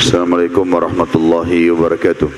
Assalamualaikum 0.00 0.64
warahmatullahi 0.64 1.68
wabarakatuh. 1.76 2.32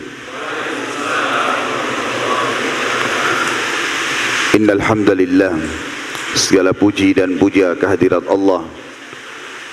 Innal 4.58 4.82
hamdalillah 4.82 5.54
segala 6.34 6.74
puji 6.74 7.14
dan 7.14 7.38
puja 7.38 7.78
kehadirat 7.78 8.26
Allah. 8.26 8.66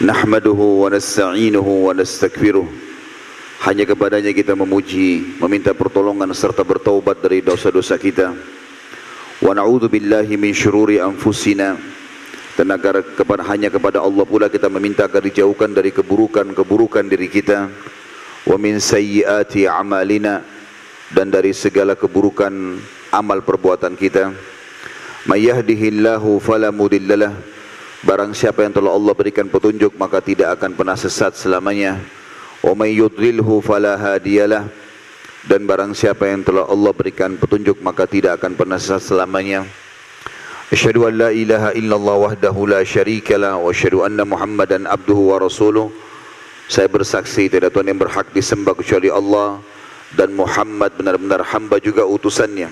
Nahmaduhu 0.06 0.86
wa 0.86 0.94
nasta'inuhu 0.94 1.90
wa 1.90 1.98
nastakbiruh 1.98 2.70
hanya 3.66 3.90
kepadanya 3.90 4.38
kita 4.38 4.54
memuji 4.54 5.42
meminta 5.42 5.74
pertolongan 5.74 6.30
serta 6.38 6.62
bertaubat 6.62 7.26
dari 7.26 7.42
dosa-dosa 7.42 7.98
kita. 7.98 8.38
Wa 9.42 9.58
na'udzu 9.58 9.90
billahi 9.90 10.38
min 10.38 10.54
syururi 10.54 11.02
anfusina 11.02 11.74
dan 12.60 12.76
agar 12.76 13.00
kepada, 13.16 13.40
hanya 13.48 13.72
kepada 13.72 14.04
Allah 14.04 14.28
pula 14.28 14.52
kita 14.52 14.68
meminta 14.68 15.08
agar 15.08 15.24
dijauhkan 15.24 15.72
dari 15.72 15.96
keburukan-keburukan 15.96 17.08
diri 17.08 17.32
kita. 17.32 17.72
Wa 18.44 18.60
min 18.60 18.84
sayyiati 18.84 19.64
amalina 19.64 20.44
dan 21.08 21.32
dari 21.32 21.56
segala 21.56 21.96
keburukan 21.96 22.52
amal 23.16 23.40
perbuatan 23.48 23.96
kita. 23.96 24.36
May 25.24 25.48
yahdihillahu 25.48 26.44
fala 26.44 26.68
mudhillalah 26.76 27.32
barang 28.04 28.36
siapa 28.36 28.68
yang 28.68 28.76
telah 28.76 28.92
Allah 28.92 29.16
berikan 29.16 29.48
petunjuk 29.48 29.96
maka 29.96 30.20
tidak 30.20 30.60
akan 30.60 30.76
pernah 30.76 31.00
sesat 31.00 31.40
selamanya. 31.40 31.96
Wa 32.60 32.76
may 32.76 32.92
yudlilhu 32.92 33.64
fala 33.64 33.96
hadiyalah 33.96 34.68
dan 35.48 35.64
barang 35.64 35.96
siapa 35.96 36.28
yang 36.28 36.44
telah 36.44 36.68
Allah 36.68 36.92
berikan 36.92 37.40
petunjuk 37.40 37.80
maka 37.80 38.04
tidak 38.04 38.44
akan 38.44 38.60
pernah 38.60 38.76
sesat 38.76 39.16
selamanya 39.16 39.64
An 40.70 41.18
la 41.18 41.34
ilaha 41.34 41.74
illallah 41.74 42.16
wahdahu 42.30 42.70
la 42.70 42.86
syarika 42.86 43.42
la 43.42 43.58
wa 43.58 43.74
asyhadu 43.74 44.06
anna 44.06 44.22
Muhammadan 44.22 44.86
abduhu 44.86 45.34
wa 45.34 45.42
rasuluh. 45.42 45.90
Saya 46.70 46.86
bersaksi 46.86 47.50
tidak 47.50 47.74
Tuhan 47.74 47.90
yang 47.90 47.98
berhak 47.98 48.30
disembah 48.30 48.78
kecuali 48.78 49.10
Allah 49.10 49.58
dan 50.14 50.30
Muhammad 50.38 50.94
benar-benar 50.94 51.42
hamba 51.42 51.82
juga 51.82 52.06
utusannya. 52.06 52.70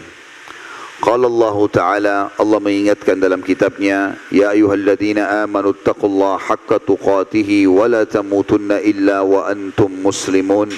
Qala 1.02 1.26
Allah 1.26 1.58
Ta'ala 1.74 2.16
Allah 2.38 2.58
mengingatkan 2.58 3.22
dalam 3.22 3.46
kitabnya 3.46 4.18
Ya 4.34 4.50
ayuhalladzina 4.50 5.46
amanu 5.46 5.70
taqullaha 5.78 6.42
haqqa 6.42 6.82
tuqatihi 6.82 7.70
wa 7.70 7.86
la 7.86 8.02
tamutunna 8.02 8.82
illa 8.82 9.22
wa 9.22 9.46
antum 9.46 9.94
muslimun 9.94 10.74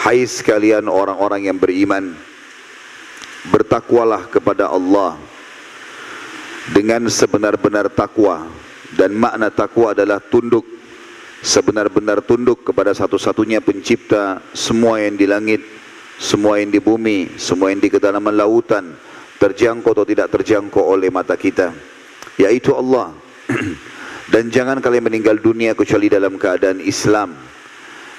Hai 0.00 0.24
sekalian 0.24 0.88
orang-orang 0.88 1.52
yang 1.52 1.60
beriman 1.60 2.16
Bertakwalah 3.52 4.32
kepada 4.32 4.72
Allah 4.72 5.20
dengan 6.72 7.04
sebenar-benar 7.10 7.92
takwa. 7.92 8.48
Dan 8.94 9.18
makna 9.18 9.50
takwa 9.50 9.90
adalah 9.90 10.22
tunduk 10.22 10.62
sebenar-benar 11.44 12.24
tunduk 12.24 12.64
kepada 12.64 12.96
satu-satunya 12.96 13.60
pencipta 13.60 14.40
semua 14.56 14.96
yang 15.02 15.18
di 15.18 15.28
langit 15.28 15.60
semua 16.16 16.56
yang 16.62 16.72
di 16.72 16.80
bumi 16.80 17.36
semua 17.36 17.68
yang 17.68 17.84
di 17.84 17.92
kedalaman 17.92 18.32
lautan 18.32 18.96
terjangkau 19.36 19.92
atau 19.92 20.06
tidak 20.08 20.32
terjangkau 20.32 20.80
oleh 20.80 21.12
mata 21.12 21.36
kita 21.36 21.74
yaitu 22.40 22.72
Allah. 22.72 23.12
Dan 24.32 24.48
jangan 24.48 24.80
kalian 24.80 25.04
meninggal 25.04 25.36
dunia 25.36 25.76
kecuali 25.76 26.08
dalam 26.08 26.40
keadaan 26.40 26.80
Islam. 26.80 27.36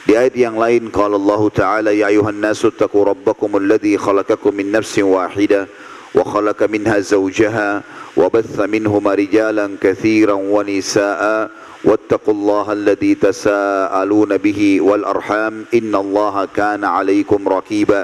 Di 0.06 0.14
ayat 0.14 0.38
yang 0.38 0.54
lain 0.54 0.94
qala 0.94 1.18
Allah 1.18 1.42
taala 1.50 1.90
ya 1.90 2.14
ayuhan 2.14 2.38
nasu 2.38 2.70
taqu 2.70 3.10
rabbakum 3.10 3.58
alladhi 3.58 3.98
khalaqakum 3.98 4.54
min 4.54 4.70
nafsin 4.70 5.10
wahidah 5.10 5.66
وخلق 6.15 6.63
منها 6.63 6.99
زوجها 7.01 7.83
وبث 8.17 8.57
منهما 8.61 9.15
رجالا 9.15 9.67
كثيرا 9.81 10.33
ونساء 10.33 11.51
واتقوا 11.85 12.35
الله 12.35 12.67
الذي 12.73 13.13
تساءلون 13.15 14.37
به 14.37 14.61
والأرحام 14.81 15.55
إن 15.75 15.93
الله 15.95 16.35
كان 16.55 16.85
عليكم 16.85 17.41
رقيبا 17.49 18.03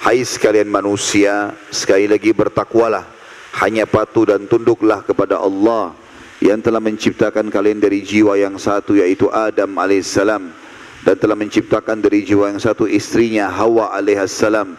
Hai 0.00 0.24
sekalian 0.24 0.72
manusia, 0.72 1.52
sekali 1.68 2.08
lagi 2.08 2.32
bertakwalah, 2.32 3.04
hanya 3.60 3.84
patuh 3.84 4.32
dan 4.32 4.48
tunduklah 4.48 5.04
kepada 5.04 5.36
Allah 5.36 5.92
yang 6.40 6.56
telah 6.64 6.80
menciptakan 6.80 7.52
kalian 7.52 7.84
dari 7.84 8.00
jiwa 8.00 8.32
yang 8.40 8.56
satu 8.56 8.96
yaitu 8.96 9.28
Adam 9.28 9.76
alaihissalam 9.76 10.56
dan 11.04 11.16
telah 11.20 11.36
menciptakan 11.36 12.00
dari 12.00 12.24
jiwa 12.24 12.48
yang 12.48 12.56
satu 12.56 12.88
istrinya 12.88 13.52
Hawa 13.52 13.92
alaihissalam 13.92 14.72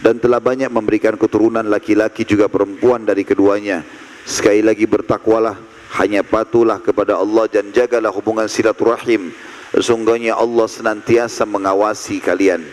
dan 0.00 0.16
telah 0.16 0.40
banyak 0.40 0.72
memberikan 0.72 1.16
keturunan 1.20 1.64
laki-laki 1.64 2.24
juga 2.24 2.48
perempuan 2.48 3.04
dari 3.04 3.24
keduanya. 3.24 3.84
Sekali 4.24 4.64
lagi 4.64 4.88
bertakwalah, 4.88 5.56
hanya 6.00 6.24
patuhlah 6.24 6.80
kepada 6.80 7.20
Allah 7.20 7.48
dan 7.48 7.68
jagalah 7.72 8.12
hubungan 8.12 8.48
silaturahim. 8.48 9.32
Sesungguhnya 9.70 10.34
Allah 10.34 10.66
senantiasa 10.66 11.46
mengawasi 11.46 12.18
kalian. 12.18 12.64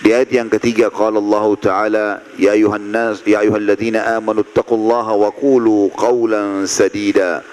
Di 0.00 0.16
ayat 0.16 0.32
yang 0.32 0.48
ketiga 0.48 0.88
qala 0.88 1.20
Allah 1.20 1.46
Ta'ala 1.60 2.06
ya 2.40 2.56
ayuhan 2.56 2.88
nas 2.88 3.20
ya 3.20 3.44
ayyuhalladzina 3.44 4.16
amanu 4.16 4.40
taqullaha 4.40 5.12
wa 5.12 5.28
qulu 5.28 5.92
qawlan 5.92 6.64
sadida 6.64 7.44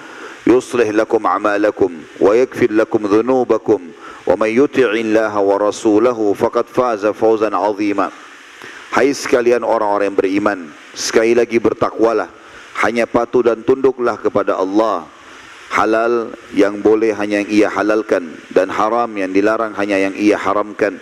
yuslih 0.48 0.96
lakum 0.96 1.20
a'malakum 1.28 1.92
wa 2.24 2.32
yaghfir 2.32 2.72
lakum 2.72 3.04
dhunubakum 3.04 3.92
wa 4.24 4.32
man 4.40 4.48
yuti'illaha 4.48 5.44
wa 5.44 5.60
rasulahu 5.60 6.32
faqad 6.32 6.72
faza 6.72 7.12
fawzan. 7.12 7.52
Hai 8.88 9.12
sekalian 9.12 9.68
orang-orang 9.68 10.16
yang 10.16 10.18
beriman, 10.18 10.60
sekali 10.96 11.36
lagi 11.36 11.60
bertakwalah, 11.60 12.32
hanya 12.80 13.04
patuh 13.04 13.44
dan 13.44 13.60
tunduklah 13.60 14.16
kepada 14.16 14.56
Allah. 14.56 15.04
Halal 15.68 16.32
yang 16.56 16.80
boleh 16.80 17.12
hanya 17.12 17.44
yang 17.44 17.52
ia 17.52 17.68
halalkan 17.68 18.40
dan 18.56 18.72
haram 18.72 19.12
yang 19.20 19.36
dilarang 19.36 19.76
hanya 19.76 20.00
yang 20.00 20.16
ia 20.16 20.40
haramkan. 20.40 20.96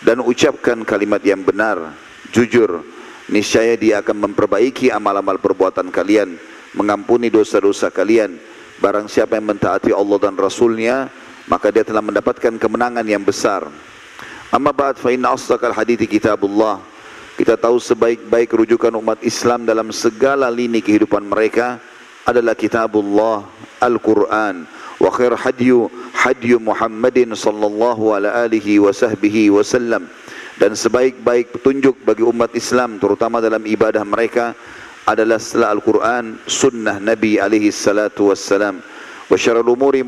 Dan 0.00 0.22
ucapkan 0.22 0.86
kalimat 0.86 1.18
yang 1.26 1.42
benar, 1.42 1.98
jujur, 2.30 2.86
niscaya 3.26 3.74
dia 3.74 3.98
akan 3.98 4.30
memperbaiki 4.30 4.94
amal-amal 4.94 5.42
perbuatan 5.42 5.90
kalian, 5.90 6.38
mengampuni 6.78 7.26
dosa-dosa 7.28 7.90
kalian. 7.90 8.38
Barang 8.78 9.10
siapa 9.10 9.36
yang 9.36 9.50
mentaati 9.50 9.90
Allah 9.90 10.18
dan 10.22 10.38
Rasulnya, 10.38 11.10
maka 11.50 11.74
dia 11.74 11.82
telah 11.82 12.00
mendapatkan 12.00 12.56
kemenangan 12.56 13.04
yang 13.04 13.26
besar. 13.26 13.66
Amma 14.54 14.70
ba'd 14.70 14.96
fa 14.96 15.10
inna 15.10 15.34
asdaqal 15.34 15.74
hadithi 15.74 16.06
kitabullah 16.06 16.80
kita 17.40 17.56
tahu 17.56 17.80
sebaik-baik 17.80 18.52
rujukan 18.52 18.92
umat 19.00 19.24
Islam 19.24 19.64
dalam 19.64 19.88
segala 19.96 20.52
lini 20.52 20.84
kehidupan 20.84 21.24
mereka 21.24 21.80
adalah 22.28 22.52
kitabullah 22.52 23.48
Al-Quran. 23.80 24.68
Wa 25.00 25.08
khair 25.08 25.32
hadyu 25.32 25.88
hadyu 26.12 26.60
Muhammadin 26.60 27.32
sallallahu 27.32 28.12
ala 28.12 28.44
alihi 28.44 28.76
wa 28.76 28.92
sahbihi 28.92 29.48
dan 30.60 30.76
sebaik-baik 30.76 31.56
petunjuk 31.56 32.04
bagi 32.04 32.20
umat 32.20 32.52
Islam 32.52 33.00
terutama 33.00 33.40
dalam 33.40 33.64
ibadah 33.64 34.04
mereka 34.04 34.52
adalah 35.08 35.40
setelah 35.40 35.72
Al-Quran 35.72 36.44
sunnah 36.44 37.00
Nabi 37.00 37.40
alaihi 37.40 37.72
salatu 37.72 38.36
wassalam 38.36 38.84
wa 39.32 39.36
syarul 39.40 39.72
umuri 39.72 40.04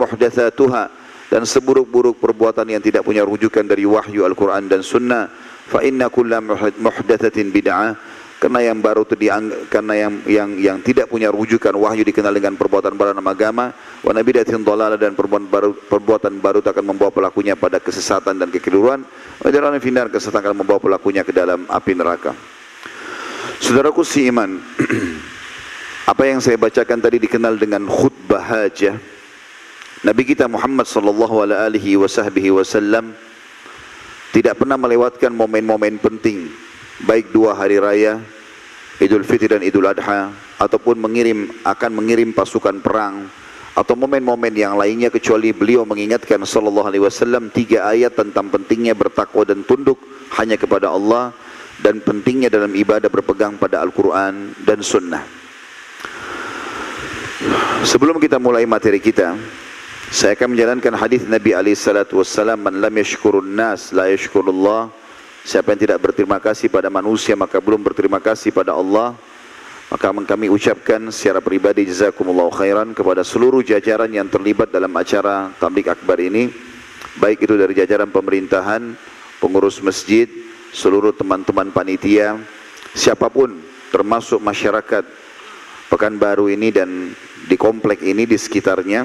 dan 1.33 1.49
seburuk-buruk 1.49 2.21
perbuatan 2.21 2.69
yang 2.69 2.85
tidak 2.85 3.09
punya 3.09 3.25
rujukan 3.25 3.65
dari 3.65 3.89
wahyu 3.89 4.29
Al-Quran 4.29 4.69
dan 4.69 4.85
sunnah 4.85 5.33
fa 5.73 5.81
inna 5.81 6.13
kulla 6.13 6.45
muhdatsatin 6.77 7.49
bid'ah. 7.49 7.97
Karena 8.43 8.59
yang 8.59 8.83
baru 8.83 9.07
itu 9.07 9.15
karena 9.71 9.95
yang 9.95 10.13
yang 10.27 10.51
yang 10.59 10.79
tidak 10.83 11.07
punya 11.07 11.31
rujukan 11.31 11.79
wahyu 11.79 12.03
dikenal 12.03 12.35
dengan 12.35 12.59
perbuatan 12.59 12.99
baru 12.99 13.15
dalam 13.15 13.31
agama. 13.31 13.71
Wa 14.03 14.11
nabidatin 14.11 14.67
dhalalah 14.67 14.99
dan 14.99 15.15
perbuatan 15.15 15.47
baru 15.47 15.71
perbuatan 15.71 16.43
baru 16.43 16.59
akan 16.59 16.85
membawa 16.91 17.15
pelakunya 17.15 17.55
pada 17.55 17.79
kesesatan 17.79 18.43
dan 18.43 18.51
kekeliruan. 18.51 19.07
Wa 19.39 19.47
jalan 19.47 19.79
finar 19.79 20.11
kesesatan 20.11 20.43
akan 20.43 20.67
membawa 20.67 20.83
pelakunya 20.83 21.23
ke 21.23 21.31
dalam 21.31 21.71
api 21.71 21.95
neraka. 21.95 22.35
Saudaraku 23.63 24.03
si 24.03 24.27
iman 24.27 24.59
apa 26.11 26.23
yang 26.27 26.43
saya 26.43 26.59
bacakan 26.59 26.99
tadi 26.99 27.23
dikenal 27.23 27.63
dengan 27.63 27.87
khutbah 27.87 28.43
hajah. 28.43 28.99
Nabi 30.03 30.27
kita 30.27 30.51
Muhammad 30.51 30.91
sallallahu 30.91 31.47
alaihi 31.47 31.95
wasallam 31.95 33.15
tidak 34.33 34.59
pernah 34.59 34.81
melewatkan 34.81 35.31
momen-momen 35.37 36.01
penting 36.01 36.49
baik 37.05 37.31
dua 37.31 37.53
hari 37.53 37.77
raya 37.77 38.19
Idul 39.01 39.25
Fitri 39.29 39.53
dan 39.53 39.61
Idul 39.61 39.89
Adha 39.89 40.33
ataupun 40.57 40.97
mengirim 40.97 41.53
akan 41.65 41.91
mengirim 41.93 42.33
pasukan 42.33 42.81
perang 42.81 43.29
atau 43.73 43.97
momen-momen 43.97 44.53
yang 44.53 44.77
lainnya 44.77 45.09
kecuali 45.09 45.53
beliau 45.53 45.89
mengingatkan 45.89 46.45
sallallahu 46.45 46.93
alaihi 46.93 47.05
wasallam 47.05 47.49
tiga 47.49 47.89
ayat 47.89 48.13
tentang 48.13 48.53
pentingnya 48.53 48.93
bertakwa 48.93 49.49
dan 49.49 49.65
tunduk 49.65 49.97
hanya 50.37 50.61
kepada 50.61 50.93
Allah 50.93 51.33
dan 51.81 52.05
pentingnya 52.05 52.53
dalam 52.53 52.77
ibadah 52.77 53.09
berpegang 53.09 53.57
pada 53.57 53.81
Al-Qur'an 53.81 54.55
dan 54.63 54.85
sunnah. 54.85 55.25
Sebelum 57.83 58.23
kita 58.23 58.39
mulai 58.39 58.63
materi 58.69 59.03
kita, 59.03 59.35
saya 60.13 60.37
akan 60.37 60.53
menjalankan 60.53 60.93
hadis 60.93 61.25
Nabi 61.25 61.57
alaihi 61.57 61.73
wassalam, 62.13 62.61
"Man 62.61 62.85
lam 62.85 62.93
yashkurun 62.93 63.57
nas 63.57 63.97
la 63.97 64.13
yashkurullah." 64.13 64.93
Siapa 65.41 65.73
yang 65.73 65.81
tidak 65.89 65.99
berterima 66.05 66.37
kasih 66.37 66.69
pada 66.69 66.93
manusia 66.93 67.33
maka 67.33 67.59
belum 67.59 67.81
berterima 67.81 68.21
kasih 68.21 68.53
pada 68.53 68.77
Allah. 68.77 69.17
Maka 69.89 70.13
kami 70.13 70.53
ucapkan 70.53 71.09
secara 71.09 71.41
pribadi 71.41 71.89
jazakumullah 71.89 72.53
khairan 72.53 72.93
kepada 72.93 73.25
seluruh 73.25 73.65
jajaran 73.65 74.13
yang 74.13 74.29
terlibat 74.29 74.69
dalam 74.69 74.93
acara 74.93 75.53
tablik 75.57 75.89
akbar 75.89 76.21
ini 76.21 76.53
baik 77.17 77.45
itu 77.45 77.57
dari 77.61 77.73
jajaran 77.77 78.09
pemerintahan, 78.09 78.93
pengurus 79.41 79.81
masjid, 79.85 80.29
seluruh 80.73 81.13
teman-teman 81.13 81.73
panitia, 81.73 82.41
siapa 82.97 83.29
pun 83.33 83.61
termasuk 83.93 84.41
masyarakat 84.41 85.05
Pekanbaru 85.93 86.49
ini 86.49 86.73
dan 86.73 87.13
di 87.45 87.53
komplek 87.61 88.01
ini 88.01 88.25
di 88.25 88.41
sekitarnya 88.41 89.05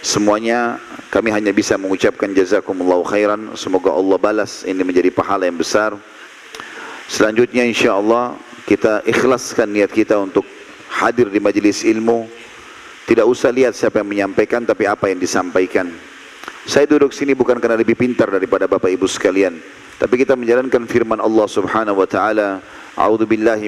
semuanya 0.00 0.80
kami 1.10 1.34
hanya 1.34 1.50
bisa 1.50 1.74
mengucapkan 1.74 2.30
jazakumullahu 2.30 3.02
khairan. 3.02 3.50
Semoga 3.58 3.90
Allah 3.90 4.14
balas. 4.16 4.62
Ini 4.62 4.80
menjadi 4.86 5.10
pahala 5.10 5.50
yang 5.50 5.58
besar. 5.58 5.98
Selanjutnya 7.10 7.66
insyaallah 7.66 8.38
kita 8.62 9.02
ikhlaskan 9.02 9.74
niat 9.74 9.90
kita 9.90 10.14
untuk 10.22 10.46
hadir 10.86 11.26
di 11.26 11.42
majelis 11.42 11.82
ilmu. 11.82 12.30
Tidak 13.10 13.26
usah 13.26 13.50
lihat 13.50 13.74
siapa 13.74 13.98
yang 14.06 14.08
menyampaikan 14.08 14.62
tapi 14.62 14.86
apa 14.86 15.10
yang 15.10 15.18
disampaikan. 15.18 15.90
Saya 16.62 16.86
duduk 16.86 17.10
sini 17.10 17.34
bukan 17.34 17.58
karena 17.58 17.74
lebih 17.74 17.98
pintar 17.98 18.30
daripada 18.30 18.70
Bapak 18.70 18.94
Ibu 18.94 19.10
sekalian. 19.10 19.58
Tapi 19.98 20.14
kita 20.14 20.38
menjalankan 20.38 20.86
firman 20.86 21.18
Allah 21.18 21.50
Subhanahu 21.50 21.98
wa 21.98 22.08
taala 22.08 22.62
A'udzu 22.94 23.26
billahi 23.26 23.66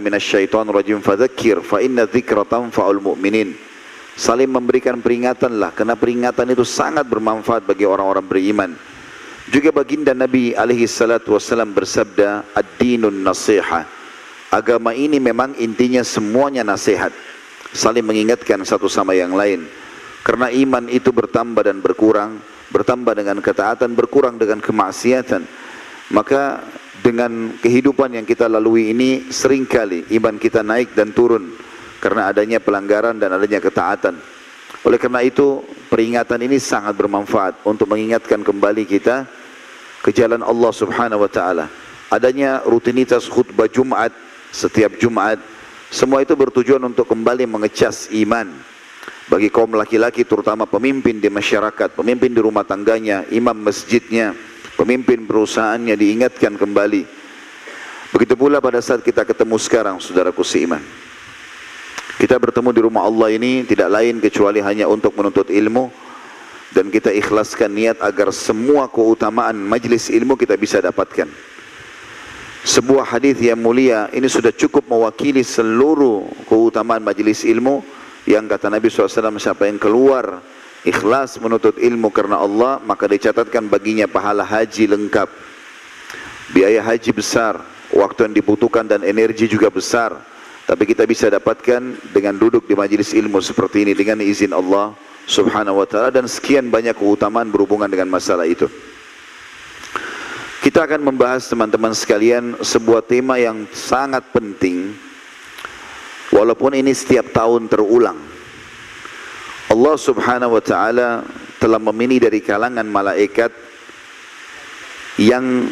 fadzakir 1.02 1.58
fa 1.67 1.82
inna 1.82 2.06
tanfa'ul 2.06 3.02
mu'minin 3.02 3.71
saling 4.14 4.49
memberikan 4.49 5.00
peringatanlah 5.00 5.73
karena 5.73 5.97
peringatan 5.97 6.53
itu 6.53 6.64
sangat 6.67 7.09
bermanfaat 7.09 7.64
bagi 7.64 7.88
orang-orang 7.88 8.26
beriman 8.26 8.70
juga 9.49 9.73
baginda 9.75 10.12
Nabi 10.12 10.53
alaihi 10.53 10.88
salatu 10.88 11.35
wasallam 11.35 11.73
bersabda 11.73 12.53
ad-dinun 12.56 13.25
nasiha 13.25 13.85
agama 14.53 14.93
ini 14.93 15.17
memang 15.17 15.56
intinya 15.56 16.05
semuanya 16.05 16.61
nasihat 16.61 17.11
saling 17.73 18.05
mengingatkan 18.05 18.61
satu 18.62 18.87
sama 18.87 19.17
yang 19.17 19.32
lain. 19.32 19.64
Karena 20.23 20.53
iman 20.53 20.87
itu 20.87 21.11
bertambah 21.11 21.67
dan 21.67 21.82
berkurang, 21.82 22.38
bertambah 22.70 23.17
dengan 23.19 23.43
ketaatan, 23.43 23.97
berkurang 23.99 24.38
dengan 24.38 24.62
kemaksiatan. 24.62 25.43
Maka 26.15 26.62
dengan 27.03 27.58
kehidupan 27.58 28.15
yang 28.15 28.23
kita 28.29 28.47
lalui 28.47 28.94
ini 28.94 29.32
sering 29.35 29.67
kali 29.67 30.06
iman 30.23 30.38
kita 30.38 30.62
naik 30.62 30.94
dan 30.94 31.11
turun 31.11 31.50
karena 32.02 32.34
adanya 32.34 32.58
pelanggaran 32.58 33.14
dan 33.22 33.31
adanya 33.38 33.62
ketaatan. 33.62 34.19
Oleh 34.82 34.99
karena 34.99 35.22
itu 35.22 35.62
peringatan 35.87 36.43
ini 36.43 36.58
sangat 36.58 36.99
bermanfaat 36.99 37.62
untuk 37.62 37.87
mengingatkan 37.87 38.43
kembali 38.43 38.82
kita 38.82 39.22
ke 40.02 40.10
jalan 40.10 40.43
Allah 40.43 40.72
Subhanahu 40.75 41.22
wa 41.22 41.31
taala. 41.31 41.70
Adanya 42.10 42.66
rutinitas 42.66 43.31
khutbah 43.31 43.70
Jumat 43.70 44.10
setiap 44.50 44.99
Jumat 44.99 45.38
semua 45.93 46.25
itu 46.26 46.34
bertujuan 46.34 46.82
untuk 46.82 47.06
kembali 47.06 47.46
mengecas 47.46 48.10
iman 48.10 48.50
bagi 49.31 49.52
kaum 49.52 49.76
laki-laki 49.76 50.26
terutama 50.26 50.64
pemimpin 50.64 51.22
di 51.22 51.28
masyarakat, 51.28 51.94
pemimpin 51.94 52.32
di 52.34 52.40
rumah 52.43 52.66
tangganya, 52.66 53.28
imam 53.31 53.55
masjidnya, 53.55 54.34
pemimpin 54.75 55.28
perusahaannya 55.28 55.94
diingatkan 55.94 56.58
kembali. 56.58 57.05
Begitu 58.12 58.34
pula 58.34 58.58
pada 58.64 58.81
saat 58.81 59.05
kita 59.05 59.22
ketemu 59.22 59.56
sekarang 59.60 59.96
saudaraku 60.00 60.40
seiman. 60.40 60.81
Kita 62.22 62.38
bertemu 62.38 62.70
di 62.70 62.80
rumah 62.86 63.02
Allah 63.02 63.34
ini 63.34 63.66
tidak 63.66 63.98
lain 63.98 64.22
kecuali 64.22 64.62
hanya 64.62 64.86
untuk 64.86 65.10
menuntut 65.19 65.50
ilmu 65.50 65.90
dan 66.70 66.86
kita 66.86 67.10
ikhlaskan 67.10 67.74
niat 67.74 67.98
agar 67.98 68.30
semua 68.30 68.86
keutamaan 68.86 69.58
majlis 69.58 70.06
ilmu 70.06 70.38
kita 70.38 70.54
bisa 70.54 70.78
dapatkan. 70.78 71.26
Sebuah 72.62 73.10
hadis 73.10 73.42
yang 73.42 73.58
mulia 73.58 74.06
ini 74.14 74.30
sudah 74.30 74.54
cukup 74.54 74.86
mewakili 74.86 75.42
seluruh 75.42 76.46
keutamaan 76.46 77.02
majelis 77.02 77.42
ilmu 77.42 77.82
yang 78.22 78.46
kata 78.46 78.70
Nabi 78.70 78.86
SAW 78.86 79.34
siapa 79.42 79.66
yang 79.66 79.82
keluar 79.82 80.46
ikhlas 80.86 81.42
menuntut 81.42 81.74
ilmu 81.74 82.06
karena 82.14 82.38
Allah 82.38 82.78
maka 82.86 83.10
dicatatkan 83.10 83.66
baginya 83.66 84.06
pahala 84.06 84.46
haji 84.46 84.94
lengkap. 84.94 85.26
Biaya 86.54 86.86
haji 86.86 87.10
besar 87.10 87.58
waktu 87.90 88.30
yang 88.30 88.34
dibutuhkan 88.38 88.86
dan 88.86 89.02
energi 89.02 89.50
juga 89.50 89.74
besar 89.74 90.30
tapi 90.67 90.87
kita 90.87 91.06
bisa 91.06 91.26
dapatkan 91.29 92.12
dengan 92.14 92.38
duduk 92.38 92.67
di 92.70 92.75
majelis 92.79 93.12
ilmu 93.12 93.43
seperti 93.43 93.87
ini 93.88 93.93
dengan 93.93 94.23
izin 94.23 94.55
Allah 94.55 94.94
subhanahu 95.26 95.82
wa 95.82 95.87
ta'ala 95.87 96.11
dan 96.14 96.26
sekian 96.26 96.70
banyak 96.70 96.94
keutamaan 96.94 97.50
berhubungan 97.50 97.91
dengan 97.91 98.11
masalah 98.11 98.47
itu 98.47 98.70
kita 100.62 100.87
akan 100.87 101.03
membahas 101.03 101.50
teman-teman 101.50 101.91
sekalian 101.91 102.55
sebuah 102.62 103.03
tema 103.03 103.35
yang 103.35 103.67
sangat 103.75 104.23
penting 104.31 104.94
walaupun 106.31 106.79
ini 106.79 106.94
setiap 106.94 107.35
tahun 107.35 107.67
terulang. 107.67 108.15
Allah 109.67 109.97
Subhanahu 109.99 110.55
wa 110.55 110.62
taala 110.62 111.26
telah 111.58 111.82
memilih 111.82 112.31
dari 112.31 112.38
kalangan 112.38 112.87
malaikat 112.87 113.50
yang 115.19 115.67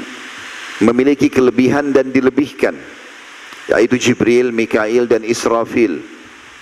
memiliki 0.82 1.30
kelebihan 1.30 1.94
dan 1.94 2.10
dilebihkan 2.10 2.74
yaitu 3.70 3.96
Jibril, 3.96 4.50
Mikail 4.50 5.06
dan 5.06 5.22
Israfil 5.22 6.02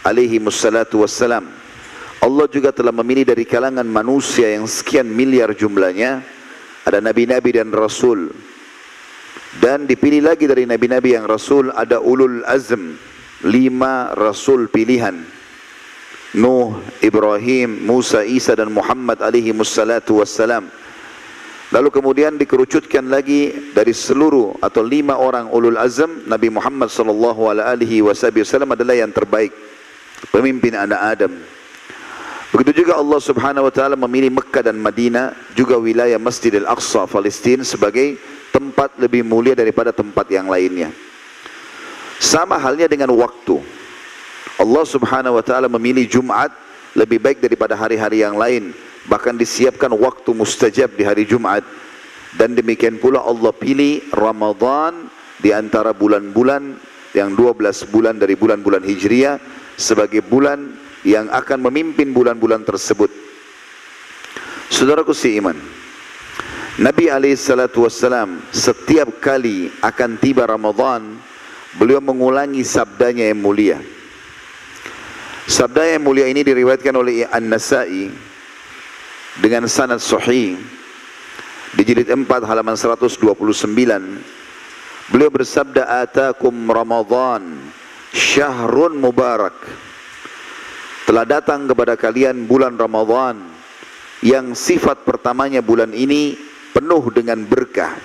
alaihi 0.05 0.37
wassalatu 0.37 1.01
wassalam. 1.01 1.49
Allah 2.21 2.47
juga 2.51 2.75
telah 2.75 2.93
memilih 2.93 3.25
dari 3.25 3.49
kalangan 3.49 3.87
manusia 3.87 4.53
yang 4.53 4.69
sekian 4.69 5.09
miliar 5.09 5.55
jumlahnya 5.57 6.21
ada 6.85 6.99
nabi-nabi 7.01 7.57
dan 7.57 7.73
rasul. 7.73 8.29
Dan 9.57 9.89
dipilih 9.89 10.29
lagi 10.29 10.45
dari 10.45 10.69
nabi-nabi 10.69 11.17
yang 11.17 11.25
rasul 11.25 11.73
ada 11.73 12.03
ulul 12.05 12.45
azm 12.45 13.01
lima 13.49 14.13
rasul 14.13 14.69
pilihan. 14.69 15.17
Nuh, 16.37 16.77
Ibrahim, 17.01 17.89
Musa, 17.89 18.21
Isa 18.21 18.53
dan 18.53 18.69
Muhammad 18.69 19.25
alaihi 19.25 19.57
musallatu 19.57 20.21
wassalam 20.21 20.69
lalu 21.75 21.89
kemudian 21.93 22.41
dikerucutkan 22.41 23.07
lagi 23.09 23.73
dari 23.77 23.93
seluruh 23.93 24.57
atau 24.65 24.81
lima 24.81 25.21
orang 25.21 25.53
ulul 25.53 25.77
azm 25.77 26.25
Nabi 26.25 26.49
Muhammad 26.49 26.89
sallallahu 26.89 27.53
alaihi 27.53 28.01
wasallam 28.01 28.73
adalah 28.73 28.97
yang 28.97 29.13
terbaik 29.13 29.53
pemimpin 30.33 30.75
anak 30.75 31.01
Adam 31.17 31.33
Begitu 32.49 32.81
juga 32.81 32.97
Allah 32.97 33.21
Subhanahu 33.21 33.69
wa 33.69 33.73
taala 33.73 33.93
memilih 33.93 34.33
Mekah 34.33 34.73
dan 34.73 34.81
Madinah 34.81 35.37
juga 35.53 35.77
wilayah 35.77 36.17
Masjidil 36.17 36.65
Aqsa 36.65 37.05
Palestina 37.05 37.61
sebagai 37.61 38.17
tempat 38.49 38.97
lebih 38.97 39.21
mulia 39.21 39.53
daripada 39.53 39.93
tempat 39.93 40.25
yang 40.33 40.49
lainnya. 40.49 40.89
Sama 42.17 42.57
halnya 42.57 42.89
dengan 42.89 43.13
waktu. 43.13 43.61
Allah 44.57 44.85
Subhanahu 44.89 45.37
wa 45.37 45.45
taala 45.45 45.69
memilih 45.69 46.09
Jumat 46.09 46.49
lebih 46.97 47.21
baik 47.21 47.45
daripada 47.45 47.77
hari-hari 47.77 48.25
yang 48.25 48.41
lain, 48.41 48.73
bahkan 49.09 49.35
disiapkan 49.35 49.91
waktu 49.97 50.31
mustajab 50.37 50.95
di 50.95 51.03
hari 51.03 51.25
Jumat. 51.25 51.65
Dan 52.37 52.53
demikian 52.53 53.01
pula 53.01 53.25
Allah 53.25 53.51
pilih 53.57 54.05
Ramadan 54.13 55.09
di 55.41 55.49
antara 55.51 55.97
bulan-bulan 55.97 56.77
yang 57.17 57.33
12 57.33 57.89
bulan 57.89 58.21
dari 58.21 58.37
bulan-bulan 58.37 58.85
Hijriah 58.85 59.41
sebagai 59.81 60.21
bulan 60.21 60.77
yang 61.09 61.33
akan 61.33 61.73
memimpin 61.73 62.13
bulan-bulan 62.13 62.69
tersebut. 62.69 63.09
Saudaraku 64.69 65.17
si 65.17 65.41
iman, 65.41 65.57
Nabi 66.77 67.09
SAW 67.33 68.45
setiap 68.53 69.09
kali 69.25 69.73
akan 69.81 70.21
tiba 70.21 70.45
Ramadan, 70.45 71.17
beliau 71.81 72.05
mengulangi 72.05 72.61
sabdanya 72.61 73.33
yang 73.33 73.41
mulia. 73.41 73.81
Sabda 75.49 75.97
yang 75.97 76.05
mulia 76.05 76.29
ini 76.29 76.45
diriwayatkan 76.45 76.93
oleh 76.93 77.25
An-Nasai 77.25 78.28
dengan 79.39 79.67
sanad 79.71 80.03
sahih 80.03 80.59
di 81.75 81.83
jilid 81.83 82.11
4 82.11 82.27
halaman 82.45 82.75
129. 82.75 84.21
Beliau 85.09 85.31
bersabda, 85.33 86.05
"Atakum 86.05 86.55
Ramadan 86.69 87.73
syahrun 88.13 88.99
mubarak." 88.99 89.89
telah 91.09 91.25
datang 91.25 91.65
kepada 91.65 91.97
kalian 91.97 92.45
bulan 92.45 92.77
Ramadhan 92.77 93.41
yang 94.21 94.53
sifat 94.53 95.09
pertamanya 95.09 95.65
bulan 95.65 95.97
ini 95.97 96.37
penuh 96.77 97.01
dengan 97.09 97.49
berkah. 97.49 97.97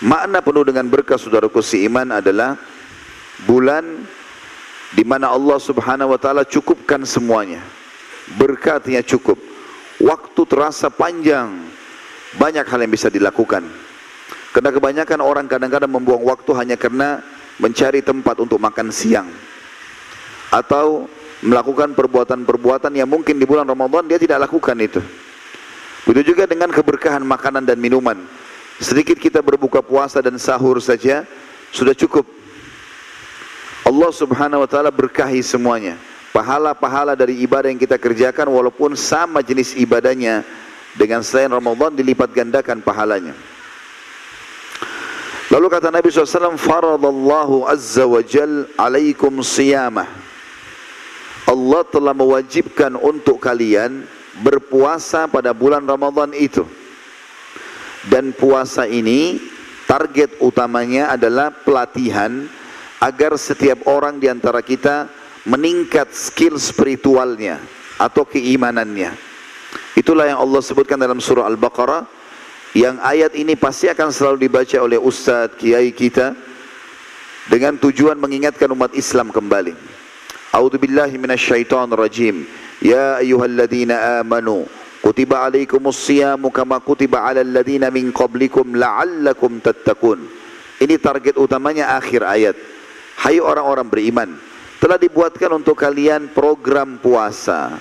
Makna 0.00 0.40
penuh 0.40 0.64
dengan 0.64 0.88
berkah 0.88 1.20
saudaraku 1.20 1.60
iman 1.60 2.16
adalah 2.16 2.56
bulan 3.44 4.08
di 4.96 5.04
mana 5.04 5.36
Allah 5.36 5.60
Subhanahu 5.60 6.16
wa 6.16 6.18
taala 6.18 6.48
cukupkan 6.48 7.04
semuanya. 7.04 7.60
Berkatnya 8.40 9.04
cukup. 9.04 9.51
Waktu 10.02 10.42
terasa 10.50 10.90
panjang. 10.90 11.70
Banyak 12.34 12.66
hal 12.66 12.80
yang 12.82 12.92
bisa 12.92 13.06
dilakukan. 13.06 13.62
Karena 14.52 14.70
kebanyakan 14.74 15.20
orang 15.22 15.46
kadang-kadang 15.46 15.88
membuang 15.88 16.26
waktu 16.26 16.50
hanya 16.58 16.76
karena 16.76 17.22
mencari 17.62 18.02
tempat 18.02 18.42
untuk 18.42 18.58
makan 18.58 18.90
siang. 18.90 19.30
Atau 20.50 21.08
melakukan 21.42 21.94
perbuatan-perbuatan 21.94 22.92
yang 22.98 23.08
mungkin 23.08 23.38
di 23.38 23.46
bulan 23.46 23.64
Ramadan 23.64 24.10
dia 24.10 24.18
tidak 24.18 24.50
lakukan 24.50 24.76
itu. 24.82 25.00
Begitu 26.02 26.34
juga 26.34 26.50
dengan 26.50 26.70
keberkahan 26.74 27.22
makanan 27.22 27.62
dan 27.62 27.78
minuman. 27.78 28.18
Sedikit 28.82 29.14
kita 29.14 29.38
berbuka 29.38 29.78
puasa 29.84 30.18
dan 30.18 30.34
sahur 30.34 30.82
saja 30.82 31.22
sudah 31.70 31.94
cukup. 31.94 32.26
Allah 33.86 34.10
Subhanahu 34.10 34.66
wa 34.66 34.68
taala 34.70 34.90
berkahi 34.90 35.42
semuanya. 35.42 35.94
Pahala-pahala 36.32 37.12
dari 37.12 37.44
ibadah 37.44 37.68
yang 37.68 37.76
kita 37.76 38.00
kerjakan 38.00 38.48
walaupun 38.48 38.96
sama 38.96 39.44
jenis 39.44 39.76
ibadahnya 39.76 40.40
dengan 40.96 41.20
selain 41.20 41.52
Ramadan 41.52 41.92
dilipat 41.92 42.32
gandakan 42.32 42.80
pahalanya. 42.80 43.36
Lalu 45.52 45.66
kata 45.68 45.92
Nabi 45.92 46.08
SAW, 46.08 46.56
Faradallahu 46.56 47.68
azza 47.68 48.08
wa 48.08 48.24
jal 48.24 48.64
alaikum 48.80 49.44
siyamah. 49.44 50.08
Allah 51.44 51.84
telah 51.92 52.16
mewajibkan 52.16 52.96
untuk 52.96 53.36
kalian 53.36 54.08
berpuasa 54.40 55.28
pada 55.28 55.52
bulan 55.52 55.84
Ramadan 55.84 56.32
itu. 56.32 56.64
Dan 58.08 58.32
puasa 58.32 58.88
ini 58.88 59.36
target 59.84 60.40
utamanya 60.40 61.12
adalah 61.12 61.52
pelatihan 61.52 62.48
agar 63.04 63.36
setiap 63.36 63.84
orang 63.84 64.16
di 64.16 64.32
antara 64.32 64.64
kita 64.64 65.12
meningkat 65.48 66.14
skill 66.14 66.58
spiritualnya 66.58 67.58
atau 67.98 68.22
keimanannya. 68.22 69.14
Itulah 69.98 70.30
yang 70.30 70.40
Allah 70.40 70.60
sebutkan 70.64 70.96
dalam 70.96 71.20
surah 71.20 71.46
Al-Baqarah 71.48 72.04
yang 72.72 72.96
ayat 73.04 73.36
ini 73.36 73.52
pasti 73.52 73.92
akan 73.92 74.08
selalu 74.08 74.48
dibaca 74.48 74.76
oleh 74.80 74.96
ustadz, 74.96 75.60
kiai 75.60 75.92
kita 75.92 76.32
dengan 77.52 77.76
tujuan 77.76 78.16
mengingatkan 78.16 78.70
umat 78.72 78.96
Islam 78.96 79.28
kembali. 79.28 79.76
A'udzu 80.52 80.80
billahi. 80.80 81.20
Ya 82.82 83.22
ayyuhalladzina 83.22 84.20
amanu 84.20 84.66
kutiba 85.02 85.42
alaikumus 85.42 86.10
kama 86.54 86.78
kutiba 86.82 87.26
alal 87.26 87.46
ladzina 87.46 87.90
min 87.90 88.14
qablikum 88.14 88.74
la'allakum 88.74 89.58
tattaqun. 89.62 90.22
Ini 90.82 90.98
target 90.98 91.38
utamanya 91.38 91.94
akhir 91.94 92.26
ayat. 92.26 92.56
Hai 93.22 93.38
orang-orang 93.38 93.86
beriman, 93.86 94.34
telah 94.82 94.98
dibuatkan 94.98 95.62
untuk 95.62 95.78
kalian 95.78 96.34
program 96.34 96.98
puasa, 96.98 97.78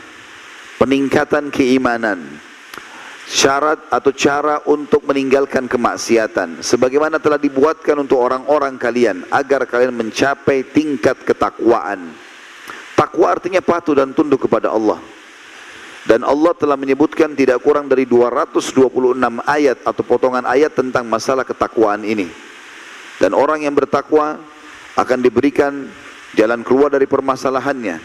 peningkatan 0.78 1.50
keimanan, 1.50 2.22
syarat 3.26 3.82
atau 3.90 4.14
cara 4.14 4.62
untuk 4.70 5.10
meninggalkan 5.10 5.66
kemaksiatan. 5.66 6.62
Sebagaimana 6.62 7.18
telah 7.18 7.42
dibuatkan 7.42 7.98
untuk 8.06 8.22
orang-orang 8.22 8.78
kalian 8.78 9.26
agar 9.34 9.66
kalian 9.66 9.98
mencapai 9.98 10.62
tingkat 10.70 11.18
ketakwaan. 11.26 12.14
Takwa 12.94 13.34
artinya 13.34 13.66
patuh 13.66 13.98
dan 13.98 14.14
tunduk 14.14 14.46
kepada 14.46 14.70
Allah. 14.70 15.02
Dan 16.06 16.22
Allah 16.22 16.54
telah 16.54 16.78
menyebutkan 16.78 17.34
tidak 17.34 17.66
kurang 17.66 17.90
dari 17.90 18.06
226 18.06 19.42
ayat 19.42 19.82
atau 19.82 20.04
potongan 20.06 20.46
ayat 20.46 20.78
tentang 20.78 21.10
masalah 21.10 21.42
ketakwaan 21.42 22.06
ini. 22.06 22.30
Dan 23.18 23.34
orang 23.34 23.66
yang 23.66 23.74
bertakwa 23.74 24.38
akan 24.98 25.20
diberikan 25.22 25.90
jalan 26.36 26.62
keluar 26.64 26.94
dari 26.94 27.08
permasalahannya 27.08 27.98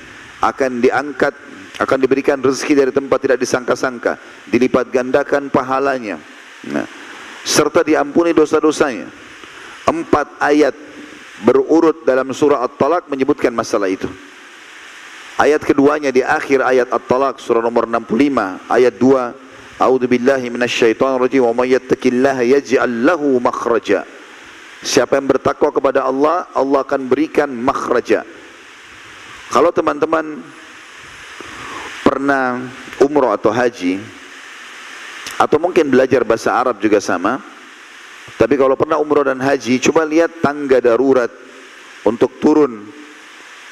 akan 0.43 0.73
diangkat 0.83 1.35
akan 1.77 1.99
diberikan 2.01 2.41
rezeki 2.41 2.73
dari 2.73 2.93
tempat 2.93 3.21
tidak 3.21 3.39
disangka-sangka, 3.41 4.17
dilipat 4.49 4.89
gandakan 4.89 5.53
pahalanya, 5.53 6.17
nah, 6.73 6.89
serta 7.45 7.85
diampuni 7.85 8.33
dosa-dosanya. 8.33 9.13
Empat 9.85 10.41
ayat 10.41 10.73
berurut 11.45 12.03
dalam 12.09 12.33
surah 12.33 12.65
At-Talaq 12.65 13.13
menyebutkan 13.13 13.53
masalah 13.53 13.93
itu. 13.93 14.09
Ayat 15.37 15.61
keduanya 15.61 16.09
di 16.09 16.25
akhir 16.25 16.65
ayat 16.65 16.89
At-Talaq 16.89 17.37
surah 17.45 17.61
nomor 17.61 17.85
65 17.85 18.73
ayat 18.73 18.95
2 18.97 19.47
A'udzu 19.77 20.09
billahi 20.09 20.49
minasyaitonir 20.49 21.21
rajim 21.21 21.45
wa 21.45 21.53
may 21.53 21.77
yattaqillaha 21.77 22.41
yaj'al 22.49 23.05
lahu 23.05 23.37
makhraja. 23.37 24.09
Siapa 24.87 25.19
yang 25.19 25.27
bertakwa 25.27 25.75
kepada 25.75 26.07
Allah, 26.07 26.47
Allah 26.55 26.87
akan 26.87 27.11
berikan 27.11 27.51
makhraja. 27.51 28.23
Kalau 29.51 29.75
teman-teman 29.75 30.39
pernah 32.07 32.63
umroh 33.03 33.35
atau 33.35 33.51
haji 33.51 33.99
atau 35.43 35.59
mungkin 35.59 35.91
belajar 35.91 36.23
bahasa 36.23 36.55
Arab 36.55 36.79
juga 36.79 37.03
sama 37.03 37.43
tapi 38.39 38.55
kalau 38.55 38.79
pernah 38.79 38.95
umroh 39.03 39.27
dan 39.27 39.43
haji 39.43 39.83
coba 39.83 40.07
lihat 40.07 40.39
tangga 40.39 40.79
darurat 40.79 41.29
untuk 42.07 42.39
turun 42.39 42.87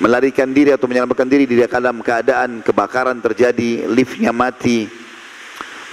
melarikan 0.02 0.50
diri 0.50 0.74
atau 0.74 0.90
menyelamatkan 0.90 1.30
diri 1.30 1.46
di 1.46 1.62
dalam 1.62 2.02
keadaan 2.02 2.58
kebakaran 2.66 3.22
terjadi 3.22 3.86
liftnya 3.86 4.34
mati 4.34 4.90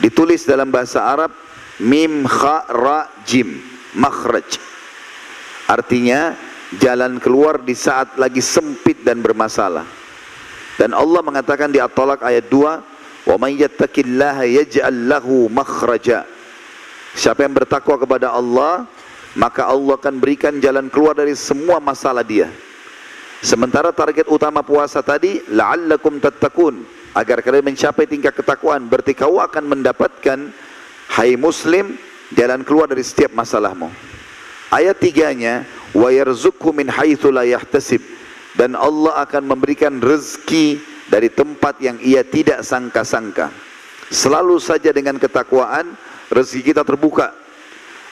ditulis 0.02 0.50
dalam 0.50 0.74
bahasa 0.74 1.06
Arab 1.06 1.30
mim 1.78 2.26
kha 2.26 2.66
ra 2.74 3.06
jim 3.22 3.62
makhraj 3.94 4.71
artinya 5.72 6.36
jalan 6.84 7.16
keluar 7.24 7.64
di 7.64 7.72
saat 7.72 8.20
lagi 8.20 8.44
sempit 8.44 9.08
dan 9.08 9.24
bermasalah 9.24 10.02
dan 10.82 10.98
Allah 10.98 11.22
mengatakan 11.22 11.70
di 11.70 11.78
At-Talaq 11.78 12.26
ayat 12.26 12.50
2, 12.50 12.82
"Wa 13.30 13.36
may 13.38 13.54
yattaqillaha 13.62 14.50
yaj'al 14.50 14.98
lahu 15.06 15.46
makhraja." 15.46 16.26
Siapa 17.14 17.46
yang 17.46 17.54
bertakwa 17.54 18.02
kepada 18.02 18.34
Allah, 18.34 18.90
maka 19.38 19.70
Allah 19.70 20.00
akan 20.02 20.18
berikan 20.18 20.58
jalan 20.58 20.90
keluar 20.90 21.14
dari 21.14 21.38
semua 21.38 21.78
masalah 21.78 22.26
dia. 22.26 22.50
Sementara 23.46 23.94
target 23.94 24.26
utama 24.26 24.66
puasa 24.66 25.06
tadi, 25.06 25.38
la'allakum 25.54 26.18
tattaqun, 26.18 26.82
agar 27.14 27.46
kalian 27.46 27.70
mencapai 27.70 28.10
tingkat 28.10 28.34
ketakwaan, 28.34 28.90
berarti 28.90 29.14
kau 29.14 29.38
akan 29.38 29.70
mendapatkan 29.70 30.50
hai 31.14 31.38
muslim 31.38 31.94
jalan 32.34 32.66
keluar 32.66 32.90
dari 32.90 33.06
setiap 33.06 33.38
masalahmu. 33.38 33.92
Ayat 34.72 35.04
tiganya, 35.04 35.68
wa 35.92 36.08
yarzuqhu 36.08 36.72
min 36.72 36.88
haitsu 36.88 37.28
la 37.28 37.44
yahtasib 37.44 38.00
dan 38.56 38.76
Allah 38.76 39.20
akan 39.28 39.52
memberikan 39.52 40.00
rezeki 40.00 40.80
dari 41.12 41.28
tempat 41.28 41.80
yang 41.84 42.00
ia 42.00 42.24
tidak 42.24 42.64
sangka-sangka. 42.64 43.52
Selalu 44.08 44.60
saja 44.64 44.96
dengan 44.96 45.20
ketakwaan 45.20 45.92
rezeki 46.32 46.72
kita 46.72 46.88
terbuka. 46.88 47.36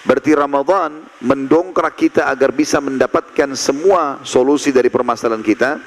Berarti 0.03 0.31
Ramadan 0.31 1.03
mendongkrak 1.23 1.95
kita 1.95 2.27
agar 2.31 2.55
bisa 2.55 2.79
mendapatkan 2.79 3.55
semua 3.55 4.19
solusi 4.23 4.71
dari 4.71 4.87
permasalahan 4.87 5.43
kita 5.43 5.79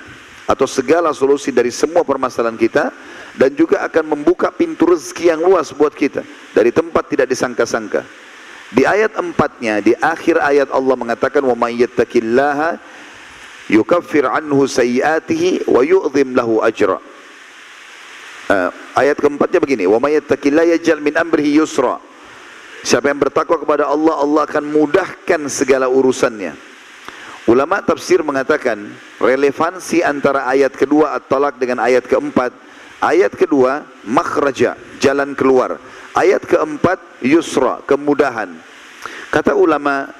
atau 0.45 0.69
segala 0.69 1.17
solusi 1.17 1.49
dari 1.49 1.73
semua 1.73 2.05
permasalahan 2.05 2.57
kita 2.61 2.93
dan 3.37 3.57
juga 3.57 3.81
akan 3.89 4.13
membuka 4.13 4.53
pintu 4.53 4.93
rezeki 4.93 5.33
yang 5.33 5.41
luas 5.41 5.73
buat 5.73 5.97
kita 5.97 6.25
dari 6.53 6.69
tempat 6.69 7.09
tidak 7.09 7.33
disangka-sangka. 7.33 8.05
Di 8.73 8.89
ayat 8.89 9.21
empatnya, 9.21 9.85
di 9.85 9.93
akhir 10.01 10.41
ayat 10.41 10.73
Allah 10.73 10.97
mengatakan 10.97 11.45
wa 11.45 11.53
may 11.53 11.77
yattaqillaha 11.77 12.81
yukaffir 13.69 14.25
anhu 14.25 14.65
sayiatihi 14.65 15.69
wa 15.69 15.85
yu'zim 15.85 16.33
lahu. 16.33 16.65
Uh, 16.65 16.73
ayat 18.97 19.21
keempatnya 19.21 19.61
begini, 19.61 19.85
wa 19.85 20.01
may 20.01 20.17
yattaqillaha 20.17 20.73
yaj'al 20.77 21.05
min 21.05 21.21
amrihi 21.21 21.61
yusra. 21.61 22.01
Siapa 22.83 23.13
yang 23.13 23.21
bertakwa 23.21 23.61
kepada 23.61 23.87
Allah, 23.87 24.19
Allah 24.19 24.43
akan 24.49 24.65
mudahkan 24.73 25.47
segala 25.53 25.87
urusannya. 25.87 26.57
Ulama 27.47 27.83
tafsir 27.83 28.23
mengatakan 28.23 28.79
relevansi 29.19 30.03
antara 30.03 30.47
ayat 30.47 30.75
kedua 30.75 31.19
at-talaq 31.19 31.59
dengan 31.59 31.83
ayat 31.83 32.07
keempat. 32.07 32.55
Ayat 33.03 33.35
kedua 33.35 33.83
makhraja, 34.07 34.79
jalan 35.03 35.35
keluar. 35.35 35.83
Ayat 36.13 36.45
keempat 36.45 37.25
yusra, 37.25 37.81
kemudahan. 37.89 38.53
Kata 39.33 39.57
ulama 39.57 40.13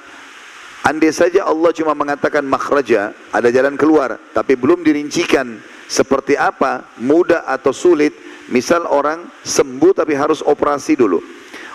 Andai 0.83 1.15
saja 1.15 1.47
Allah 1.47 1.71
cuma 1.71 1.95
mengatakan 1.95 2.43
makhraja, 2.43 3.15
ada 3.31 3.47
jalan 3.47 3.79
keluar, 3.79 4.19
tapi 4.35 4.59
belum 4.59 4.83
dirincikan 4.83 5.63
seperti 5.87 6.35
apa, 6.35 6.83
mudah 6.99 7.47
atau 7.47 7.71
sulit. 7.71 8.11
Misal 8.51 8.83
orang 8.83 9.31
sembuh 9.47 9.95
tapi 9.95 10.11
harus 10.11 10.43
operasi 10.43 10.99
dulu. 10.99 11.23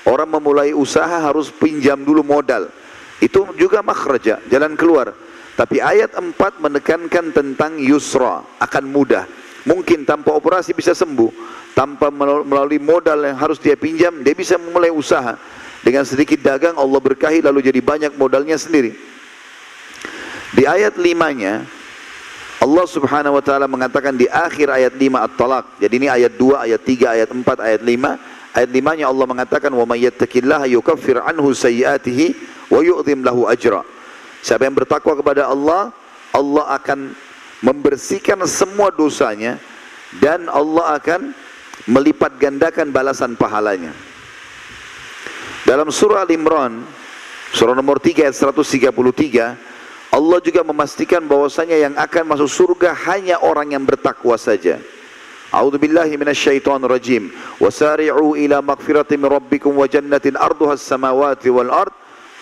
Orang 0.04 0.28
memulai 0.28 0.76
usaha 0.76 1.24
harus 1.24 1.48
pinjam 1.48 1.96
dulu 2.04 2.20
modal. 2.20 2.68
Itu 3.16 3.48
juga 3.56 3.80
makhraja, 3.80 4.44
jalan 4.52 4.76
keluar. 4.76 5.16
Tapi 5.56 5.80
ayat 5.80 6.12
4 6.12 6.36
menekankan 6.60 7.32
tentang 7.32 7.80
yusra, 7.80 8.44
akan 8.60 8.84
mudah. 8.92 9.24
Mungkin 9.64 10.04
tanpa 10.04 10.36
operasi 10.36 10.76
bisa 10.76 10.92
sembuh, 10.92 11.32
tanpa 11.78 12.10
melalui 12.10 12.82
modal 12.82 13.22
yang 13.22 13.38
harus 13.38 13.62
dia 13.62 13.78
pinjam, 13.78 14.10
dia 14.26 14.34
bisa 14.34 14.58
memulai 14.58 14.90
usaha. 14.90 15.38
Dengan 15.78 16.02
sedikit 16.02 16.42
dagang 16.42 16.74
Allah 16.74 16.98
berkahi 16.98 17.38
lalu 17.38 17.62
jadi 17.62 17.78
banyak 17.78 18.18
modalnya 18.18 18.58
sendiri. 18.58 18.98
Di 20.58 20.66
ayat 20.66 20.98
limanya 20.98 21.62
Allah 22.58 22.82
subhanahu 22.82 23.38
wa 23.38 23.44
ta'ala 23.46 23.70
mengatakan 23.70 24.18
di 24.18 24.26
akhir 24.26 24.74
ayat 24.74 24.98
5 24.98 25.06
At-Talaq. 25.30 25.78
Jadi 25.78 25.94
ini 26.02 26.08
ayat 26.10 26.34
2, 26.34 26.66
ayat 26.66 26.82
3, 26.82 27.14
ayat 27.14 27.30
4, 27.30 27.46
ayat 27.62 27.82
5. 27.86 28.58
Ayat 28.58 28.70
5 28.74 28.98
nya 28.98 29.06
Allah 29.06 29.26
mengatakan 29.30 29.70
may 29.70 30.02
yattaqillaha 30.02 30.66
yukaffir 30.66 31.22
anhu 31.22 31.54
sayyiatihi 31.54 32.26
wa 32.74 32.82
yu'dhim 32.82 33.22
lahu 33.22 33.46
ajra. 33.46 33.86
Siapa 34.42 34.66
yang 34.66 34.74
bertakwa 34.74 35.14
kepada 35.14 35.46
Allah, 35.46 35.94
Allah 36.34 36.64
akan 36.74 37.14
membersihkan 37.62 38.42
semua 38.50 38.90
dosanya 38.90 39.62
dan 40.18 40.50
Allah 40.50 40.98
akan 40.98 41.30
melipat 41.86 42.34
gandakan 42.40 42.90
balasan 42.90 43.38
pahalanya. 43.38 43.94
Dalam 45.68 45.92
surah 45.92 46.24
Al-Imran, 46.24 46.82
surah 47.52 47.76
nomor 47.76 48.00
3 48.00 48.24
ayat 48.24 48.34
133, 48.34 49.68
Allah 50.08 50.38
juga 50.40 50.64
memastikan 50.64 51.20
bahwasanya 51.28 51.76
yang 51.76 51.94
akan 51.94 52.24
masuk 52.32 52.48
surga 52.48 52.96
hanya 53.12 53.36
orang 53.44 53.76
yang 53.76 53.84
bertakwa 53.84 54.40
saja. 54.40 54.80
A'udzu 55.52 55.80
billahi 55.80 56.16
minasyaitonir 56.16 56.88
rajim. 56.88 57.32
Wasari'u 57.60 58.36
ila 58.36 58.60
magfiratin 58.60 59.20
min 59.20 59.28
rabbikum 59.28 59.76
wa 59.76 59.84
jannatin 59.88 60.36
arduha 60.36 60.76
as-samawati 60.76 61.48
wal 61.52 61.72
ard 61.72 61.92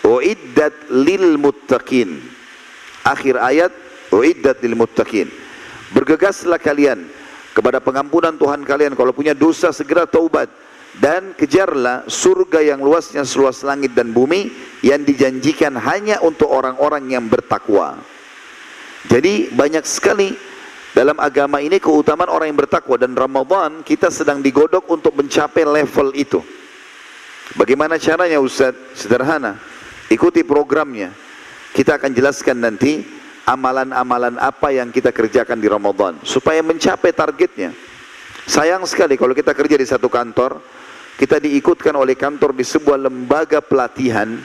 uiddat 0.03 0.91
lil 0.91 1.39
muttaqin. 1.39 2.19
Akhir 3.03 3.39
ayat 3.39 3.71
uiddat 4.11 4.59
lil 4.63 4.75
muttaqin. 4.75 5.31
Bergegaslah 5.95 6.59
kalian 6.59 7.07
kepada 7.57 7.81
pengampunan 7.81 8.37
Tuhan 8.37 8.61
kalian 8.61 8.93
kalau 8.93 9.09
punya 9.09 9.33
dosa 9.33 9.73
segera 9.73 10.05
taubat 10.05 10.45
dan 11.01 11.33
kejarlah 11.33 12.05
surga 12.05 12.61
yang 12.61 12.85
luasnya 12.85 13.25
seluas 13.25 13.65
langit 13.65 13.97
dan 13.97 14.13
bumi 14.13 14.53
yang 14.85 15.01
dijanjikan 15.01 15.73
hanya 15.73 16.21
untuk 16.21 16.53
orang-orang 16.53 17.09
yang 17.09 17.25
bertakwa. 17.25 17.97
Jadi 19.09 19.49
banyak 19.49 19.81
sekali 19.89 20.37
dalam 20.93 21.17
agama 21.17 21.57
ini 21.57 21.81
keutamaan 21.81 22.29
orang 22.29 22.53
yang 22.53 22.61
bertakwa 22.61 22.93
dan 22.93 23.17
Ramadan 23.17 23.81
kita 23.81 24.13
sedang 24.13 24.45
digodok 24.45 24.85
untuk 24.93 25.17
mencapai 25.17 25.65
level 25.65 26.13
itu. 26.13 26.45
Bagaimana 27.57 27.97
caranya 27.97 28.37
Ustaz? 28.37 28.77
Sederhana. 28.93 29.57
Ikuti 30.13 30.45
programnya. 30.45 31.09
Kita 31.73 31.97
akan 31.97 32.13
jelaskan 32.13 32.61
nanti 32.61 33.16
amalan-amalan 33.47 34.35
apa 34.43 34.75
yang 34.75 34.91
kita 34.91 35.15
kerjakan 35.15 35.55
di 35.55 35.71
Ramadan 35.71 36.19
supaya 36.27 36.59
mencapai 36.59 37.15
targetnya. 37.15 37.71
Sayang 38.43 38.83
sekali 38.83 39.15
kalau 39.15 39.31
kita 39.31 39.55
kerja 39.55 39.79
di 39.79 39.87
satu 39.87 40.11
kantor, 40.11 40.59
kita 41.15 41.39
diikutkan 41.39 41.95
oleh 41.95 42.19
kantor 42.19 42.51
di 42.51 42.67
sebuah 42.67 43.07
lembaga 43.07 43.63
pelatihan 43.63 44.35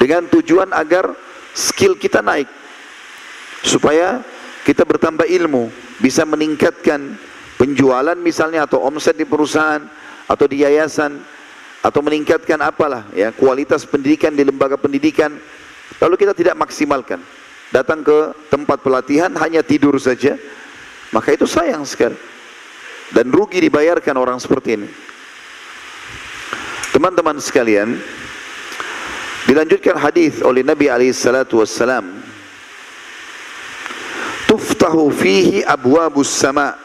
dengan 0.00 0.24
tujuan 0.32 0.72
agar 0.72 1.12
skill 1.52 2.00
kita 2.00 2.24
naik 2.24 2.48
supaya 3.60 4.24
kita 4.64 4.84
bertambah 4.84 5.24
ilmu, 5.28 5.72
bisa 6.00 6.24
meningkatkan 6.28 7.16
penjualan 7.60 8.16
misalnya 8.16 8.64
atau 8.64 8.84
omset 8.84 9.16
di 9.16 9.24
perusahaan 9.24 9.80
atau 10.28 10.44
di 10.44 10.60
yayasan 10.64 11.20
atau 11.80 12.00
meningkatkan 12.04 12.58
apalah 12.60 13.08
ya 13.16 13.32
kualitas 13.32 13.86
pendidikan 13.88 14.34
di 14.34 14.44
lembaga 14.44 14.76
pendidikan 14.76 15.34
lalu 16.02 16.14
kita 16.20 16.34
tidak 16.34 16.54
maksimalkan 16.58 17.22
datang 17.74 18.00
ke 18.00 18.32
tempat 18.48 18.80
pelatihan 18.80 19.32
hanya 19.36 19.60
tidur 19.60 19.96
saja 20.00 20.36
maka 21.12 21.32
itu 21.32 21.48
sayang 21.48 21.84
sekali. 21.88 22.16
Dan 23.08 23.32
rugi 23.32 23.64
dibayarkan 23.64 24.16
orang 24.20 24.36
seperti 24.36 24.76
ini. 24.76 24.88
Teman-teman 26.92 27.40
sekalian 27.40 27.96
dilanjutkan 29.48 29.96
hadis 29.96 30.44
oleh 30.44 30.60
Nabi 30.60 30.92
alaihi 30.92 31.16
salatu 31.16 31.64
wassalam. 31.64 32.20
Tuftahu 34.44 35.08
fihi 35.08 35.64
abwabus 35.64 36.28
sama. 36.28 36.76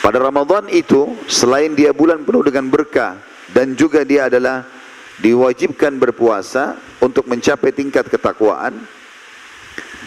Pada 0.00 0.16
Ramadan 0.16 0.72
itu 0.72 1.12
selain 1.28 1.76
dia 1.76 1.92
bulan 1.92 2.24
penuh 2.24 2.40
dengan 2.40 2.72
berkah 2.72 3.20
dan 3.52 3.76
juga 3.76 4.00
dia 4.08 4.32
adalah 4.32 4.64
diwajibkan 5.20 5.96
berpuasa 6.00 6.80
untuk 7.00 7.28
mencapai 7.28 7.70
tingkat 7.70 8.08
ketakwaan 8.08 8.76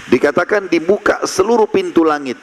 dikatakan 0.10 0.67
dibuka 0.67 1.24
seluruh 1.24 1.70
pintu 1.70 2.01
langit 2.03 2.38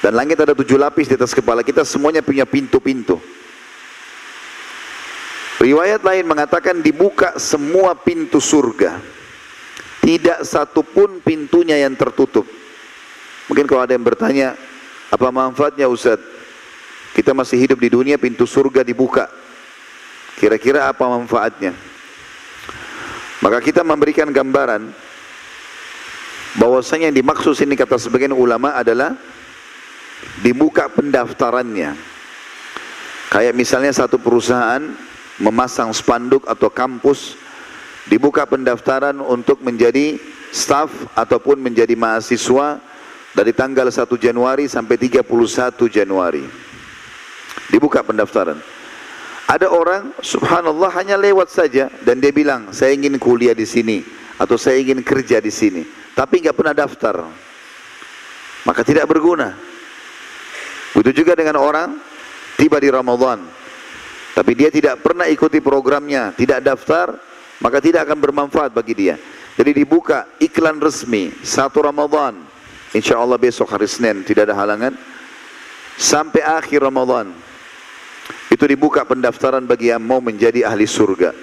dan 0.00 0.14
langit 0.14 0.38
ada 0.38 0.54
tujuh 0.54 0.78
lapis 0.78 1.10
di 1.10 1.18
atas 1.18 1.34
kepala 1.34 1.66
kita 1.66 1.82
semuanya 1.82 2.22
punya 2.22 2.46
pintu-pintu 2.46 3.18
riwayat 5.58 6.00
lain 6.06 6.24
mengatakan 6.24 6.78
dibuka 6.78 7.34
semua 7.42 7.98
pintu 7.98 8.38
surga 8.38 9.16
tidak 10.06 10.46
satu 10.46 10.86
pun 10.86 11.18
pintunya 11.18 11.82
yang 11.82 11.98
tertutup. 11.98 12.46
Mungkin 13.50 13.66
kalau 13.66 13.82
ada 13.82 13.98
yang 13.98 14.06
bertanya, 14.06 14.54
apa 15.10 15.34
manfaatnya 15.34 15.90
Ustaz? 15.90 16.22
Kita 17.10 17.34
masih 17.34 17.58
hidup 17.58 17.82
di 17.82 17.90
dunia, 17.90 18.14
pintu 18.14 18.46
surga 18.46 18.86
dibuka. 18.86 19.26
Kira-kira 20.36 20.92
apa 20.92 21.04
manfaatnya? 21.08 21.72
Maka 23.40 23.58
kita 23.64 23.80
memberikan 23.80 24.28
gambaran 24.28 24.92
bahwasanya 26.56 27.12
yang 27.12 27.16
dimaksud 27.20 27.52
sini 27.56 27.76
kata 27.76 28.00
sebagian 28.00 28.32
ulama 28.32 28.76
adalah 28.76 29.16
dibuka 30.40 30.88
pendaftarannya. 30.92 31.96
Kayak 33.32 33.54
misalnya 33.56 33.92
satu 33.92 34.16
perusahaan 34.16 34.80
memasang 35.40 35.92
spanduk 35.92 36.48
atau 36.48 36.72
kampus 36.72 37.36
dibuka 38.08 38.48
pendaftaran 38.48 39.20
untuk 39.20 39.60
menjadi 39.60 40.16
staff 40.54 40.88
ataupun 41.12 41.60
menjadi 41.60 41.92
mahasiswa 41.98 42.80
dari 43.36 43.52
tanggal 43.52 43.92
1 43.92 44.08
Januari 44.16 44.64
sampai 44.64 44.96
31 44.96 45.28
Januari. 45.92 46.44
Dibuka 47.68 48.00
pendaftaran. 48.00 48.56
Ada 49.46 49.70
orang 49.70 50.10
subhanallah 50.18 50.90
hanya 50.98 51.14
lewat 51.14 51.54
saja 51.54 51.86
dan 52.02 52.18
dia 52.18 52.34
bilang 52.34 52.74
saya 52.74 52.90
ingin 52.98 53.14
kuliah 53.14 53.54
di 53.54 53.62
sini 53.62 54.02
atau 54.42 54.58
saya 54.58 54.82
ingin 54.82 55.06
kerja 55.06 55.38
di 55.38 55.54
sini 55.54 55.86
tapi 56.18 56.42
nggak 56.42 56.56
pernah 56.56 56.74
daftar. 56.74 57.22
Maka 58.66 58.82
tidak 58.82 59.06
berguna. 59.06 59.54
Begitu 60.90 61.22
juga 61.22 61.38
dengan 61.38 61.62
orang 61.62 61.94
tiba 62.58 62.82
di 62.82 62.90
Ramadan 62.90 63.46
tapi 64.36 64.52
dia 64.52 64.68
tidak 64.68 65.00
pernah 65.00 65.24
ikuti 65.24 65.64
programnya, 65.64 66.28
tidak 66.36 66.60
daftar, 66.60 67.16
maka 67.64 67.80
tidak 67.80 68.04
akan 68.04 68.20
bermanfaat 68.20 68.68
bagi 68.68 68.92
dia. 68.92 69.16
Jadi 69.56 69.72
dibuka 69.72 70.28
iklan 70.36 70.76
resmi 70.76 71.32
satu 71.40 71.80
Ramadan. 71.80 72.36
Insya 72.92 73.16
Allah 73.16 73.40
besok 73.40 73.72
hari 73.72 73.88
Senin 73.88 74.20
tidak 74.28 74.52
ada 74.52 74.56
halangan 74.60 74.92
sampai 75.96 76.44
akhir 76.44 76.84
Ramadan. 76.84 77.32
Itu 78.50 78.64
dibuka 78.64 79.02
pendaftaran 79.02 79.66
bagi 79.66 79.90
yang 79.90 80.02
mau 80.02 80.22
menjadi 80.22 80.66
ahli 80.66 80.86
surga. 80.86 81.34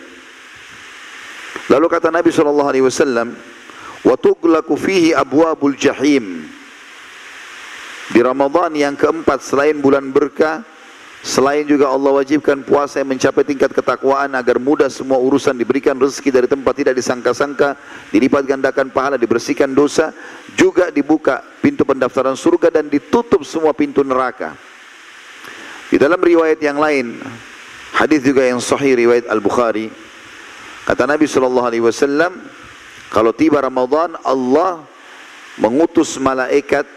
Lalu 1.72 1.86
kata 1.88 2.12
Nabi 2.12 2.32
sallallahu 2.32 2.70
alaihi 2.70 2.86
wasallam, 2.86 3.36
"Wa 4.04 4.16
tughlaqu 4.20 4.74
fihi 4.76 5.16
abwabul 5.16 5.76
jahim." 5.76 6.48
Di 8.12 8.20
Ramadan 8.20 8.76
yang 8.76 8.96
keempat 9.00 9.40
selain 9.44 9.80
bulan 9.80 10.12
berkah, 10.12 10.64
Selain 11.24 11.64
juga 11.64 11.88
Allah 11.88 12.20
wajibkan 12.20 12.68
puasa 12.68 13.00
yang 13.00 13.16
mencapai 13.16 13.48
tingkat 13.48 13.72
ketakwaan 13.72 14.36
agar 14.36 14.60
mudah 14.60 14.92
semua 14.92 15.16
urusan 15.16 15.56
diberikan 15.56 15.96
rezeki 15.96 16.36
dari 16.36 16.48
tempat 16.52 16.76
tidak 16.76 17.00
disangka-sangka, 17.00 17.80
dilipat 18.12 18.44
gandakan 18.44 18.92
pahala, 18.92 19.16
dibersihkan 19.16 19.72
dosa, 19.72 20.12
juga 20.60 20.92
dibuka 20.92 21.40
pintu 21.64 21.88
pendaftaran 21.88 22.36
surga 22.36 22.76
dan 22.76 22.92
ditutup 22.92 23.40
semua 23.48 23.72
pintu 23.72 24.04
neraka. 24.04 24.52
Di 25.94 26.02
dalam 26.02 26.18
riwayat 26.18 26.58
yang 26.58 26.82
lain, 26.82 27.22
hadis 27.94 28.26
juga 28.26 28.42
yang 28.42 28.58
sahih 28.58 28.98
riwayat 28.98 29.30
Al-Bukhari, 29.30 29.94
kata 30.90 31.06
Nabi 31.06 31.30
sallallahu 31.30 31.70
alaihi 31.70 31.86
wasallam, 31.86 32.34
kalau 33.14 33.30
tiba 33.30 33.62
Ramadan 33.62 34.18
Allah 34.26 34.82
mengutus 35.62 36.18
malaikat 36.18 36.90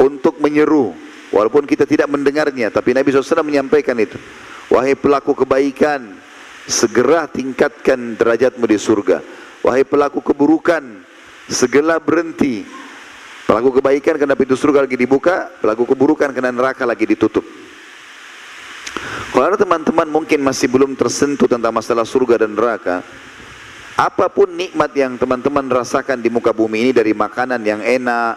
untuk 0.00 0.40
menyeru 0.40 0.96
Walaupun 1.34 1.66
kita 1.66 1.84
tidak 1.88 2.06
mendengarnya, 2.06 2.70
tapi 2.70 2.94
Nabi 2.94 3.10
SAW 3.10 3.42
menyampaikan 3.42 3.98
itu. 3.98 4.14
Wahai 4.70 4.94
pelaku 4.94 5.34
kebaikan, 5.34 6.14
segera 6.70 7.26
tingkatkan 7.26 8.14
derajatmu 8.14 8.62
di 8.66 8.78
surga. 8.78 9.18
Wahai 9.66 9.82
pelaku 9.82 10.22
keburukan, 10.22 11.02
segera 11.50 11.98
berhenti. 11.98 12.62
Pelaku 13.46 13.78
kebaikan 13.78 14.18
karena 14.18 14.34
pintu 14.38 14.54
surga 14.54 14.86
lagi 14.86 14.98
dibuka, 14.98 15.50
pelaku 15.58 15.94
keburukan 15.94 16.30
karena 16.30 16.50
neraka 16.54 16.86
lagi 16.86 17.06
ditutup. 17.06 17.65
Kalau 19.32 19.56
teman-teman 19.58 20.08
mungkin 20.08 20.40
masih 20.40 20.70
belum 20.72 20.96
tersentuh 20.96 21.44
tentang 21.44 21.72
masalah 21.72 22.08
surga 22.08 22.46
dan 22.46 22.56
neraka, 22.56 23.04
apa 23.96 24.28
pun 24.28 24.52
nikmat 24.52 24.92
yang 24.92 25.16
teman-teman 25.16 25.68
rasakan 25.72 26.20
di 26.20 26.28
muka 26.28 26.52
bumi 26.52 26.88
ini 26.88 26.92
dari 26.92 27.16
makanan 27.16 27.60
yang 27.64 27.80
enak, 27.80 28.36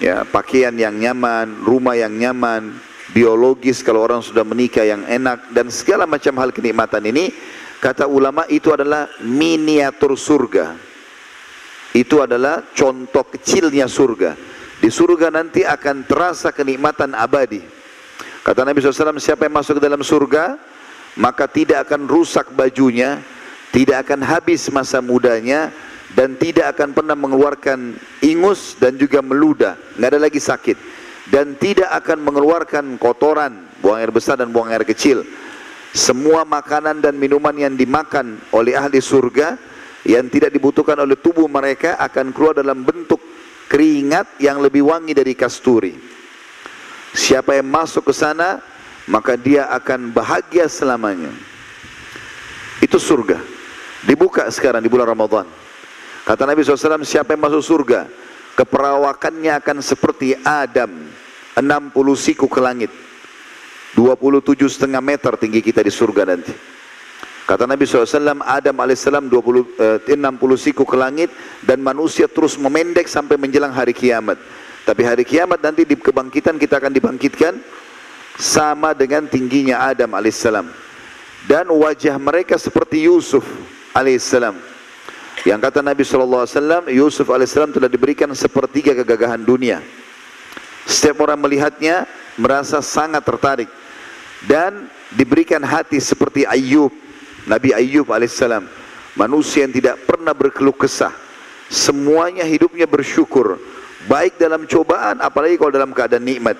ya 0.00 0.24
pakaian 0.28 0.72
yang 0.76 0.96
nyaman, 0.96 1.60
rumah 1.64 1.96
yang 1.96 2.12
nyaman, 2.12 2.76
biologis 3.12 3.80
kalau 3.80 4.04
orang 4.04 4.20
sudah 4.20 4.44
menikah 4.44 4.84
yang 4.84 5.04
enak 5.04 5.48
dan 5.52 5.72
segala 5.72 6.04
macam 6.04 6.36
hal 6.40 6.52
kenikmatan 6.52 7.04
ini 7.08 7.32
kata 7.80 8.04
ulama 8.08 8.44
itu 8.48 8.72
adalah 8.74 9.08
miniatur 9.24 10.16
surga. 10.16 10.76
Itu 11.96 12.20
adalah 12.20 12.68
contoh 12.76 13.24
kecilnya 13.32 13.88
surga. 13.88 14.36
Di 14.78 14.92
surga 14.92 15.32
nanti 15.32 15.64
akan 15.64 16.04
terasa 16.04 16.52
kenikmatan 16.52 17.16
abadi. 17.16 17.77
Kata 18.48 18.64
Nabi 18.64 18.80
SAW, 18.80 19.20
siapa 19.20 19.44
yang 19.44 19.60
masuk 19.60 19.76
ke 19.76 19.82
dalam 19.84 20.00
surga, 20.00 20.56
maka 21.20 21.44
tidak 21.44 21.84
akan 21.84 22.08
rusak 22.08 22.48
bajunya, 22.56 23.20
tidak 23.76 24.08
akan 24.08 24.24
habis 24.24 24.72
masa 24.72 25.04
mudanya, 25.04 25.68
dan 26.16 26.32
tidak 26.40 26.72
akan 26.72 26.96
pernah 26.96 27.12
mengeluarkan 27.12 28.00
ingus 28.24 28.72
dan 28.80 28.96
juga 28.96 29.20
meludah, 29.20 29.76
nggak 30.00 30.16
ada 30.16 30.20
lagi 30.24 30.40
sakit 30.40 30.96
dan 31.28 31.56
tidak 31.60 31.88
akan 31.92 32.24
mengeluarkan 32.24 32.84
kotoran, 32.96 33.68
buang 33.84 34.00
air 34.00 34.12
besar 34.12 34.40
dan 34.40 34.48
buang 34.48 34.72
air 34.72 34.84
kecil. 34.84 35.24
Semua 35.92 36.44
makanan 36.44 37.00
dan 37.00 37.16
minuman 37.16 37.52
yang 37.56 37.76
dimakan 37.76 38.40
oleh 38.52 38.76
ahli 38.76 39.00
surga 39.00 39.56
yang 40.08 40.28
tidak 40.32 40.52
dibutuhkan 40.52 40.96
oleh 41.00 41.16
tubuh 41.20 41.48
mereka 41.48 41.96
akan 42.00 42.32
keluar 42.32 42.56
dalam 42.56 42.84
bentuk 42.84 43.20
keringat 43.68 44.40
yang 44.40 44.60
lebih 44.60 44.88
wangi 44.88 45.12
dari 45.12 45.36
kasturi. 45.36 46.17
Siapa 47.16 47.56
yang 47.56 47.68
masuk 47.68 48.08
ke 48.08 48.14
sana, 48.16 48.60
maka 49.08 49.34
dia 49.34 49.68
akan 49.72 50.12
bahagia 50.12 50.68
selamanya. 50.68 51.32
Itu 52.84 53.00
surga. 53.00 53.40
Dibuka 54.04 54.46
sekarang 54.52 54.84
di 54.84 54.90
bulan 54.92 55.08
Ramadan. 55.10 55.48
Kata 56.22 56.44
Nabi 56.44 56.60
SAW, 56.60 57.02
siapa 57.08 57.32
yang 57.32 57.42
masuk 57.48 57.64
surga, 57.64 58.04
keperawakannya 58.54 59.52
akan 59.58 59.80
seperti 59.80 60.36
Adam, 60.44 61.08
60 61.56 62.14
siku 62.14 62.46
ke 62.46 62.60
langit. 62.60 62.92
27 63.96 64.68
setengah 64.68 65.00
meter 65.00 65.32
tinggi 65.40 65.64
kita 65.64 65.80
di 65.80 65.88
surga 65.88 66.28
nanti. 66.28 66.52
Kata 67.48 67.64
Nabi 67.64 67.88
SAW, 67.88 68.44
Adam 68.44 68.76
AS 68.84 69.08
20, 69.08 69.64
eh, 69.80 70.04
60 70.04 70.60
siku 70.60 70.84
ke 70.84 71.00
langit 71.00 71.32
dan 71.64 71.80
manusia 71.80 72.28
terus 72.28 72.60
memendek 72.60 73.08
sampai 73.08 73.40
menjelang 73.40 73.72
hari 73.72 73.96
kiamat. 73.96 74.36
Tapi 74.88 75.04
hari 75.04 75.20
kiamat 75.28 75.60
nanti 75.60 75.84
di 75.84 76.00
kebangkitan 76.00 76.56
kita 76.56 76.80
akan 76.80 76.96
dibangkitkan 76.96 77.60
sama 78.40 78.96
dengan 78.96 79.28
tingginya 79.28 79.84
Adam 79.84 80.16
AS. 80.16 80.48
Dan 81.44 81.68
wajah 81.68 82.16
mereka 82.16 82.56
seperti 82.56 83.04
Yusuf 83.04 83.44
AS. 83.92 84.32
Yang 85.44 85.60
kata 85.60 85.84
Nabi 85.84 86.08
SAW, 86.08 86.88
Yusuf 86.88 87.28
AS 87.28 87.52
telah 87.52 87.90
diberikan 87.92 88.32
sepertiga 88.32 88.96
kegagahan 88.96 89.44
dunia. 89.44 89.84
Setiap 90.88 91.20
orang 91.28 91.36
melihatnya 91.36 92.08
merasa 92.40 92.80
sangat 92.80 93.20
tertarik 93.28 93.68
dan 94.48 94.88
diberikan 95.12 95.60
hati 95.60 96.00
seperti 96.00 96.48
Ayub 96.48 96.88
Nabi 97.44 97.76
Ayub 97.76 98.08
alaihissalam 98.08 98.64
manusia 99.18 99.68
yang 99.68 99.74
tidak 99.74 100.00
pernah 100.08 100.32
berkeluh 100.32 100.72
kesah 100.72 101.12
semuanya 101.68 102.46
hidupnya 102.46 102.88
bersyukur 102.88 103.60
baik 104.06 104.38
dalam 104.38 104.68
cobaan 104.68 105.18
apalagi 105.18 105.58
kalau 105.58 105.74
dalam 105.74 105.90
keadaan 105.90 106.22
nikmat 106.22 106.54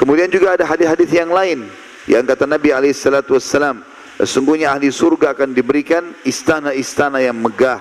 kemudian 0.00 0.26
juga 0.32 0.58
ada 0.58 0.66
hadis-hadis 0.66 1.10
yang 1.14 1.30
lain 1.30 1.70
yang 2.10 2.26
kata 2.26 2.48
Nabi 2.48 2.74
alaihissalam 2.74 3.84
sesungguhnya 4.18 4.74
ahli 4.74 4.90
surga 4.90 5.36
akan 5.38 5.54
diberikan 5.54 6.10
istana-istana 6.26 7.22
yang 7.22 7.38
megah 7.38 7.78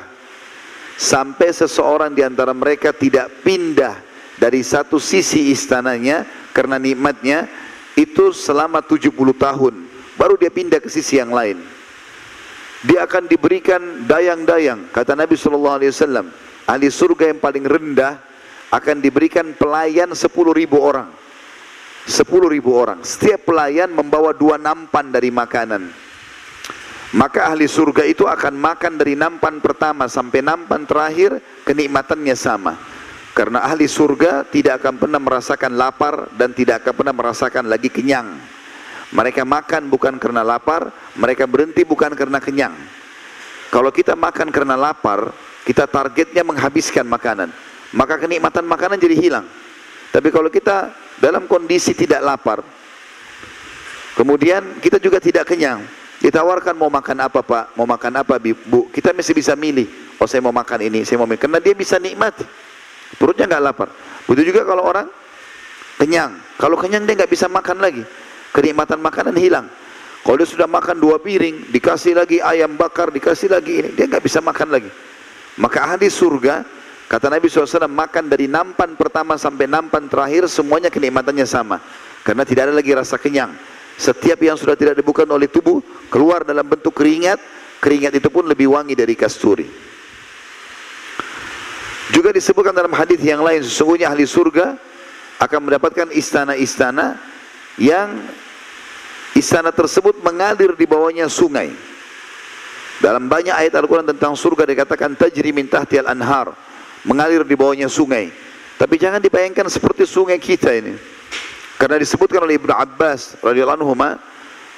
sampai 0.99 1.49
seseorang 1.49 2.13
di 2.13 2.21
antara 2.21 2.53
mereka 2.53 2.93
tidak 2.93 3.31
pindah 3.41 3.97
dari 4.37 4.61
satu 4.61 5.01
sisi 5.01 5.49
istananya 5.49 6.27
karena 6.53 6.77
nikmatnya 6.77 7.49
itu 7.97 8.29
selama 8.33 8.81
70 8.85 9.09
tahun 9.37 9.93
baru 10.17 10.37
dia 10.37 10.51
pindah 10.53 10.79
ke 10.81 10.89
sisi 10.89 11.17
yang 11.17 11.33
lain. 11.33 11.59
Dia 12.83 13.07
akan 13.07 13.31
diberikan 13.31 14.03
dayang-dayang, 14.03 14.91
kata 14.91 15.15
Nabi 15.15 15.39
sallallahu 15.39 15.77
alaihi 15.79 15.91
wasallam. 15.95 16.27
Ahli 16.63 16.87
surga 16.87 17.31
yang 17.31 17.39
paling 17.43 17.65
rendah 17.67 18.19
akan 18.71 19.03
diberikan 19.03 19.51
pelayan 19.53 20.15
10 20.15 20.27
ribu 20.55 20.79
orang. 20.79 21.11
10 22.07 22.23
ribu 22.49 22.75
orang. 22.75 22.99
Setiap 23.03 23.47
pelayan 23.47 23.91
membawa 23.91 24.35
dua 24.35 24.59
nampan 24.59 25.11
dari 25.11 25.31
makanan. 25.31 26.03
Maka 27.13 27.53
ahli 27.53 27.69
surga 27.69 28.09
itu 28.09 28.25
akan 28.25 28.57
makan 28.57 28.97
dari 28.97 29.13
nampan 29.13 29.61
pertama 29.61 30.09
sampai 30.09 30.41
nampan 30.41 30.81
terakhir 30.89 31.37
kenikmatannya 31.61 32.33
sama. 32.33 32.73
Karena 33.37 33.61
ahli 33.61 33.85
surga 33.85 34.49
tidak 34.49 34.81
akan 34.81 34.97
pernah 34.97 35.21
merasakan 35.21 35.77
lapar 35.77 36.33
dan 36.33 36.57
tidak 36.57 36.81
akan 36.81 36.93
pernah 36.97 37.13
merasakan 37.13 37.69
lagi 37.69 37.93
kenyang. 37.93 38.33
Mereka 39.13 39.45
makan 39.45 39.93
bukan 39.93 40.17
karena 40.17 40.41
lapar, 40.41 40.89
mereka 41.13 41.45
berhenti 41.45 41.85
bukan 41.85 42.17
karena 42.17 42.41
kenyang. 42.41 42.73
Kalau 43.69 43.93
kita 43.93 44.17
makan 44.17 44.49
karena 44.49 44.73
lapar, 44.73 45.29
kita 45.63 45.87
targetnya 45.87 46.43
menghabiskan 46.43 47.07
makanan. 47.07 47.51
Maka 47.93 48.17
kenikmatan 48.17 48.65
makanan 48.65 48.97
jadi 48.97 49.15
hilang. 49.15 49.45
Tapi 50.09 50.29
kalau 50.29 50.49
kita 50.49 50.93
dalam 51.17 51.45
kondisi 51.49 51.93
tidak 51.97 52.21
lapar, 52.21 52.59
kemudian 54.17 54.77
kita 54.81 54.97
juga 55.01 55.17
tidak 55.17 55.49
kenyang, 55.49 55.81
ditawarkan 56.21 56.77
mau 56.77 56.89
makan 56.89 57.17
apa 57.25 57.41
pak, 57.41 57.73
mau 57.73 57.85
makan 57.89 58.21
apa 58.21 58.37
bu, 58.41 58.89
kita 58.93 59.13
mesti 59.13 59.33
bisa 59.33 59.53
milih. 59.53 60.17
Oh 60.21 60.29
saya 60.29 60.41
mau 60.45 60.53
makan 60.53 60.85
ini, 60.85 61.01
saya 61.05 61.17
mau 61.21 61.25
makan. 61.25 61.49
Karena 61.49 61.59
dia 61.61 61.73
bisa 61.73 61.97
nikmati. 61.97 62.45
Perutnya 63.17 63.45
nggak 63.49 63.63
lapar. 63.63 63.89
Begitu 64.25 64.53
juga 64.53 64.65
kalau 64.65 64.85
orang 64.85 65.05
kenyang. 66.01 66.37
Kalau 66.57 66.77
kenyang 66.77 67.05
dia 67.05 67.13
nggak 67.17 67.31
bisa 67.33 67.45
makan 67.45 67.77
lagi 67.81 68.03
kenikmatan 68.53 69.01
makanan 69.01 69.35
hilang. 69.35 69.67
Kalau 70.23 70.39
dia 70.39 70.47
sudah 70.47 70.69
makan 70.69 71.03
dua 71.03 71.19
piring, 71.19 71.67
dikasih 71.73 72.15
lagi 72.15 72.39
ayam 72.39 72.79
bakar, 72.79 73.11
dikasih 73.11 73.51
lagi 73.51 73.83
ini, 73.83 73.89
dia 73.91 74.07
nggak 74.07 74.23
bisa 74.23 74.39
makan 74.39 74.71
lagi. 74.71 74.87
Maka 75.59 75.93
ahli 75.93 76.09
surga, 76.09 76.65
kata 77.05 77.29
Nabi 77.29 77.45
SAW, 77.49 77.85
makan 77.85 78.25
dari 78.29 78.49
nampan 78.49 78.97
pertama 78.97 79.37
sampai 79.37 79.69
nampan 79.69 80.09
terakhir, 80.09 80.49
semuanya 80.49 80.89
kenikmatannya 80.89 81.45
sama. 81.45 81.77
Karena 82.25 82.41
tidak 82.47 82.71
ada 82.71 82.73
lagi 82.73 82.91
rasa 82.95 83.19
kenyang. 83.21 83.53
Setiap 83.93 84.41
yang 84.41 84.57
sudah 84.57 84.73
tidak 84.73 84.97
dibuka 84.97 85.21
oleh 85.27 85.45
tubuh, 85.45 85.83
keluar 86.09 86.41
dalam 86.41 86.65
bentuk 86.65 86.97
keringat, 86.97 87.37
keringat 87.77 88.17
itu 88.17 88.29
pun 88.33 88.49
lebih 88.49 88.73
wangi 88.73 88.97
dari 88.97 89.13
kasturi. 89.13 89.69
Juga 92.09 92.33
disebutkan 92.33 92.73
dalam 92.73 92.93
hadis 92.93 93.21
yang 93.21 93.45
lain, 93.45 93.61
sesungguhnya 93.61 94.09
ahli 94.09 94.25
surga 94.25 94.77
akan 95.37 95.59
mendapatkan 95.69 96.09
istana-istana 96.13 97.17
yang 97.77 98.21
Istana 99.33 99.73
tersebut 99.73 100.21
mengalir 100.21 100.77
di 100.77 100.85
bawahnya 100.85 101.25
sungai. 101.25 101.73
Dalam 103.01 103.25
banyak 103.25 103.55
ayat 103.55 103.73
Al-Quran 103.73 104.05
tentang 104.05 104.37
surga 104.37 104.69
dikatakan 104.69 105.17
tajri 105.17 105.49
min 105.49 105.65
tahtial 105.65 106.05
anhar. 106.05 106.53
Mengalir 107.07 107.41
di 107.47 107.57
bawahnya 107.57 107.89
sungai. 107.89 108.31
Tapi 108.77 108.95
jangan 108.99 109.19
dibayangkan 109.23 109.67
seperti 109.71 110.03
sungai 110.03 110.37
kita 110.37 110.71
ini. 110.75 110.95
Karena 111.79 111.99
disebutkan 111.99 112.43
oleh 112.45 112.55
Ibnu 112.61 112.71
Abbas 112.71 113.41
radhiyallahu 113.43 113.79
anhu 113.83 113.95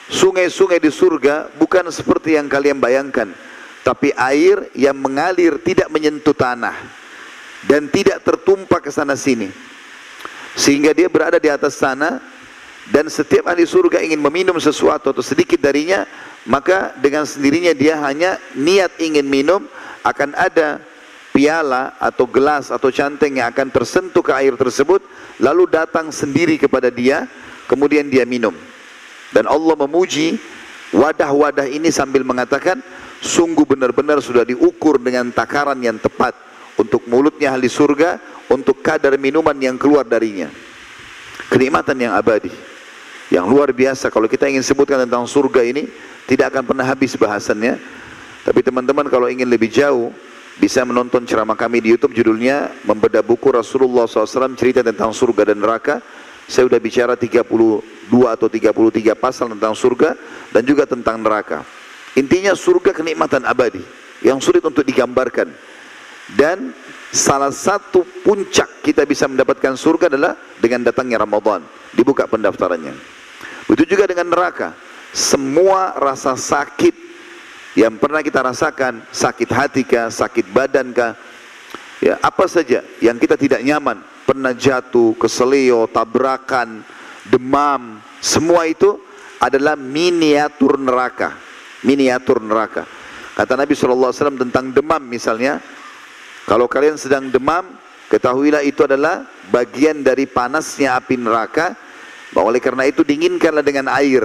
sungai-sungai 0.10 0.82
di 0.82 0.89
surga 0.89 1.54
bukan 1.58 1.89
seperti 1.89 2.38
yang 2.38 2.49
kalian 2.49 2.78
bayangkan, 2.78 3.34
tapi 3.86 4.13
air 4.13 4.69
yang 4.73 4.97
mengalir 4.97 5.58
tidak 5.62 5.89
menyentuh 5.89 6.34
tanah 6.34 6.73
dan 7.65 7.89
tidak 7.89 8.21
tertumpah 8.21 8.82
ke 8.82 8.89
sana 8.93 9.17
sini. 9.17 9.49
Sehingga 10.56 10.95
dia 10.95 11.12
berada 11.12 11.36
di 11.36 11.51
atas 11.51 11.75
sana 11.75 12.21
dan 12.89 13.10
setiap 13.10 13.49
ahli 13.49 13.65
surga 13.65 13.99
ingin 14.01 14.21
meminum 14.21 14.56
sesuatu 14.62 15.12
atau 15.12 15.21
sedikit 15.25 15.60
darinya 15.60 16.06
maka 16.45 16.93
dengan 17.01 17.25
sendirinya 17.25 17.73
dia 17.73 17.97
hanya 18.05 18.38
niat 18.53 19.01
ingin 19.01 19.25
minum 19.25 19.65
akan 20.05 20.38
ada 20.38 20.77
piala 21.34 21.97
atau 21.97 22.29
gelas 22.29 22.69
atau 22.69 22.93
canteng 22.93 23.41
yang 23.41 23.49
akan 23.49 23.73
tersentuh 23.73 24.21
ke 24.21 24.31
air 24.31 24.53
tersebut 24.53 25.01
lalu 25.41 25.65
datang 25.67 26.13
sendiri 26.13 26.55
kepada 26.62 26.93
dia 26.93 27.25
kemudian 27.65 28.05
dia 28.08 28.23
minum. 28.23 28.53
Dan 29.34 29.49
Allah 29.49 29.73
memuji 29.73 30.38
wadah-wadah 30.93 31.65
ini 31.65 31.89
sambil 31.89 32.21
mengatakan 32.21 32.79
sungguh 33.19 33.65
benar-benar 33.65 34.21
sudah 34.21 34.45
diukur 34.45 35.01
dengan 35.01 35.34
takaran 35.34 35.81
yang 35.81 35.97
tepat 35.97 36.38
untuk 36.77 37.03
mulutnya 37.10 37.51
ahli 37.51 37.67
surga 37.67 38.21
untuk 38.53 38.86
kadar 38.86 39.17
minuman 39.17 39.58
yang 39.58 39.81
keluar 39.81 40.05
darinya. 40.05 40.47
Kenikmatan 41.49 41.97
yang 41.99 42.13
abadi 42.13 42.74
yang 43.33 43.49
luar 43.49 43.73
biasa. 43.73 44.13
Kalau 44.13 44.29
kita 44.29 44.45
ingin 44.45 44.61
sebutkan 44.61 45.01
tentang 45.01 45.25
surga 45.25 45.65
ini 45.65 45.89
tidak 46.29 46.53
akan 46.53 46.63
pernah 46.65 46.85
habis 46.85 47.17
bahasannya. 47.17 47.77
Tapi 48.45 48.59
teman-teman 48.61 49.09
kalau 49.09 49.25
ingin 49.25 49.49
lebih 49.49 49.73
jauh 49.73 50.13
bisa 50.61 50.85
menonton 50.85 51.25
ceramah 51.25 51.57
kami 51.57 51.81
di 51.81 51.89
YouTube 51.93 52.13
judulnya 52.13 52.71
membedah 52.85 53.25
buku 53.25 53.49
Rasulullah 53.49 54.05
SAW 54.05 54.53
cerita 54.53 54.85
tentang 54.85 55.09
surga 55.09 55.53
dan 55.53 55.57
neraka. 55.57 55.97
Saya 56.45 56.69
sudah 56.69 56.77
bicara 56.77 57.17
32 57.17 57.41
atau 58.29 58.45
33 58.45 59.17
pasal 59.17 59.49
tentang 59.57 59.73
surga 59.73 60.13
dan 60.53 60.61
juga 60.61 60.85
tentang 60.85 61.17
neraka. 61.17 61.65
Intinya 62.13 62.53
surga 62.53 62.93
kenikmatan 62.93 63.49
abadi 63.49 63.81
yang 64.21 64.38
sulit 64.38 64.61
untuk 64.61 64.85
digambarkan. 64.85 65.49
Dan 66.38 66.73
salah 67.09 67.49
satu 67.49 68.05
puncak 68.21 68.85
kita 68.85 69.09
bisa 69.09 69.25
mendapatkan 69.25 69.73
surga 69.73 70.05
adalah 70.13 70.38
dengan 70.61 70.85
datangnya 70.85 71.25
Ramadan. 71.25 71.65
Dibuka 71.97 72.29
pendaftarannya 72.29 73.14
Begitu 73.65 73.97
juga 73.97 74.06
dengan 74.10 74.30
neraka. 74.30 74.78
Semua 75.15 75.95
rasa 75.95 76.36
sakit 76.36 76.93
yang 77.80 77.95
pernah 77.99 78.19
kita 78.21 78.43
rasakan, 78.43 79.04
sakit 79.10 79.49
hati 79.51 79.82
kah, 79.84 80.08
sakit 80.12 80.47
badan 80.51 80.91
kah, 80.95 81.15
ya 82.04 82.19
apa 82.19 82.45
saja 82.47 82.84
yang 82.99 83.15
kita 83.19 83.39
tidak 83.39 83.63
nyaman, 83.63 84.04
pernah 84.28 84.51
jatuh, 84.51 85.15
keselio, 85.15 85.88
tabrakan, 85.91 86.84
demam, 87.28 87.99
semua 88.19 88.65
itu 88.65 88.99
adalah 89.39 89.78
miniatur 89.78 90.82
neraka. 90.82 91.38
Miniatur 91.86 92.41
neraka. 92.41 92.89
Kata 93.36 93.54
Nabi 93.54 93.78
SAW 93.78 94.10
tentang 94.39 94.73
demam 94.73 95.04
misalnya, 95.04 95.62
kalau 96.49 96.65
kalian 96.65 96.97
sedang 96.97 97.30
demam, 97.30 97.78
ketahuilah 98.10 98.65
itu 98.65 98.82
adalah 98.88 99.28
bagian 99.54 100.01
dari 100.01 100.25
panasnya 100.25 100.97
api 100.97 101.19
neraka 101.21 101.78
oleh 102.43 102.59
karena 102.59 102.83
itu 102.89 103.05
dinginkanlah 103.05 103.63
dengan 103.63 103.87
air. 103.95 104.23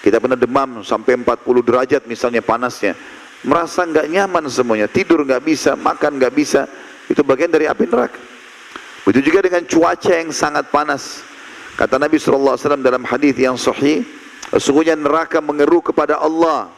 Kita 0.00 0.16
pernah 0.16 0.34
demam 0.34 0.80
sampai 0.80 1.20
40 1.20 1.60
derajat 1.60 2.02
misalnya 2.08 2.40
panasnya. 2.40 2.96
Merasa 3.44 3.84
nggak 3.84 4.08
nyaman 4.08 4.44
semuanya, 4.48 4.88
tidur 4.88 5.22
nggak 5.24 5.44
bisa, 5.44 5.76
makan 5.76 6.16
nggak 6.16 6.34
bisa. 6.34 6.64
Itu 7.06 7.20
bagian 7.20 7.52
dari 7.52 7.68
api 7.68 7.84
neraka. 7.88 8.20
Begitu 9.04 9.32
juga 9.32 9.48
dengan 9.48 9.64
cuaca 9.64 10.12
yang 10.12 10.30
sangat 10.32 10.68
panas. 10.68 11.24
Kata 11.76 11.96
Nabi 11.96 12.20
SAW 12.20 12.56
dalam 12.84 13.04
hadis 13.08 13.32
yang 13.40 13.56
sahih, 13.56 14.04
sesungguhnya 14.52 14.96
neraka 14.98 15.40
mengeru 15.40 15.80
kepada 15.80 16.20
Allah 16.20 16.68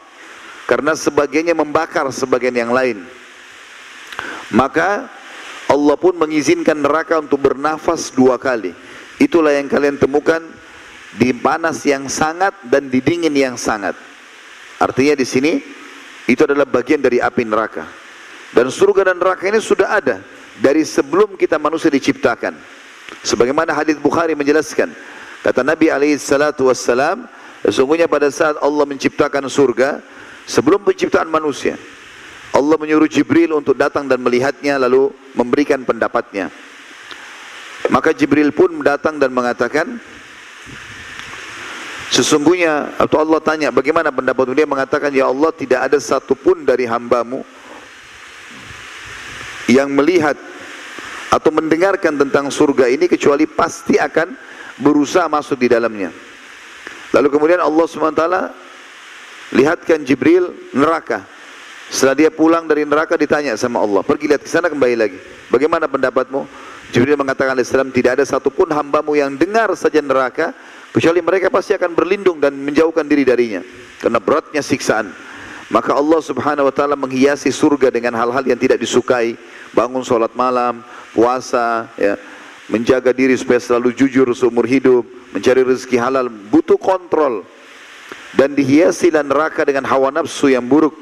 karena 0.63 0.95
sebagiannya 0.95 1.51
membakar 1.51 2.07
sebagian 2.15 2.55
yang 2.55 2.71
lain. 2.71 3.03
Maka 4.53 5.11
Allah 5.67 5.95
pun 5.99 6.15
mengizinkan 6.15 6.79
neraka 6.79 7.19
untuk 7.19 7.41
bernafas 7.41 8.13
dua 8.13 8.39
kali. 8.39 8.71
Itulah 9.23 9.55
yang 9.55 9.71
kalian 9.71 9.95
temukan 9.95 10.43
di 11.15 11.31
panas 11.31 11.79
yang 11.87 12.11
sangat 12.11 12.51
dan 12.67 12.91
di 12.91 12.99
dingin 12.99 13.31
yang 13.31 13.55
sangat. 13.55 13.95
Artinya 14.83 15.15
di 15.15 15.23
sini 15.23 15.63
itu 16.27 16.43
adalah 16.43 16.67
bagian 16.67 16.99
dari 16.99 17.23
api 17.23 17.47
neraka. 17.47 17.87
Dan 18.51 18.67
surga 18.67 19.15
dan 19.15 19.17
neraka 19.23 19.47
ini 19.47 19.63
sudah 19.63 19.95
ada 19.95 20.19
dari 20.59 20.83
sebelum 20.83 21.39
kita 21.39 21.55
manusia 21.55 21.87
diciptakan. 21.87 22.51
Sebagaimana 23.23 23.71
hadis 23.71 23.95
Bukhari 23.95 24.35
menjelaskan, 24.35 24.91
kata 25.39 25.63
Nabi 25.63 25.87
alaihi 25.87 26.19
salatu 26.19 26.67
wassalam, 26.67 27.23
sesungguhnya 27.63 28.11
pada 28.11 28.27
saat 28.27 28.59
Allah 28.59 28.83
menciptakan 28.83 29.47
surga, 29.47 30.03
sebelum 30.43 30.83
penciptaan 30.83 31.31
manusia, 31.31 31.79
Allah 32.51 32.75
menyuruh 32.75 33.07
Jibril 33.07 33.55
untuk 33.55 33.73
datang 33.73 34.05
dan 34.05 34.19
melihatnya 34.19 34.77
lalu 34.77 35.09
memberikan 35.33 35.81
pendapatnya. 35.81 36.53
Maka 37.91 38.15
Jibril 38.15 38.55
pun 38.55 38.79
datang 38.79 39.19
dan 39.19 39.33
mengatakan, 39.35 39.99
Sesungguhnya 42.13 42.93
atau 43.01 43.25
Allah 43.25 43.41
tanya 43.41 43.73
bagaimana 43.73 44.13
pendapatmu 44.13 44.53
dia 44.53 44.69
mengatakan 44.69 45.09
ya 45.09 45.33
Allah 45.33 45.49
tidak 45.49 45.89
ada 45.89 45.97
satupun 45.97 46.61
dari 46.61 46.85
hambamu 46.85 47.41
yang 49.65 49.89
melihat 49.89 50.37
atau 51.33 51.49
mendengarkan 51.49 52.13
tentang 52.13 52.53
surga 52.53 52.85
ini 52.93 53.09
kecuali 53.09 53.49
pasti 53.49 53.97
akan 53.97 54.29
berusaha 54.77 55.25
masuk 55.25 55.57
di 55.57 55.65
dalamnya. 55.65 56.13
Lalu 57.17 57.33
kemudian 57.33 57.57
Allah 57.57 57.85
SWT 57.89 58.23
lihatkan 59.57 60.05
Jibril 60.05 60.53
neraka. 60.77 61.25
Setelah 61.89 62.13
dia 62.13 62.29
pulang 62.29 62.69
dari 62.69 62.85
neraka 62.85 63.17
ditanya 63.17 63.57
sama 63.57 63.81
Allah, 63.81 64.05
pergi 64.05 64.29
lihat 64.29 64.45
ke 64.45 64.49
sana 64.49 64.69
kembali 64.69 64.95
lagi. 64.97 65.17
Bagaimana 65.49 65.89
pendapatmu? 65.89 66.45
Jibril 66.93 67.17
mengatakan 67.17 67.57
Islam 67.57 67.89
tidak 67.89 68.21
ada 68.21 68.25
satupun 68.29 68.69
hambamu 68.69 69.17
yang 69.17 69.33
dengar 69.33 69.73
saja 69.73 69.97
neraka 69.97 70.53
kecuali 70.93 71.25
mereka 71.25 71.49
pasti 71.49 71.73
akan 71.73 71.97
berlindung 71.97 72.37
dan 72.37 72.53
menjauhkan 72.53 73.01
diri 73.09 73.25
darinya 73.25 73.65
karena 73.97 74.21
beratnya 74.21 74.61
siksaan. 74.61 75.09
Maka 75.73 75.97
Allah 75.97 76.21
subhanahu 76.21 76.69
wa 76.69 76.73
ta'ala 76.75 76.93
menghiasi 76.93 77.49
surga 77.49 77.89
dengan 77.89 78.13
hal-hal 78.13 78.45
yang 78.45 78.61
tidak 78.61 78.77
disukai. 78.77 79.33
Bangun 79.73 80.05
sholat 80.05 80.29
malam, 80.37 80.85
puasa, 81.17 81.89
ya, 81.97 82.13
menjaga 82.69 83.09
diri 83.09 83.33
supaya 83.33 83.57
selalu 83.57 83.89
jujur 83.97 84.29
seumur 84.37 84.69
hidup, 84.69 85.01
mencari 85.33 85.65
rezeki 85.65 85.97
halal, 85.97 86.29
butuh 86.29 86.77
kontrol. 86.77 87.41
Dan 88.37 88.53
dihiasi 88.53 89.09
neraka 89.09 89.65
dengan 89.65 89.89
hawa 89.89 90.13
nafsu 90.13 90.53
yang 90.53 90.61
buruk. 90.61 90.93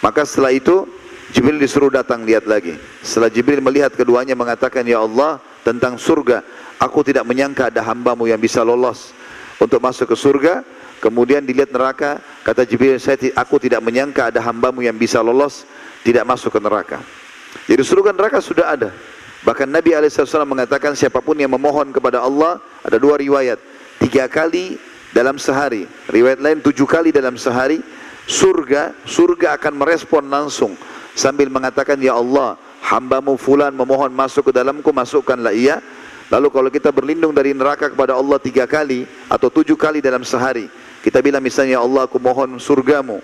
Maka 0.00 0.24
setelah 0.24 0.56
itu, 0.56 0.88
Jibril 1.34 1.58
disuruh 1.58 1.90
datang 1.90 2.22
lihat 2.22 2.46
lagi. 2.46 2.78
Setelah 3.02 3.30
Jibril 3.32 3.58
melihat 3.58 3.94
keduanya 3.94 4.38
mengatakan, 4.38 4.86
Ya 4.86 5.02
Allah, 5.02 5.42
tentang 5.66 5.98
surga, 5.98 6.46
aku 6.78 7.02
tidak 7.02 7.26
menyangka 7.26 7.70
ada 7.70 7.82
hambamu 7.82 8.30
yang 8.30 8.38
bisa 8.38 8.62
lolos 8.62 9.10
untuk 9.58 9.82
masuk 9.82 10.14
ke 10.14 10.16
surga, 10.16 10.54
Kemudian 10.96 11.44
dilihat 11.44 11.70
neraka, 11.76 12.24
kata 12.40 12.64
Jibril, 12.64 12.96
saya 12.96 13.20
aku 13.36 13.60
tidak 13.60 13.84
menyangka 13.84 14.32
ada 14.32 14.40
hambamu 14.40 14.80
yang 14.80 14.96
bisa 14.96 15.20
lolos, 15.20 15.68
tidak 16.00 16.24
masuk 16.24 16.56
ke 16.56 16.60
neraka. 16.60 16.98
Jadi 17.68 17.82
surga 17.84 18.16
neraka 18.16 18.40
sudah 18.40 18.72
ada. 18.72 18.90
Bahkan 19.44 19.68
Nabi 19.68 19.92
SAW 20.08 20.48
mengatakan 20.48 20.96
siapa 20.96 21.20
pun 21.20 21.36
yang 21.36 21.52
memohon 21.52 21.92
kepada 21.92 22.24
Allah, 22.24 22.58
ada 22.80 22.96
dua 22.96 23.20
riwayat. 23.20 23.60
Tiga 24.00 24.24
kali 24.26 24.80
dalam 25.12 25.36
sehari. 25.36 25.84
Riwayat 26.08 26.40
lain 26.40 26.58
tujuh 26.64 26.88
kali 26.88 27.12
dalam 27.12 27.36
sehari. 27.36 27.78
Surga, 28.26 28.96
surga 29.06 29.54
akan 29.60 29.78
merespon 29.78 30.26
langsung. 30.26 30.74
Sambil 31.16 31.48
mengatakan, 31.48 31.96
Ya 31.96 32.12
Allah, 32.12 32.60
hambamu 32.84 33.40
fulan 33.40 33.72
memohon 33.72 34.12
masuk 34.12 34.52
ke 34.52 34.60
dalamku, 34.60 34.92
masukkanlah 34.92 35.56
ia. 35.56 35.80
Lalu 36.28 36.48
kalau 36.52 36.68
kita 36.68 36.92
berlindung 36.92 37.32
dari 37.32 37.56
neraka 37.56 37.88
kepada 37.88 38.12
Allah 38.12 38.36
tiga 38.36 38.68
kali 38.68 39.08
atau 39.30 39.48
tujuh 39.48 39.78
kali 39.78 40.04
dalam 40.04 40.26
sehari, 40.26 40.68
kita 41.00 41.24
bilang 41.24 41.40
misalnya 41.40 41.78
ya 41.78 41.82
Allah 41.86 42.04
aku 42.04 42.20
mohon 42.20 42.60
surgamu. 42.60 43.22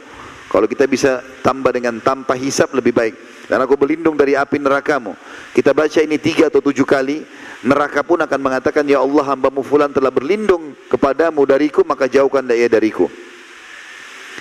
Kalau 0.48 0.64
kita 0.68 0.88
bisa 0.88 1.20
tambah 1.44 1.72
dengan 1.72 2.00
tanpa 2.00 2.33
hisap 2.38 2.72
lebih 2.72 2.96
baik. 2.96 3.14
Dan 3.48 3.59
aku 3.61 3.76
berlindung 3.76 4.16
dari 4.16 4.38
api 4.38 4.57
nerakamu. 4.57 5.12
Kita 5.52 5.76
baca 5.76 6.00
ini 6.00 6.16
tiga 6.16 6.48
atau 6.48 6.64
tujuh 6.64 6.88
kali. 6.88 7.24
Neraka 7.64 8.00
pun 8.00 8.20
akan 8.20 8.40
mengatakan 8.40 8.85
ya 8.88 9.05
Allah 9.05 9.33
hambamu 9.33 9.61
fulan 9.61 9.92
telah 9.92 10.09
berlindung 10.09 10.76
kepadamu 10.88 11.44
dariku 11.44 11.85
maka 11.85 12.09
jauhkan 12.09 12.44
ia 12.52 12.68
dariku. 12.68 13.09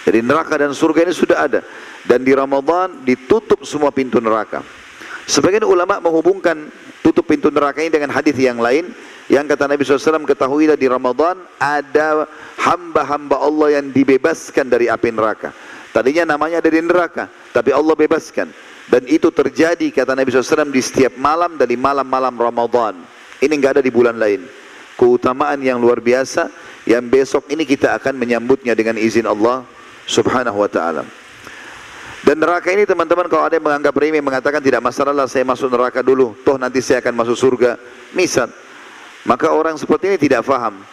Jadi 0.02 0.20
neraka 0.26 0.58
dan 0.58 0.74
surga 0.74 1.06
ini 1.06 1.14
sudah 1.14 1.38
ada. 1.46 1.62
Dan 2.06 2.26
di 2.26 2.34
Ramadan 2.34 3.06
ditutup 3.06 3.62
semua 3.62 3.94
pintu 3.94 4.18
neraka. 4.18 4.66
Sebagian 5.30 5.64
ulama 5.64 6.02
menghubungkan 6.02 6.74
tutup 7.06 7.30
pintu 7.30 7.54
neraka 7.54 7.86
ini 7.86 7.94
dengan 7.94 8.10
hadis 8.10 8.34
yang 8.36 8.58
lain 8.58 8.90
yang 9.32 9.48
kata 9.48 9.70
Nabi 9.70 9.86
SAW 9.86 10.28
ketahuilah 10.28 10.76
di 10.76 10.92
Ramadan 10.92 11.40
ada 11.56 12.26
hamba-hamba 12.60 13.40
Allah 13.40 13.80
yang 13.80 13.94
dibebaskan 13.94 14.68
dari 14.68 14.92
api 14.92 15.14
neraka. 15.14 15.56
Tadinya 15.96 16.36
namanya 16.36 16.60
ada 16.60 16.68
di 16.72 16.84
neraka, 16.84 17.32
tapi 17.56 17.72
Allah 17.72 17.96
bebaskan. 17.96 18.52
Dan 18.92 19.08
itu 19.08 19.32
terjadi 19.32 19.88
kata 19.88 20.20
Nabi 20.20 20.36
SAW 20.36 20.68
di 20.68 20.84
setiap 20.84 21.16
malam 21.16 21.56
dari 21.56 21.80
malam-malam 21.80 22.36
Ramadan. 22.36 23.00
Ini 23.40 23.54
enggak 23.56 23.80
ada 23.80 23.84
di 23.86 23.92
bulan 23.94 24.20
lain. 24.20 24.44
Keutamaan 25.00 25.64
yang 25.64 25.80
luar 25.80 26.04
biasa 26.04 26.52
yang 26.84 27.08
besok 27.08 27.48
ini 27.56 27.64
kita 27.64 27.96
akan 27.96 28.20
menyambutnya 28.20 28.76
dengan 28.76 29.00
izin 29.00 29.32
Allah 29.32 29.64
Subhanahu 30.06 30.58
wa 30.62 30.70
taala. 30.72 31.04
Dan 32.22 32.38
neraka 32.38 32.70
ini 32.70 32.86
teman-teman 32.86 33.26
kalau 33.26 33.50
ada 33.50 33.58
yang 33.58 33.66
menganggap 33.66 33.98
remeh 33.98 34.22
mengatakan 34.22 34.62
tidak 34.62 34.86
masalah 34.86 35.26
saya 35.26 35.42
masuk 35.42 35.74
neraka 35.74 36.06
dulu, 36.06 36.38
toh 36.46 36.54
nanti 36.62 36.78
saya 36.78 37.02
akan 37.02 37.18
masuk 37.18 37.34
surga. 37.34 37.82
Misal, 38.14 38.54
maka 39.26 39.50
orang 39.50 39.74
seperti 39.74 40.14
ini 40.14 40.18
tidak 40.22 40.46
faham. 40.46 40.86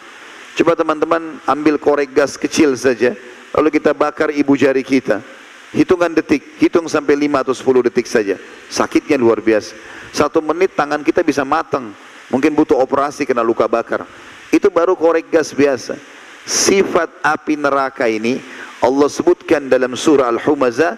Coba 0.57 0.73
teman-teman 0.73 1.37
ambil 1.45 1.77
korek 1.77 2.09
gas 2.17 2.33
kecil 2.33 2.73
saja, 2.73 3.13
lalu 3.53 3.77
kita 3.77 3.93
bakar 3.93 4.33
ibu 4.33 4.57
jari 4.57 4.81
kita. 4.81 5.21
Hitungan 5.69 6.17
detik, 6.17 6.57
hitung 6.57 6.89
sampai 6.89 7.13
5 7.13 7.45
atau 7.45 7.53
10 7.53 7.85
detik 7.93 8.09
saja. 8.09 8.41
Sakitnya 8.73 9.21
luar 9.21 9.37
biasa. 9.37 9.77
Satu 10.09 10.41
menit 10.41 10.73
tangan 10.73 11.05
kita 11.05 11.21
bisa 11.21 11.45
matang. 11.45 11.93
Mungkin 12.33 12.57
butuh 12.57 12.73
operasi 12.81 13.21
kena 13.29 13.45
luka 13.45 13.69
bakar. 13.69 14.01
Itu 14.49 14.73
baru 14.73 14.97
korek 14.97 15.29
gas 15.29 15.53
biasa. 15.53 15.93
Sifat 16.41 17.13
api 17.21 17.53
neraka 17.53 18.09
ini 18.09 18.41
Allah 18.79 19.09
sebutkan 19.11 19.67
dalam 19.67 19.95
surah 19.95 20.31
Al-Humazah, 20.31 20.95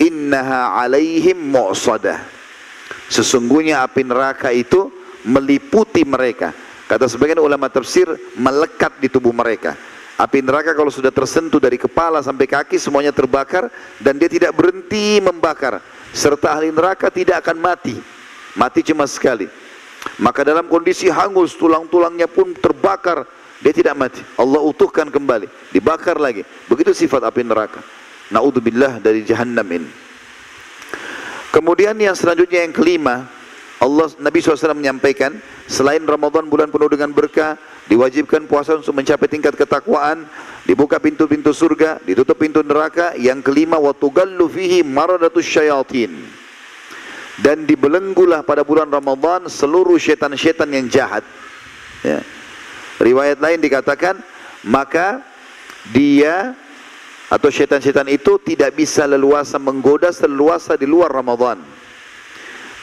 Innaha 0.00 0.78
alaihim 0.80 1.36
mu'sadah. 1.52 2.18
Sesungguhnya 3.08 3.84
api 3.84 4.04
neraka 4.04 4.52
itu 4.52 4.88
meliputi 5.24 6.04
mereka 6.04 6.54
Kata 6.88 7.04
sebagian 7.04 7.44
ulama 7.44 7.68
tafsir 7.68 8.08
melekat 8.32 8.96
di 8.96 9.12
tubuh 9.12 9.28
mereka. 9.28 9.76
Api 10.16 10.40
neraka 10.40 10.72
kalau 10.72 10.88
sudah 10.88 11.12
tersentuh 11.12 11.60
dari 11.60 11.76
kepala 11.76 12.24
sampai 12.24 12.48
kaki 12.48 12.80
semuanya 12.80 13.12
terbakar 13.12 13.68
dan 14.00 14.16
dia 14.16 14.26
tidak 14.26 14.56
berhenti 14.56 15.20
membakar. 15.20 15.84
Serta 16.16 16.56
ahli 16.56 16.72
neraka 16.72 17.12
tidak 17.12 17.44
akan 17.44 17.60
mati. 17.60 18.00
Mati 18.56 18.80
cuma 18.80 19.04
sekali. 19.04 19.44
Maka 20.16 20.48
dalam 20.48 20.64
kondisi 20.64 21.12
hangus 21.12 21.52
tulang-tulangnya 21.60 22.24
pun 22.24 22.56
terbakar. 22.56 23.28
Dia 23.58 23.74
tidak 23.74 23.94
mati. 23.98 24.22
Allah 24.38 24.62
utuhkan 24.62 25.10
kembali. 25.10 25.74
Dibakar 25.74 26.18
lagi. 26.22 26.46
Begitu 26.70 26.94
sifat 26.94 27.26
api 27.26 27.42
neraka. 27.42 27.82
Naudzubillah 28.30 29.02
dari 29.02 29.26
jahannam 29.26 29.66
ini. 29.66 29.90
Kemudian 31.50 31.96
yang 31.98 32.14
selanjutnya 32.14 32.62
yang 32.62 32.74
kelima. 32.76 33.26
Allah 33.78 34.10
Nabi 34.18 34.42
SAW 34.42 34.74
menyampaikan 34.74 35.38
selain 35.70 36.02
Ramadan 36.02 36.50
bulan 36.50 36.66
penuh 36.66 36.90
dengan 36.90 37.14
berkah 37.14 37.54
diwajibkan 37.86 38.50
puasa 38.50 38.74
untuk 38.74 38.90
mencapai 38.90 39.30
tingkat 39.30 39.54
ketakwaan 39.54 40.26
dibuka 40.66 40.98
pintu-pintu 40.98 41.54
surga 41.54 42.02
ditutup 42.02 42.34
pintu 42.42 42.58
neraka 42.66 43.14
yang 43.14 43.38
kelima 43.38 43.78
watugallu 43.78 44.50
fihi 44.50 44.82
maradatus 44.82 45.46
syayatin 45.46 46.10
dan 47.38 47.64
dibelenggulah 47.70 48.42
pada 48.42 48.66
bulan 48.66 48.90
Ramadan 48.90 49.46
seluruh 49.46 49.94
syaitan-syaitan 49.94 50.68
yang 50.74 50.90
jahat 50.90 51.22
ya. 52.02 52.18
Riwayat 52.98 53.38
lain 53.38 53.62
dikatakan 53.62 54.18
maka 54.66 55.22
dia 55.94 56.54
atau 57.28 57.48
syaitan-syaitan 57.52 58.08
itu 58.08 58.40
tidak 58.42 58.74
bisa 58.74 59.04
leluasa 59.04 59.60
menggoda 59.60 60.10
seluasa 60.12 60.74
di 60.74 60.88
luar 60.88 61.12
Ramadan 61.12 61.60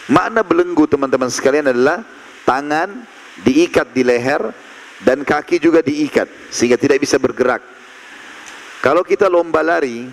Makna 0.06 0.45
belenggu 0.45 0.86
teman-teman 0.86 1.34
sekalian 1.34 1.73
adalah 1.73 2.06
tangan 2.45 3.10
diikat 3.41 3.89
di 3.89 4.06
leher 4.06 4.54
dan 5.01 5.25
kaki 5.25 5.58
juga 5.58 5.82
diikat 5.82 6.30
sehingga 6.54 6.78
tidak 6.78 7.01
bisa 7.01 7.17
bergerak. 7.17 7.65
Kalau 8.86 9.01
kita 9.01 9.25
lomba 9.25 9.65
lari 9.65 10.06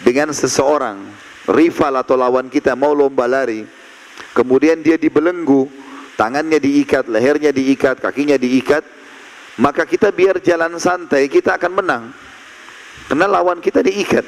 dengan 0.00 0.32
seseorang, 0.32 0.96
rival 1.44 2.00
atau 2.00 2.16
lawan 2.16 2.48
kita 2.48 2.72
mau 2.72 2.96
lomba 2.96 3.28
lari, 3.28 3.68
kemudian 4.32 4.80
dia 4.80 4.96
dibelenggu 4.96 5.68
tangannya 6.16 6.56
diikat, 6.56 7.04
lehernya 7.12 7.52
diikat, 7.52 8.00
kakinya 8.00 8.40
diikat, 8.40 8.80
maka 9.60 9.86
kita 9.86 10.10
biar 10.10 10.42
jalan 10.42 10.74
santai, 10.82 11.30
kita 11.30 11.54
akan 11.54 11.72
menang. 11.78 12.04
Karena 13.06 13.26
lawan 13.30 13.62
kita 13.62 13.84
diikat. 13.84 14.26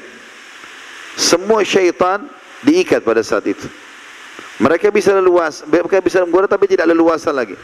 Semua 1.17 1.65
syaitan 1.65 2.29
diikat 2.63 3.03
pada 3.03 3.25
saat 3.25 3.49
itu. 3.49 3.67
Mereka 4.61 4.89
bisa 4.93 5.17
leluas, 5.17 5.65
mereka 5.69 6.01
bisa 6.01 6.21
menggoda 6.25 6.49
tapi 6.49 6.69
tidak 6.71 6.89
leluasa 6.93 7.33
lagi. 7.33 7.57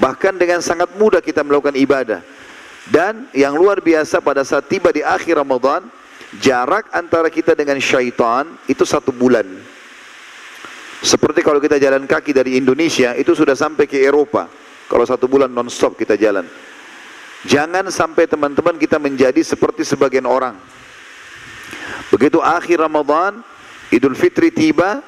Bahkan 0.00 0.40
dengan 0.40 0.64
sangat 0.64 0.88
mudah 0.96 1.20
kita 1.20 1.44
melakukan 1.44 1.76
ibadah. 1.76 2.20
Dan 2.88 3.28
yang 3.36 3.54
luar 3.54 3.78
biasa 3.78 4.18
pada 4.24 4.42
saat 4.42 4.66
tiba 4.66 4.90
di 4.90 5.04
akhir 5.04 5.38
Ramadan, 5.38 5.86
jarak 6.40 6.88
antara 6.94 7.28
kita 7.28 7.52
dengan 7.52 7.76
syaitan 7.82 8.48
itu 8.66 8.82
satu 8.82 9.12
bulan. 9.12 9.44
Seperti 11.02 11.42
kalau 11.42 11.58
kita 11.58 11.82
jalan 11.82 12.06
kaki 12.06 12.30
dari 12.30 12.54
Indonesia, 12.54 13.12
itu 13.18 13.34
sudah 13.34 13.58
sampai 13.58 13.90
ke 13.90 13.98
Eropa. 13.98 14.46
Kalau 14.86 15.02
satu 15.02 15.26
bulan 15.26 15.50
non-stop 15.50 15.98
kita 15.98 16.14
jalan. 16.14 16.46
Jangan 17.42 17.90
sampai 17.90 18.30
teman-teman 18.30 18.78
kita 18.78 19.02
menjadi 19.02 19.42
seperti 19.42 19.82
sebagian 19.82 20.26
orang. 20.26 20.54
Begitu 22.14 22.38
akhir 22.38 22.78
Ramadan, 22.78 23.42
Idul 23.90 24.14
Fitri 24.14 24.54
tiba, 24.54 25.02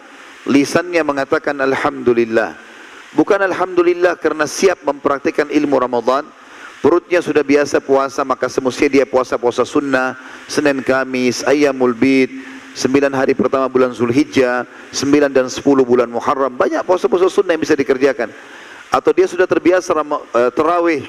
lisannya 0.49 1.03
mengatakan 1.07 1.55
Alhamdulillah. 1.63 2.59
Bukan 3.15 3.39
Alhamdulillah 3.39 4.19
karena 4.19 4.51
siap 4.51 4.83
mempraktikkan 4.83 5.47
ilmu 5.47 5.79
Ramadan, 5.79 6.27
perutnya 6.83 7.23
sudah 7.23 7.47
biasa 7.47 7.79
puasa, 7.79 8.27
maka 8.27 8.51
semestinya 8.51 8.91
dia 8.99 9.07
puasa-puasa 9.07 9.63
sunnah, 9.63 10.19
Senin 10.51 10.83
Kamis, 10.83 11.47
Ayyamul 11.47 11.95
Bid, 11.95 12.55
Sembilan 12.75 13.15
hari 13.15 13.39
pertama 13.39 13.71
bulan 13.71 13.95
Zulhijjah, 13.95 14.67
sembilan 14.91 15.31
dan 15.31 15.47
sepuluh 15.47 15.87
bulan 15.87 16.11
Muharram, 16.11 16.51
banyak 16.59 16.83
puasa-puasa 16.83 17.31
sunnah 17.31 17.55
yang 17.55 17.63
bisa 17.63 17.79
dikerjakan. 17.79 18.35
Atau 18.91 19.15
dia 19.15 19.31
sudah 19.31 19.47
terbiasa 19.47 19.95
uh, 19.95 20.51
terawih, 20.51 21.07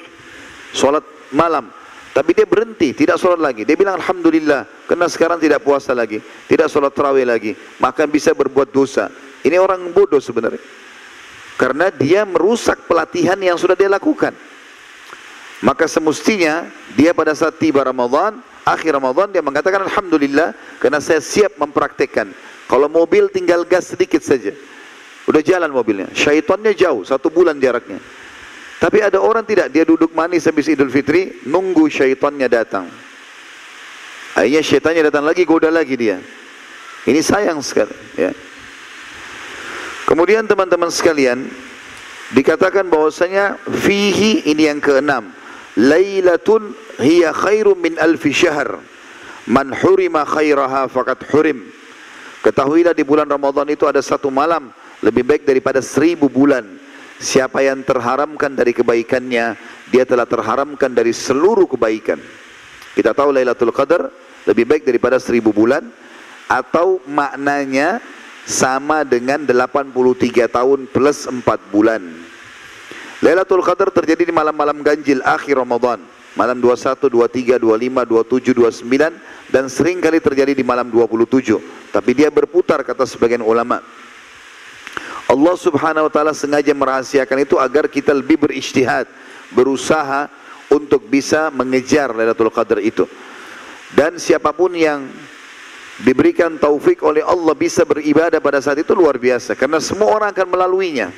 sholat 0.77 1.01
malam, 1.35 1.67
tapi 2.15 2.31
dia 2.31 2.47
berhenti, 2.47 2.95
tidak 2.95 3.19
sholat 3.19 3.43
lagi. 3.43 3.67
Dia 3.67 3.75
bilang 3.75 3.99
Alhamdulillah, 3.99 4.87
karena 4.87 5.05
sekarang 5.11 5.35
tidak 5.35 5.59
puasa 5.67 5.91
lagi, 5.91 6.23
tidak 6.47 6.71
sholat 6.71 6.95
terawih 6.95 7.27
lagi, 7.27 7.51
maka 7.83 8.07
bisa 8.07 8.31
berbuat 8.31 8.71
dosa. 8.71 9.11
Ini 9.43 9.59
orang 9.59 9.91
bodoh 9.91 10.23
sebenarnya. 10.23 10.63
Karena 11.59 11.91
dia 11.91 12.23
merusak 12.23 12.87
pelatihan 12.87 13.35
yang 13.39 13.59
sudah 13.59 13.75
dia 13.75 13.91
lakukan. 13.91 14.31
Maka 15.59 15.91
semestinya 15.91 16.67
dia 16.95 17.11
pada 17.11 17.35
saat 17.35 17.59
tiba 17.59 17.83
Ramadan, 17.83 18.39
akhir 18.63 18.95
Ramadan 18.95 19.31
dia 19.31 19.43
mengatakan 19.43 19.83
Alhamdulillah 19.83 20.55
karena 20.79 21.03
saya 21.03 21.19
siap 21.19 21.59
mempraktekkan. 21.59 22.31
Kalau 22.71 22.87
mobil 22.87 23.27
tinggal 23.27 23.67
gas 23.67 23.91
sedikit 23.91 24.23
saja. 24.23 24.55
Udah 25.27 25.41
jalan 25.43 25.71
mobilnya. 25.73 26.07
Syaitannya 26.15 26.71
jauh, 26.77 27.03
satu 27.03 27.27
bulan 27.27 27.59
jaraknya. 27.59 27.99
Tapi 28.75 28.99
ada 28.99 29.23
orang 29.23 29.47
tidak, 29.47 29.71
dia 29.71 29.88
duduk 29.88 30.11
manis 30.11 30.45
habis 30.45 30.67
Idul 30.67 30.91
Fitri, 30.91 31.41
nunggu 31.47 31.88
syaitannya 31.88 32.47
datang. 32.51 32.85
Akhirnya 34.35 34.61
syaitannya 34.61 35.03
datang 35.07 35.23
lagi, 35.23 35.47
goda 35.47 35.71
lagi 35.71 35.95
dia. 35.95 36.19
Ini 37.07 37.21
sayang 37.23 37.63
sekali. 37.63 37.95
Ya. 38.19 38.35
Kemudian 40.05 40.43
teman-teman 40.43 40.91
sekalian, 40.91 41.47
dikatakan 42.35 42.91
bahwasanya 42.91 43.55
fihi 43.63 44.43
ini 44.43 44.67
yang 44.67 44.83
keenam. 44.83 45.31
Lailatun 45.79 46.75
hiya 46.99 47.31
khairum 47.31 47.79
min 47.79 47.95
alfi 47.95 48.35
syahr. 48.35 48.79
Man 49.47 49.71
hurima 49.71 50.27
khairaha 50.27 50.91
faqad 50.91 51.25
hurim. 51.31 51.63
Ketahuilah 52.43 52.93
di 52.93 53.01
bulan 53.01 53.25
Ramadan 53.25 53.65
itu 53.71 53.89
ada 53.89 54.01
satu 54.03 54.29
malam 54.29 54.69
lebih 55.01 55.25
baik 55.25 55.43
daripada 55.47 55.81
seribu 55.81 56.29
bulan. 56.29 56.84
Siapa 57.15 57.63
yang 57.63 57.80
terharamkan 57.88 58.51
dari 58.51 58.75
kebaikannya, 58.75 59.56
dia 59.88 60.04
telah 60.04 60.28
terharamkan 60.28 60.91
dari 60.91 61.15
seluruh 61.15 61.63
kebaikan. 61.63 62.19
Kita 62.91 63.15
tahu 63.15 63.32
Lailatul 63.32 63.71
Qadar 63.71 64.12
lebih 64.43 64.67
baik 64.67 64.84
daripada 64.84 65.15
seribu 65.19 65.56
bulan 65.56 65.88
atau 66.51 66.99
maknanya 67.08 68.04
sama 68.45 69.01
dengan 69.08 69.41
83 69.47 70.51
tahun 70.51 70.80
plus 70.91 71.25
4 71.25 71.41
bulan. 71.73 72.04
Lailatul 73.23 73.63
Qadar 73.63 73.89
terjadi 73.89 74.28
di 74.28 74.34
malam-malam 74.36 74.84
ganjil 74.86 75.23
akhir 75.23 75.58
Ramadan. 75.58 76.04
Malam 76.36 76.60
21, 76.60 77.08
23, 77.08 77.63
25, 77.63 78.04
27, 78.04 78.60
29 78.60 79.56
dan 79.56 79.71
sering 79.71 80.04
kali 80.04 80.19
terjadi 80.19 80.51
di 80.51 80.67
malam 80.67 80.91
27. 80.91 81.63
Tapi 81.95 82.12
dia 82.12 82.28
berputar 82.28 82.84
kata 82.84 83.08
sebagian 83.08 83.39
ulama. 83.39 83.80
Allah 85.25 85.55
Subhanahu 85.57 86.05
wa 86.05 86.11
taala 86.13 86.33
sengaja 86.38 86.69
merahasiakan 86.71 87.38
itu 87.41 87.57
agar 87.57 87.89
kita 87.89 88.13
lebih 88.13 88.45
berijtihad, 88.45 89.09
berusaha 89.49 90.29
untuk 90.69 91.09
bisa 91.09 91.49
mengejar 91.49 92.13
Lailatul 92.13 92.53
Qadar 92.53 92.77
itu. 92.77 93.09
Dan 93.93 94.21
siapa 94.21 94.53
pun 94.53 94.73
yang 94.73 95.09
diberikan 96.03 96.59
taufik 96.59 97.01
oleh 97.01 97.23
Allah 97.23 97.55
bisa 97.55 97.88
beribadah 97.88 98.43
pada 98.43 98.59
saat 98.59 98.83
itu 98.83 98.91
luar 98.91 99.15
biasa 99.15 99.55
karena 99.55 99.79
semua 99.79 100.13
orang 100.13 100.29
akan 100.35 100.47
melaluinya. 100.51 101.09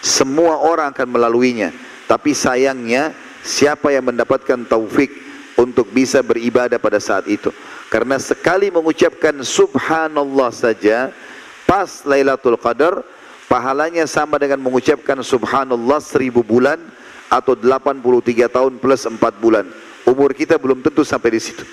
Semua 0.00 0.60
orang 0.62 0.92
akan 0.94 1.08
melaluinya. 1.08 1.74
Tapi 2.06 2.30
sayangnya 2.30 3.10
siapa 3.42 3.90
yang 3.90 4.06
mendapatkan 4.06 4.62
taufik 4.68 5.10
untuk 5.58 5.88
bisa 5.90 6.22
beribadah 6.22 6.78
pada 6.78 7.02
saat 7.02 7.26
itu. 7.26 7.50
Karena 7.90 8.20
sekali 8.20 8.70
mengucapkan 8.70 9.34
subhanallah 9.42 10.52
saja 10.54 11.10
pas 11.66 12.06
Lailatul 12.06 12.60
Qadar 12.60 13.02
pahalanya 13.46 14.04
sama 14.06 14.38
dengan 14.38 14.62
mengucapkan 14.62 15.18
subhanallah 15.22 15.98
seribu 16.02 16.42
bulan 16.42 16.78
atau 17.26 17.58
83 17.58 18.46
tahun 18.46 18.72
plus 18.78 19.02
4 19.06 19.18
bulan. 19.42 19.66
Umur 20.06 20.30
kita 20.34 20.54
belum 20.58 20.82
tentu 20.86 21.02
sampai 21.02 21.34
di 21.34 21.40
situ. 21.42 21.66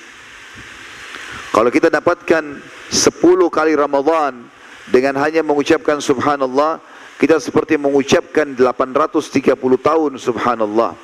Kalau 1.53 1.69
kita 1.69 1.93
dapatkan 1.93 2.43
10 2.89 3.13
kali 3.53 3.77
Ramadan 3.77 4.41
dengan 4.89 5.21
hanya 5.21 5.45
mengucapkan 5.45 6.01
subhanallah 6.01 6.81
kita 7.21 7.37
seperti 7.37 7.77
mengucapkan 7.77 8.57
830 8.57 9.53
tahun 9.77 10.11
subhanallah. 10.17 10.97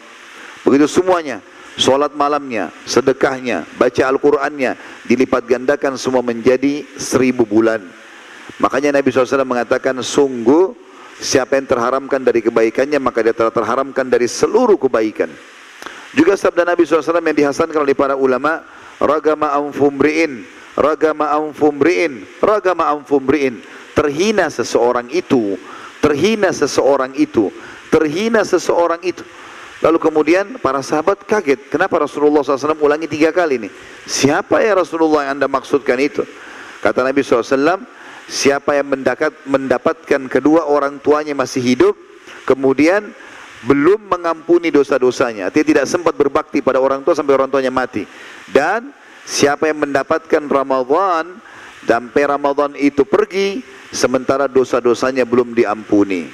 Begitu 0.65 0.89
semuanya. 0.89 1.39
Solat 1.79 2.12
malamnya, 2.12 2.75
sedekahnya, 2.84 3.63
baca 3.79 4.03
Al-Qur'annya 4.03 4.75
dilipat 5.08 5.47
gandakan 5.47 5.95
semua 5.95 6.19
menjadi 6.19 6.84
seribu 6.99 7.47
bulan. 7.47 7.79
Makanya 8.60 9.00
Nabi 9.00 9.08
SAW 9.12 9.48
mengatakan 9.48 9.95
sungguh 10.04 10.76
siapa 11.19 11.56
yang 11.56 11.67
terharamkan 11.67 12.19
dari 12.19 12.43
kebaikannya 12.43 13.00
maka 13.00 13.24
dia 13.24 13.36
telah 13.36 13.52
terharamkan 13.52 14.08
dari 14.08 14.28
seluruh 14.28 14.76
kebaikan. 14.76 15.32
Juga 16.12 16.36
sabda 16.36 16.67
Nabi 16.67 16.84
SAW 16.84 17.24
yang 17.24 17.38
dihasankan 17.38 17.80
oleh 17.80 17.95
para 17.95 18.19
ulama, 18.19 18.65
ragama 19.00 19.56
anfumriin, 19.56 20.43
ragama 20.76 21.32
anfumriin, 21.32 22.28
ragama 22.43 22.91
anfumriin. 22.91 23.62
Terhina 23.93 24.48
seseorang 24.48 25.12
itu 25.12 25.60
Terhina 26.00 26.56
seseorang 26.56 27.12
itu, 27.19 27.52
terhina 27.91 28.48
seseorang 28.48 29.04
itu. 29.04 29.24
Lalu 29.80 30.00
kemudian 30.00 30.60
para 30.60 30.80
sahabat 30.80 31.24
kaget, 31.28 31.72
kenapa 31.72 32.04
Rasulullah 32.04 32.43
SAW 32.43 32.80
ulangi 32.80 33.08
tiga 33.08 33.32
kali 33.32 33.63
ini? 33.63 33.69
Siapa 34.08 34.63
ya 34.63 34.76
Rasulullah 34.80 35.28
yang 35.28 35.39
anda 35.39 35.48
maksudkan 35.52 36.00
itu? 36.00 36.24
Kata 36.80 37.04
Nabi 37.04 37.19
SAW, 37.19 37.84
siapa 38.30 38.78
yang 38.78 38.94
mendapat, 38.94 39.34
mendapatkan 39.50 40.22
kedua 40.30 40.70
orang 40.70 41.02
tuanya 41.02 41.34
masih 41.34 41.65
hidup, 41.65 41.98
kemudian 42.46 43.10
belum 43.65 44.08
mengampuni 44.08 44.72
dosa-dosanya, 44.72 45.52
dia 45.52 45.65
tidak 45.65 45.89
sempat 45.89 46.15
berbakti 46.15 46.63
pada 46.63 46.80
orang 46.80 47.04
tua 47.04 47.18
sampai 47.18 47.36
orang 47.36 47.50
tuanya 47.52 47.74
mati. 47.74 48.06
Dan 48.48 48.94
siapa 49.26 49.68
yang 49.68 49.84
mendapatkan 49.84 50.46
Ramadan, 50.48 51.42
sampai 51.84 52.24
Ramadan 52.24 52.72
itu 52.78 53.04
pergi, 53.04 53.65
sementara 53.92 54.46
dosa-dosanya 54.48 55.26
belum 55.26 55.58
diampuni. 55.58 56.30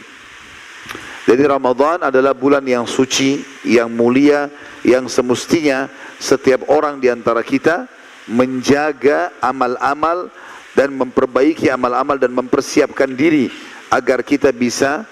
Jadi 1.26 1.42
Ramadan 1.42 2.06
adalah 2.06 2.38
bulan 2.38 2.62
yang 2.62 2.86
suci, 2.86 3.42
yang 3.66 3.90
mulia, 3.90 4.46
yang 4.86 5.10
semestinya 5.10 5.90
setiap 6.22 6.70
orang 6.70 7.02
di 7.02 7.10
antara 7.10 7.42
kita 7.42 7.90
menjaga 8.30 9.34
amal-amal 9.42 10.30
dan 10.76 10.92
memperbaiki 10.94 11.72
amal-amal 11.72 12.20
dan 12.20 12.36
mempersiapkan 12.36 13.16
diri 13.16 13.48
agar 13.90 14.22
kita 14.22 14.52
bisa 14.52 15.08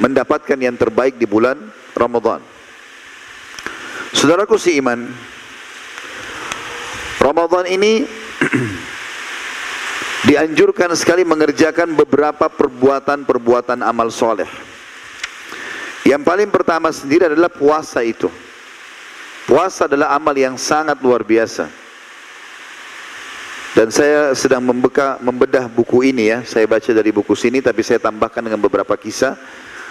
mendapatkan 0.00 0.56
yang 0.56 0.74
terbaik 0.74 1.20
di 1.20 1.28
bulan 1.28 1.60
Ramadan. 1.92 2.40
Saudaraku 4.16 4.56
si 4.56 4.80
iman, 4.80 5.06
Ramadan 7.20 7.68
ini 7.68 8.08
dianjurkan 10.28 10.96
sekali 10.96 11.22
mengerjakan 11.22 11.92
beberapa 11.92 12.48
perbuatan-perbuatan 12.48 13.84
amal 13.84 14.08
soleh. 14.08 14.48
Yang 16.08 16.22
paling 16.24 16.48
pertama 16.48 16.88
sendiri 16.88 17.28
adalah 17.28 17.52
puasa 17.52 18.00
itu. 18.00 18.32
Puasa 19.44 19.84
adalah 19.84 20.16
amal 20.16 20.32
yang 20.32 20.56
sangat 20.56 20.96
luar 21.04 21.20
biasa. 21.20 21.79
Dan 23.70 23.86
saya 23.94 24.34
sedang 24.34 24.66
membeka, 24.66 25.22
membedah 25.22 25.70
buku 25.70 26.10
ini 26.10 26.34
ya. 26.34 26.42
Saya 26.42 26.66
baca 26.66 26.90
dari 26.90 27.14
buku 27.14 27.38
sini 27.38 27.62
tapi 27.62 27.86
saya 27.86 28.02
tambahkan 28.02 28.42
dengan 28.42 28.58
beberapa 28.58 28.98
kisah. 28.98 29.38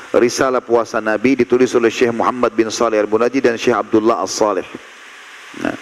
risalah 0.10 0.58
puasa 0.58 0.98
Nabi 0.98 1.38
ditulis 1.38 1.70
oleh 1.78 1.94
Syekh 1.94 2.10
Muhammad 2.10 2.50
bin 2.58 2.66
Salih 2.74 2.98
Al-Bunaji 2.98 3.46
dan 3.46 3.62
Syekh 3.62 3.78
Abdullah 3.78 4.26
As-Salih. 4.26 4.66
Nah. 5.62 5.78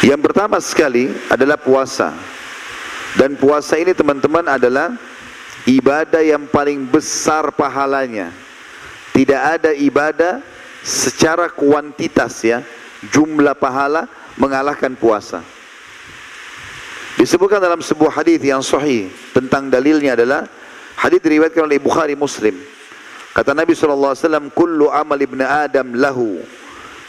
Yang 0.00 0.20
pertama 0.24 0.56
sekali 0.64 1.12
adalah 1.28 1.60
puasa. 1.60 2.16
Dan 3.12 3.36
puasa 3.36 3.76
ini 3.76 3.92
teman-teman 3.92 4.48
adalah 4.48 4.96
ibadah 5.68 6.24
yang 6.24 6.48
paling 6.48 6.88
besar 6.88 7.52
pahalanya. 7.52 8.32
Tidak 9.12 9.36
ada 9.36 9.76
ibadah 9.76 10.40
secara 10.80 11.52
kuantitas 11.52 12.40
ya, 12.40 12.64
jumlah 13.12 13.52
pahala 13.52 14.08
mengalahkan 14.40 14.96
puasa. 14.96 15.44
Disebutkan 17.20 17.60
dalam 17.60 17.84
sebuah 17.84 18.24
hadis 18.24 18.40
yang 18.40 18.64
sahih 18.64 19.12
tentang 19.36 19.68
dalilnya 19.68 20.16
adalah 20.16 20.48
hadis 20.96 21.20
diriwayatkan 21.20 21.68
oleh 21.68 21.76
Bukhari 21.76 22.16
Muslim. 22.16 22.56
Kata 23.36 23.52
Nabi 23.52 23.76
SAW, 23.76 24.16
Kullu 24.56 24.88
amal 24.88 25.20
ibn 25.20 25.44
Adam 25.44 25.92
lahu 25.94 26.40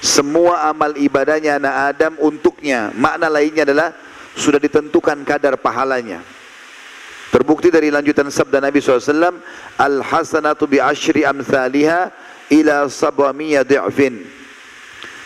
semua 0.02 0.66
amal 0.66 0.98
ibadahnya 0.98 1.62
anak 1.62 1.76
Adam 1.94 2.14
untuknya. 2.18 2.90
Makna 2.98 3.30
lainnya 3.30 3.64
adalah 3.70 3.94
sudah 4.34 4.58
ditentukan 4.58 5.22
kadar 5.22 5.62
pahalanya. 5.62 6.26
Terbukti 7.30 7.72
dari 7.72 7.94
lanjutan 7.94 8.28
sabda 8.28 8.60
Nabi 8.60 8.82
SAW, 8.82 9.40
Al-hasanatu 9.78 10.66
bi 10.68 10.82
ashri 10.82 11.24
amthaliha 11.24 12.10
ila 12.50 12.90
sabamiyya 12.90 13.62
di'fin. 13.64 14.41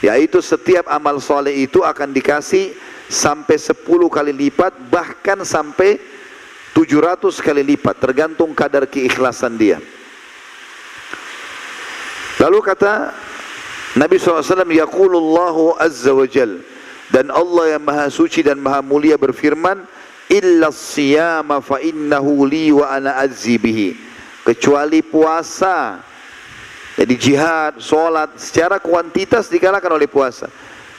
Yaitu 0.06 0.38
setiap 0.38 0.86
amal 0.86 1.18
soleh 1.18 1.66
itu 1.66 1.82
akan 1.82 2.14
dikasih 2.14 2.78
sampai 3.10 3.58
10 3.58 3.82
kali 4.06 4.30
lipat, 4.38 4.78
bahkan 4.94 5.42
sampai 5.42 5.98
700 6.78 7.42
kali 7.42 7.66
lipat, 7.74 7.98
tergantung 7.98 8.54
kadar 8.54 8.86
keikhlasan 8.86 9.58
dia. 9.58 9.82
Lalu 12.38 12.60
kata 12.62 13.16
Nabi 13.98 14.22
SAW 14.22 14.46
Yaqulullahu 14.70 15.82
Azza 15.82 16.14
wa 16.14 16.28
Jal. 16.30 16.62
Dan 17.10 17.30
Allah 17.34 17.78
yang 17.78 17.86
maha 17.86 18.10
suci 18.10 18.42
dan 18.46 18.62
maha 18.62 18.82
mulia 18.82 19.16
berfirman 19.16 19.86
illa 20.28 20.74
siyama 20.74 21.62
fa 21.62 21.78
innahu 21.82 22.46
li 22.50 22.74
wa 22.74 22.92
ana 22.92 23.22
azzi 23.22 23.56
bihi. 23.62 23.94
Kecuali 24.46 25.02
puasa 25.02 26.02
jadi 26.96 27.16
jihad, 27.20 27.74
solat 27.84 28.40
secara 28.40 28.80
kuantitas 28.80 29.52
dikalahkan 29.52 29.92
oleh 29.92 30.08
puasa. 30.08 30.48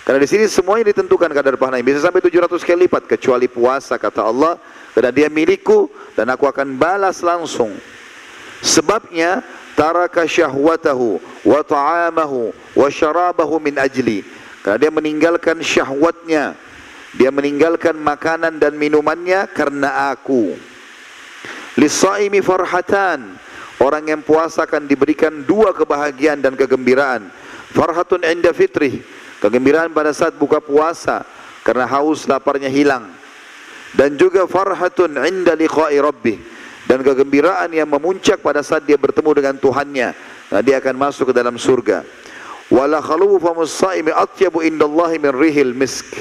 Karena 0.04 0.22
di 0.22 0.28
sini 0.28 0.44
semuanya 0.46 0.92
ditentukan 0.92 1.32
kadar 1.32 1.56
pahalanya 1.58 1.82
bisa 1.82 1.98
sampai 2.04 2.22
700 2.22 2.62
kali 2.62 2.86
lipat 2.86 3.08
kecuali 3.08 3.48
puasa 3.48 3.96
kata 3.96 4.22
Allah. 4.22 4.60
Karena 4.92 5.10
dia 5.10 5.28
milikku 5.32 5.88
dan 6.14 6.30
aku 6.30 6.46
akan 6.46 6.76
balas 6.76 7.24
langsung. 7.24 7.72
Sebabnya 8.60 9.40
taraka 9.74 10.28
syahwatahu 10.28 11.18
wa 11.42 11.60
ta'amahu 11.64 12.52
wa 12.54 12.88
syarabahu 12.92 13.56
min 13.58 13.80
ajli. 13.80 14.22
Karena 14.60 14.78
dia 14.86 14.92
meninggalkan 14.92 15.58
syahwatnya. 15.64 16.54
Dia 17.16 17.32
meninggalkan 17.32 17.96
makanan 17.96 18.60
dan 18.60 18.76
minumannya 18.76 19.48
karena 19.48 20.12
aku. 20.12 20.52
Lisaimi 21.80 22.44
farhatan 22.44 23.36
orang 23.80 24.04
yang 24.08 24.22
puasa 24.24 24.64
akan 24.64 24.88
diberikan 24.88 25.44
dua 25.44 25.72
kebahagiaan 25.76 26.40
dan 26.40 26.56
kegembiraan. 26.56 27.28
Farhatun 27.72 28.24
inda 28.24 28.52
fitrih. 28.56 29.04
Kegembiraan 29.36 29.92
pada 29.92 30.16
saat 30.16 30.32
buka 30.40 30.64
puasa 30.64 31.26
karena 31.60 31.84
haus 31.84 32.24
laparnya 32.24 32.72
hilang. 32.72 33.12
Dan 33.92 34.16
juga 34.16 34.48
farhatun 34.48 35.20
inda 35.20 35.52
liqa'i 35.52 36.00
rabbih. 36.00 36.40
Dan 36.86 37.02
kegembiraan 37.02 37.74
yang 37.74 37.90
memuncak 37.90 38.40
pada 38.40 38.62
saat 38.62 38.86
dia 38.86 38.94
bertemu 38.96 39.30
dengan 39.34 39.54
Tuhannya. 39.58 40.08
Nah, 40.54 40.60
dia 40.62 40.78
akan 40.78 40.94
masuk 40.94 41.34
ke 41.34 41.34
dalam 41.34 41.58
surga. 41.58 42.06
Wala 42.70 43.02
khalufu 43.02 43.50
saimi 43.66 44.14
atyabu 44.14 44.62
indallahi 44.62 45.18
min 45.18 45.34
rihil 45.34 45.74
misk. 45.74 46.14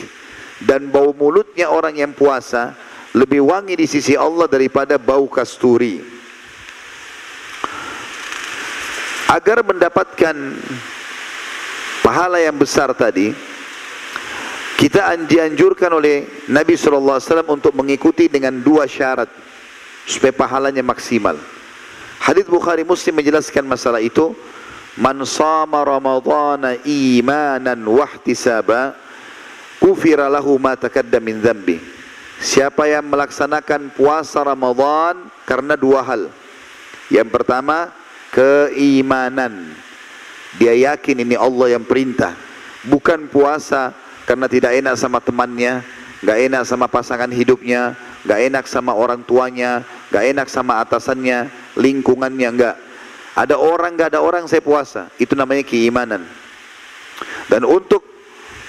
Dan 0.66 0.90
bau 0.90 1.14
mulutnya 1.14 1.70
orang 1.70 1.94
yang 2.00 2.12
puasa 2.18 2.74
lebih 3.14 3.46
wangi 3.46 3.78
di 3.78 3.88
sisi 3.88 4.18
Allah 4.18 4.50
daripada 4.50 4.98
bau 4.98 5.30
kasturi 5.30 6.15
agar 9.36 9.60
mendapatkan 9.68 10.36
pahala 12.00 12.40
yang 12.40 12.56
besar 12.56 12.96
tadi 12.96 13.36
kita 14.80 15.12
dianjurkan 15.28 15.92
oleh 15.92 16.48
Nabi 16.48 16.76
SAW 16.76 17.20
untuk 17.52 17.76
mengikuti 17.76 18.32
dengan 18.32 18.60
dua 18.60 18.88
syarat 18.88 19.28
supaya 20.04 20.36
pahalanya 20.36 20.84
maksimal. 20.84 21.40
Hadis 22.20 22.48
Bukhari 22.48 22.84
Muslim 22.84 23.20
menjelaskan 23.24 23.64
masalah 23.64 24.04
itu. 24.04 24.36
Man 24.96 25.20
sama 25.28 25.84
Ramadhan 25.84 26.80
imanan 26.88 27.84
wahtisaba 27.84 28.96
kufira 29.84 30.32
lahu 30.32 30.56
ma 30.56 30.76
takadda 30.80 31.20
min 31.20 31.44
dhanbi. 31.44 31.80
Siapa 32.40 32.88
yang 32.88 33.08
melaksanakan 33.08 33.92
puasa 33.96 34.44
Ramadan 34.44 35.28
karena 35.44 35.76
dua 35.76 36.04
hal. 36.04 36.32
Yang 37.12 37.28
pertama, 37.32 37.92
keimanan. 38.36 39.72
Dia 40.60 40.76
yakin 40.92 41.24
ini 41.24 41.40
Allah 41.40 41.80
yang 41.80 41.88
perintah. 41.88 42.36
Bukan 42.84 43.32
puasa 43.32 43.96
karena 44.28 44.52
tidak 44.52 44.76
enak 44.76 44.96
sama 45.00 45.24
temannya, 45.24 45.82
nggak 46.20 46.40
enak 46.52 46.64
sama 46.68 46.86
pasangan 46.92 47.32
hidupnya, 47.32 47.96
nggak 48.28 48.40
enak 48.52 48.66
sama 48.68 48.92
orang 48.92 49.24
tuanya, 49.24 49.88
nggak 50.12 50.24
enak 50.36 50.48
sama 50.52 50.84
atasannya, 50.84 51.50
lingkungannya 51.80 52.50
nggak. 52.52 52.76
Ada 53.36 53.56
orang 53.56 53.96
nggak 53.96 54.16
ada 54.16 54.22
orang 54.22 54.46
saya 54.46 54.62
puasa, 54.62 55.08
itu 55.18 55.34
namanya 55.34 55.64
keimanan. 55.64 56.28
Dan 57.48 57.64
untuk 57.64 58.04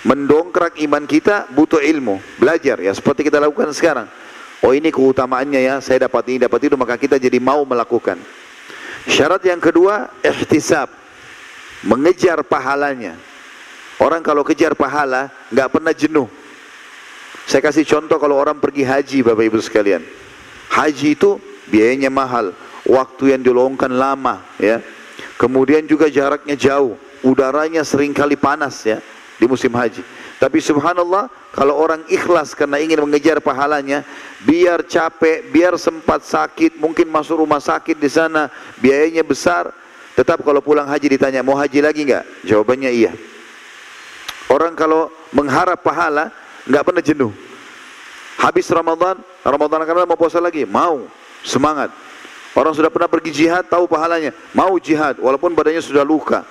mendongkrak 0.07 0.79
iman 0.87 1.05
kita 1.05 1.51
butuh 1.51 1.83
ilmu, 1.83 2.23
belajar 2.39 2.79
ya 2.79 2.95
seperti 2.95 3.27
kita 3.27 3.43
lakukan 3.43 3.75
sekarang. 3.75 4.09
Oh 4.65 4.73
ini 4.73 4.89
keutamaannya 4.89 5.61
ya, 5.61 5.75
saya 5.85 6.09
dapat 6.09 6.25
ini 6.33 6.49
dapat 6.49 6.67
itu 6.67 6.75
maka 6.75 6.97
kita 6.97 7.21
jadi 7.21 7.37
mau 7.37 7.63
melakukan. 7.69 8.46
Syarat 9.07 9.43
yang 9.47 9.63
kedua 9.63 10.11
ihtisab, 10.21 10.91
mengejar 11.87 12.43
pahalanya. 12.43 13.15
Orang 13.97 14.21
kalau 14.21 14.45
kejar 14.45 14.77
pahala 14.77 15.33
nggak 15.49 15.69
pernah 15.73 15.95
jenuh. 15.95 16.29
Saya 17.47 17.63
kasih 17.63 17.87
contoh 17.87 18.19
kalau 18.19 18.37
orang 18.37 18.59
pergi 18.59 18.83
haji 18.83 19.19
Bapak 19.23 19.45
Ibu 19.47 19.59
sekalian. 19.63 20.03
Haji 20.69 21.15
itu 21.15 21.39
biayanya 21.71 22.11
mahal, 22.11 22.51
waktu 22.83 23.39
yang 23.39 23.43
dilongkan 23.47 23.95
lama 23.95 24.43
ya. 24.59 24.83
Kemudian 25.39 25.87
juga 25.87 26.11
jaraknya 26.11 26.59
jauh, 26.59 26.99
udaranya 27.23 27.87
sering 27.87 28.11
kali 28.11 28.35
panas 28.35 28.83
ya 28.83 28.99
di 29.39 29.47
musim 29.47 29.71
haji. 29.71 30.03
Tapi 30.37 30.61
subhanallah 30.61 31.33
kalau 31.57 31.81
orang 31.81 32.05
ikhlas 32.13 32.53
karena 32.53 32.77
ingin 32.77 33.01
mengejar 33.01 33.41
pahalanya, 33.41 34.05
biar 34.45 34.85
capek, 34.85 35.49
biar 35.49 35.81
sempat 35.81 36.29
sakit, 36.29 36.77
mungkin 36.77 37.09
masuk 37.09 37.41
rumah 37.41 37.57
sakit 37.57 37.97
di 37.97 38.11
sana, 38.13 38.53
biayanya 38.77 39.25
besar, 39.25 39.73
tetap 40.13 40.45
kalau 40.45 40.61
pulang 40.61 40.85
haji 40.85 41.17
ditanya 41.17 41.41
mau 41.41 41.57
haji 41.57 41.81
lagi 41.81 42.05
enggak? 42.05 42.25
Jawabannya 42.45 42.91
iya. 42.93 43.13
Orang 44.53 44.77
kalau 44.77 45.09
mengharap 45.33 45.81
pahala, 45.81 46.29
nggak 46.69 46.85
pernah 46.85 47.03
jenuh. 47.03 47.33
Habis 48.37 48.69
Ramadan, 48.69 49.17
Ramadan 49.41 49.81
akan 49.89 50.05
mau 50.05 50.21
puasa 50.21 50.37
lagi, 50.37 50.69
mau, 50.69 51.09
semangat. 51.41 51.89
Orang 52.53 52.77
sudah 52.77 52.93
pernah 52.93 53.09
pergi 53.09 53.33
jihad, 53.33 53.65
tahu 53.69 53.89
pahalanya, 53.89 54.37
mau 54.53 54.77
jihad, 54.77 55.17
walaupun 55.17 55.57
badannya 55.57 55.81
sudah 55.81 56.05
luka. 56.05 56.45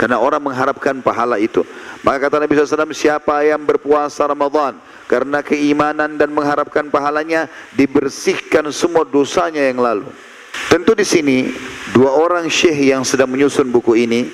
Karena 0.00 0.16
orang 0.16 0.40
mengharapkan 0.40 0.96
pahala 1.04 1.36
itu. 1.36 1.60
Maka 2.00 2.24
kata 2.24 2.40
Nabi 2.40 2.56
SAW, 2.56 2.96
siapa 2.96 3.44
yang 3.44 3.60
berpuasa 3.60 4.24
Ramadan 4.24 4.80
karena 5.04 5.44
keimanan 5.44 6.16
dan 6.16 6.32
mengharapkan 6.32 6.88
pahalanya, 6.88 7.52
dibersihkan 7.76 8.64
semua 8.72 9.04
dosanya 9.04 9.60
yang 9.60 9.76
lalu. 9.76 10.08
Tentu 10.72 10.96
di 10.96 11.04
sini 11.04 11.52
dua 11.92 12.16
orang 12.16 12.48
syekh 12.48 12.96
yang 12.96 13.04
sedang 13.04 13.28
menyusun 13.28 13.68
buku 13.68 14.08
ini, 14.08 14.32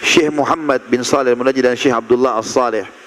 Syekh 0.00 0.32
Muhammad 0.32 0.80
bin 0.88 1.04
Saleh 1.04 1.36
Al-Munajjid 1.36 1.60
dan 1.60 1.76
Syekh 1.76 1.92
Abdullah 1.92 2.40
As-Saleh 2.40 3.01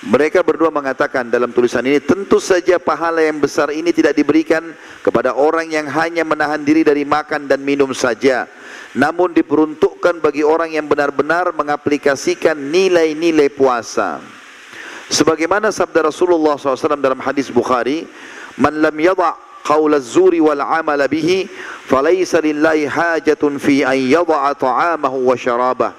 mereka 0.00 0.40
berdua 0.40 0.72
mengatakan 0.72 1.28
dalam 1.28 1.52
tulisan 1.52 1.84
ini, 1.84 2.00
tentu 2.00 2.40
saja 2.40 2.80
pahala 2.80 3.20
yang 3.20 3.36
besar 3.36 3.68
ini 3.68 3.92
tidak 3.92 4.16
diberikan 4.16 4.72
kepada 5.04 5.36
orang 5.36 5.68
yang 5.68 5.84
hanya 5.92 6.24
menahan 6.24 6.64
diri 6.64 6.80
dari 6.80 7.04
makan 7.04 7.44
dan 7.44 7.60
minum 7.60 7.92
saja. 7.92 8.48
Namun 8.96 9.36
diperuntukkan 9.36 10.24
bagi 10.24 10.40
orang 10.40 10.72
yang 10.72 10.88
benar-benar 10.88 11.52
mengaplikasikan 11.52 12.56
nilai-nilai 12.56 13.52
puasa. 13.52 14.24
Sebagaimana 15.12 15.68
sabda 15.68 16.08
Rasulullah 16.08 16.56
SAW 16.56 16.96
dalam 16.96 17.20
hadis 17.20 17.52
Bukhari, 17.52 18.08
Man 18.56 18.80
lam 18.80 18.96
yada' 18.96 19.36
qawla 19.68 20.00
zuri 20.00 20.40
wal 20.40 20.64
amala 20.64 21.12
bihi, 21.12 21.44
falaysa 21.84 22.40
lillahi 22.40 22.88
hajatun 22.88 23.60
fi 23.60 23.84
an 23.84 24.00
yada'a 24.00 24.56
ta'amahu 24.56 25.28
wa 25.28 25.36
syarabah. 25.36 25.92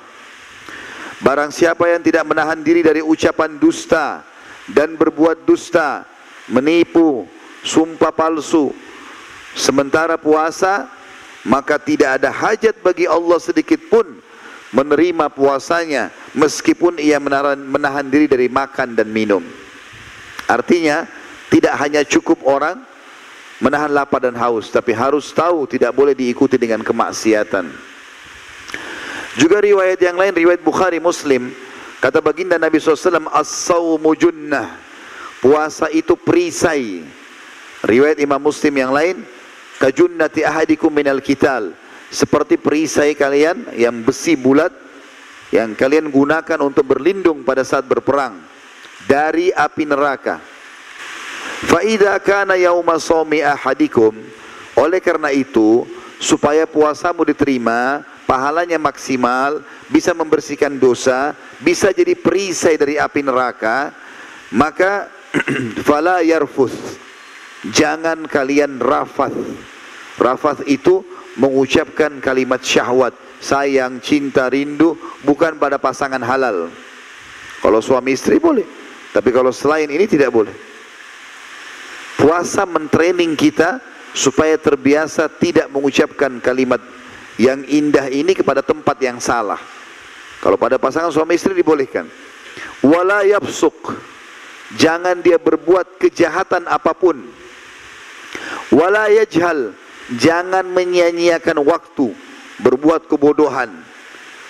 Barang 1.21 1.53
siapa 1.53 1.85
yang 1.85 2.01
tidak 2.01 2.25
menahan 2.25 2.59
diri 2.65 2.81
dari 2.81 3.01
ucapan 3.05 3.61
dusta 3.61 4.25
dan 4.65 4.97
berbuat 4.97 5.45
dusta, 5.45 6.05
menipu, 6.49 7.29
sumpah 7.61 8.09
palsu, 8.09 8.73
Sementara 9.51 10.15
puasa 10.15 10.87
maka 11.43 11.75
tidak 11.75 12.21
ada 12.21 12.31
hajat 12.31 12.79
bagi 12.79 13.09
Allah 13.09 13.35
sedikit 13.41 13.81
pun 13.91 14.05
menerima 14.71 15.27
puasanya 15.27 16.13
meskipun 16.31 16.95
ia 17.01 17.19
menahan, 17.19 18.07
diri 18.07 18.31
dari 18.31 18.47
makan 18.47 18.95
dan 18.95 19.11
minum. 19.11 19.43
Artinya 20.47 21.03
tidak 21.51 21.75
hanya 21.83 22.07
cukup 22.07 22.39
orang 22.47 22.79
menahan 23.59 23.91
lapar 23.91 24.23
dan 24.23 24.39
haus 24.39 24.71
tapi 24.71 24.95
harus 24.95 25.27
tahu 25.35 25.67
tidak 25.67 25.91
boleh 25.91 26.15
diikuti 26.15 26.55
dengan 26.55 26.79
kemaksiatan. 26.79 27.90
Juga 29.39 29.63
riwayat 29.63 29.99
yang 30.03 30.19
lain 30.19 30.35
riwayat 30.35 30.59
Bukhari 30.59 30.99
Muslim. 30.99 31.55
Kata 32.01 32.19
baginda 32.19 32.57
Nabi 32.57 32.81
SAW 32.81 33.31
as-sawmu 33.31 34.11
junnah. 34.17 34.75
Puasa 35.39 35.87
itu 35.93 36.17
perisai. 36.19 37.05
Riwayat 37.85 38.19
Imam 38.19 38.41
Muslim 38.41 38.73
yang 38.77 38.91
lain 38.91 39.23
kajunnati 39.81 40.45
ahadikum 40.45 40.93
minal 40.93 41.17
kital 41.17 41.73
seperti 42.13 42.59
perisai 42.59 43.17
kalian 43.17 43.73
yang 43.73 44.05
besi 44.05 44.37
bulat 44.37 44.69
yang 45.49 45.73
kalian 45.73 46.13
gunakan 46.13 46.59
untuk 46.61 46.85
berlindung 46.85 47.41
pada 47.41 47.65
saat 47.65 47.87
berperang 47.89 48.37
dari 49.09 49.49
api 49.49 49.83
neraka. 49.89 50.37
Fa 51.65 51.81
idza 51.81 52.13
kana 52.21 52.59
yauma 52.59 53.01
shaumi 53.01 53.41
ahadikum. 53.41 54.13
Oleh 54.77 55.01
karena 55.03 55.33
itu 55.33 55.83
supaya 56.21 56.69
puasamu 56.69 57.25
diterima 57.27 58.05
pahalanya 58.31 58.79
maksimal 58.79 59.59
bisa 59.91 60.15
membersihkan 60.15 60.79
dosa 60.79 61.35
bisa 61.59 61.91
jadi 61.91 62.15
perisai 62.15 62.79
dari 62.79 62.95
api 62.95 63.19
neraka 63.27 63.91
maka 64.55 65.11
fala 65.87 66.23
yarfuth 66.23 67.01
jangan 67.69 68.25
kalian 68.25 68.81
rafath. 68.81 69.37
Rafath 70.17 70.65
itu 70.65 71.05
mengucapkan 71.37 72.17
kalimat 72.19 72.61
syahwat, 72.61 73.13
sayang, 73.37 74.01
cinta, 74.01 74.49
rindu 74.49 74.97
bukan 75.21 75.57
pada 75.61 75.77
pasangan 75.77 76.21
halal. 76.21 76.73
Kalau 77.61 77.79
suami 77.79 78.17
istri 78.17 78.41
boleh, 78.41 78.65
tapi 79.13 79.29
kalau 79.29 79.53
selain 79.53 79.89
ini 79.89 80.09
tidak 80.09 80.33
boleh. 80.33 80.53
Puasa 82.17 82.69
mentraining 82.69 83.33
kita 83.33 83.81
supaya 84.13 84.57
terbiasa 84.59 85.25
tidak 85.41 85.71
mengucapkan 85.73 86.37
kalimat 86.43 86.81
yang 87.39 87.63
indah 87.67 88.11
ini 88.11 88.35
kepada 88.35 88.59
tempat 88.65 88.97
yang 88.99 89.21
salah. 89.21 89.59
Kalau 90.41 90.57
pada 90.57 90.81
pasangan 90.81 91.13
suami 91.13 91.37
istri 91.37 91.53
dibolehkan. 91.53 92.09
Wala. 92.81 93.21
Jangan 94.71 95.19
dia 95.19 95.35
berbuat 95.35 95.99
kejahatan 95.99 96.63
apa 96.63 96.95
pun 96.95 97.19
Wala 98.71 99.11
yajhal, 99.11 99.75
jangan 100.15 100.63
menyia-nyiakan 100.63 101.59
waktu 101.67 102.15
berbuat 102.63 103.11
kebodohan 103.11 103.67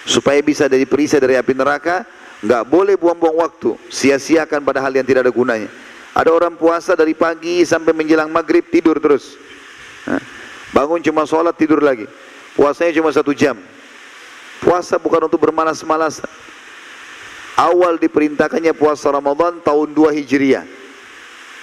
supaya 0.06 0.38
bisa 0.46 0.70
dari 0.70 0.86
perisai 0.86 1.18
dari 1.18 1.42
api 1.42 1.58
neraka. 1.58 2.06
Enggak 2.42 2.66
boleh 2.70 2.98
buang-buang 2.98 3.38
waktu, 3.38 3.78
sia-siakan 3.90 4.66
pada 4.66 4.82
hal 4.82 4.94
yang 4.94 5.06
tidak 5.06 5.30
ada 5.30 5.34
gunanya. 5.34 5.70
Ada 6.14 6.30
orang 6.34 6.58
puasa 6.58 6.98
dari 6.98 7.14
pagi 7.14 7.62
sampai 7.62 7.94
menjelang 7.94 8.34
maghrib 8.34 8.66
tidur 8.66 8.98
terus. 8.98 9.38
Bangun 10.74 11.06
cuma 11.06 11.26
sholat 11.30 11.54
tidur 11.54 11.86
lagi. 11.86 12.10
Puasanya 12.56 12.92
cuma 13.00 13.10
satu 13.16 13.32
jam. 13.32 13.56
Puasa 14.62 15.00
bukan 15.00 15.26
untuk 15.26 15.42
bermalas-malasan. 15.42 16.28
Awal 17.58 17.98
diperintahkannya 17.98 18.74
puasa 18.78 19.12
Ramadan 19.12 19.60
tahun 19.64 19.94
2 19.94 20.18
Hijriah. 20.22 20.66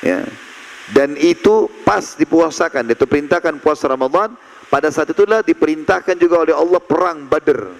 Ya. 0.03 0.27
Dan 0.89 1.21
itu 1.21 1.69
pas 1.85 2.17
dipuasakan 2.17 2.89
itu 2.97 3.05
perintahkan 3.05 3.61
puasa 3.61 3.93
Ramadan. 3.93 4.33
Pada 4.69 4.93
saat 4.93 5.09
itulah 5.09 5.41
diperintahkan 5.41 6.17
juga 6.21 6.45
oleh 6.45 6.55
Allah 6.57 6.81
perang 6.81 7.25
Badr. 7.29 7.73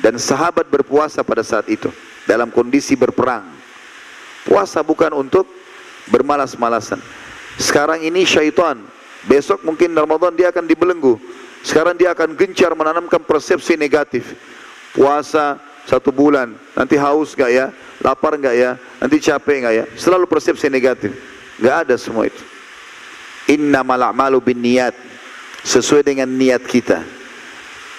Dan 0.00 0.20
sahabat 0.20 0.68
berpuasa 0.68 1.24
pada 1.24 1.40
saat 1.40 1.64
itu 1.72 1.88
dalam 2.28 2.52
kondisi 2.52 2.92
berperang. 2.92 3.48
Puasa 4.44 4.84
bukan 4.84 5.16
untuk 5.16 5.48
bermalas-malasan. 6.12 7.00
Sekarang 7.56 8.04
ini 8.04 8.28
syaitan. 8.28 8.76
Besok 9.26 9.64
mungkin 9.64 9.96
Ramadan 9.96 10.36
dia 10.36 10.52
akan 10.54 10.68
dibelenggu 10.68 11.18
sekarang 11.66 11.98
dia 11.98 12.14
akan 12.14 12.38
gencar 12.38 12.70
menanamkan 12.78 13.18
persepsi 13.26 13.74
negatif 13.74 14.38
puasa 14.94 15.58
satu 15.90 16.14
bulan 16.14 16.54
nanti 16.78 16.94
haus 16.94 17.34
gak 17.34 17.50
ya 17.50 17.74
lapar 18.00 18.38
gak 18.38 18.54
ya 18.54 18.78
nanti 19.02 19.18
capek 19.18 19.66
gak 19.66 19.74
ya 19.74 19.84
selalu 19.98 20.30
persepsi 20.30 20.70
negatif 20.70 21.10
Enggak 21.56 21.76
ada 21.88 21.96
semua 21.96 22.28
itu. 22.28 22.42
Innamal 23.48 24.12
a'malu 24.12 24.38
bin 24.42 24.60
niat. 24.60 24.92
Sesuai 25.66 26.06
dengan 26.06 26.30
niat 26.30 26.62
kita. 26.62 27.02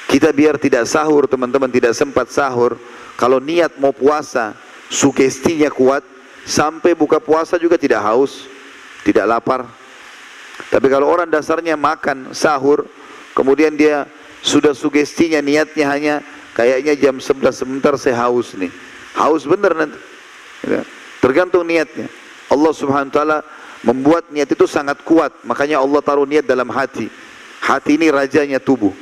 Kita 0.07 0.31
biar 0.31 0.55
tidak 0.55 0.87
sahur, 0.87 1.27
teman-teman 1.27 1.67
tidak 1.67 1.91
sempat 1.91 2.31
sahur. 2.31 2.79
Kalau 3.19 3.43
niat 3.43 3.75
mau 3.75 3.91
puasa, 3.91 4.55
sugestinya 4.87 5.67
kuat, 5.67 5.99
sampai 6.47 6.95
buka 6.95 7.19
puasa 7.19 7.59
juga 7.59 7.75
tidak 7.75 7.99
haus, 8.07 8.47
tidak 9.03 9.27
lapar. 9.27 9.67
Tapi 10.71 10.87
kalau 10.87 11.11
orang 11.11 11.27
dasarnya 11.27 11.75
makan 11.75 12.31
sahur, 12.31 12.87
kemudian 13.37 13.77
dia 13.77 14.09
sudah 14.41 14.73
sugestinya 14.73 15.37
niatnya 15.37 15.85
hanya 15.85 16.15
kayaknya 16.57 16.97
jam 16.97 17.21
11 17.21 17.53
sebentar 17.53 17.93
saya 18.01 18.17
haus 18.25 18.57
nih. 18.57 18.73
Haus 19.13 19.45
benar 19.45 19.77
nanti. 19.77 19.97
Ya. 20.65 20.81
Tergantung 21.21 21.65
niatnya. 21.65 22.09
Allah 22.49 22.73
Subhanahu 22.73 23.13
wa 23.13 23.15
taala 23.15 23.37
membuat 23.85 24.33
niat 24.33 24.49
itu 24.49 24.65
sangat 24.65 25.01
kuat. 25.05 25.29
Makanya 25.45 25.77
Allah 25.77 26.01
taruh 26.01 26.25
niat 26.25 26.49
dalam 26.49 26.69
hati. 26.73 27.09
Hati 27.61 27.97
ini 27.97 28.09
rajanya 28.09 28.57
tubuh. 28.57 28.93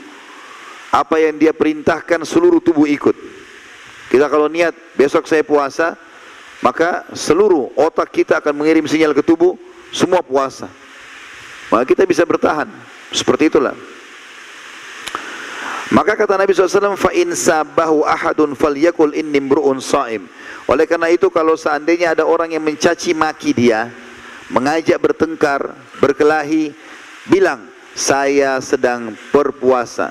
Apa 0.91 1.19
yang 1.19 1.36
dia 1.39 1.51
perintahkan 1.51 2.23
seluruh 2.27 2.59
tubuh 2.63 2.88
ikut. 2.88 3.15
Kita 4.11 4.31
kalau 4.31 4.47
niat 4.47 4.71
besok 4.95 5.27
saya 5.27 5.43
puasa, 5.43 5.99
maka 6.63 7.03
seluruh 7.11 7.75
otak 7.75 8.15
kita 8.15 8.39
akan 8.39 8.55
mengirim 8.55 8.88
sinyal 8.88 9.11
ke 9.11 9.23
tubuh 9.23 9.59
semua 9.91 10.23
puasa. 10.23 10.71
Maka 11.67 11.83
kita 11.83 12.07
bisa 12.07 12.23
bertahan. 12.23 12.71
Seperti 13.11 13.51
itulah. 13.51 13.75
Maka 15.93 16.17
kata 16.17 16.33
Nabi 16.33 16.49
SAW, 16.49 16.97
fa 16.97 17.13
in 17.13 17.38
sabahu 17.38 18.01
ahadun 18.01 18.57
falyakul 18.57 19.13
inni 19.13 19.38
mru'un 19.38 19.77
saim. 19.77 20.25
Oleh 20.65 20.89
karena 20.89 21.13
itu 21.13 21.29
kalau 21.29 21.53
seandainya 21.53 22.17
ada 22.17 22.25
orang 22.25 22.49
yang 22.49 22.65
mencaci 22.65 23.13
maki 23.13 23.53
dia, 23.53 23.93
mengajak 24.49 24.97
bertengkar, 24.97 25.77
berkelahi, 26.01 26.73
bilang 27.29 27.69
saya 27.93 28.57
sedang 28.65 29.13
berpuasa. 29.29 30.09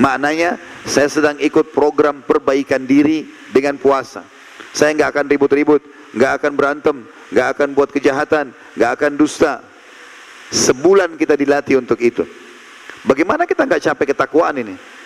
Maknanya 0.00 0.56
saya 0.88 1.12
sedang 1.12 1.36
ikut 1.36 1.76
program 1.76 2.24
perbaikan 2.24 2.88
diri 2.88 3.28
dengan 3.52 3.76
puasa. 3.76 4.24
Saya 4.72 4.96
nggak 4.96 5.10
akan 5.12 5.26
ribut-ribut, 5.36 5.82
nggak 6.16 6.32
akan 6.40 6.52
berantem, 6.56 6.96
nggak 7.28 7.48
akan 7.58 7.68
buat 7.76 7.92
kejahatan, 7.92 8.56
nggak 8.78 8.90
akan 8.96 9.12
dusta. 9.20 9.60
Sebulan 10.48 11.20
kita 11.20 11.36
dilatih 11.36 11.76
untuk 11.76 12.00
itu. 12.00 12.24
Bagaimana 13.04 13.44
kita 13.44 13.68
nggak 13.68 13.84
capek 13.84 14.16
ketakwaan 14.16 14.56
ini? 14.64 14.99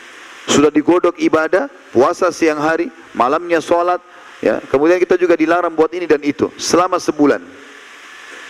Sudah 0.45 0.69
digodok 0.69 1.17
ibadah, 1.17 1.73
puasa 1.91 2.29
siang 2.29 2.61
hari, 2.61 2.93
malamnya 3.17 3.65
sholat, 3.65 3.99
ya. 4.45 4.61
Kemudian 4.69 5.01
kita 5.01 5.17
juga 5.17 5.35
dilarang 5.35 5.73
buat 5.73 5.89
ini 5.97 6.05
dan 6.05 6.21
itu 6.21 6.53
selama 6.61 7.01
sebulan. 7.01 7.41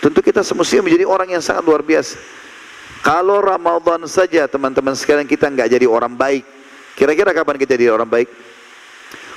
Tentu 0.03 0.19
kita 0.19 0.43
semestinya 0.43 0.85
menjadi 0.85 1.07
orang 1.07 1.33
yang 1.33 1.41
sangat 1.41 1.63
luar 1.63 1.81
biasa. 1.81 2.19
Kalau 3.01 3.39
Ramadan 3.39 4.03
saja 4.09 4.49
teman-teman 4.49 4.97
sekalian 4.97 5.29
kita 5.29 5.47
nggak 5.49 5.71
jadi 5.71 5.85
orang 5.87 6.13
baik, 6.13 6.43
kira-kira 6.99 7.31
kapan 7.31 7.55
kita 7.61 7.77
jadi 7.77 7.93
orang 7.93 8.09
baik? 8.09 8.29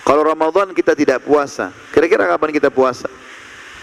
Kalau 0.02 0.24
Ramadan 0.24 0.72
kita 0.72 0.96
tidak 0.96 1.20
puasa, 1.20 1.68
kira-kira 1.92 2.24
kapan 2.24 2.50
kita 2.52 2.72
puasa? 2.72 3.12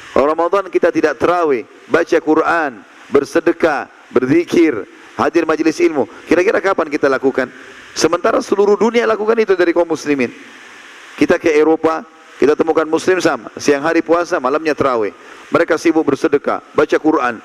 Kalau 0.10 0.26
Ramadan 0.26 0.74
kita 0.74 0.90
tidak 0.90 1.22
terawih, 1.22 1.70
baca 1.86 2.18
Quran, 2.18 2.82
bersedekah, 3.14 3.86
berzikir, 4.10 4.90
hadir 5.22 5.46
majelis 5.46 5.78
ilmu, 5.78 6.10
kira-kira 6.26 6.58
kapan 6.66 6.90
kita 6.90 7.06
lakukan? 7.06 7.52
Sementara 7.96 8.44
seluruh 8.44 8.76
dunia 8.76 9.08
lakukan 9.08 9.40
itu 9.40 9.56
dari 9.56 9.72
kaum 9.72 9.88
muslimin. 9.88 10.28
Kita 11.16 11.40
ke 11.40 11.48
Eropa, 11.56 12.04
kita 12.36 12.52
temukan 12.60 12.84
muslim 12.84 13.24
sama. 13.24 13.48
Siang 13.56 13.80
hari 13.80 14.04
puasa, 14.04 14.36
malamnya 14.36 14.76
terawih. 14.76 15.16
Mereka 15.48 15.80
sibuk 15.80 16.04
bersedekah, 16.04 16.60
baca 16.76 16.98
Quran. 17.00 17.40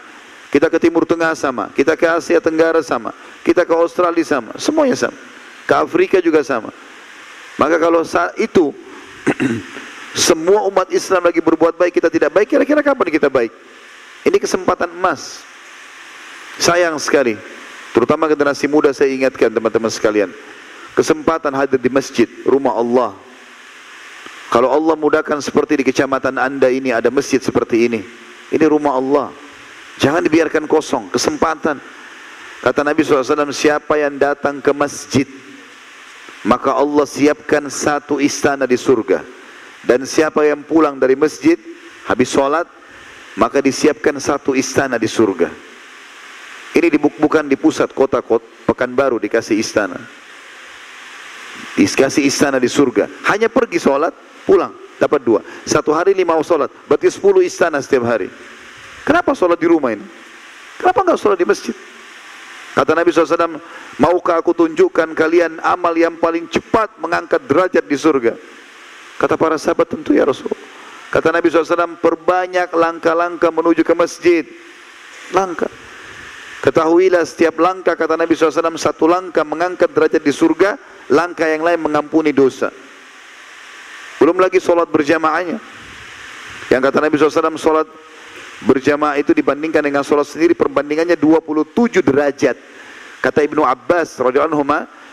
Kita 0.51 0.67
ke 0.67 0.83
Timur 0.83 1.07
Tengah 1.07 1.39
sama. 1.39 1.71
Kita 1.71 1.95
ke 1.95 2.11
Asia 2.11 2.43
Tenggara 2.43 2.83
sama. 2.83 3.15
Kita 3.47 3.63
ke 3.63 3.71
Australia 3.71 4.27
sama. 4.27 4.59
Semuanya 4.59 4.99
sama. 4.99 5.15
Ke 5.71 5.79
Afrika 5.79 6.19
juga 6.19 6.43
sama. 6.43 6.75
Maka 7.55 7.79
kalau 7.79 8.03
saat 8.03 8.35
itu 8.35 8.75
semua 10.27 10.67
umat 10.67 10.91
Islam 10.91 11.31
lagi 11.31 11.39
berbuat 11.39 11.79
baik, 11.79 12.03
kita 12.03 12.11
tidak 12.11 12.35
baik, 12.35 12.51
kira-kira 12.51 12.83
kapan 12.83 13.15
kita 13.15 13.31
baik? 13.31 13.55
Ini 14.27 14.37
kesempatan 14.43 14.91
emas. 14.91 15.47
Sayang 16.59 16.99
sekali. 16.99 17.39
Terutama 17.91 18.31
generasi 18.31 18.71
muda 18.71 18.95
saya 18.95 19.11
ingatkan 19.11 19.51
teman-teman 19.51 19.91
sekalian. 19.91 20.31
Kesempatan 20.95 21.55
hadir 21.55 21.79
di 21.79 21.91
masjid, 21.91 22.27
rumah 22.47 22.75
Allah. 22.75 23.11
Kalau 24.51 24.71
Allah 24.71 24.99
mudahkan 24.99 25.39
seperti 25.39 25.79
di 25.79 25.85
kecamatan 25.87 26.35
anda 26.35 26.67
ini 26.67 26.91
ada 26.91 27.07
masjid 27.11 27.39
seperti 27.39 27.87
ini. 27.87 28.01
Ini 28.51 28.67
rumah 28.67 28.99
Allah. 28.99 29.27
Jangan 30.03 30.27
dibiarkan 30.27 30.67
kosong, 30.67 31.07
kesempatan. 31.15 31.79
Kata 32.61 32.81
Nabi 32.83 33.01
SAW, 33.07 33.55
siapa 33.55 33.97
yang 33.97 34.19
datang 34.19 34.59
ke 34.59 34.75
masjid, 34.75 35.25
maka 36.43 36.75
Allah 36.75 37.07
siapkan 37.07 37.71
satu 37.71 38.19
istana 38.19 38.67
di 38.67 38.75
surga. 38.75 39.23
Dan 39.87 40.05
siapa 40.05 40.45
yang 40.45 40.61
pulang 40.67 41.01
dari 41.01 41.17
masjid, 41.17 41.57
habis 42.05 42.29
sholat, 42.29 42.69
maka 43.39 43.63
disiapkan 43.63 44.19
satu 44.21 44.53
istana 44.53 44.99
di 44.99 45.09
surga. 45.09 45.49
Ini 46.71 46.87
bukan 46.99 47.51
di 47.51 47.59
pusat 47.59 47.91
kota, 47.91 48.23
kota 48.23 48.47
Pekanbaru 48.71 49.19
dikasih 49.19 49.59
istana. 49.59 49.99
Dikasih 51.75 52.23
istana 52.23 52.63
di 52.63 52.71
surga. 52.71 53.11
Hanya 53.27 53.51
pergi 53.51 53.83
sholat, 53.83 54.15
pulang, 54.47 54.71
dapat 55.03 55.21
dua. 55.27 55.43
Satu 55.67 55.91
hari 55.91 56.15
lima 56.15 56.39
sholat, 56.47 56.71
berarti 56.87 57.11
sepuluh 57.11 57.43
istana 57.43 57.83
setiap 57.83 58.07
hari. 58.07 58.31
Kenapa 59.03 59.35
sholat 59.35 59.59
di 59.59 59.67
rumah 59.67 59.91
ini? 59.91 60.07
Kenapa 60.79 61.03
enggak 61.03 61.19
sholat 61.19 61.39
di 61.43 61.45
masjid? 61.45 61.75
Kata 62.71 62.95
Nabi 62.95 63.11
SAW, 63.11 63.59
maukah 63.99 64.39
aku 64.39 64.55
tunjukkan 64.55 65.11
kalian 65.19 65.59
amal 65.67 65.91
yang 65.99 66.15
paling 66.15 66.47
cepat 66.47 66.95
mengangkat 67.03 67.43
derajat 67.51 67.83
di 67.83 67.99
surga? 67.99 68.39
Kata 69.19 69.35
para 69.35 69.59
sahabat, 69.59 69.91
tentu 69.91 70.15
ya 70.15 70.23
Rasul. 70.23 70.55
Kata 71.11 71.35
Nabi 71.35 71.51
SAW, 71.51 71.99
perbanyak 71.99 72.71
langkah-langkah 72.71 73.51
menuju 73.51 73.83
ke 73.83 73.93
masjid. 73.99 74.47
Langkah. 75.35 75.90
Ketahuilah 76.61 77.25
setiap 77.25 77.57
langkah, 77.57 77.97
kata 77.97 78.21
Nabi 78.21 78.37
SAW, 78.37 78.77
satu 78.77 79.09
langkah 79.09 79.41
mengangkat 79.49 79.89
derajat 79.97 80.21
di 80.21 80.29
surga, 80.29 80.77
langkah 81.09 81.49
yang 81.49 81.65
lain 81.65 81.81
mengampuni 81.81 82.37
dosa. 82.37 82.69
Belum 84.21 84.37
lagi 84.37 84.61
solat 84.61 84.93
berjamaahnya. 84.93 85.57
Yang 86.69 86.81
kata 86.85 86.99
Nabi 87.01 87.17
SAW, 87.17 87.57
solat 87.57 87.89
berjamaah 88.69 89.17
itu 89.17 89.33
dibandingkan 89.33 89.81
dengan 89.81 90.05
sholat 90.05 90.29
sendiri 90.29 90.53
perbandingannya 90.53 91.17
27 91.17 92.05
derajat. 92.05 92.57
Kata 93.25 93.41
Ibnu 93.41 93.65
Abbas 93.65 94.21
radhiyallahu 94.21 94.65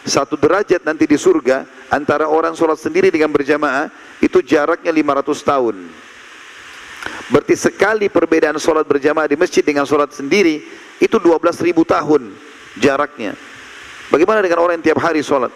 satu 0.08 0.40
derajat 0.40 0.84
nanti 0.84 1.04
di 1.08 1.16
surga 1.20 1.64
antara 1.92 2.28
orang 2.28 2.56
sholat 2.56 2.80
sendiri 2.80 3.08
dengan 3.12 3.32
berjamaah 3.32 3.92
itu 4.20 4.44
jaraknya 4.44 4.92
500 4.92 5.44
tahun. 5.44 5.76
Berarti 7.32 7.56
sekali 7.56 8.08
perbedaan 8.12 8.56
sholat 8.60 8.88
berjamaah 8.88 9.28
di 9.28 9.36
masjid 9.40 9.64
dengan 9.64 9.84
sholat 9.84 10.12
sendiri 10.16 10.87
itu 10.98 11.18
12 11.18 11.66
ribu 11.66 11.86
tahun 11.86 12.34
jaraknya. 12.80 13.34
Bagaimana 14.08 14.40
dengan 14.40 14.64
orang 14.64 14.80
yang 14.80 14.94
tiap 14.94 15.00
hari 15.04 15.20
sholat? 15.22 15.52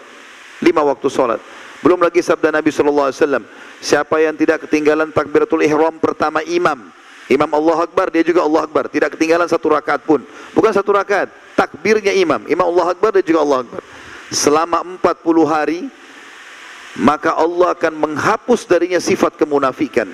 Lima 0.62 0.84
waktu 0.84 1.08
sholat. 1.08 1.40
Belum 1.82 1.98
lagi 1.98 2.22
sabda 2.22 2.54
Nabi 2.54 2.70
SAW, 2.70 3.42
siapa 3.82 4.22
yang 4.22 4.38
tidak 4.38 4.68
ketinggalan 4.68 5.10
takbiratul 5.10 5.66
ihram 5.66 5.98
pertama 5.98 6.38
imam, 6.46 6.94
Imam 7.30 7.50
Allah 7.54 7.86
Akbar, 7.86 8.10
dia 8.10 8.20
juga 8.26 8.42
Allah 8.42 8.66
Akbar. 8.66 8.90
Tidak 8.90 9.14
ketinggalan 9.14 9.46
satu 9.46 9.72
rakaat 9.72 10.02
pun. 10.02 10.20
Bukan 10.52 10.68
satu 10.74 10.92
rakaat, 10.92 11.30
takbirnya 11.54 12.10
imam. 12.12 12.44
Imam 12.50 12.66
Allah 12.68 12.92
Akbar, 12.92 13.14
dia 13.14 13.22
juga 13.22 13.40
Allah 13.46 13.64
Akbar. 13.64 13.82
Selama 14.28 14.84
40 14.84 15.46
hari, 15.46 15.80
maka 16.98 17.32
Allah 17.32 17.72
akan 17.72 17.92
menghapus 17.94 18.68
darinya 18.68 19.00
sifat 19.00 19.38
kemunafikan. 19.40 20.10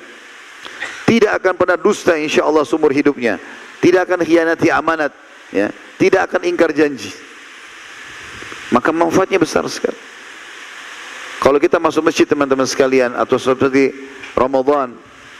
Tidak 1.08 1.32
akan 1.42 1.54
pernah 1.56 1.78
dusta 1.80 2.14
insya 2.14 2.44
Allah 2.44 2.62
sumur 2.68 2.92
hidupnya. 2.92 3.40
Tidak 3.78 4.02
akan 4.04 4.20
khianati 4.26 4.68
amanat. 4.72 5.12
Ya. 5.54 5.70
Tidak 5.98 6.20
akan 6.28 6.46
ingkar 6.46 6.74
janji. 6.74 7.10
Maka 8.74 8.92
manfaatnya 8.92 9.40
besar 9.40 9.64
sekali. 9.70 9.96
Kalau 11.38 11.56
kita 11.62 11.78
masuk 11.78 12.10
masjid 12.10 12.26
teman-teman 12.26 12.66
sekalian 12.66 13.14
atau 13.14 13.38
seperti 13.38 13.94
Ramadan, 14.34 14.92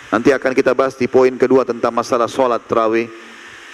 Nanti 0.08 0.32
akan 0.32 0.56
kita 0.56 0.72
bahas 0.72 0.96
di 0.96 1.04
poin 1.04 1.36
kedua 1.36 1.68
tentang 1.68 1.92
masalah 1.92 2.24
sholat 2.24 2.64
terawih. 2.64 3.12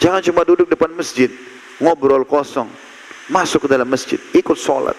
Jangan 0.03 0.19
cuma 0.19 0.43
duduk 0.43 0.67
depan 0.67 0.91
masjid, 0.91 1.31
ngobrol 1.79 2.27
kosong. 2.27 2.67
Masuk 3.31 3.65
ke 3.65 3.69
dalam 3.71 3.87
masjid, 3.87 4.19
ikut 4.35 4.59
sholat. 4.59 4.99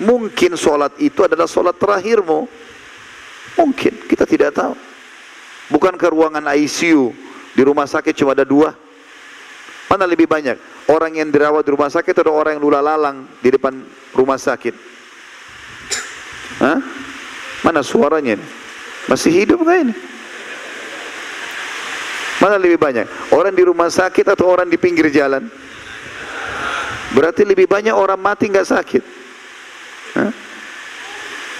Mungkin 0.00 0.56
sholat 0.56 0.96
itu 0.96 1.20
adalah 1.20 1.44
sholat 1.44 1.76
terakhirmu. 1.76 2.48
Mungkin, 3.60 4.08
kita 4.08 4.24
tidak 4.24 4.56
tahu. 4.56 4.72
Bukan 5.68 5.94
ke 6.00 6.06
ruangan 6.08 6.48
ICU, 6.56 7.12
di 7.52 7.62
rumah 7.62 7.84
sakit 7.84 8.16
cuma 8.16 8.32
ada 8.32 8.48
dua. 8.48 8.72
Mana 9.90 10.06
lebih 10.06 10.30
banyak? 10.30 10.86
Orang 10.86 11.18
yang 11.18 11.34
dirawat 11.34 11.66
di 11.66 11.74
rumah 11.74 11.90
sakit 11.90 12.14
atau 12.14 12.30
orang 12.30 12.54
yang 12.56 12.62
lula 12.62 12.78
lalang 12.78 13.26
di 13.42 13.50
depan 13.50 13.74
rumah 14.14 14.38
sakit? 14.38 14.70
Hah? 16.62 16.78
Mana 17.66 17.82
suaranya? 17.82 18.38
Masih 19.10 19.34
hidup 19.34 19.58
nggak 19.66 19.78
ini? 19.82 19.94
Mana 22.38 22.56
lebih 22.56 22.78
banyak? 22.78 23.34
Orang 23.34 23.52
di 23.52 23.66
rumah 23.66 23.90
sakit 23.90 24.30
atau 24.30 24.46
orang 24.46 24.70
di 24.70 24.78
pinggir 24.78 25.10
jalan? 25.10 25.50
Berarti 27.10 27.42
lebih 27.42 27.66
banyak 27.66 27.92
orang 27.92 28.16
mati 28.22 28.46
nggak 28.46 28.70
sakit. 28.70 29.02
Hah? 30.14 30.30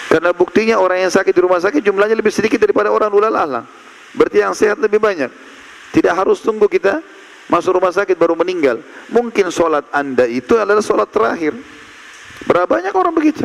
Karena 0.06 0.30
buktinya 0.30 0.78
orang 0.78 1.02
yang 1.02 1.12
sakit 1.12 1.34
di 1.34 1.42
rumah 1.42 1.58
sakit 1.58 1.82
jumlahnya 1.82 2.14
lebih 2.14 2.30
sedikit 2.30 2.62
daripada 2.62 2.94
orang 2.94 3.10
ulal 3.10 3.34
alang. 3.34 3.66
Berarti 4.14 4.38
yang 4.38 4.54
sehat 4.54 4.78
lebih 4.78 5.02
banyak. 5.02 5.30
Tidak 5.90 6.14
harus 6.14 6.38
tunggu 6.38 6.70
kita 6.70 7.02
masuk 7.50 7.76
rumah 7.76 7.90
sakit 7.90 8.14
baru 8.14 8.38
meninggal. 8.38 8.78
Mungkin 9.10 9.50
sholat 9.50 9.84
anda 9.90 10.24
itu 10.24 10.54
adalah 10.54 10.80
sholat 10.80 11.10
terakhir. 11.10 11.52
Berapa 12.46 12.80
banyak 12.80 12.94
orang 12.94 13.12
begitu? 13.12 13.44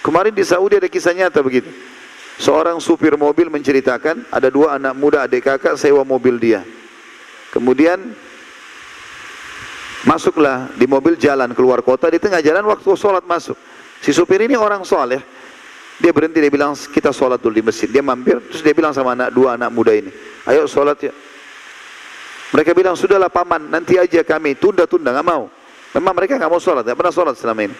Kemarin 0.00 0.32
di 0.32 0.46
Saudi 0.46 0.78
ada 0.78 0.88
kisah 0.88 1.12
nyata 1.12 1.42
begitu. 1.42 1.68
Seorang 2.38 2.78
supir 2.82 3.14
mobil 3.14 3.46
menceritakan 3.50 4.26
ada 4.30 4.48
dua 4.50 4.78
anak 4.78 4.94
muda 4.94 5.26
adik 5.26 5.44
kakak 5.44 5.74
sewa 5.74 6.02
mobil 6.02 6.38
dia. 6.38 6.62
Kemudian 7.54 8.00
masuklah 10.02 10.66
di 10.74 10.86
mobil 10.90 11.14
jalan 11.14 11.54
keluar 11.54 11.78
kota 11.82 12.10
di 12.10 12.18
tengah 12.18 12.42
jalan 12.42 12.66
waktu 12.66 12.90
sholat 12.98 13.22
masuk. 13.26 13.54
Si 14.02 14.10
supir 14.10 14.42
ini 14.42 14.54
orang 14.58 14.82
soleh. 14.82 15.22
Dia 15.94 16.10
berhenti 16.10 16.42
dia 16.42 16.50
bilang 16.50 16.74
kita 16.74 17.14
sholat 17.14 17.38
dulu 17.38 17.54
di 17.54 17.62
masjid. 17.62 17.86
Dia 17.86 18.02
mampir 18.02 18.42
terus 18.50 18.66
dia 18.66 18.74
bilang 18.74 18.90
sama 18.90 19.14
anak 19.14 19.30
dua 19.30 19.54
anak 19.54 19.70
muda 19.70 19.94
ini, 19.94 20.10
ayo 20.50 20.66
sholat 20.66 20.98
ya. 20.98 21.14
Mereka 22.54 22.70
bilang 22.70 22.94
sudahlah 22.94 23.26
paman 23.26 23.66
nanti 23.66 23.98
aja 23.98 24.22
kami 24.22 24.54
tunda-tunda 24.54 25.10
nggak 25.10 25.26
mau. 25.26 25.50
Memang 25.98 26.14
mereka 26.14 26.38
nggak 26.38 26.50
mau 26.50 26.62
sholat, 26.62 26.86
nggak 26.86 26.98
pernah 26.98 27.14
sholat 27.14 27.34
selama 27.34 27.66
ini. 27.66 27.76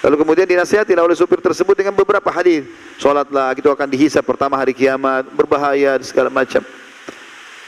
Lalu 0.00 0.16
kemudian 0.24 0.48
dinasihati 0.48 0.96
oleh 0.96 1.12
supir 1.12 1.44
tersebut 1.44 1.76
dengan 1.76 1.92
beberapa 1.92 2.32
hadis. 2.32 2.64
Salatlah 2.96 3.52
itu 3.52 3.68
akan 3.68 3.84
dihisap 3.84 4.24
pertama 4.24 4.56
hari 4.56 4.72
kiamat, 4.72 5.28
berbahaya 5.36 6.00
segala 6.00 6.32
macam. 6.32 6.64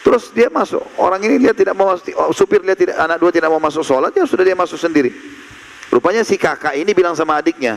Terus 0.01 0.33
dia 0.33 0.49
masuk. 0.49 0.81
Orang 0.97 1.21
ini 1.21 1.37
dia 1.37 1.53
tidak 1.53 1.77
mau 1.77 1.93
supir 2.33 2.65
lihat 2.65 2.81
tidak 2.81 2.97
anak 2.97 3.21
dua 3.21 3.31
tidak 3.31 3.53
mau 3.53 3.61
masuk 3.61 3.85
salat, 3.85 4.17
ya 4.17 4.25
sudah 4.25 4.49
dia 4.49 4.57
masuk 4.57 4.81
sendiri. 4.81 5.13
Rupanya 5.93 6.25
si 6.25 6.41
kakak 6.41 6.73
ini 6.73 6.97
bilang 6.97 7.13
sama 7.13 7.37
adiknya, 7.37 7.77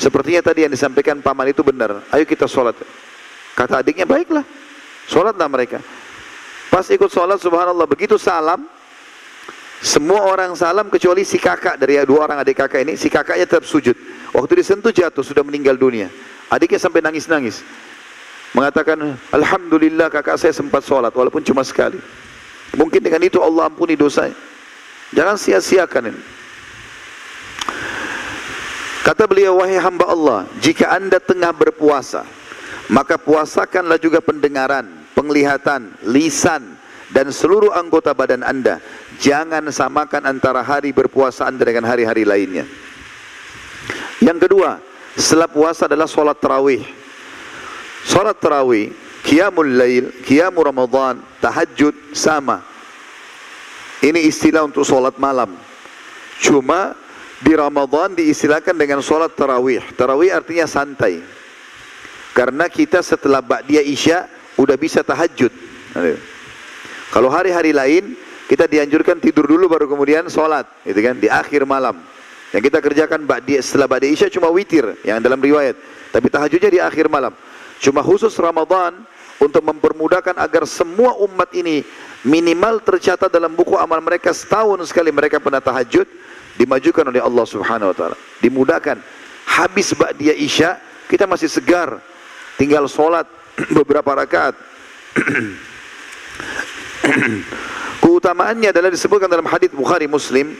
sepertinya 0.00 0.40
tadi 0.40 0.64
yang 0.64 0.72
disampaikan 0.72 1.20
paman 1.20 1.52
itu 1.52 1.60
benar. 1.60 2.00
Ayo 2.08 2.24
kita 2.24 2.48
salat. 2.48 2.80
Kata 3.52 3.84
adiknya, 3.84 4.08
baiklah. 4.08 4.48
Salatlah 5.04 5.48
mereka. 5.52 5.84
Pas 6.70 6.86
ikut 6.86 7.10
salat 7.10 7.42
subhanallah 7.42 7.84
begitu 7.90 8.14
salam 8.14 8.62
semua 9.80 10.28
orang 10.28 10.52
salam 10.52 10.92
kecuali 10.92 11.24
si 11.24 11.40
kakak 11.40 11.80
dari 11.80 11.96
dua 12.04 12.28
orang 12.28 12.44
adik 12.44 12.60
kakak 12.60 12.84
ini, 12.84 13.00
si 13.00 13.08
kakaknya 13.08 13.48
tetap 13.48 13.64
sujud. 13.64 13.96
Waktu 14.36 14.60
disentuh 14.60 14.92
jatuh, 14.92 15.24
sudah 15.24 15.40
meninggal 15.40 15.80
dunia. 15.80 16.12
Adiknya 16.52 16.76
sampai 16.76 17.00
nangis-nangis. 17.00 17.64
Mengatakan, 18.52 19.16
Alhamdulillah 19.32 20.12
kakak 20.12 20.36
saya 20.36 20.52
sempat 20.52 20.84
sholat, 20.84 21.08
walaupun 21.16 21.40
cuma 21.40 21.64
sekali. 21.64 21.96
Mungkin 22.76 23.00
dengan 23.00 23.24
itu 23.24 23.40
Allah 23.40 23.72
ampuni 23.72 23.96
dosanya. 23.96 24.36
Jangan 25.16 25.40
sia-siakan 25.40 26.12
ini. 26.12 26.22
Kata 29.00 29.24
beliau, 29.24 29.64
wahai 29.64 29.80
hamba 29.80 30.12
Allah, 30.12 30.40
jika 30.60 30.92
anda 30.92 31.16
tengah 31.16 31.56
berpuasa, 31.56 32.28
maka 32.92 33.16
puasakanlah 33.16 33.96
juga 33.96 34.20
pendengaran, 34.20 34.86
penglihatan, 35.12 35.94
lisan, 36.06 36.78
dan 37.10 37.30
seluruh 37.34 37.74
anggota 37.74 38.14
badan 38.14 38.46
anda 38.46 38.78
Jangan 39.20 39.68
samakan 39.68 40.24
antara 40.24 40.64
hari 40.64 40.96
berpuasa 40.96 41.44
anda 41.44 41.60
dengan 41.60 41.84
hari-hari 41.84 42.24
lainnya. 42.24 42.64
Yang 44.24 44.48
kedua, 44.48 44.80
setelah 45.12 45.44
puasa 45.44 45.84
adalah 45.84 46.08
solat 46.08 46.40
tarawih. 46.40 46.80
Solat 48.08 48.40
tarawih, 48.40 48.96
qiyamul 49.20 49.76
lail, 49.76 50.08
qiyamul 50.24 50.64
ramadan, 50.64 51.20
tahajud 51.44 52.16
sama. 52.16 52.64
Ini 54.00 54.24
istilah 54.24 54.64
untuk 54.64 54.88
solat 54.88 55.20
malam. 55.20 55.52
Cuma 56.40 56.96
di 57.44 57.52
Ramadan 57.52 58.16
diistilahkan 58.16 58.72
dengan 58.72 59.04
solat 59.04 59.36
tarawih. 59.36 59.84
Tarawih 60.00 60.32
artinya 60.32 60.64
santai. 60.64 61.20
Karena 62.32 62.72
kita 62.72 63.04
setelah 63.04 63.44
ba'diyah 63.44 63.84
isya 63.84 64.24
udah 64.60 64.76
bisa 64.76 65.00
tahajud. 65.00 65.48
Kalau 67.10 67.32
hari-hari 67.32 67.72
lain 67.72 68.12
kita 68.44 68.68
dianjurkan 68.68 69.22
tidur 69.22 69.48
dulu 69.48 69.70
baru 69.70 69.88
kemudian 69.88 70.28
sholat, 70.28 70.68
gitu 70.84 71.00
kan? 71.00 71.16
Di 71.16 71.32
akhir 71.32 71.64
malam. 71.64 71.96
Yang 72.50 72.66
kita 72.66 72.78
kerjakan 72.82 73.22
ba'di, 73.22 73.62
setelah 73.62 73.86
ba'di 73.86 74.10
isya 74.10 74.26
cuma 74.26 74.50
witir, 74.50 74.98
yang 75.06 75.22
dalam 75.22 75.38
riwayat. 75.38 75.78
Tapi 76.10 76.26
tahajudnya 76.26 76.70
di 76.70 76.80
akhir 76.82 77.06
malam. 77.06 77.30
Cuma 77.78 78.02
khusus 78.02 78.34
Ramadan 78.36 79.06
untuk 79.38 79.62
mempermudahkan 79.62 80.34
agar 80.34 80.66
semua 80.66 81.14
umat 81.22 81.46
ini 81.54 81.86
minimal 82.26 82.82
tercatat 82.82 83.30
dalam 83.30 83.54
buku 83.54 83.78
amal 83.78 84.02
mereka 84.02 84.34
setahun 84.34 84.82
sekali 84.90 85.14
mereka 85.14 85.38
pernah 85.38 85.62
tahajud. 85.62 86.04
dimajukan 86.60 87.08
oleh 87.08 87.24
Allah 87.24 87.46
Subhanahu 87.48 87.88
wa 87.88 87.96
taala. 87.96 88.16
Dimudahkan. 88.44 89.00
Habis 89.48 89.96
dia 90.20 90.36
isya, 90.36 90.76
kita 91.08 91.24
masih 91.24 91.48
segar. 91.48 91.96
Tinggal 92.60 92.84
sholat 92.84 93.24
beberapa 93.78 94.14
rakaat. 94.14 94.54
Keutamaannya 98.04 98.72
adalah 98.72 98.90
disebutkan 98.92 99.28
dalam 99.28 99.46
hadis 99.48 99.70
Bukhari 99.72 100.08
Muslim, 100.08 100.56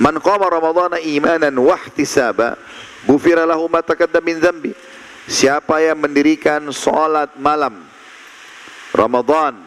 "Man 0.00 0.20
qama 0.22 0.48
Ramadhana 0.48 1.00
imanan 1.02 1.52
wa 1.60 1.76
ihtisaba, 1.76 2.56
ghufira 3.04 3.44
lahu 3.44 3.68
ma 3.68 3.82
taqaddama 3.84 4.24
min 4.24 4.40
dhanbi." 4.40 4.72
Siapa 5.30 5.78
yang 5.78 6.00
mendirikan 6.00 6.72
salat 6.74 7.30
malam 7.38 7.86
Ramadan 8.90 9.62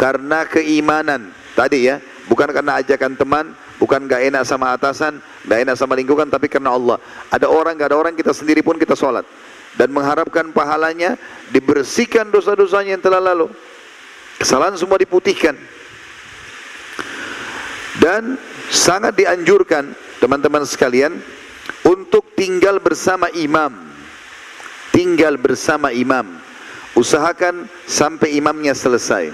karena 0.00 0.48
keimanan 0.48 1.36
tadi 1.52 1.92
ya, 1.92 2.00
bukan 2.32 2.48
karena 2.48 2.80
ajakan 2.80 3.12
teman, 3.12 3.52
bukan 3.76 4.08
gak 4.08 4.24
enak 4.24 4.48
sama 4.48 4.72
atasan, 4.72 5.20
gak 5.44 5.68
enak 5.68 5.76
sama 5.76 5.92
lingkungan, 6.00 6.32
tapi 6.32 6.48
karena 6.48 6.72
Allah. 6.72 6.96
Ada 7.28 7.44
orang, 7.44 7.76
gak 7.76 7.92
ada 7.92 7.98
orang, 8.00 8.16
kita 8.16 8.32
sendiri 8.32 8.64
pun 8.64 8.80
kita 8.80 8.96
sholat 8.96 9.28
dan 9.76 9.92
mengharapkan 9.92 10.50
pahalanya 10.50 11.20
dibersihkan 11.52 12.32
dosa-dosanya 12.32 12.96
yang 12.96 13.04
telah 13.04 13.20
lalu. 13.20 13.52
Kesalahan 14.40 14.76
semua 14.76 15.00
diputihkan. 15.00 15.56
Dan 17.96 18.36
sangat 18.68 19.16
dianjurkan 19.16 19.96
teman-teman 20.20 20.64
sekalian 20.68 21.16
untuk 21.84 22.24
tinggal 22.36 22.76
bersama 22.80 23.32
imam. 23.32 23.72
Tinggal 24.92 25.40
bersama 25.40 25.92
imam. 25.92 26.40
Usahakan 26.96 27.68
sampai 27.84 28.36
imamnya 28.40 28.72
selesai. 28.72 29.28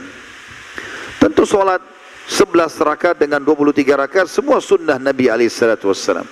Tentu 1.22 1.46
solat 1.46 1.82
11 2.26 2.82
rakaat 2.82 3.18
dengan 3.18 3.42
23 3.42 3.94
rakaat 3.94 4.26
semua 4.26 4.58
sunnah 4.58 4.98
Nabi 4.98 5.30
SAW. 5.46 6.26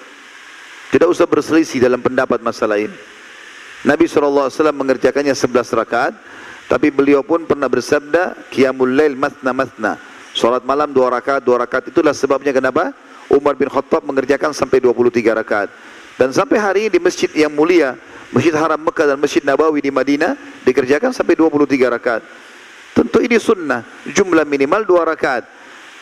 Tidak 0.90 1.06
usah 1.06 1.26
berselisih 1.30 1.78
dalam 1.78 2.02
pendapat 2.02 2.42
masalah 2.42 2.82
ini. 2.82 2.94
Nabi 3.80 4.04
SAW 4.04 4.52
mengerjakannya 4.76 5.32
11 5.32 5.72
rakaat, 5.72 6.12
tapi 6.68 6.92
beliau 6.92 7.24
pun 7.24 7.48
pernah 7.48 7.66
bersabda, 7.66 8.52
Qiyamul 8.52 8.92
Lail 8.92 9.16
matna 9.16 9.56
matna. 9.56 9.92
Salat 10.30 10.62
malam 10.62 10.94
dua 10.94 11.10
rakaat, 11.10 11.42
dua 11.42 11.66
rakaat 11.66 11.90
itulah 11.90 12.14
sebabnya 12.14 12.54
kenapa 12.54 12.94
Umar 13.32 13.58
bin 13.58 13.66
Khattab 13.66 14.06
mengerjakan 14.06 14.54
sampai 14.54 14.78
23 14.78 15.34
rakaat. 15.42 15.70
Dan 16.14 16.30
sampai 16.30 16.58
hari 16.60 16.78
ini 16.86 16.90
di 16.94 17.00
masjid 17.02 17.30
yang 17.32 17.50
mulia, 17.50 17.96
Masjid 18.30 18.54
Haram 18.54 18.78
Mekah 18.78 19.16
dan 19.16 19.18
Masjid 19.18 19.42
Nabawi 19.42 19.82
di 19.82 19.90
Madinah 19.90 20.38
dikerjakan 20.62 21.10
sampai 21.10 21.34
23 21.34 21.90
rakaat. 21.90 22.22
Tentu 22.94 23.18
ini 23.22 23.40
sunnah, 23.42 23.82
jumlah 24.06 24.46
minimal 24.46 24.86
dua 24.86 25.02
rakaat. 25.08 25.48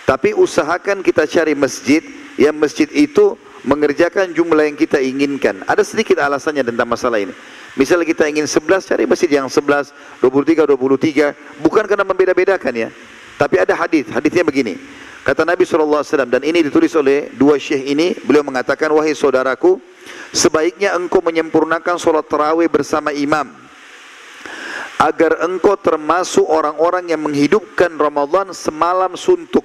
Tapi 0.05 0.33
usahakan 0.37 1.05
kita 1.05 1.29
cari 1.29 1.53
masjid 1.53 2.01
yang 2.37 2.57
masjid 2.57 2.89
itu 2.93 3.37
mengerjakan 3.65 4.33
jumlah 4.33 4.65
yang 4.65 4.77
kita 4.77 5.01
inginkan. 5.01 5.65
Ada 5.69 5.85
sedikit 5.85 6.21
alasannya 6.21 6.65
tentang 6.65 6.89
masalah 6.89 7.21
ini. 7.21 7.33
Misalnya 7.77 8.07
kita 8.09 8.25
ingin 8.31 8.49
11, 8.49 8.89
cari 8.89 9.05
masjid 9.05 9.29
yang 9.29 9.51
11, 9.51 9.93
23, 10.23 10.65
23. 10.65 11.37
Bukan 11.61 11.85
karena 11.85 12.05
membeda-bedakan 12.07 12.75
ya. 12.75 12.89
Tapi 13.39 13.55
ada 13.61 13.75
hadis, 13.77 14.09
hadisnya 14.11 14.43
begini. 14.43 14.81
Kata 15.23 15.45
Nabi 15.45 15.69
SAW, 15.69 16.03
dan 16.25 16.41
ini 16.41 16.65
ditulis 16.65 16.91
oleh 16.97 17.29
dua 17.37 17.61
syekh 17.61 17.85
ini, 17.93 18.17
beliau 18.25 18.41
mengatakan, 18.41 18.89
Wahai 18.97 19.13
saudaraku, 19.13 19.77
sebaiknya 20.33 20.97
engkau 20.97 21.21
menyempurnakan 21.21 22.01
solat 22.01 22.25
terawih 22.27 22.67
bersama 22.67 23.13
imam. 23.13 23.53
Agar 24.99 25.45
engkau 25.47 25.77
termasuk 25.79 26.49
orang-orang 26.49 27.13
yang 27.13 27.23
menghidupkan 27.23 27.93
Ramadan 27.95 28.51
semalam 28.51 29.15
suntuk. 29.15 29.63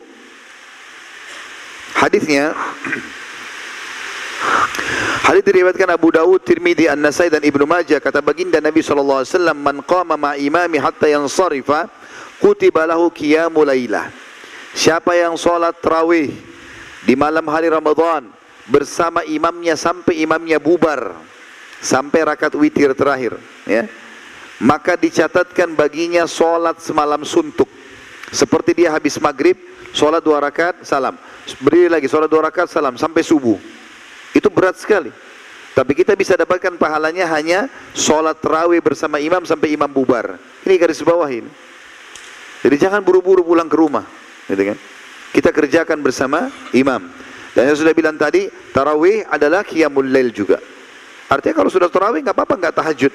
Hadisnya, 1.98 2.54
Hadis 5.24 5.44
diriwayatkan 5.48 5.88
Abu 5.88 6.12
Dawud, 6.12 6.44
Tirmidzi, 6.44 6.92
An-Nasai 6.92 7.32
dan 7.32 7.40
Ibnu 7.40 7.64
Majah. 7.64 8.04
Kata 8.04 8.20
baginda 8.20 8.60
Nabi 8.60 8.84
sallallahu 8.84 9.24
alaihi 9.24 9.32
wasallam 9.32 9.58
man 9.58 9.78
qama 9.80 10.20
ma 10.20 10.36
imami 10.36 10.76
hatta 10.84 11.08
yansarifa 11.08 11.88
kutiba 12.44 12.84
lahu 12.84 13.08
qiyamul 13.08 13.64
lailah. 13.64 14.12
Siapa 14.76 15.16
yang 15.16 15.40
salat 15.40 15.80
tarawih 15.80 16.28
di 17.08 17.16
malam 17.16 17.48
hari 17.48 17.72
Ramadan 17.72 18.28
bersama 18.68 19.24
imamnya 19.24 19.80
sampai 19.80 20.28
imamnya 20.28 20.60
bubar 20.60 21.16
sampai 21.80 22.24
rakaat 22.24 22.56
witir 22.56 22.96
terakhir 22.96 23.36
ya 23.68 23.84
maka 24.64 24.96
dicatatkan 24.96 25.76
baginya 25.76 26.24
salat 26.28 26.80
semalam 26.80 27.24
suntuk. 27.28 27.68
Seperti 28.34 28.74
dia 28.74 28.90
habis 28.92 29.20
maghrib 29.24 29.56
salat 29.96 30.20
dua 30.20 30.44
rakaat 30.44 30.84
salam. 30.84 31.16
Berdiri 31.64 31.92
lagi 31.92 32.08
salat 32.12 32.28
dua 32.28 32.48
rakaat 32.52 32.72
salam 32.72 32.96
sampai 33.00 33.24
subuh 33.24 33.83
itu 34.34 34.50
berat 34.50 34.76
sekali. 34.82 35.14
Tapi 35.74 35.92
kita 35.98 36.14
bisa 36.14 36.38
dapatkan 36.38 36.78
pahalanya 36.78 37.26
hanya 37.34 37.66
sholat 37.98 38.38
terawih 38.38 38.78
bersama 38.78 39.18
imam 39.18 39.42
sampai 39.42 39.74
imam 39.74 39.90
bubar. 39.90 40.38
Ini 40.66 40.78
garis 40.78 41.02
bawah 41.02 41.26
ini. 41.26 41.50
Jadi 42.62 42.76
jangan 42.78 43.02
buru-buru 43.02 43.42
pulang 43.42 43.66
ke 43.66 43.78
rumah. 43.78 44.06
Gitu 44.46 44.74
kan? 44.74 44.78
Kita 45.34 45.50
kerjakan 45.50 45.98
bersama 46.06 46.54
imam. 46.78 47.10
Dan 47.58 47.74
yang 47.74 47.78
sudah 47.78 47.94
bilang 47.94 48.18
tadi, 48.18 48.50
tarawih 48.70 49.26
adalah 49.30 49.66
qiyamul 49.66 50.06
lail 50.06 50.30
juga. 50.30 50.62
Artinya 51.26 51.66
kalau 51.66 51.70
sudah 51.74 51.90
tarawih 51.90 52.22
nggak 52.22 52.38
apa-apa 52.38 52.56
nggak 52.62 52.76
tahajud. 52.78 53.14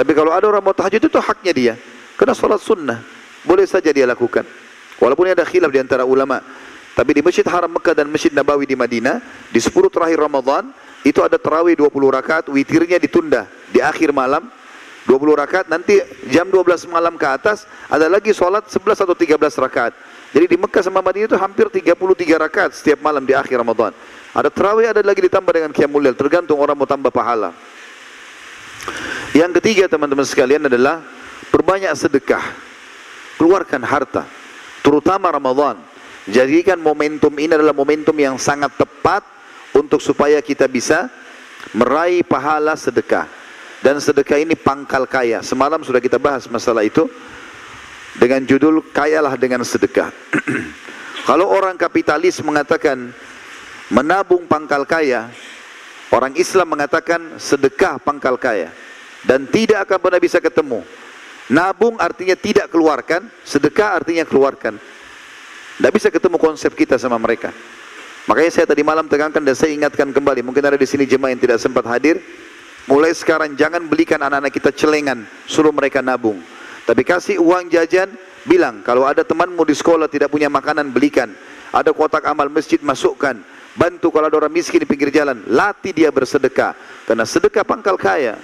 Tapi 0.00 0.12
kalau 0.16 0.32
ada 0.32 0.48
orang 0.48 0.64
mau 0.64 0.72
tahajud 0.72 1.04
itu 1.04 1.20
haknya 1.20 1.52
dia. 1.52 1.74
Karena 2.16 2.32
sholat 2.32 2.64
sunnah. 2.64 3.00
Boleh 3.44 3.68
saja 3.68 3.92
dia 3.92 4.08
lakukan. 4.08 4.48
Walaupun 4.96 5.28
ada 5.28 5.44
khilaf 5.44 5.68
di 5.68 5.80
antara 5.80 6.08
ulama. 6.08 6.40
Tapi 6.94 7.10
di 7.16 7.22
Masjid 7.22 7.46
Haram 7.46 7.70
Mekah 7.70 7.94
dan 7.94 8.06
Masjid 8.10 8.32
Nabawi 8.34 8.66
di 8.66 8.74
Madinah, 8.74 9.22
di 9.48 9.60
10 9.62 9.72
terakhir 9.88 10.18
Ramadan, 10.20 10.74
itu 11.06 11.24
ada 11.24 11.40
terawih 11.40 11.78
20 11.78 11.88
rakaat, 12.12 12.44
witirnya 12.52 13.00
ditunda 13.00 13.48
di 13.72 13.80
akhir 13.80 14.12
malam, 14.12 14.50
20 15.08 15.16
rakaat, 15.32 15.66
nanti 15.72 15.96
jam 16.28 16.44
12 16.50 16.84
malam 16.90 17.16
ke 17.16 17.24
atas, 17.24 17.64
ada 17.88 18.04
lagi 18.04 18.36
sholat 18.36 18.68
11 18.68 19.00
atau 19.00 19.16
13 19.16 19.56
rakaat. 19.56 19.96
Jadi 20.30 20.46
di 20.54 20.56
Mekah 20.60 20.82
sama 20.84 21.02
Madinah 21.02 21.26
itu 21.26 21.38
hampir 21.40 21.66
33 21.72 21.96
rakaat 22.36 22.70
setiap 22.76 23.00
malam 23.02 23.24
di 23.24 23.34
akhir 23.34 23.58
Ramadan. 23.58 23.90
Ada 24.30 24.46
terawih, 24.46 24.86
ada 24.94 25.02
lagi 25.02 25.26
ditambah 25.26 25.50
dengan 25.50 25.70
qiyamul 25.74 26.04
lail, 26.04 26.14
tergantung 26.14 26.60
orang 26.62 26.78
mau 26.78 26.86
tambah 26.86 27.10
pahala. 27.10 27.50
Yang 29.34 29.58
ketiga 29.62 29.90
teman-teman 29.90 30.22
sekalian 30.22 30.70
adalah 30.70 31.02
perbanyak 31.50 31.90
sedekah. 31.98 32.44
Keluarkan 33.40 33.82
harta, 33.82 34.28
terutama 34.84 35.32
Ramadan. 35.32 35.89
Jadikan 36.30 36.78
momentum 36.78 37.34
ini 37.42 37.58
adalah 37.58 37.74
momentum 37.74 38.14
yang 38.14 38.38
sangat 38.38 38.70
tepat 38.78 39.26
untuk 39.74 39.98
supaya 39.98 40.38
kita 40.38 40.70
bisa 40.70 41.10
meraih 41.74 42.22
pahala 42.22 42.78
sedekah. 42.78 43.26
Dan 43.82 43.98
sedekah 43.98 44.38
ini 44.38 44.54
pangkal 44.54 45.10
kaya. 45.10 45.42
Semalam 45.42 45.82
sudah 45.82 45.98
kita 45.98 46.22
bahas 46.22 46.46
masalah 46.46 46.86
itu 46.86 47.10
dengan 48.14 48.46
judul 48.46 48.84
kayalah 48.94 49.34
dengan 49.34 49.66
sedekah. 49.66 50.14
Kalau 51.28 51.50
orang 51.50 51.74
kapitalis 51.74 52.38
mengatakan 52.46 53.10
menabung 53.90 54.46
pangkal 54.46 54.86
kaya, 54.86 55.32
orang 56.14 56.36
Islam 56.38 56.78
mengatakan 56.78 57.40
sedekah 57.42 57.98
pangkal 57.98 58.38
kaya 58.38 58.70
dan 59.26 59.50
tidak 59.50 59.88
akan 59.88 59.98
pernah 59.98 60.20
bisa 60.22 60.38
ketemu. 60.38 60.80
Nabung 61.50 61.98
artinya 61.98 62.38
tidak 62.38 62.70
keluarkan, 62.70 63.26
sedekah 63.42 63.98
artinya 63.98 64.22
keluarkan. 64.22 64.78
Tidak 65.80 65.96
bisa 65.96 66.12
ketemu 66.12 66.36
konsep 66.36 66.76
kita 66.76 67.00
sama 67.00 67.16
mereka. 67.16 67.56
Makanya 68.28 68.52
saya 68.52 68.66
tadi 68.68 68.84
malam 68.84 69.08
tekankan 69.08 69.40
dan 69.40 69.56
saya 69.56 69.72
ingatkan 69.72 70.12
kembali. 70.12 70.44
Mungkin 70.44 70.60
ada 70.60 70.76
di 70.76 70.84
sini 70.84 71.08
jemaah 71.08 71.32
yang 71.32 71.40
tidak 71.40 71.56
sempat 71.56 71.88
hadir. 71.88 72.20
Mulai 72.84 73.16
sekarang 73.16 73.56
jangan 73.56 73.88
belikan 73.88 74.20
anak-anak 74.20 74.52
kita 74.52 74.76
celengan, 74.76 75.24
suruh 75.48 75.72
mereka 75.72 76.04
nabung. 76.04 76.36
Tapi 76.84 77.00
kasih 77.00 77.40
uang 77.40 77.72
jajan, 77.72 78.12
bilang 78.44 78.84
kalau 78.84 79.08
ada 79.08 79.24
temanmu 79.24 79.64
di 79.64 79.72
sekolah 79.72 80.04
tidak 80.04 80.28
punya 80.28 80.52
makanan 80.52 80.92
belikan. 80.92 81.32
Ada 81.72 81.96
kotak 81.96 82.28
amal 82.28 82.52
masjid 82.52 82.76
masukkan. 82.84 83.40
Bantu 83.72 84.12
kalau 84.12 84.28
ada 84.28 84.36
orang 84.36 84.52
miskin 84.52 84.84
di 84.84 84.88
pinggir 84.90 85.08
jalan, 85.08 85.48
latih 85.48 85.96
dia 85.96 86.12
bersedekah. 86.12 86.76
Karena 87.08 87.24
sedekah 87.24 87.64
pangkal 87.64 87.96
kaya. 87.96 88.36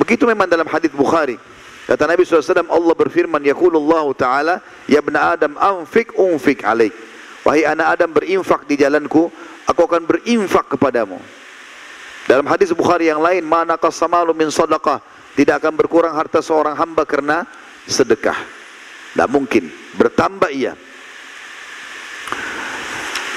Begitu 0.00 0.24
memang 0.24 0.48
dalam 0.48 0.64
hadis 0.64 0.88
Bukhari. 0.88 1.36
Kata 1.84 2.04
Nabi 2.04 2.24
SAW, 2.24 2.68
Allah 2.68 2.94
berfirman, 2.94 3.40
Yaqulullah 3.44 4.04
Ta'ala, 4.12 4.60
Ya 4.88 5.04
bena 5.04 5.36
Adam, 5.36 5.54
anfik 5.60 6.16
unfik 6.16 6.64
alaik. 6.64 6.96
Wahai 7.44 7.68
anak 7.68 8.00
Adam, 8.00 8.10
berinfak 8.16 8.64
di 8.64 8.80
jalanku, 8.80 9.28
aku 9.68 9.80
akan 9.84 10.08
berinfak 10.08 10.72
kepadamu. 10.72 11.20
Dalam 12.24 12.44
hadis 12.48 12.72
Bukhari 12.72 13.08
yang 13.08 13.20
lain, 13.20 13.44
Mana 13.44 13.76
kasamalu 13.76 14.32
min 14.32 14.48
sadaqah. 14.48 15.00
Tidak 15.36 15.54
akan 15.54 15.76
berkurang 15.78 16.12
harta 16.16 16.42
seorang 16.42 16.74
hamba 16.74 17.06
karena 17.06 17.46
sedekah. 17.86 18.36
Tidak 19.14 19.28
mungkin. 19.30 19.70
Bertambah 19.94 20.50
ia. 20.50 20.74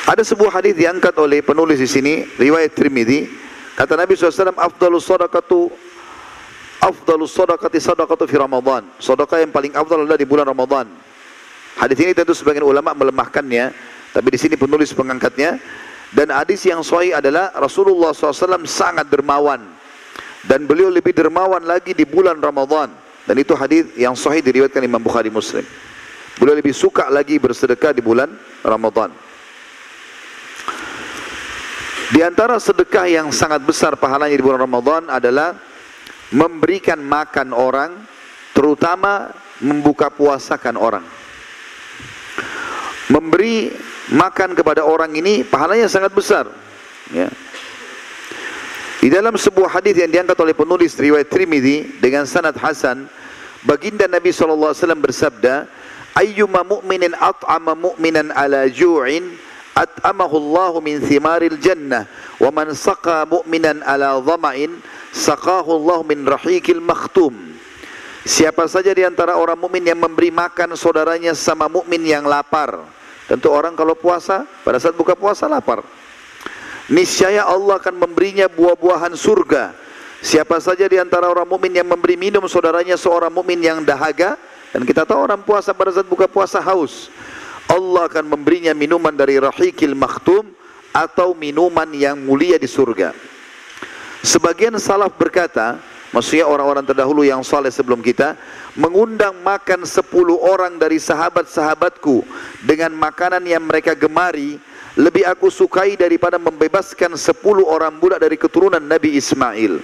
Ada 0.10 0.26
sebuah 0.28 0.60
hadis 0.60 0.76
diangkat 0.76 1.14
oleh 1.22 1.40
penulis 1.46 1.78
di 1.78 1.88
sini, 1.88 2.14
riwayat 2.36 2.74
Tirmidzi. 2.74 3.30
Kata 3.78 3.96
Nabi 3.96 4.18
SAW, 4.18 4.58
Afdalus 4.60 5.08
sadaqatu 5.08 5.72
afdalus 6.82 7.32
sadaqati 7.32 7.78
sadaqatu 7.78 8.26
fi 8.26 8.36
Ramadan. 8.42 8.84
Sedekah 8.98 9.46
yang 9.46 9.54
paling 9.54 9.72
afdal 9.78 10.04
adalah 10.04 10.18
di 10.18 10.28
bulan 10.28 10.50
Ramadan. 10.50 10.90
Hadis 11.82 11.98
ini 11.98 12.14
tentu 12.14 12.38
sebagian 12.38 12.62
ulama 12.62 12.94
melemahkannya, 12.94 13.74
tapi 14.14 14.28
di 14.30 14.38
sini 14.38 14.54
penulis 14.54 14.94
pengangkatnya 14.94 15.58
Dan 16.12 16.28
hadis 16.28 16.68
yang 16.68 16.84
sahih 16.84 17.16
adalah 17.16 17.56
Rasulullah 17.56 18.12
SAW 18.12 18.68
sangat 18.68 19.08
dermawan 19.08 19.64
dan 20.44 20.68
beliau 20.68 20.92
lebih 20.92 21.16
dermawan 21.16 21.64
lagi 21.64 21.96
di 21.96 22.04
bulan 22.04 22.36
Ramadan. 22.44 22.92
Dan 23.24 23.40
itu 23.40 23.56
hadis 23.56 23.88
yang 23.96 24.12
sahih 24.12 24.44
diriwayatkan 24.44 24.84
Imam 24.84 25.00
Bukhari 25.00 25.32
Muslim. 25.32 25.64
Beliau 26.36 26.58
lebih 26.58 26.76
suka 26.76 27.08
lagi 27.08 27.40
bersedekah 27.40 27.96
di 27.96 28.04
bulan 28.04 28.28
Ramadan. 28.60 29.16
Di 32.12 32.20
antara 32.20 32.60
sedekah 32.60 33.08
yang 33.08 33.32
sangat 33.32 33.64
besar 33.64 33.96
pahalanya 33.96 34.36
di 34.36 34.44
bulan 34.44 34.68
Ramadan 34.68 35.08
adalah 35.08 35.56
memberikan 36.36 37.00
makan 37.00 37.56
orang, 37.56 37.92
terutama 38.52 39.32
membuka 39.64 40.12
puasakan 40.12 40.76
orang. 40.76 41.21
Memberi 43.12 43.76
makan 44.16 44.56
kepada 44.56 44.88
orang 44.88 45.12
ini 45.12 45.44
pahalanya 45.44 45.92
sangat 45.92 46.16
besar. 46.16 46.48
Ya. 47.12 47.28
Di 49.04 49.12
dalam 49.12 49.36
sebuah 49.36 49.82
hadis 49.82 49.98
yang 50.00 50.14
diangkat 50.14 50.38
oleh 50.40 50.56
penulis 50.56 50.96
riwayat 50.96 51.28
Trimidi 51.28 51.90
dengan 52.00 52.24
sanad 52.24 52.56
Hasan, 52.56 53.10
baginda 53.68 54.08
Nabi 54.08 54.32
SAW 54.32 54.78
bersabda, 55.02 55.68
"Ayyuma 56.16 56.64
mu'minin 56.64 57.18
at'ama 57.18 57.76
mu'minan 57.76 58.32
ala 58.32 58.70
ju'in 58.70 59.36
at'amahu 59.76 60.36
Allah 60.38 60.74
min 60.80 61.02
thimaril 61.02 61.58
jannah 61.58 62.06
wa 62.38 62.54
man 62.54 62.72
saqa 62.78 63.26
mu'minan 63.26 63.82
ala 63.84 64.22
dhama'in 64.22 64.80
saqahu 65.12 65.82
Allah 65.82 66.00
min 66.08 66.24
rahikil 66.24 66.80
makhtum." 66.80 67.34
Siapa 68.22 68.70
saja 68.70 68.94
di 68.94 69.02
antara 69.02 69.34
orang 69.34 69.58
mukmin 69.58 69.82
yang 69.82 69.98
memberi 69.98 70.30
makan 70.30 70.78
saudaranya 70.78 71.34
sama 71.34 71.66
mukmin 71.66 72.06
yang 72.06 72.22
lapar, 72.22 72.86
Tentu 73.32 73.48
orang 73.48 73.80
kalau 73.80 73.96
puasa, 73.96 74.44
pada 74.68 74.76
saat 74.76 74.92
buka 74.92 75.16
puasa 75.16 75.48
lapar. 75.48 75.88
Niscaya 76.92 77.48
Allah 77.48 77.80
akan 77.80 77.96
memberinya 78.04 78.52
buah-buahan 78.52 79.16
surga. 79.16 79.72
Siapa 80.20 80.60
saja 80.60 80.84
di 80.84 81.00
antara 81.00 81.32
orang 81.32 81.48
mukmin 81.48 81.72
yang 81.72 81.88
memberi 81.88 82.20
minum 82.20 82.44
saudaranya 82.52 83.00
seorang 83.00 83.32
mukmin 83.32 83.64
yang 83.64 83.88
dahaga 83.88 84.36
dan 84.76 84.84
kita 84.84 85.08
tahu 85.08 85.24
orang 85.24 85.40
puasa 85.48 85.72
pada 85.72 85.96
saat 85.96 86.12
buka 86.12 86.28
puasa 86.28 86.60
haus. 86.60 87.08
Allah 87.72 88.12
akan 88.12 88.36
memberinya 88.36 88.76
minuman 88.76 89.16
dari 89.16 89.40
rahikil 89.40 89.96
makhtum 89.96 90.52
atau 90.92 91.32
minuman 91.32 91.88
yang 91.96 92.20
mulia 92.20 92.60
di 92.60 92.68
surga. 92.68 93.16
Sebagian 94.28 94.76
salaf 94.76 95.16
berkata, 95.16 95.80
maksudnya 96.12 96.48
orang-orang 96.48 96.84
terdahulu 96.88 97.24
yang 97.24 97.44
saleh 97.44 97.72
sebelum 97.72 98.00
kita, 98.00 98.36
mengundang 98.80 99.36
makan 99.44 99.84
sepuluh 99.84 100.40
orang 100.40 100.80
dari 100.80 101.00
sahabat-sahabatku 101.00 102.24
dengan 102.64 102.96
makanan 102.96 103.44
yang 103.44 103.64
mereka 103.64 103.96
gemari 103.96 104.56
lebih 105.00 105.24
aku 105.24 105.48
sukai 105.48 105.96
daripada 105.96 106.36
membebaskan 106.36 107.16
sepuluh 107.16 107.64
orang 107.68 107.96
budak 107.96 108.20
dari 108.20 108.36
keturunan 108.36 108.84
Nabi 108.84 109.16
Ismail. 109.16 109.80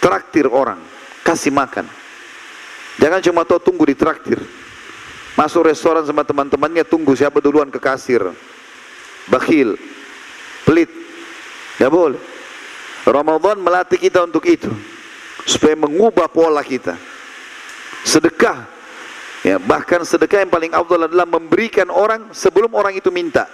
Traktir 0.00 0.48
orang 0.48 0.80
kasih 1.26 1.52
makan. 1.52 1.84
Jangan 2.98 3.20
cuma 3.20 3.42
tahu 3.44 3.60
tunggu 3.60 3.84
di 3.84 3.94
traktir. 3.98 4.40
Masuk 5.36 5.70
restoran 5.70 6.02
sama 6.02 6.26
teman-temannya 6.26 6.82
tunggu 6.82 7.14
siapa 7.14 7.38
duluan 7.38 7.70
ke 7.70 7.78
kasir. 7.78 8.26
Bakhil 9.28 9.76
pelit. 10.64 10.90
Tidak 11.76 11.92
boleh. 11.92 12.18
Ramadan 13.06 13.62
melatih 13.62 13.96
kita 14.02 14.26
untuk 14.26 14.42
itu 14.44 14.68
supaya 15.48 15.72
mengubah 15.72 16.28
pola 16.28 16.60
kita. 16.60 17.00
Sedekah. 18.04 18.76
Ya 19.40 19.56
bahkan 19.56 20.04
sedekah 20.04 20.44
yang 20.44 20.52
paling 20.52 20.76
afdal 20.76 21.08
adalah 21.08 21.24
memberikan 21.24 21.88
orang 21.88 22.28
sebelum 22.36 22.68
orang 22.76 23.00
itu 23.00 23.08
minta. 23.08 23.48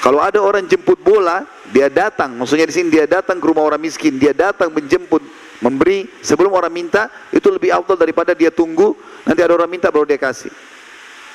Kalau 0.00 0.18
ada 0.18 0.40
orang 0.40 0.64
jemput 0.64 0.96
bola 1.04 1.44
dia 1.68 1.92
datang. 1.92 2.32
Maksudnya 2.40 2.64
di 2.64 2.74
sini 2.74 2.88
dia 2.88 3.04
datang 3.04 3.36
ke 3.36 3.44
rumah 3.44 3.68
orang 3.68 3.78
miskin. 3.78 4.16
Dia 4.16 4.32
datang 4.32 4.72
menjemput 4.72 5.20
memberi 5.60 6.08
sebelum 6.24 6.50
orang 6.56 6.72
minta 6.72 7.12
itu 7.30 7.52
lebih 7.52 7.70
afdal 7.70 7.94
daripada 7.94 8.34
dia 8.34 8.50
tunggu 8.50 8.96
nanti 9.22 9.44
ada 9.44 9.54
orang 9.54 9.70
minta 9.70 9.92
baru 9.92 10.08
dia 10.08 10.18
kasih. 10.18 10.50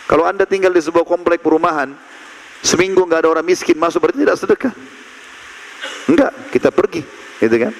Kalau 0.07 0.23
anda 0.27 0.43
tinggal 0.47 0.71
di 0.71 0.81
sebuah 0.83 1.03
komplek 1.07 1.43
perumahan 1.43 1.95
seminggu 2.63 3.05
nggak 3.07 3.27
ada 3.27 3.29
orang 3.39 3.45
miskin 3.45 3.75
masuk 3.79 4.03
berarti 4.03 4.23
tidak 4.23 4.39
sedekah. 4.39 4.73
Enggak 6.07 6.31
kita 6.51 6.71
pergi 6.71 7.03
gitu 7.37 7.55
kan 7.59 7.75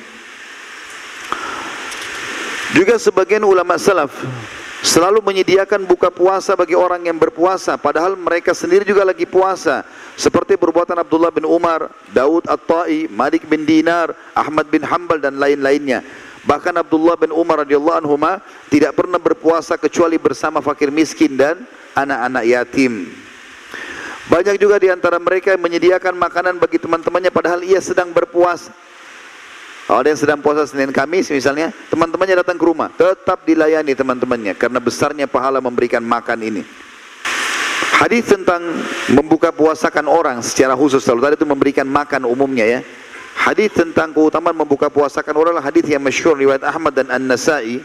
juga 2.78 3.02
sebagian 3.02 3.42
ulama 3.42 3.74
salaf 3.82 4.14
selalu 4.86 5.26
menyediakan 5.26 5.82
buka 5.82 6.14
puasa 6.14 6.54
bagi 6.54 6.78
orang 6.78 7.10
yang 7.10 7.18
berpuasa 7.18 7.74
padahal 7.74 8.14
mereka 8.14 8.54
sendiri 8.54 8.86
juga 8.86 9.02
lagi 9.02 9.26
puasa 9.26 9.82
seperti 10.14 10.54
perbuatan 10.62 11.02
Abdullah 11.02 11.34
bin 11.34 11.50
Umar, 11.50 11.90
Daud 12.14 12.46
At-Tai, 12.46 13.10
Malik 13.10 13.50
bin 13.50 13.66
Dinar, 13.66 14.14
Ahmad 14.38 14.70
bin 14.70 14.86
Hanbal 14.86 15.18
dan 15.18 15.42
lain-lainnya. 15.42 16.06
Bahkan 16.46 16.78
Abdullah 16.78 17.18
bin 17.18 17.34
Umar 17.34 17.66
radhiyallahu 17.66 17.98
anhu 17.98 18.14
tidak 18.70 18.94
pernah 18.94 19.18
berpuasa 19.18 19.74
kecuali 19.74 20.22
bersama 20.22 20.62
fakir 20.62 20.94
miskin 20.94 21.34
dan 21.34 21.58
anak-anak 21.98 22.46
yatim. 22.46 23.10
Banyak 24.30 24.62
juga 24.62 24.78
di 24.78 24.94
antara 24.94 25.18
mereka 25.18 25.50
yang 25.50 25.66
menyediakan 25.66 26.14
makanan 26.14 26.62
bagi 26.62 26.78
teman-temannya 26.78 27.34
padahal 27.34 27.66
ia 27.66 27.82
sedang 27.82 28.14
berpuasa. 28.14 28.70
Kalau 29.88 30.04
ada 30.04 30.12
yang 30.12 30.20
sedang 30.20 30.44
puasa 30.44 30.68
Senin 30.68 30.92
Kamis 30.92 31.32
misalnya, 31.32 31.72
teman-temannya 31.88 32.44
datang 32.44 32.60
ke 32.60 32.66
rumah, 32.68 32.92
tetap 32.92 33.48
dilayani 33.48 33.96
teman-temannya 33.96 34.52
karena 34.60 34.84
besarnya 34.84 35.32
pahala 35.32 35.64
memberikan 35.64 36.04
makan 36.04 36.44
ini. 36.44 36.62
Hadis 37.96 38.28
tentang 38.28 38.84
membuka 39.16 39.56
puasakan 39.56 40.12
orang 40.12 40.44
secara 40.44 40.76
khusus, 40.76 41.08
kalau 41.08 41.24
tadi 41.24 41.40
itu 41.40 41.48
memberikan 41.48 41.88
makan 41.88 42.28
umumnya 42.28 42.68
ya. 42.68 42.80
Hadis 43.40 43.72
tentang 43.72 44.12
keutamaan 44.12 44.60
membuka 44.60 44.92
puasakan 44.92 45.34
orang 45.40 45.56
adalah 45.56 45.72
hadis 45.72 45.88
yang 45.88 46.04
masyhur 46.04 46.36
riwayat 46.36 46.68
Ahmad 46.68 46.92
dan 46.92 47.08
An-Nasa'i 47.08 47.80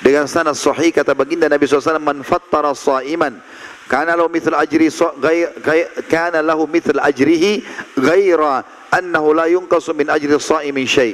dengan 0.00 0.28
sanad 0.30 0.54
sahih 0.54 0.92
kata 0.92 1.16
baginda 1.16 1.48
Nabi 1.48 1.64
SAW 1.64 1.98
man 1.98 2.20
fattara 2.20 2.76
sa'iman 2.76 3.40
kana 3.88 4.12
lahu 4.12 4.28
mithl 4.28 4.52
ajri 4.52 4.92
kana 6.06 6.44
lahu 6.44 6.68
mithl 6.68 7.00
ajrihi 7.00 7.64
ghaira 7.96 8.60
annahu 8.96 9.36
la 9.36 9.46
yunqasu 9.52 9.92
min 9.92 10.08
ajri 10.08 10.32
shaimin 10.40 10.88
syai. 10.88 11.12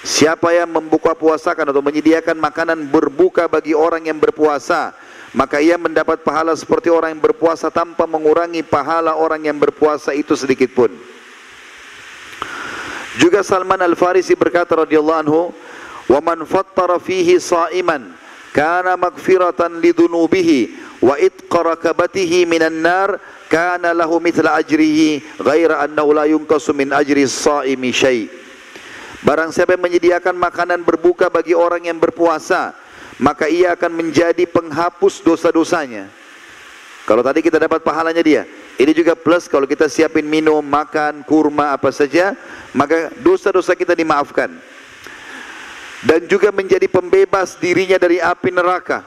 Siapa 0.00 0.56
yang 0.56 0.72
membuka 0.72 1.12
puasakan 1.12 1.76
atau 1.76 1.84
menyediakan 1.84 2.40
makanan 2.40 2.88
berbuka 2.88 3.44
bagi 3.52 3.76
orang 3.76 4.08
yang 4.08 4.16
berpuasa, 4.16 4.96
maka 5.36 5.60
ia 5.60 5.76
mendapat 5.76 6.24
pahala 6.24 6.56
seperti 6.56 6.88
orang 6.88 7.12
yang 7.12 7.22
berpuasa 7.22 7.68
tanpa 7.68 8.08
mengurangi 8.08 8.64
pahala 8.64 9.12
orang 9.12 9.44
yang 9.44 9.60
berpuasa 9.60 10.16
itu 10.16 10.32
sedikit 10.32 10.72
pun. 10.72 10.88
Juga 13.20 13.44
Salman 13.44 13.84
Al-Farisi 13.84 14.32
berkata 14.32 14.72
radhiyallahu 14.72 15.20
anhu, 15.20 15.52
"Wa 16.08 16.24
man 16.24 16.48
fattara 16.48 16.96
fihi 16.96 17.36
sha'iman 17.36 18.19
kana 18.50 18.98
magfiratan 18.98 19.78
lidunubihi 19.78 20.74
wa 21.00 21.16
itqa 21.16 21.74
rakabatihi 21.74 22.44
minan 22.44 22.82
nar 22.82 23.18
kana 23.46 23.94
lahu 23.94 24.18
mithla 24.18 24.58
ajrihi 24.58 25.40
ghaira 25.42 25.82
annahu 25.86 26.14
la 26.14 26.26
yunqasu 26.26 26.74
min 26.74 26.90
ajri 26.94 27.26
shaimi 27.26 27.90
syai. 27.94 28.26
Barang 29.20 29.52
siapa 29.52 29.76
yang 29.76 29.84
menyediakan 29.84 30.32
makanan 30.32 30.80
berbuka 30.80 31.28
bagi 31.28 31.52
orang 31.52 31.84
yang 31.84 32.00
berpuasa 32.00 32.72
maka 33.20 33.52
ia 33.52 33.76
akan 33.76 33.92
menjadi 33.92 34.48
penghapus 34.48 35.20
dosa-dosanya. 35.20 36.08
Kalau 37.04 37.20
tadi 37.20 37.44
kita 37.44 37.60
dapat 37.60 37.84
pahalanya 37.84 38.24
dia 38.24 38.42
ini 38.80 38.96
juga 38.96 39.12
plus 39.12 39.44
kalau 39.44 39.68
kita 39.68 39.92
siapin 39.92 40.24
minum, 40.24 40.64
makan, 40.64 41.20
kurma 41.28 41.76
apa 41.76 41.92
saja 41.92 42.32
maka 42.72 43.12
dosa-dosa 43.20 43.76
kita 43.76 43.92
dimaafkan 43.92 44.56
dan 46.00 46.24
juga 46.24 46.48
menjadi 46.48 46.88
pembebas 46.88 47.60
dirinya 47.60 48.00
dari 48.00 48.20
api 48.20 48.48
neraka. 48.52 49.04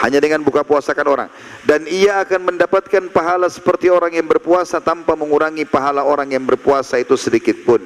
Hanya 0.00 0.22
dengan 0.22 0.40
buka 0.40 0.64
puasakan 0.64 1.06
orang. 1.08 1.28
Dan 1.66 1.84
ia 1.84 2.24
akan 2.24 2.54
mendapatkan 2.54 3.10
pahala 3.12 3.50
seperti 3.52 3.92
orang 3.92 4.16
yang 4.16 4.24
berpuasa 4.24 4.80
tanpa 4.80 5.12
mengurangi 5.12 5.68
pahala 5.68 6.06
orang 6.06 6.32
yang 6.32 6.44
berpuasa 6.46 6.96
itu 6.96 7.18
sedikit 7.20 7.56
pun. 7.66 7.82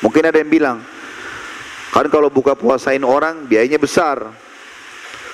Mungkin 0.00 0.30
ada 0.30 0.38
yang 0.38 0.48
bilang 0.48 0.78
kan 1.90 2.06
kalau 2.06 2.30
buka 2.30 2.54
puasain 2.54 3.02
orang 3.02 3.44
biayanya 3.44 3.82
besar. 3.82 4.30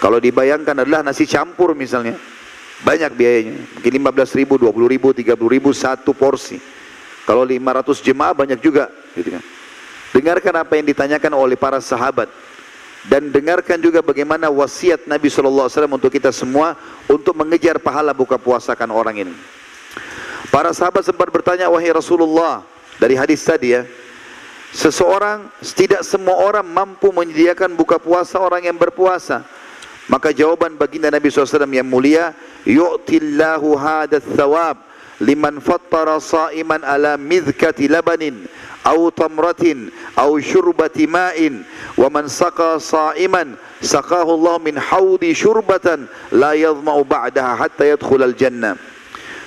Kalau 0.01 0.19
dibayangkan 0.19 0.83
adalah 0.83 1.05
nasi 1.05 1.29
campur 1.29 1.77
misalnya 1.77 2.17
banyak 2.83 3.13
biayanya. 3.15 3.55
Mungkin 3.79 3.93
15 4.03 4.39
ribu, 4.41 4.55
20 4.57 4.89
ribu, 4.89 5.09
30 5.13 5.37
ribu 5.37 5.71
satu 5.77 6.17
porsi. 6.17 6.59
Kalau 7.29 7.45
500 7.45 8.03
jemaah 8.03 8.35
banyak 8.35 8.59
juga 8.59 8.89
gitu 9.15 9.37
kan 9.37 9.45
dengarkan 10.15 10.55
apa 10.63 10.79
yang 10.79 10.87
ditanyakan 10.87 11.35
oleh 11.35 11.59
para 11.59 11.83
sahabat 11.83 12.31
dan 13.11 13.29
dengarkan 13.35 13.83
juga 13.83 14.01
bagaimana 14.01 14.49
wasiat 14.49 15.05
Nabi 15.11 15.29
SAW 15.29 15.69
untuk 15.91 16.09
kita 16.09 16.31
semua 16.31 16.79
untuk 17.11 17.35
mengejar 17.37 17.77
pahala 17.83 18.15
buka 18.15 18.39
puasakan 18.39 18.95
orang 18.95 19.27
ini. 19.29 19.35
Para 20.49 20.71
sahabat 20.71 21.03
sempat 21.03 21.29
bertanya, 21.35 21.67
wahai 21.67 21.91
Rasulullah, 21.91 22.63
dari 23.03 23.19
hadis 23.19 23.43
tadi 23.43 23.75
ya, 23.75 23.83
seseorang, 24.71 25.51
tidak 25.75 26.07
semua 26.07 26.39
orang 26.39 26.65
mampu 26.65 27.11
menyediakan 27.11 27.75
buka 27.75 27.99
puasa 27.99 28.39
orang 28.39 28.71
yang 28.71 28.79
berpuasa. 28.79 29.43
Maka 30.07 30.37
jawaban 30.37 30.77
baginda 30.77 31.09
Nabi 31.09 31.33
SAW 31.33 31.65
yang 31.69 31.89
mulia, 31.89 32.37
yu'tillahu 32.69 33.73
hadat 33.75 34.25
thawab 34.37 34.84
liman 35.23 35.63
fattara 35.63 36.19
sa'iman 36.19 36.83
ala 36.83 37.15
midhkati 37.15 37.87
labanin 37.87 38.47
au 38.85 39.11
tamratin 39.11 39.91
au 40.19 40.39
syurbati 40.39 41.07
ma'in. 41.07 41.63
Wa 41.95 42.11
man 42.11 42.27
saqa 42.27 42.79
sa'iman 42.83 43.55
saqahu 43.81 44.31
Allah 44.41 44.57
min 44.61 44.77
haudi 44.79 45.33
syurbatan 45.37 46.11
la 46.35 46.57
yadhma'u 46.59 47.03
ba'daha 47.07 47.59
hatta 47.67 47.85
yadkhulal 47.95 48.35
jannah. 48.35 48.77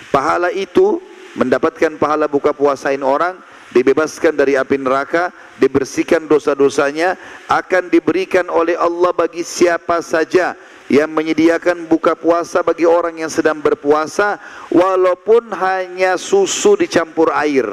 Pahala 0.10 0.50
itu 0.56 1.04
mendapatkan 1.38 2.00
pahala 2.02 2.26
buka 2.26 2.56
puasain 2.56 3.04
orang 3.06 3.38
dibebaskan 3.76 4.34
dari 4.34 4.56
api 4.56 4.80
neraka 4.80 5.30
dibersihkan 5.60 6.26
dosa-dosanya 6.26 7.20
akan 7.52 7.92
diberikan 7.92 8.48
oleh 8.48 8.74
Allah 8.80 9.12
bagi 9.14 9.44
siapa 9.44 10.00
saja 10.00 10.56
yang 10.88 11.12
menyediakan 11.12 11.84
buka 11.88 12.16
puasa 12.16 12.64
bagi 12.64 12.88
orang 12.88 13.20
yang 13.20 13.32
sedang 13.32 13.60
berpuasa 13.60 14.40
walaupun 14.72 15.52
hanya 15.52 16.16
susu 16.16 16.80
dicampur 16.80 17.32
air. 17.36 17.68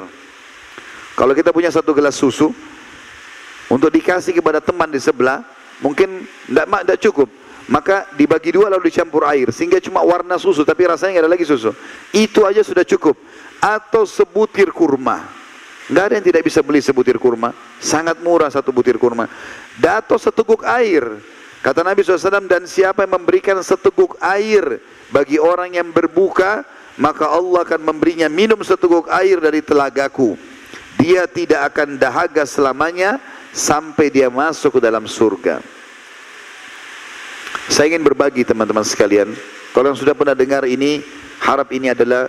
Kalau 1.15 1.31
kita 1.31 1.55
punya 1.55 1.71
satu 1.71 1.95
gelas 1.95 2.19
susu 2.19 2.51
untuk 3.71 3.91
dikasih 3.95 4.35
kepada 4.35 4.59
teman 4.59 4.91
di 4.91 4.99
sebelah, 4.99 5.47
mungkin 5.79 6.27
tidak 6.51 6.67
tidak 6.67 7.01
cukup. 7.11 7.29
Maka 7.65 8.05
dibagi 8.13 8.53
dua 8.53 8.69
lalu 8.69 8.93
dicampur 8.93 9.25
air 9.25 9.49
sehingga 9.49 9.81
cuma 9.81 10.05
warna 10.05 10.37
susu 10.37 10.69
tapi 10.69 10.85
rasanya 10.85 11.17
nggak 11.17 11.25
ada 11.25 11.33
lagi 11.33 11.47
susu. 11.49 11.71
Itu 12.13 12.45
aja 12.45 12.61
sudah 12.61 12.85
cukup. 12.85 13.17
Atau 13.63 14.05
sebutir 14.05 14.69
kurma. 14.69 15.25
Nggak 15.89 16.05
ada 16.05 16.15
yang 16.21 16.27
tidak 16.29 16.43
bisa 16.45 16.61
beli 16.61 16.85
sebutir 16.85 17.17
kurma. 17.17 17.57
Sangat 17.81 18.21
murah 18.21 18.53
satu 18.53 18.69
butir 18.69 19.01
kurma. 19.01 19.31
Atau 19.81 20.21
seteguk 20.21 20.61
air. 20.67 21.34
Kata 21.65 21.81
Nabi 21.81 22.05
SAW, 22.05 22.45
dan 22.45 22.69
siapa 22.69 23.09
yang 23.09 23.17
memberikan 23.17 23.57
seteguk 23.65 24.21
air 24.21 24.85
bagi 25.09 25.41
orang 25.41 25.73
yang 25.73 25.89
berbuka, 25.89 26.61
maka 27.01 27.25
Allah 27.25 27.65
akan 27.65 27.81
memberinya 27.81 28.29
minum 28.29 28.61
seteguk 28.61 29.09
air 29.09 29.41
dari 29.41 29.65
telagaku. 29.65 30.37
Dia 31.01 31.25
tidak 31.25 31.73
akan 31.73 31.97
dahaga 31.97 32.45
selamanya 32.45 33.17
sampai 33.57 34.13
dia 34.13 34.29
masuk 34.29 34.77
ke 34.77 34.81
dalam 34.85 35.09
surga. 35.09 35.65
Saya 37.73 37.97
ingin 37.97 38.05
berbagi 38.05 38.45
teman-teman 38.45 38.85
sekalian. 38.85 39.33
Kalau 39.73 39.89
yang 39.89 39.97
sudah 39.97 40.13
pernah 40.13 40.37
dengar 40.37 40.69
ini, 40.69 41.01
harap 41.41 41.73
ini 41.73 41.97
adalah 41.97 42.29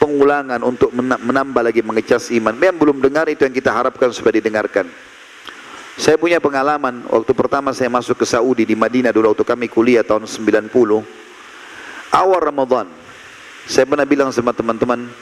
pengulangan 0.00 0.64
untuk 0.64 0.88
menambah 0.96 1.62
lagi 1.68 1.84
mengecas 1.84 2.32
iman. 2.32 2.56
Yang 2.56 2.80
belum 2.80 2.96
dengar 3.04 3.28
itu 3.28 3.44
yang 3.44 3.52
kita 3.52 3.76
harapkan 3.76 4.08
supaya 4.08 4.40
didengarkan. 4.40 4.88
Saya 6.00 6.16
punya 6.16 6.40
pengalaman 6.40 7.04
waktu 7.12 7.36
pertama 7.36 7.76
saya 7.76 7.92
masuk 7.92 8.24
ke 8.24 8.24
Saudi 8.24 8.64
di 8.64 8.72
Madinah 8.72 9.12
dulu 9.12 9.36
waktu 9.36 9.44
kami 9.44 9.68
kuliah 9.68 10.00
tahun 10.00 10.24
90. 10.24 10.72
Awal 12.08 12.40
Ramadan. 12.40 12.88
Saya 13.68 13.84
pernah 13.84 14.08
bilang 14.08 14.32
sama 14.32 14.56
teman-teman 14.56 15.12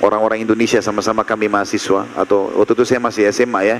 orang-orang 0.00 0.40
Indonesia 0.40 0.80
sama-sama 0.80 1.28
kami 1.28 1.52
mahasiswa 1.52 2.08
atau 2.16 2.48
waktu 2.56 2.72
itu 2.72 2.84
saya 2.88 3.04
masih 3.04 3.28
SMA 3.36 3.60
ya. 3.68 3.78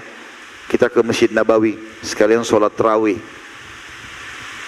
Kita 0.68 0.92
ke 0.92 1.00
Masjid 1.00 1.32
Nabawi 1.32 1.80
sekalian 2.04 2.44
sholat 2.44 2.76
tarawih. 2.76 3.16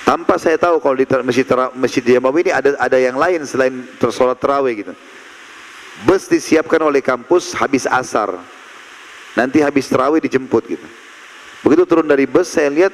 Tanpa 0.09 0.41
saya 0.41 0.57
tahu 0.57 0.81
kalau 0.81 0.97
di 0.97 1.05
Masjid 1.29 1.45
Masjid 1.77 2.17
Nabawi 2.17 2.49
ini 2.49 2.53
ada 2.57 2.73
ada 2.81 2.97
yang 2.97 3.21
lain 3.21 3.45
selain 3.45 3.85
sholat 4.01 4.41
tarawih 4.41 4.81
gitu. 4.81 4.97
Bus 6.09 6.25
disiapkan 6.25 6.81
oleh 6.89 7.05
kampus 7.05 7.53
habis 7.53 7.85
asar. 7.85 8.33
Nanti 9.37 9.61
habis 9.61 9.93
tarawih 9.93 10.25
dijemput 10.25 10.65
gitu. 10.73 10.89
Begitu 11.65 11.89
turun 11.89 12.09
dari 12.09 12.29
bus 12.29 12.51
saya 12.51 12.69
lihat 12.69 12.93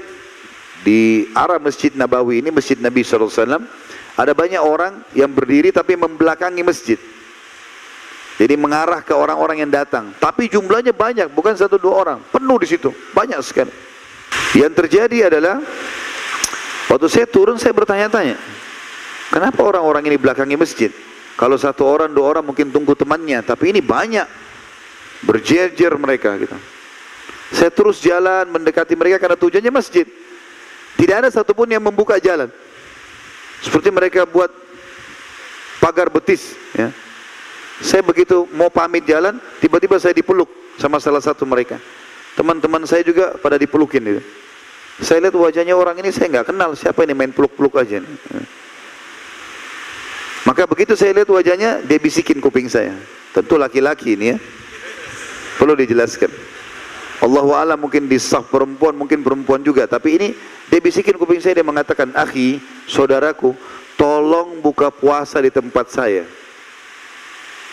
di 0.83 1.31
arah 1.35 1.63
Masjid 1.63 1.95
Nabawi 1.95 2.43
ini 2.43 2.51
Masjid 2.51 2.79
Nabi 2.79 3.07
SAW 3.07 3.63
ada 4.13 4.33
banyak 4.37 4.61
orang 4.61 5.01
yang 5.17 5.33
berdiri 5.33 5.73
tapi 5.73 5.97
membelakangi 5.97 6.61
masjid. 6.61 7.01
Jadi 8.37 8.55
mengarah 8.57 9.01
ke 9.05 9.13
orang-orang 9.13 9.65
yang 9.65 9.71
datang. 9.73 10.13
Tapi 10.19 10.49
jumlahnya 10.49 10.93
banyak, 10.93 11.31
bukan 11.33 11.55
satu 11.55 11.77
dua 11.79 11.95
orang. 12.05 12.19
Penuh 12.33 12.59
di 12.61 12.69
situ, 12.69 12.91
banyak 13.13 13.39
sekali. 13.45 13.73
Yang 14.57 14.73
terjadi 14.85 15.33
adalah 15.33 15.61
waktu 16.91 17.07
saya 17.09 17.27
turun 17.29 17.57
saya 17.57 17.73
bertanya-tanya, 17.77 18.37
kenapa 19.33 19.61
orang-orang 19.65 20.09
ini 20.13 20.17
belakangi 20.21 20.57
masjid? 20.59 20.91
Kalau 21.37 21.57
satu 21.57 21.89
orang 21.89 22.13
dua 22.13 22.37
orang 22.37 22.45
mungkin 22.45 22.69
tunggu 22.69 22.93
temannya, 22.93 23.41
tapi 23.45 23.73
ini 23.73 23.81
banyak 23.81 24.27
berjejer 25.25 25.93
mereka 25.97 26.37
gitu. 26.37 26.57
Saya 27.53 27.69
terus 27.69 28.01
jalan 28.01 28.49
mendekati 28.49 28.97
mereka 28.97 29.21
karena 29.21 29.37
tujuannya 29.37 29.73
masjid. 29.73 30.09
Tidak 30.97 31.17
ada 31.25 31.29
satupun 31.29 31.69
yang 31.69 31.85
membuka 31.85 32.17
jalan. 32.17 32.49
Seperti 33.61 33.93
mereka 33.93 34.25
buat 34.27 34.51
pagar 35.79 36.09
betis. 36.09 36.57
Ya. 36.75 36.91
Saya 37.83 38.01
begitu 38.01 38.49
mau 38.55 38.71
pamit 38.71 39.05
jalan, 39.05 39.37
tiba-tiba 39.59 39.99
saya 39.99 40.15
dipeluk 40.15 40.49
sama 40.79 41.03
salah 41.03 41.21
satu 41.21 41.43
mereka. 41.45 41.77
Teman-teman 42.39 42.87
saya 42.89 43.05
juga 43.05 43.37
pada 43.37 43.61
dipelukin. 43.61 44.01
Gitu. 44.01 44.23
Saya 45.03 45.29
lihat 45.29 45.37
wajahnya 45.37 45.75
orang 45.77 45.99
ini 46.01 46.15
saya 46.15 46.31
nggak 46.31 46.55
kenal 46.55 46.73
siapa 46.79 47.05
ini 47.05 47.13
main 47.13 47.33
peluk-peluk 47.35 47.75
aja. 47.77 48.01
Maka 50.43 50.67
begitu 50.67 50.99
saya 50.99 51.15
lihat 51.15 51.31
wajahnya, 51.31 51.83
dia 51.87 51.99
bisikin 52.03 52.43
kuping 52.43 52.67
saya. 52.67 52.95
Tentu 53.33 53.57
laki-laki 53.57 54.19
ini 54.19 54.35
ya. 54.35 54.39
Perlu 55.59 55.79
dijelaskan. 55.79 56.52
Allah 57.23 57.47
Alam 57.63 57.87
mungkin 57.87 58.11
di 58.11 58.19
sah 58.19 58.43
perempuan, 58.43 58.99
mungkin 58.99 59.23
perempuan 59.23 59.63
juga. 59.63 59.87
Tapi 59.87 60.09
ini 60.19 60.29
dia 60.67 60.83
bisikin 60.83 61.15
kuping 61.15 61.39
saya, 61.39 61.63
dia 61.63 61.67
mengatakan, 61.67 62.11
Akhi, 62.19 62.59
saudaraku, 62.91 63.55
tolong 63.95 64.59
buka 64.59 64.91
puasa 64.91 65.39
di 65.39 65.55
tempat 65.55 65.87
saya. 65.95 66.27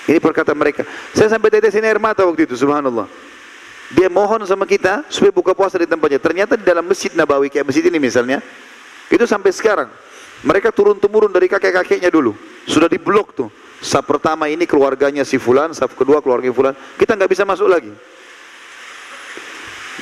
Ini 0.06 0.22
perkataan 0.22 0.54
mereka. 0.54 0.86
Saya 1.18 1.34
sampai 1.34 1.50
tetesin 1.50 1.82
air 1.82 1.98
mata 1.98 2.22
waktu 2.30 2.46
itu, 2.46 2.54
subhanallah. 2.54 3.10
Dia 3.90 4.06
mohon 4.06 4.46
sama 4.46 4.70
kita 4.70 5.02
supaya 5.10 5.34
buka 5.34 5.58
puasa 5.58 5.82
di 5.82 5.90
tempatnya. 5.90 6.22
Ternyata 6.22 6.54
di 6.54 6.62
dalam 6.62 6.86
masjid 6.86 7.10
Nabawi, 7.18 7.50
kayak 7.50 7.66
masjid 7.66 7.82
ini 7.90 7.98
misalnya, 7.98 8.38
itu 9.10 9.26
sampai 9.26 9.50
sekarang. 9.50 9.90
Mereka 10.46 10.70
turun-temurun 10.70 11.34
dari 11.34 11.50
kakek-kakeknya 11.50 12.14
dulu. 12.14 12.38
Sudah 12.70 12.86
diblok 12.86 13.34
tuh. 13.34 13.50
Saf 13.82 14.06
pertama 14.06 14.46
ini 14.46 14.70
keluarganya 14.70 15.26
si 15.26 15.42
Fulan, 15.42 15.74
saf 15.74 15.98
kedua 15.98 16.22
keluarga 16.22 16.54
Fulan. 16.54 16.78
Kita 17.02 17.18
nggak 17.18 17.32
bisa 17.34 17.44
masuk 17.50 17.66
lagi. 17.66 17.90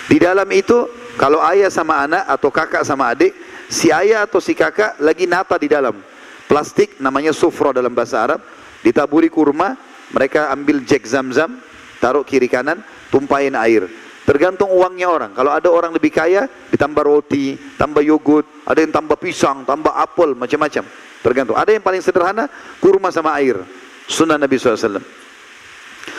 Di 0.08 0.18
dalam 0.24 0.48
itu 0.56 0.88
kalau 1.20 1.44
ayah 1.52 1.68
sama 1.68 2.08
anak 2.08 2.24
atau 2.32 2.50
kakak 2.50 2.88
sama 2.88 3.12
adik, 3.12 3.36
si 3.68 3.92
ayah 3.92 4.24
atau 4.24 4.40
si 4.40 4.56
kakak 4.56 4.96
lagi 5.04 5.28
nata 5.28 5.60
di 5.60 5.68
dalam 5.68 6.00
plastik 6.48 6.96
namanya 7.04 7.36
sufro 7.36 7.76
dalam 7.76 7.92
bahasa 7.92 8.24
Arab, 8.24 8.40
ditaburi 8.82 9.28
kurma, 9.28 9.76
mereka 10.16 10.48
ambil 10.56 10.80
jek 10.88 11.04
zam-zam, 11.04 11.60
taruh 12.00 12.24
kiri 12.24 12.48
kanan, 12.48 12.80
tumpahin 13.12 13.54
air. 13.60 13.84
Tergantung 14.24 14.72
uangnya 14.72 15.08
orang. 15.08 15.32
Kalau 15.32 15.52
ada 15.56 15.72
orang 15.72 15.96
lebih 15.96 16.12
kaya, 16.12 16.52
ditambah 16.72 17.04
roti, 17.04 17.56
tambah 17.80 18.04
yogurt, 18.04 18.48
ada 18.68 18.80
yang 18.84 18.92
tambah 18.92 19.16
pisang, 19.16 19.64
tambah 19.64 19.92
apel, 19.92 20.36
macam-macam. 20.36 20.84
Tergantung. 21.24 21.56
Ada 21.56 21.72
yang 21.76 21.84
paling 21.84 22.04
sederhana, 22.04 22.52
kurma 22.84 23.08
sama 23.08 23.40
air. 23.40 23.56
Sunnah 24.08 24.36
Nabi 24.36 24.60
SAW. 24.60 25.00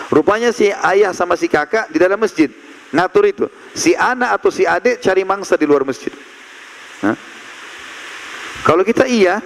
Rupanya 0.09 0.57
si 0.57 0.73
ayah 0.73 1.13
sama 1.13 1.37
si 1.37 1.53
kakak 1.53 1.93
di 1.93 2.01
dalam 2.01 2.17
masjid 2.17 2.49
ngatur 2.93 3.25
itu. 3.29 3.47
Si 3.77 3.93
anak 3.93 4.41
atau 4.41 4.51
si 4.53 4.65
adik 4.65 5.01
cari 5.01 5.23
mangsa 5.25 5.55
di 5.61 5.67
luar 5.69 5.85
masjid. 5.85 6.13
Hah? 7.05 7.17
Kalau 8.65 8.83
kita 8.83 9.07
iya, 9.07 9.41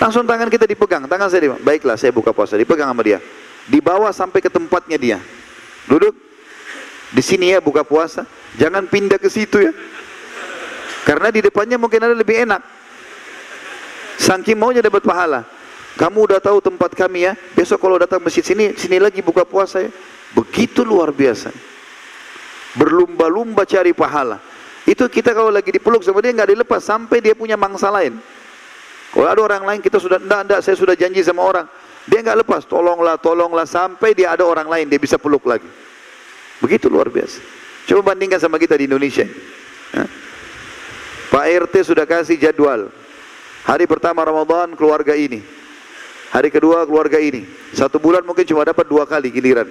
langsung 0.00 0.24
tangan 0.24 0.48
kita 0.48 0.64
dipegang, 0.64 1.04
tangan 1.06 1.28
saya 1.28 1.46
dipegang. 1.46 1.64
Baiklah, 1.64 1.96
saya 2.00 2.14
buka 2.14 2.32
puasa, 2.32 2.56
dipegang 2.56 2.88
sama 2.88 3.02
dia. 3.04 3.18
Dibawa 3.68 4.08
sampai 4.14 4.40
ke 4.40 4.48
tempatnya 4.48 4.96
dia. 4.96 5.18
Duduk. 5.84 6.16
Di 7.08 7.24
sini 7.24 7.52
ya 7.52 7.60
buka 7.60 7.84
puasa. 7.84 8.24
Jangan 8.56 8.88
pindah 8.88 9.16
ke 9.20 9.28
situ 9.28 9.60
ya. 9.60 9.72
Karena 11.04 11.32
di 11.32 11.40
depannya 11.40 11.80
mungkin 11.80 12.04
ada 12.04 12.12
lebih 12.12 12.44
enak. 12.44 12.60
Saking 14.20 14.56
maunya 14.60 14.84
dapat 14.84 15.04
pahala. 15.04 15.44
Kamu 15.96 16.28
udah 16.28 16.40
tahu 16.40 16.60
tempat 16.60 16.92
kami 16.92 17.28
ya. 17.28 17.32
Besok 17.56 17.80
kalau 17.80 17.96
datang 17.96 18.20
masjid 18.20 18.44
sini, 18.44 18.76
sini 18.76 19.00
lagi 19.00 19.24
buka 19.24 19.44
puasa 19.48 19.88
ya. 19.88 19.90
Begitu 20.36 20.84
luar 20.84 21.08
biasa 21.12 21.48
berlumba-lumba 22.76 23.64
cari 23.64 23.94
pahala. 23.96 24.42
Itu 24.88 25.08
kita 25.08 25.36
kalau 25.36 25.52
lagi 25.52 25.68
dipeluk 25.68 26.00
sama 26.00 26.24
dia 26.24 26.32
nggak 26.32 26.50
dilepas 26.52 26.80
sampai 26.80 27.20
dia 27.20 27.36
punya 27.36 27.56
mangsa 27.56 27.92
lain. 27.92 28.16
Kalau 29.12 29.28
ada 29.28 29.40
orang 29.40 29.64
lain 29.64 29.80
kita 29.80 29.96
sudah 29.96 30.20
enggak 30.20 30.40
enggak 30.44 30.60
saya 30.64 30.76
sudah 30.76 30.96
janji 30.96 31.24
sama 31.24 31.44
orang, 31.44 31.66
dia 32.08 32.20
nggak 32.24 32.44
lepas, 32.44 32.64
tolonglah, 32.64 33.16
tolonglah 33.20 33.64
sampai 33.68 34.16
dia 34.16 34.32
ada 34.32 34.44
orang 34.44 34.68
lain 34.68 34.88
dia 34.88 35.00
bisa 35.00 35.20
peluk 35.20 35.44
lagi. 35.48 35.68
Begitu 36.60 36.88
luar 36.88 37.12
biasa. 37.12 37.40
Coba 37.88 38.12
bandingkan 38.12 38.40
sama 38.40 38.60
kita 38.60 38.76
di 38.76 38.84
Indonesia. 38.84 39.24
Ya. 39.92 40.04
Pak 41.28 41.44
RT 41.68 41.74
sudah 41.92 42.04
kasih 42.08 42.40
jadwal. 42.40 42.88
Hari 43.68 43.84
pertama 43.84 44.24
Ramadan 44.24 44.72
keluarga 44.72 45.12
ini. 45.12 45.44
Hari 46.32 46.48
kedua 46.52 46.84
keluarga 46.84 47.20
ini. 47.20 47.44
Satu 47.72 48.00
bulan 48.00 48.24
mungkin 48.24 48.44
cuma 48.44 48.64
dapat 48.64 48.84
dua 48.88 49.04
kali 49.04 49.28
giliran. 49.32 49.68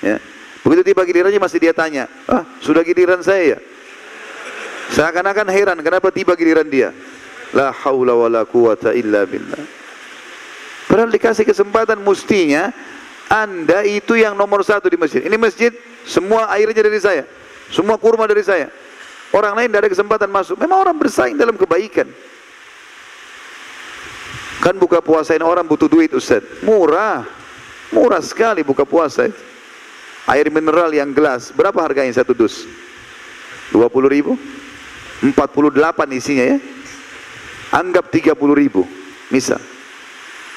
Ya. 0.00 0.20
Begitu 0.64 0.96
tiba 0.96 1.04
gilirannya 1.04 1.36
masih 1.36 1.60
dia 1.60 1.76
tanya, 1.76 2.08
ah 2.24 2.40
sudah 2.64 2.80
giliran 2.80 3.20
saya 3.20 3.56
ya? 3.56 3.58
Seakan-akan 4.96 5.48
heran 5.52 5.78
kenapa 5.84 6.08
tiba 6.08 6.32
giliran 6.32 6.64
dia. 6.64 6.88
La 7.52 7.70
haula 7.70 8.16
wa 8.16 8.28
la 8.32 8.42
quwata 8.48 8.96
illa 8.96 9.28
billah. 9.28 9.60
Padahal 10.88 11.12
dikasih 11.12 11.44
kesempatan 11.44 12.00
mustinya 12.00 12.72
anda 13.28 13.84
itu 13.84 14.16
yang 14.16 14.32
nomor 14.36 14.64
satu 14.64 14.88
di 14.88 14.96
masjid. 14.96 15.20
Ini 15.24 15.36
masjid 15.36 15.72
semua 16.04 16.48
airnya 16.52 16.80
dari 16.80 17.00
saya. 17.00 17.24
Semua 17.68 18.00
kurma 18.00 18.24
dari 18.24 18.44
saya. 18.44 18.68
Orang 19.32 19.58
lain 19.58 19.68
tidak 19.68 19.80
ada 19.84 19.90
kesempatan 19.90 20.28
masuk. 20.30 20.56
Memang 20.60 20.84
orang 20.84 20.96
bersaing 20.96 21.36
dalam 21.36 21.56
kebaikan. 21.58 22.06
Kan 24.62 24.80
buka 24.80 25.02
puasa 25.02 25.36
ini 25.36 25.44
orang 25.44 25.66
butuh 25.66 25.90
duit 25.90 26.14
Ustaz. 26.14 26.40
Murah. 26.64 27.26
Murah 27.90 28.22
sekali 28.22 28.64
buka 28.64 28.86
puasa 28.86 29.28
itu. 29.28 29.53
Air 30.24 30.48
mineral 30.48 30.88
yang 30.92 31.12
gelas, 31.12 31.52
berapa 31.52 31.76
harganya 31.84 32.12
satu 32.16 32.32
dus? 32.32 32.64
20 33.72 33.84
ribu? 34.08 34.40
48 35.20 36.16
isinya 36.16 36.44
ya. 36.56 36.58
Anggap 37.74 38.08
30 38.08 38.32
ribu, 38.56 38.88
misal. 39.28 39.60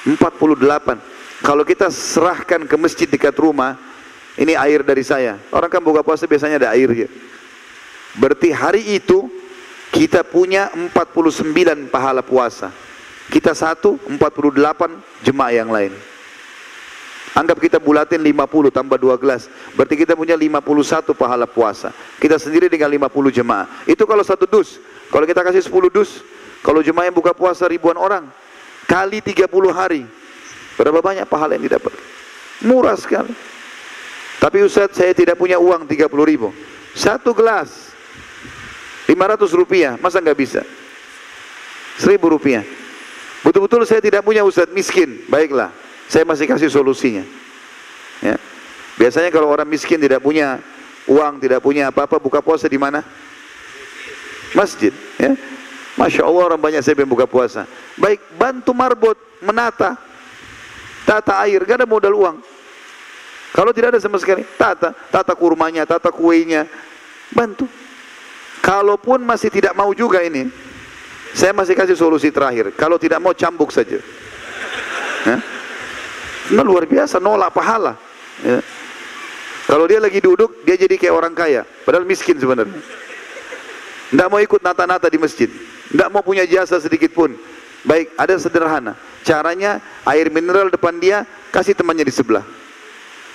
48. 0.08 1.44
Kalau 1.44 1.62
kita 1.62 1.92
serahkan 1.92 2.64
ke 2.64 2.76
masjid 2.80 3.06
dekat 3.10 3.36
rumah, 3.36 3.76
ini 4.38 4.54
air 4.54 4.86
dari 4.86 5.02
saya. 5.02 5.36
Orang 5.50 5.68
kan 5.68 5.82
buka 5.82 6.00
puasa 6.06 6.24
biasanya 6.24 6.62
ada 6.62 6.70
air 6.72 6.90
ya. 6.94 7.08
Berarti 8.16 8.54
hari 8.54 8.82
itu 8.96 9.28
kita 9.92 10.22
punya 10.24 10.70
49 10.72 11.92
pahala 11.92 12.22
puasa. 12.24 12.72
Kita 13.28 13.52
satu, 13.52 14.00
48 14.08 15.26
jemaah 15.26 15.52
yang 15.52 15.68
lain. 15.68 15.92
Anggap 17.38 17.62
kita 17.62 17.78
bulatin 17.78 18.18
50 18.18 18.74
tambah 18.74 18.98
2 18.98 19.14
gelas. 19.22 19.46
Berarti 19.78 19.94
kita 19.94 20.18
punya 20.18 20.34
51 20.34 21.14
pahala 21.14 21.46
puasa. 21.46 21.94
Kita 22.18 22.34
sendiri 22.34 22.66
dengan 22.66 22.90
50 22.90 23.30
jemaah. 23.30 23.70
Itu 23.86 24.10
kalau 24.10 24.26
satu 24.26 24.42
dus. 24.42 24.82
Kalau 25.14 25.22
kita 25.22 25.46
kasih 25.46 25.62
10 25.62 25.86
dus, 25.86 26.26
kalau 26.66 26.82
jemaah 26.82 27.06
yang 27.06 27.14
buka 27.14 27.30
puasa 27.30 27.70
ribuan 27.70 27.94
orang, 27.94 28.26
kali 28.90 29.22
30 29.22 29.46
hari, 29.70 30.02
berapa 30.74 30.98
banyak 30.98 31.30
pahala 31.30 31.54
yang 31.54 31.70
didapat? 31.70 31.94
Murah 32.66 32.98
sekali. 32.98 33.30
Tapi 34.42 34.58
Ustaz, 34.66 34.98
saya 34.98 35.14
tidak 35.14 35.38
punya 35.38 35.62
uang 35.62 35.86
30 35.86 36.10
ribu. 36.26 36.50
Satu 36.92 37.30
gelas, 37.30 37.94
500 39.06 39.54
rupiah, 39.54 39.94
masa 40.02 40.18
nggak 40.18 40.38
bisa? 40.38 40.66
1000 42.02 42.18
rupiah. 42.18 42.66
Betul-betul 43.46 43.86
saya 43.86 44.02
tidak 44.02 44.26
punya 44.26 44.42
Ustaz, 44.42 44.66
miskin. 44.74 45.22
Baiklah, 45.30 45.70
saya 46.08 46.24
masih 46.24 46.48
kasih 46.48 46.72
solusinya. 46.72 47.22
Ya. 48.24 48.40
Biasanya 48.96 49.28
kalau 49.30 49.52
orang 49.52 49.68
miskin 49.68 50.00
tidak 50.00 50.24
punya 50.24 50.58
uang, 51.06 51.38
tidak 51.38 51.60
punya 51.60 51.92
apa-apa, 51.92 52.16
buka 52.18 52.40
puasa 52.40 52.66
di 52.66 52.80
mana? 52.80 53.04
Masjid. 54.56 54.90
Ya. 55.20 55.36
Masya 56.00 56.24
Allah 56.24 56.54
orang 56.54 56.60
banyak 56.60 56.80
saya 56.80 56.96
yang 56.96 57.12
buka 57.12 57.28
puasa. 57.28 57.68
Baik, 58.00 58.24
bantu 58.40 58.72
marbot, 58.72 59.18
menata. 59.44 60.00
Tata 61.04 61.40
air, 61.44 61.64
gak 61.64 61.84
ada 61.84 61.88
modal 61.88 62.14
uang. 62.16 62.36
Kalau 63.52 63.72
tidak 63.72 63.96
ada 63.96 64.00
sama 64.00 64.20
sekali, 64.20 64.44
tata, 64.56 64.92
tata 65.08 65.32
kurmanya, 65.32 65.88
tata 65.88 66.12
kuenya, 66.12 66.68
bantu. 67.32 67.64
Kalaupun 68.60 69.24
masih 69.24 69.48
tidak 69.48 69.72
mau 69.72 69.88
juga 69.96 70.20
ini, 70.20 70.52
saya 71.32 71.56
masih 71.56 71.72
kasih 71.72 71.96
solusi 71.96 72.28
terakhir. 72.28 72.76
Kalau 72.76 73.00
tidak 73.00 73.18
mau 73.24 73.32
cambuk 73.32 73.72
saja. 73.72 73.98
Ya. 75.24 75.57
Nah, 76.54 76.64
luar 76.64 76.88
biasa 76.88 77.20
nolak 77.20 77.52
pahala. 77.52 77.96
Ya. 78.40 78.64
Kalau 79.68 79.84
dia 79.84 80.00
lagi 80.00 80.24
duduk, 80.24 80.64
dia 80.64 80.80
jadi 80.80 80.96
kayak 80.96 81.12
orang 81.12 81.34
kaya, 81.36 81.60
padahal 81.84 82.08
miskin 82.08 82.40
sebenarnya. 82.40 82.80
Tidak 84.08 84.28
mau 84.32 84.40
ikut 84.40 84.64
nata-nata 84.64 85.12
di 85.12 85.20
masjid, 85.20 85.52
tidak 85.92 86.08
mau 86.08 86.24
punya 86.24 86.48
jasa 86.48 86.80
sedikit 86.80 87.12
pun. 87.12 87.36
Baik, 87.84 88.08
ada 88.16 88.40
sederhana. 88.40 88.96
Caranya 89.20 89.76
air 90.08 90.32
mineral 90.32 90.72
depan 90.72 90.96
dia, 90.96 91.28
kasih 91.52 91.76
temannya 91.76 92.08
di 92.08 92.14
sebelah. 92.16 92.40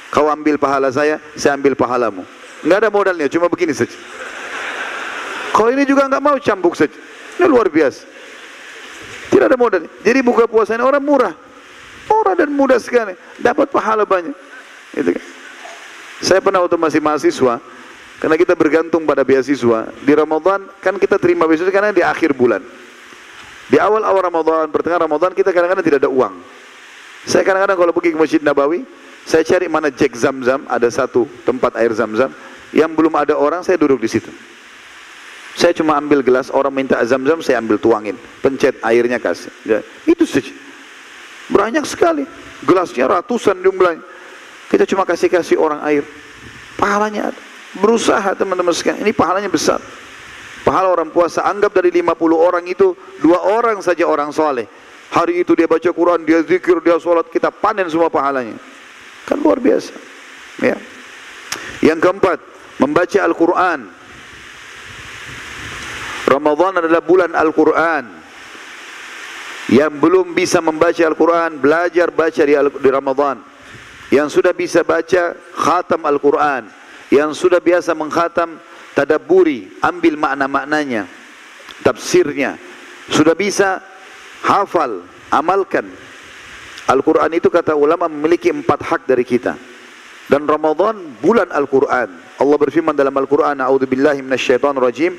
Kau 0.09 0.25
ambil 0.25 0.57
pahala 0.57 0.89
saya, 0.89 1.21
saya 1.37 1.53
ambil 1.53 1.77
pahalamu. 1.77 2.25
Tidak 2.65 2.77
ada 2.81 2.89
modalnya, 2.89 3.29
cuma 3.29 3.45
begini 3.45 3.77
saja. 3.77 3.93
Kalau 5.53 5.69
ini 5.69 5.85
juga 5.85 6.09
nggak 6.09 6.23
mau 6.23 6.33
cambuk 6.41 6.73
saja. 6.73 6.97
Ini 7.37 7.45
luar 7.45 7.69
biasa. 7.69 8.09
Tidak 9.29 9.45
ada 9.45 9.57
modal. 9.57 9.85
Jadi 10.01 10.19
buka 10.25 10.49
puasa 10.49 10.73
ini 10.73 10.81
orang 10.81 11.01
murah. 11.05 11.33
Murah 12.09 12.35
dan 12.39 12.49
mudah 12.55 12.79
sekali. 12.79 13.13
Dapat 13.39 13.67
pahala 13.69 14.07
banyak. 14.07 14.35
Itu 14.95 15.11
kan. 15.13 15.25
Saya 16.23 16.39
pernah 16.39 16.63
waktu 16.63 16.79
masih 16.79 17.03
mahasiswa, 17.03 17.59
karena 18.23 18.35
kita 18.39 18.55
bergantung 18.55 19.03
pada 19.03 19.27
beasiswa, 19.27 19.91
di 20.07 20.13
Ramadan 20.15 20.63
kan 20.79 20.95
kita 20.95 21.19
terima 21.19 21.43
beasiswa 21.43 21.67
karena 21.67 21.91
di 21.91 21.99
akhir 21.99 22.31
bulan. 22.31 22.63
Di 23.67 23.75
awal-awal 23.75 24.31
Ramadan, 24.31 24.71
pertengahan 24.71 25.03
Ramadan 25.03 25.35
kita 25.35 25.51
kadang-kadang 25.51 25.83
tidak 25.83 25.99
ada 26.07 26.11
uang. 26.11 26.39
Saya 27.27 27.43
kadang-kadang 27.43 27.75
kalau 27.75 27.91
pergi 27.91 28.15
ke 28.15 28.19
Masjid 28.19 28.41
Nabawi, 28.43 28.87
saya 29.27 29.43
cari 29.43 29.67
mana 29.67 29.91
Jack 29.91 30.15
Zam-Zam, 30.15 30.63
ada 30.71 30.87
satu 30.87 31.27
tempat 31.43 31.75
air 31.79 31.91
Zam-Zam, 31.91 32.31
yang 32.71 32.91
belum 32.95 33.11
ada 33.19 33.35
orang, 33.35 33.59
saya 33.63 33.75
duduk 33.75 33.99
di 33.99 34.07
situ. 34.07 34.31
Saya 35.59 35.75
cuma 35.75 35.99
ambil 35.99 36.23
gelas, 36.23 36.51
orang 36.51 36.71
minta 36.71 36.99
Zam-Zam, 37.03 37.43
saya 37.43 37.59
ambil 37.59 37.79
tuangin, 37.79 38.15
pencet 38.39 38.79
airnya 38.79 39.19
kasih. 39.19 39.51
Ya, 39.67 39.79
itu 40.07 40.23
saja. 40.23 40.51
Banyak 41.51 41.83
sekali. 41.83 42.23
Gelasnya 42.63 43.09
ratusan 43.09 43.59
jumlahnya. 43.59 44.03
Kita 44.71 44.87
cuma 44.87 45.03
kasih-kasih 45.03 45.59
orang 45.59 45.83
air. 45.83 46.03
Pahalanya 46.79 47.33
ada. 47.33 47.41
Berusaha 47.77 48.37
teman-teman 48.37 48.71
sekalian. 48.71 49.03
Ini 49.03 49.11
pahalanya 49.11 49.49
besar. 49.51 49.81
Pahala 50.63 50.93
orang 50.93 51.11
puasa. 51.11 51.43
Anggap 51.43 51.75
dari 51.75 51.91
50 51.91 52.15
orang 52.37 52.63
itu, 52.69 52.95
dua 53.19 53.43
orang 53.43 53.83
saja 53.83 54.07
orang 54.07 54.31
soleh. 54.31 54.65
Hari 55.13 55.45
itu 55.45 55.53
dia 55.53 55.69
baca 55.69 55.89
Quran, 55.93 56.25
dia 56.25 56.41
zikir, 56.41 56.81
dia 56.81 56.97
sholat. 56.97 57.27
Kita 57.29 57.51
panen 57.53 57.85
semua 57.91 58.09
pahalanya. 58.09 58.57
Kan 59.27 59.43
luar 59.43 59.59
biasa. 59.59 59.93
Ya. 60.63 60.77
Yang 61.83 61.99
keempat, 62.01 62.39
membaca 62.79 63.19
Al-Quran. 63.21 63.79
Ramadan 66.23 66.73
adalah 66.81 67.03
bulan 67.03 67.31
Al-Quran 67.35 68.22
yang 69.71 69.95
belum 69.95 70.35
bisa 70.35 70.59
membaca 70.59 70.99
Al-Quran 70.99 71.55
belajar 71.61 72.11
baca 72.11 72.41
di, 72.43 72.53
Al 72.57 72.67
di 72.67 72.89
Ramadan. 72.91 73.39
Yang 74.11 74.39
sudah 74.39 74.51
bisa 74.51 74.83
baca 74.83 75.37
khatam 75.55 76.03
Al-Quran. 76.03 76.67
Yang 77.07 77.47
sudah 77.47 77.63
biasa 77.63 77.95
mengkhatam 77.95 78.59
tadaburi 78.91 79.71
ambil 79.79 80.19
makna-maknanya 80.19 81.07
tafsirnya. 81.85 82.59
Sudah 83.07 83.37
bisa 83.37 83.79
hafal 84.43 85.05
amalkan. 85.31 85.87
Al-Quran 86.83 87.31
itu 87.31 87.47
kata 87.47 87.71
ulama 87.79 88.11
memiliki 88.11 88.51
empat 88.51 88.83
hak 88.83 89.01
dari 89.07 89.23
kita. 89.23 89.55
Dan 90.27 90.43
Ramadan 90.43 90.99
bulan 91.23 91.47
Al-Quran. 91.55 92.09
Allah 92.39 92.57
berfirman 92.59 92.95
dalam 92.95 93.15
Al-Quran 93.15 93.63
A'udhu 93.63 93.87
rajim. 94.83 95.15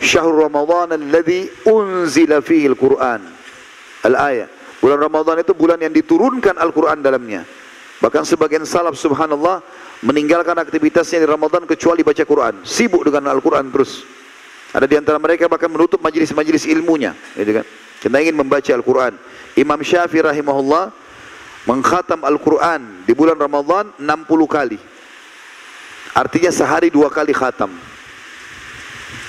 Syahrul 0.00 0.46
Ramadan 0.46 0.96
alladhi 0.96 1.50
unzila 1.66 2.40
fihi 2.40 2.70
Al-Quran 2.70 3.39
Al-ayah. 4.06 4.48
Bulan 4.80 4.96
Ramadan 4.96 5.44
itu 5.44 5.52
bulan 5.52 5.76
yang 5.76 5.92
diturunkan 5.92 6.56
Al-Quran 6.56 7.04
dalamnya. 7.04 7.44
Bahkan 8.00 8.24
sebagian 8.24 8.64
salaf 8.64 8.96
subhanallah 8.96 9.60
meninggalkan 10.00 10.56
aktivitasnya 10.56 11.20
di 11.20 11.28
Ramadan 11.28 11.68
kecuali 11.68 12.00
baca 12.00 12.24
Quran. 12.24 12.64
Sibuk 12.64 13.04
dengan 13.04 13.28
Al-Quran 13.28 13.68
terus. 13.68 14.08
Ada 14.72 14.88
di 14.88 14.96
antara 14.96 15.20
mereka 15.20 15.52
bahkan 15.52 15.68
menutup 15.68 16.00
majlis-majlis 16.00 16.64
ilmunya. 16.64 17.12
Gitu 17.36 17.60
kan? 17.60 17.66
Kita 18.00 18.16
ingin 18.16 18.40
membaca 18.40 18.72
Al-Quran. 18.72 19.12
Imam 19.60 19.76
Syafi'i 19.84 20.24
rahimahullah 20.24 20.88
mengkhatam 21.68 22.24
Al-Quran 22.24 23.04
di 23.04 23.12
bulan 23.12 23.36
Ramadan 23.36 23.92
60 24.00 24.24
kali. 24.48 24.80
Artinya 26.16 26.48
sehari 26.48 26.88
dua 26.88 27.12
kali 27.12 27.36
khatam. 27.36 27.68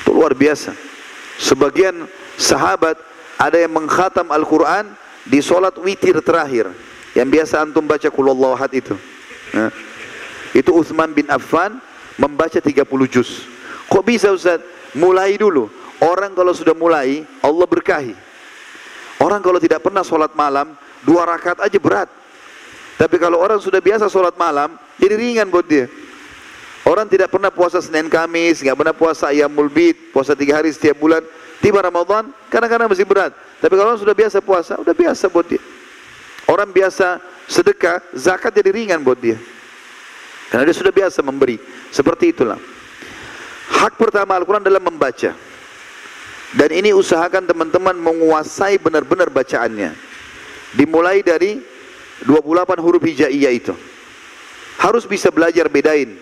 Itu 0.01 0.15
luar 0.15 0.31
biasa. 0.31 0.71
Sebagian 1.35 2.07
sahabat 2.39 2.95
ada 3.41 3.57
yang 3.57 3.73
mengkhatam 3.73 4.29
Al-Quran 4.29 4.93
di 5.25 5.41
solat 5.41 5.73
witir 5.81 6.21
terakhir. 6.21 6.69
Yang 7.17 7.27
biasa 7.41 7.65
antum 7.65 7.83
baca 7.89 8.07
kulallahu 8.07 8.53
ahad 8.53 8.71
itu. 8.71 8.93
Nah, 9.51 9.73
itu 10.53 10.69
Uthman 10.69 11.11
bin 11.11 11.25
Affan 11.27 11.81
membaca 12.21 12.61
30 12.61 12.85
juz. 13.09 13.49
Kok 13.89 14.03
bisa 14.05 14.29
Ustaz? 14.29 14.61
Mulai 14.93 15.35
dulu. 15.41 15.67
Orang 15.99 16.37
kalau 16.37 16.53
sudah 16.53 16.77
mulai, 16.77 17.25
Allah 17.41 17.67
berkahi. 17.67 18.15
Orang 19.19 19.41
kalau 19.43 19.59
tidak 19.59 19.83
pernah 19.83 20.05
solat 20.05 20.31
malam, 20.37 20.77
dua 21.03 21.25
rakaat 21.27 21.65
aja 21.65 21.77
berat. 21.81 22.09
Tapi 22.95 23.17
kalau 23.17 23.41
orang 23.41 23.57
sudah 23.57 23.81
biasa 23.81 24.07
solat 24.07 24.37
malam, 24.37 24.77
jadi 25.01 25.17
ringan 25.17 25.49
buat 25.49 25.65
dia. 25.65 25.89
Orang 26.85 27.05
tidak 27.05 27.29
pernah 27.29 27.53
puasa 27.53 27.77
Senin 27.77 28.09
Kamis, 28.09 28.61
nggak 28.65 28.77
pernah 28.77 28.95
puasa 28.95 29.29
ayam 29.29 29.49
mulbit, 29.53 30.09
puasa 30.09 30.33
tiga 30.33 30.57
hari 30.57 30.73
setiap 30.73 30.97
bulan, 30.97 31.21
Tiba 31.61 31.79
Ramadan, 31.85 32.33
kadang-kadang 32.49 32.89
masih 32.89 33.05
berat. 33.05 33.31
Tapi 33.61 33.73
kalau 33.77 33.93
orang 33.93 34.01
sudah 34.01 34.17
biasa 34.17 34.41
puasa, 34.41 34.73
udah 34.81 34.95
biasa 34.97 35.29
buat 35.29 35.45
dia. 35.45 35.61
Orang 36.49 36.73
biasa 36.73 37.21
sedekah, 37.45 38.01
zakat 38.17 38.49
jadi 38.57 38.73
ringan 38.73 39.05
buat 39.05 39.21
dia. 39.21 39.37
Karena 40.49 40.65
dia 40.65 40.75
sudah 40.75 40.89
biasa 40.89 41.21
memberi. 41.21 41.61
Seperti 41.93 42.33
itulah. 42.33 42.57
Hak 43.71 43.95
pertama 43.95 44.35
Al-Quran 44.35 44.65
adalah 44.65 44.81
membaca. 44.81 45.31
Dan 46.51 46.69
ini 46.75 46.91
usahakan 46.91 47.47
teman-teman 47.47 47.95
menguasai 47.95 48.75
benar-benar 48.81 49.31
bacaannya. 49.31 49.95
Dimulai 50.75 51.23
dari 51.23 51.61
28 52.27 52.83
huruf 52.83 52.99
hijaiyah 53.05 53.53
itu. 53.53 53.71
Harus 54.81 55.05
bisa 55.07 55.31
belajar 55.31 55.69
bedain 55.71 56.17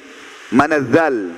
mana 0.52 0.82
zal, 0.82 1.34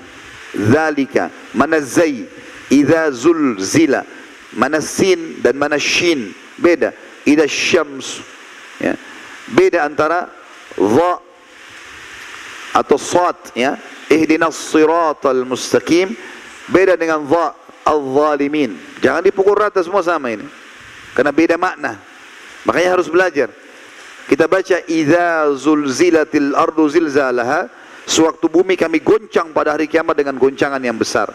zalika, 0.56 1.32
mana 1.56 1.80
zai, 1.80 2.28
idza 2.72 3.12
zulzila, 3.12 4.08
mana 4.56 4.80
sin 4.80 5.44
dan 5.44 5.60
mana 5.60 5.76
shin. 5.76 6.32
Beda. 6.56 6.96
Idza 7.28 7.46
syams. 7.46 8.24
Ya. 8.80 8.96
Beda 9.52 9.84
antara 9.86 10.32
dha 10.80 11.12
atau 12.72 12.98
sad 12.98 13.36
ya. 13.54 13.76
Ihdinas 14.08 14.56
siratal 14.56 15.44
mustaqim 15.44 16.16
beda 16.72 16.96
dengan 16.96 17.28
dha 17.28 17.54
al-zalimin. 17.84 18.80
Jangan 19.04 19.22
dipukul 19.22 19.60
rata 19.60 19.84
semua 19.84 20.02
sama 20.02 20.32
ini. 20.32 20.48
Karena 21.12 21.36
beda 21.36 21.60
makna. 21.60 22.00
Makanya 22.64 22.96
harus 22.96 23.12
belajar. 23.12 23.52
Kita 24.30 24.48
baca 24.48 24.80
idza 24.88 25.50
zulzilatil 25.60 26.56
ardu 26.56 26.88
zilzalaha 26.88 27.68
sewaktu 28.08 28.48
bumi 28.48 28.80
kami 28.80 29.04
goncang 29.04 29.52
pada 29.52 29.76
hari 29.76 29.92
kiamat 29.92 30.16
dengan 30.16 30.40
goncangan 30.40 30.80
yang 30.80 30.96
besar. 30.96 31.34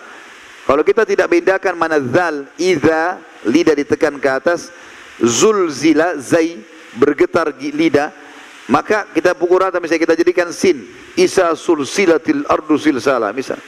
Kalau 0.67 0.83
kita 0.83 1.07
tidak 1.07 1.31
bedakan 1.31 1.79
mana 1.79 2.03
zal, 2.03 2.43
idza 2.59 3.23
lidah 3.47 3.75
ditekan 3.79 4.19
ke 4.19 4.27
atas, 4.27 4.75
zulzila 5.23 6.19
zai 6.19 6.59
bergetar 6.99 7.55
lidah, 7.55 8.11
maka 8.67 9.07
kita 9.15 9.31
pukul 9.39 9.63
rata 9.63 9.79
misalnya 9.79 10.11
kita 10.11 10.15
jadikan 10.19 10.51
sin, 10.51 10.91
isa 11.15 11.55
sulsilatil 11.55 12.43
ardu 12.51 12.75
zilzala 12.75 13.31
misal. 13.31 13.63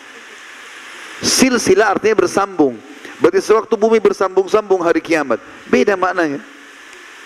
Silsilah 1.23 1.95
artinya 1.95 2.19
bersambung. 2.19 2.75
Berarti 3.19 3.43
sewaktu 3.43 3.75
bumi 3.75 3.99
bersambung-sambung 3.99 4.83
hari 4.83 5.03
kiamat. 5.03 5.43
Beda 5.67 5.99
maknanya. 5.99 6.39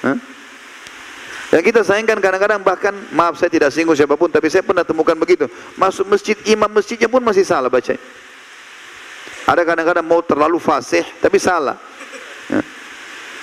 Hah? 0.00 0.16
Dan 1.52 1.60
kita 1.60 1.84
sayangkan 1.84 2.16
kadang-kadang 2.16 2.64
bahkan 2.64 2.96
maaf 3.12 3.36
saya 3.36 3.52
tidak 3.52 3.68
singgung 3.76 3.92
siapa 3.92 4.16
pun 4.16 4.32
tapi 4.32 4.48
saya 4.48 4.64
pernah 4.64 4.88
temukan 4.88 5.12
begitu. 5.12 5.44
Masuk 5.76 6.08
masjid 6.08 6.32
imam 6.48 6.68
masjidnya 6.72 7.12
pun 7.12 7.20
masih 7.20 7.44
salah 7.44 7.68
baca. 7.68 7.92
Ada 9.46 9.62
kadang-kadang 9.66 10.06
mau 10.06 10.22
terlalu 10.22 10.62
fasih 10.62 11.02
tapi 11.18 11.38
salah. 11.42 11.76
Ya. 12.46 12.60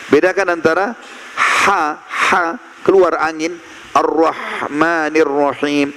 Bedakan 0.10 0.60
antara 0.60 0.96
ha 1.36 2.00
ha 2.00 2.44
keluar 2.82 3.20
angin 3.20 3.60
ar-rahmanir 3.92 5.28
rahim 5.28 5.92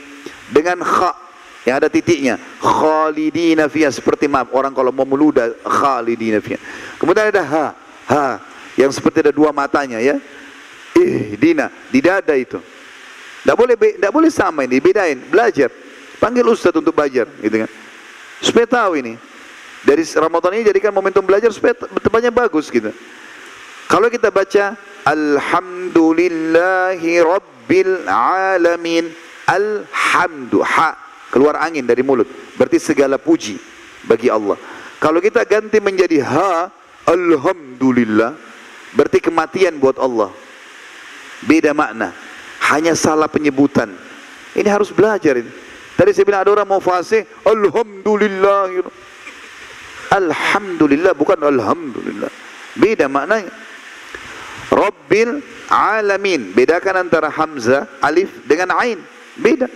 dengan 0.50 0.82
kha 0.82 1.14
yang 1.62 1.78
ada 1.78 1.86
titiknya 1.86 2.36
khalidina 2.58 3.70
fiha 3.70 3.94
seperti 3.94 4.26
maaf 4.26 4.50
orang 4.50 4.74
kalau 4.74 4.90
mau 4.90 5.06
meludah 5.06 5.54
khalidina 5.62 6.42
fiha. 6.42 6.58
Kemudian 6.98 7.30
ada 7.30 7.42
ha 7.46 7.66
ha 8.10 8.26
yang 8.74 8.90
seperti 8.90 9.22
ada 9.22 9.32
dua 9.32 9.54
matanya 9.54 10.02
ya 10.02 10.18
Eh, 10.92 11.40
Dina, 11.40 11.72
di 11.88 12.04
dada 12.04 12.36
itu. 12.36 12.60
Tidak 13.42 13.56
boleh, 13.56 13.74
tidak 13.74 14.12
boleh 14.12 14.30
sama 14.30 14.62
ini, 14.68 14.78
bedain, 14.78 15.18
belajar. 15.18 15.72
Panggil 16.20 16.46
ustaz 16.46 16.76
untuk 16.76 16.94
belajar, 16.94 17.26
gitu 17.42 17.64
kan. 17.64 17.70
Supaya 18.38 18.66
tahu 18.68 18.92
ini. 19.02 19.18
Dari 19.82 20.06
Ramadan 20.14 20.54
ini 20.54 20.62
jadikan 20.62 20.94
momentum 20.94 21.26
belajar 21.26 21.50
supaya 21.50 21.74
tempatnya 21.74 22.30
bagus 22.30 22.70
gitu. 22.70 22.94
Kalau 23.90 24.06
kita 24.06 24.30
baca 24.30 24.78
Alhamdulillahi 25.02 27.18
Rabbil 27.18 28.06
Alamin 28.06 29.10
Alhamdu 29.50 30.62
ha 30.62 30.94
keluar 31.34 31.58
angin 31.58 31.82
dari 31.82 32.06
mulut 32.06 32.30
berarti 32.54 32.78
segala 32.78 33.18
puji 33.18 33.58
bagi 34.06 34.30
Allah. 34.30 34.54
Kalau 35.02 35.18
kita 35.18 35.42
ganti 35.42 35.82
menjadi 35.82 36.22
ha 36.22 36.70
Alhamdulillah 37.10 38.38
berarti 38.94 39.18
kematian 39.18 39.82
buat 39.82 39.98
Allah 39.98 40.30
beda 41.42 41.74
makna 41.74 42.14
hanya 42.70 42.94
salah 42.94 43.26
penyebutan 43.26 43.90
ini 44.54 44.70
harus 44.70 44.94
belajar 44.94 45.42
ini 45.42 45.50
tadi 45.98 46.14
saya 46.14 46.22
bilang 46.22 46.46
ada 46.46 46.54
orang 46.54 46.70
mau 46.70 46.78
fase 46.78 47.26
Alhamdulillah. 47.42 48.86
Alhamdulillah 50.12 51.16
bukan 51.16 51.40
Alhamdulillah. 51.40 52.28
Beda 52.76 53.08
maknanya. 53.08 53.48
Rabbil 54.68 55.40
Alamin. 55.72 56.52
Bedakan 56.52 57.08
antara 57.08 57.32
Hamzah 57.32 57.88
Alif 58.04 58.28
dengan 58.44 58.76
Ain. 58.76 59.00
Beda. 59.40 59.72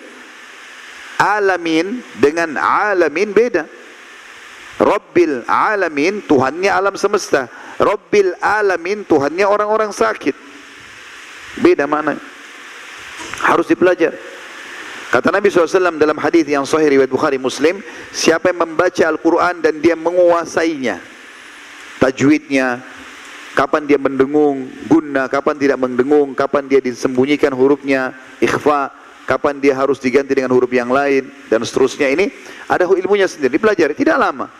Alamin 1.17 2.05
dengan 2.21 2.61
Alamin 2.61 3.33
beda. 3.33 3.65
Rabbil 4.77 5.49
Alamin 5.49 6.21
Tuhannya 6.29 6.69
alam 6.69 7.01
semesta. 7.01 7.49
Rabbil 7.81 8.37
Alamin 8.37 9.09
Tuhannya 9.09 9.49
orang-orang 9.49 9.97
sakit. 9.97 10.37
Beda 11.65 11.89
mana? 11.89 12.21
Harus 13.41 13.65
dipelajari. 13.65 14.36
Kata 15.07 15.31
Nabi 15.31 15.47
SAW 15.47 16.03
dalam 16.03 16.19
hadis 16.19 16.43
yang 16.51 16.67
sahih 16.67 16.99
riwayat 16.99 17.07
Bukhari 17.07 17.39
Muslim, 17.39 17.79
siapa 18.11 18.51
yang 18.51 18.67
membaca 18.67 19.05
Al-Quran 19.07 19.63
dan 19.63 19.79
dia 19.79 19.95
menguasainya, 19.95 20.99
tajwidnya, 22.03 22.83
kapan 23.55 23.87
dia 23.87 24.03
mendengung, 24.03 24.67
guna, 24.91 25.31
kapan 25.31 25.55
tidak 25.63 25.79
mendengung, 25.79 26.35
kapan 26.35 26.67
dia 26.67 26.83
disembunyikan 26.83 27.55
hurufnya, 27.55 28.19
ikhfa, 28.43 28.91
kapan 29.31 29.63
dia 29.63 29.79
harus 29.79 30.03
diganti 30.03 30.35
dengan 30.35 30.51
huruf 30.51 30.75
yang 30.75 30.91
lain, 30.91 31.31
dan 31.47 31.63
seterusnya 31.63 32.11
ini, 32.11 32.27
ada 32.67 32.91
ilmunya 32.91 33.31
sendiri, 33.31 33.63
dipelajari, 33.63 33.95
tidak 33.95 34.19
lama. 34.19 34.51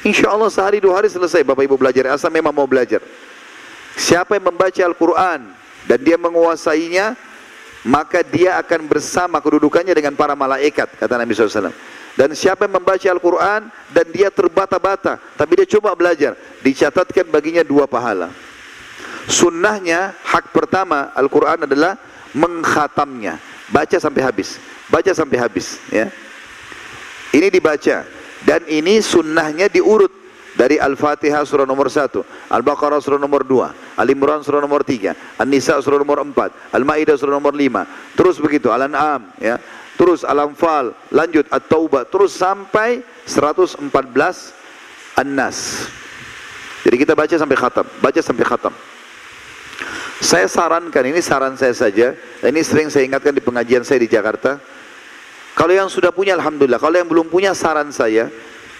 Insya 0.00 0.32
Allah 0.32 0.48
sehari 0.48 0.80
dua 0.80 0.96
hari 0.96 1.12
selesai 1.12 1.44
Bapak 1.44 1.68
Ibu 1.68 1.76
belajar, 1.76 2.08
asal 2.08 2.32
memang 2.32 2.56
mau 2.56 2.64
belajar. 2.64 3.04
Siapa 4.00 4.40
yang 4.40 4.48
membaca 4.48 4.80
Al-Quran, 4.80 5.40
dan 5.84 5.98
dia 6.00 6.16
menguasainya 6.16 7.27
maka 7.86 8.26
dia 8.26 8.58
akan 8.58 8.90
bersama 8.90 9.38
kedudukannya 9.38 9.94
dengan 9.94 10.14
para 10.18 10.34
malaikat 10.34 10.98
kata 10.98 11.14
Nabi 11.14 11.34
SAW 11.34 11.70
dan 12.18 12.34
siapa 12.34 12.66
yang 12.66 12.82
membaca 12.82 13.06
Al-Quran 13.06 13.70
dan 13.94 14.06
dia 14.10 14.26
terbata-bata 14.34 15.22
tapi 15.38 15.62
dia 15.62 15.78
coba 15.78 15.94
belajar 15.94 16.34
dicatatkan 16.66 17.30
baginya 17.30 17.62
dua 17.62 17.86
pahala. 17.86 18.34
Sunnahnya 19.30 20.18
hak 20.26 20.50
pertama 20.50 21.14
Al-Quran 21.14 21.70
adalah 21.70 21.94
mengkhatamnya. 22.34 23.38
Baca 23.70 23.96
sampai 24.02 24.26
habis. 24.26 24.58
Baca 24.90 25.14
sampai 25.14 25.38
habis 25.38 25.78
ya. 25.94 26.10
Ini 27.30 27.46
dibaca. 27.54 28.02
Dan 28.42 28.66
ini 28.66 28.98
sunnahnya 28.98 29.70
diurut 29.70 30.10
dari 30.58 30.74
Al-Fatihah 30.74 31.46
surah 31.46 31.62
nomor 31.62 31.86
1, 31.86 32.50
Al-Baqarah 32.50 32.98
surah 32.98 33.22
nomor 33.22 33.46
2, 33.46 33.94
Al-Imran 33.94 34.42
surah 34.42 34.58
nomor 34.58 34.82
3, 34.82 35.38
An-Nisa 35.38 35.78
surah 35.78 36.02
nomor 36.02 36.18
4, 36.18 36.74
Al-Maidah 36.74 37.14
surah 37.14 37.38
nomor 37.38 37.54
5. 37.54 38.18
Terus 38.18 38.42
begitu 38.42 38.74
Al-An'am 38.74 39.30
ya. 39.38 39.62
Terus 39.94 40.26
Al-Anfal, 40.26 40.98
lanjut 41.14 41.46
At-Taubah, 41.46 42.10
terus 42.10 42.34
sampai 42.34 43.06
114 43.22 43.86
An-Nas. 45.14 45.86
Jadi 46.82 46.96
kita 47.06 47.14
baca 47.14 47.34
sampai 47.38 47.54
khatam, 47.58 47.86
baca 48.02 48.18
sampai 48.18 48.42
khatam. 48.46 48.74
Saya 50.18 50.50
sarankan, 50.50 51.06
ini 51.06 51.22
saran 51.22 51.54
saya 51.54 51.70
saja, 51.70 52.18
ini 52.42 52.60
sering 52.66 52.90
saya 52.90 53.06
ingatkan 53.06 53.30
di 53.30 53.42
pengajian 53.42 53.86
saya 53.86 54.02
di 54.02 54.10
Jakarta. 54.10 54.58
Kalau 55.54 55.70
yang 55.70 55.86
sudah 55.86 56.10
punya 56.10 56.34
Alhamdulillah, 56.34 56.82
kalau 56.82 56.98
yang 56.98 57.06
belum 57.06 57.30
punya 57.30 57.54
saran 57.54 57.94
saya, 57.94 58.26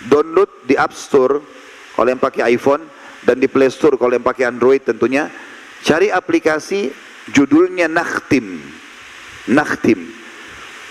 download 0.06 0.50
di 0.66 0.78
App 0.78 0.94
Store 0.94 1.57
kalau 1.98 2.14
yang 2.14 2.22
pakai 2.22 2.54
iPhone 2.54 2.86
dan 3.26 3.42
di 3.42 3.50
Play 3.50 3.74
Store 3.74 3.98
kalau 3.98 4.14
yang 4.14 4.22
pakai 4.22 4.46
Android 4.46 4.78
tentunya 4.86 5.26
cari 5.82 6.14
aplikasi 6.14 6.94
judulnya 7.34 7.90
Nakhtim. 7.90 8.62
Nakhtim. 9.50 10.06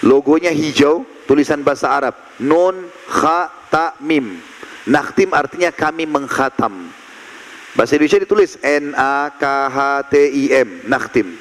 Logonya 0.04 0.52
hijau 0.52 1.08
tulisan 1.24 1.64
bahasa 1.64 1.96
Arab. 1.96 2.12
Nun 2.44 2.92
Kha 3.08 3.48
Ta 3.72 3.96
Mim. 4.04 4.36
Nakhtim 4.84 5.32
artinya 5.32 5.72
kami 5.72 6.04
mengkhatam 6.04 6.92
bahasa 7.72 7.96
Indonesia 7.96 8.28
ditulis 8.28 8.60
N 8.60 8.92
A 8.92 9.32
K 9.32 9.44
H 9.72 9.78
T 10.12 10.14
I 10.20 10.44
M 10.60 10.92
Nakhtim. 10.92 11.40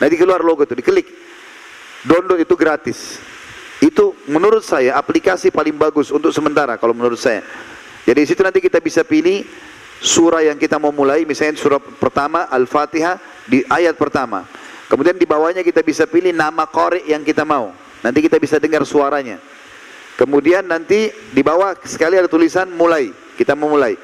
Nanti 0.00 0.16
keluar 0.16 0.40
logo 0.40 0.64
itu 0.64 0.72
diklik. 0.72 1.04
Download 2.08 2.40
itu 2.40 2.56
gratis. 2.56 3.20
Itu 3.76 4.16
menurut 4.24 4.64
saya 4.64 4.96
aplikasi 4.96 5.52
paling 5.52 5.76
bagus 5.76 6.08
untuk 6.08 6.32
sementara 6.32 6.80
kalau 6.80 6.96
menurut 6.96 7.20
saya 7.20 7.44
jadi 8.02 8.18
di 8.18 8.28
situ 8.28 8.42
nanti 8.42 8.58
kita 8.58 8.82
bisa 8.82 9.06
pilih 9.06 9.46
surah 10.02 10.42
yang 10.42 10.58
kita 10.58 10.82
mau 10.82 10.90
mulai, 10.90 11.22
misalnya 11.22 11.54
surah 11.54 11.78
pertama 11.78 12.50
Al-Fatihah 12.50 13.22
di 13.46 13.62
ayat 13.70 13.94
pertama. 13.94 14.42
Kemudian 14.90 15.14
di 15.16 15.24
bawahnya 15.24 15.62
kita 15.62 15.80
bisa 15.80 16.04
pilih 16.04 16.34
nama 16.34 16.66
qari 16.66 17.06
yang 17.06 17.22
kita 17.22 17.46
mau. 17.46 17.70
Nanti 18.02 18.18
kita 18.20 18.36
bisa 18.42 18.58
dengar 18.58 18.82
suaranya. 18.82 19.38
Kemudian 20.18 20.66
nanti 20.66 21.08
di 21.32 21.40
bawah 21.40 21.78
sekali 21.86 22.18
ada 22.18 22.28
tulisan 22.28 22.68
mulai. 22.74 23.08
Kita 23.38 23.56
mau 23.56 23.72
mulai. 23.72 23.96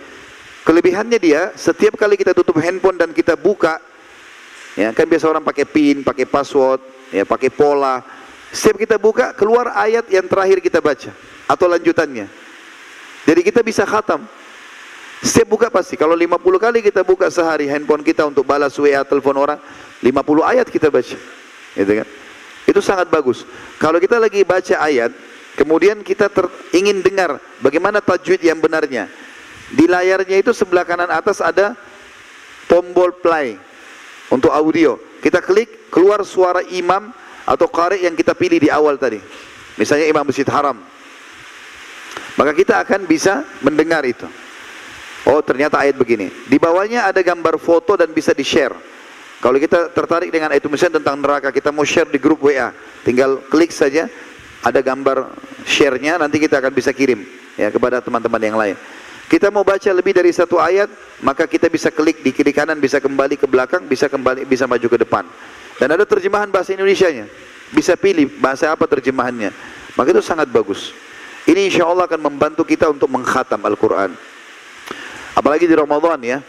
Kelebihannya 0.64 1.18
dia, 1.20 1.52
setiap 1.58 1.98
kali 1.98 2.16
kita 2.16 2.32
tutup 2.32 2.56
handphone 2.62 2.96
dan 2.96 3.10
kita 3.12 3.34
buka, 3.36 3.82
ya 4.78 4.94
kan 4.94 5.04
biasa 5.04 5.28
orang 5.28 5.44
pakai 5.44 5.64
pin, 5.68 6.00
pakai 6.06 6.24
password, 6.24 6.80
ya 7.12 7.26
pakai 7.26 7.50
pola. 7.52 8.00
Setiap 8.48 8.80
kita 8.80 8.96
buka, 8.96 9.36
keluar 9.36 9.76
ayat 9.76 10.08
yang 10.08 10.24
terakhir 10.24 10.62
kita 10.64 10.80
baca 10.80 11.12
atau 11.48 11.66
lanjutannya. 11.68 12.47
Jadi 13.28 13.40
kita 13.44 13.60
bisa 13.60 13.84
khatam. 13.84 14.24
Setiap 15.20 15.52
buka 15.52 15.68
pasti. 15.68 16.00
Kalau 16.00 16.16
50 16.16 16.40
kali 16.56 16.80
kita 16.80 17.04
buka 17.04 17.28
sehari 17.28 17.68
handphone 17.68 18.00
kita 18.00 18.24
untuk 18.24 18.48
balas 18.48 18.72
WA 18.80 19.04
telepon 19.04 19.36
orang, 19.36 19.60
50 20.00 20.16
ayat 20.40 20.64
kita 20.72 20.88
baca. 20.88 21.18
Gitu 21.76 21.92
kan? 21.92 22.08
Itu 22.64 22.80
sangat 22.80 23.12
bagus. 23.12 23.44
Kalau 23.76 24.00
kita 24.00 24.16
lagi 24.16 24.40
baca 24.48 24.80
ayat, 24.80 25.12
kemudian 25.60 26.00
kita 26.00 26.32
ter, 26.32 26.48
ingin 26.72 27.04
dengar 27.04 27.36
bagaimana 27.60 28.00
tajwid 28.00 28.40
yang 28.40 28.64
benarnya. 28.64 29.12
Di 29.68 29.84
layarnya 29.84 30.40
itu 30.40 30.56
sebelah 30.56 30.88
kanan 30.88 31.12
atas 31.12 31.44
ada 31.44 31.76
tombol 32.64 33.12
play 33.12 33.60
untuk 34.32 34.48
audio. 34.48 34.96
Kita 35.20 35.44
klik 35.44 35.92
keluar 35.92 36.24
suara 36.24 36.64
imam 36.64 37.12
atau 37.44 37.68
qari 37.68 38.08
yang 38.08 38.16
kita 38.16 38.32
pilih 38.32 38.56
di 38.56 38.72
awal 38.72 38.96
tadi. 38.96 39.20
Misalnya 39.76 40.08
Imam 40.08 40.24
Masjid 40.24 40.48
Haram. 40.48 40.80
Maka 42.38 42.54
kita 42.54 42.78
akan 42.86 43.02
bisa 43.10 43.42
mendengar 43.66 44.06
itu. 44.06 44.30
Oh 45.26 45.42
ternyata 45.42 45.82
ayat 45.82 45.98
begini. 45.98 46.30
Di 46.46 46.56
bawahnya 46.56 47.10
ada 47.10 47.18
gambar 47.18 47.58
foto 47.58 47.98
dan 47.98 48.14
bisa 48.14 48.30
di-share. 48.30 48.72
Kalau 49.42 49.58
kita 49.58 49.90
tertarik 49.90 50.30
dengan 50.30 50.54
ayat 50.54 50.62
misalnya 50.70 51.02
tentang 51.02 51.18
neraka, 51.18 51.50
kita 51.50 51.74
mau 51.74 51.82
share 51.82 52.06
di 52.06 52.18
grup 52.22 52.46
WA. 52.46 52.70
Tinggal 53.02 53.42
klik 53.50 53.74
saja, 53.74 54.06
ada 54.62 54.80
gambar 54.82 55.30
share-nya, 55.62 56.18
nanti 56.18 56.42
kita 56.42 56.58
akan 56.58 56.74
bisa 56.74 56.90
kirim 56.90 57.22
ya 57.54 57.70
kepada 57.70 58.02
teman-teman 58.02 58.42
yang 58.42 58.58
lain. 58.58 58.76
Kita 59.28 59.52
mau 59.52 59.62
baca 59.62 59.90
lebih 59.92 60.16
dari 60.16 60.32
satu 60.32 60.56
ayat, 60.56 60.88
maka 61.20 61.44
kita 61.44 61.68
bisa 61.68 61.92
klik 61.92 62.24
di 62.24 62.32
kiri 62.32 62.50
kanan, 62.50 62.80
bisa 62.80 62.96
kembali 62.96 63.36
ke 63.36 63.44
belakang, 63.44 63.84
bisa 63.84 64.08
kembali, 64.08 64.48
bisa 64.48 64.64
maju 64.64 64.88
ke 64.88 64.98
depan. 65.04 65.28
Dan 65.78 65.94
ada 65.94 66.08
terjemahan 66.08 66.48
bahasa 66.48 66.72
Indonesia-nya. 66.74 67.28
Bisa 67.68 67.94
pilih 67.94 68.40
bahasa 68.40 68.72
apa 68.72 68.88
terjemahannya. 68.88 69.52
Maka 69.94 70.08
itu 70.16 70.24
sangat 70.24 70.48
bagus. 70.48 70.96
Ini 71.48 71.72
insya 71.72 71.88
Allah 71.88 72.04
akan 72.04 72.20
membantu 72.28 72.60
kita 72.68 72.92
untuk 72.92 73.08
mengkhatam 73.08 73.64
Al-Quran. 73.64 74.12
Apalagi 75.32 75.64
di 75.64 75.72
Ramadan 75.72 76.20
ya, 76.20 76.44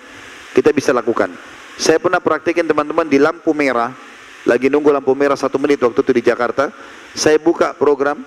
kita 0.52 0.76
bisa 0.76 0.92
lakukan. 0.92 1.32
Saya 1.80 2.04
pernah 2.04 2.20
praktekin 2.20 2.68
teman-teman 2.68 3.08
di 3.08 3.16
lampu 3.16 3.56
merah, 3.56 3.96
lagi 4.44 4.68
nunggu 4.68 4.92
lampu 4.92 5.16
merah 5.16 5.40
satu 5.40 5.56
menit 5.56 5.80
waktu 5.80 6.04
itu 6.04 6.12
di 6.12 6.24
Jakarta, 6.28 6.68
saya 7.16 7.40
buka 7.40 7.72
program 7.72 8.20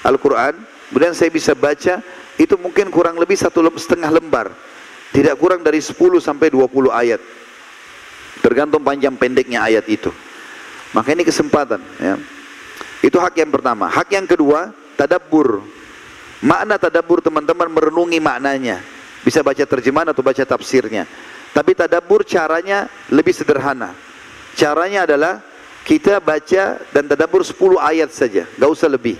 Al-Quran, 0.00 0.56
kemudian 0.88 1.12
saya 1.12 1.28
bisa 1.28 1.52
baca, 1.52 2.00
itu 2.40 2.54
mungkin 2.56 2.88
kurang 2.88 3.20
lebih 3.20 3.36
satu 3.36 3.60
setengah 3.76 4.08
lembar. 4.08 4.48
Tidak 5.12 5.36
kurang 5.36 5.60
dari 5.60 5.84
10 5.84 5.92
sampai 6.24 6.48
20 6.48 6.88
ayat. 6.88 7.20
Tergantung 8.40 8.80
panjang 8.80 9.12
pendeknya 9.12 9.60
ayat 9.60 9.84
itu. 9.92 10.08
Maka 10.96 11.12
ini 11.12 11.20
kesempatan. 11.20 11.84
Ya. 12.00 12.16
Itu 13.04 13.20
hak 13.20 13.36
yang 13.36 13.52
pertama. 13.52 13.92
Hak 13.92 14.08
yang 14.08 14.24
kedua, 14.24 14.72
tadabbur. 14.96 15.60
Makna 16.42 16.74
tadabbur 16.74 17.22
teman-teman 17.22 17.70
merenungi 17.70 18.18
maknanya. 18.18 18.82
Bisa 19.22 19.46
baca 19.46 19.62
terjemahan 19.62 20.10
atau 20.10 20.26
baca 20.26 20.42
tafsirnya. 20.42 21.06
Tapi 21.54 21.78
tadabbur 21.78 22.26
caranya 22.26 22.90
lebih 23.06 23.30
sederhana. 23.30 23.94
Caranya 24.58 25.06
adalah 25.06 25.38
kita 25.86 26.18
baca 26.18 26.82
dan 26.90 27.04
tadabbur 27.06 27.46
10 27.46 27.78
ayat 27.78 28.10
saja, 28.10 28.42
gak 28.58 28.70
usah 28.70 28.90
lebih. 28.90 29.14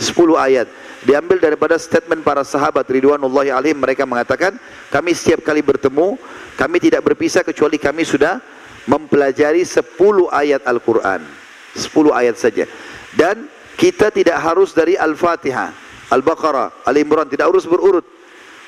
10 0.00 0.16
ayat. 0.40 0.68
Diambil 1.00 1.40
daripada 1.40 1.76
statement 1.80 2.20
para 2.24 2.44
sahabat 2.44 2.84
Ridwanullahi 2.88 3.52
alaihim 3.52 3.80
mereka 3.80 4.04
mengatakan, 4.04 4.56
kami 4.92 5.16
setiap 5.16 5.44
kali 5.44 5.64
bertemu, 5.64 6.16
kami 6.56 6.76
tidak 6.76 7.04
berpisah 7.04 7.40
kecuali 7.40 7.80
kami 7.80 8.04
sudah 8.04 8.40
mempelajari 8.84 9.64
10 9.64 9.80
ayat 10.28 10.64
Al-Qur'an. 10.64 11.24
10 11.76 12.12
ayat 12.12 12.36
saja. 12.36 12.64
Dan 13.16 13.48
kita 13.80 14.12
tidak 14.12 14.36
harus 14.40 14.76
dari 14.76 14.96
Al-Fatihah, 15.00 15.72
Al-Baqarah, 16.10 16.84
Al-Imran, 16.86 17.30
tidak 17.30 17.54
harus 17.54 17.64
berurut. 17.64 18.02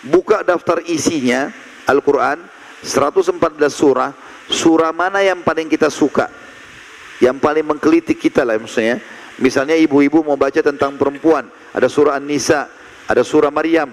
Buka 0.02 0.42
daftar 0.42 0.82
isinya 0.86 1.50
Al-Quran 1.86 2.42
114 2.82 3.38
surah. 3.70 4.10
Surah 4.50 4.90
mana 4.90 5.22
yang 5.22 5.42
paling 5.46 5.70
kita 5.70 5.90
suka? 5.90 6.26
Yang 7.22 7.38
paling 7.38 7.66
menggelitik 7.66 8.18
kita 8.18 8.42
lah 8.42 8.58
maksudnya. 8.58 8.98
Misalnya 9.38 9.78
ibu-ibu 9.78 10.26
mau 10.26 10.34
baca 10.34 10.58
tentang 10.58 10.98
perempuan. 10.98 11.46
Ada 11.74 11.86
surah 11.86 12.18
An-Nisa 12.18 12.82
ada 13.12 13.22
surah 13.26 13.50
Maryam. 13.50 13.90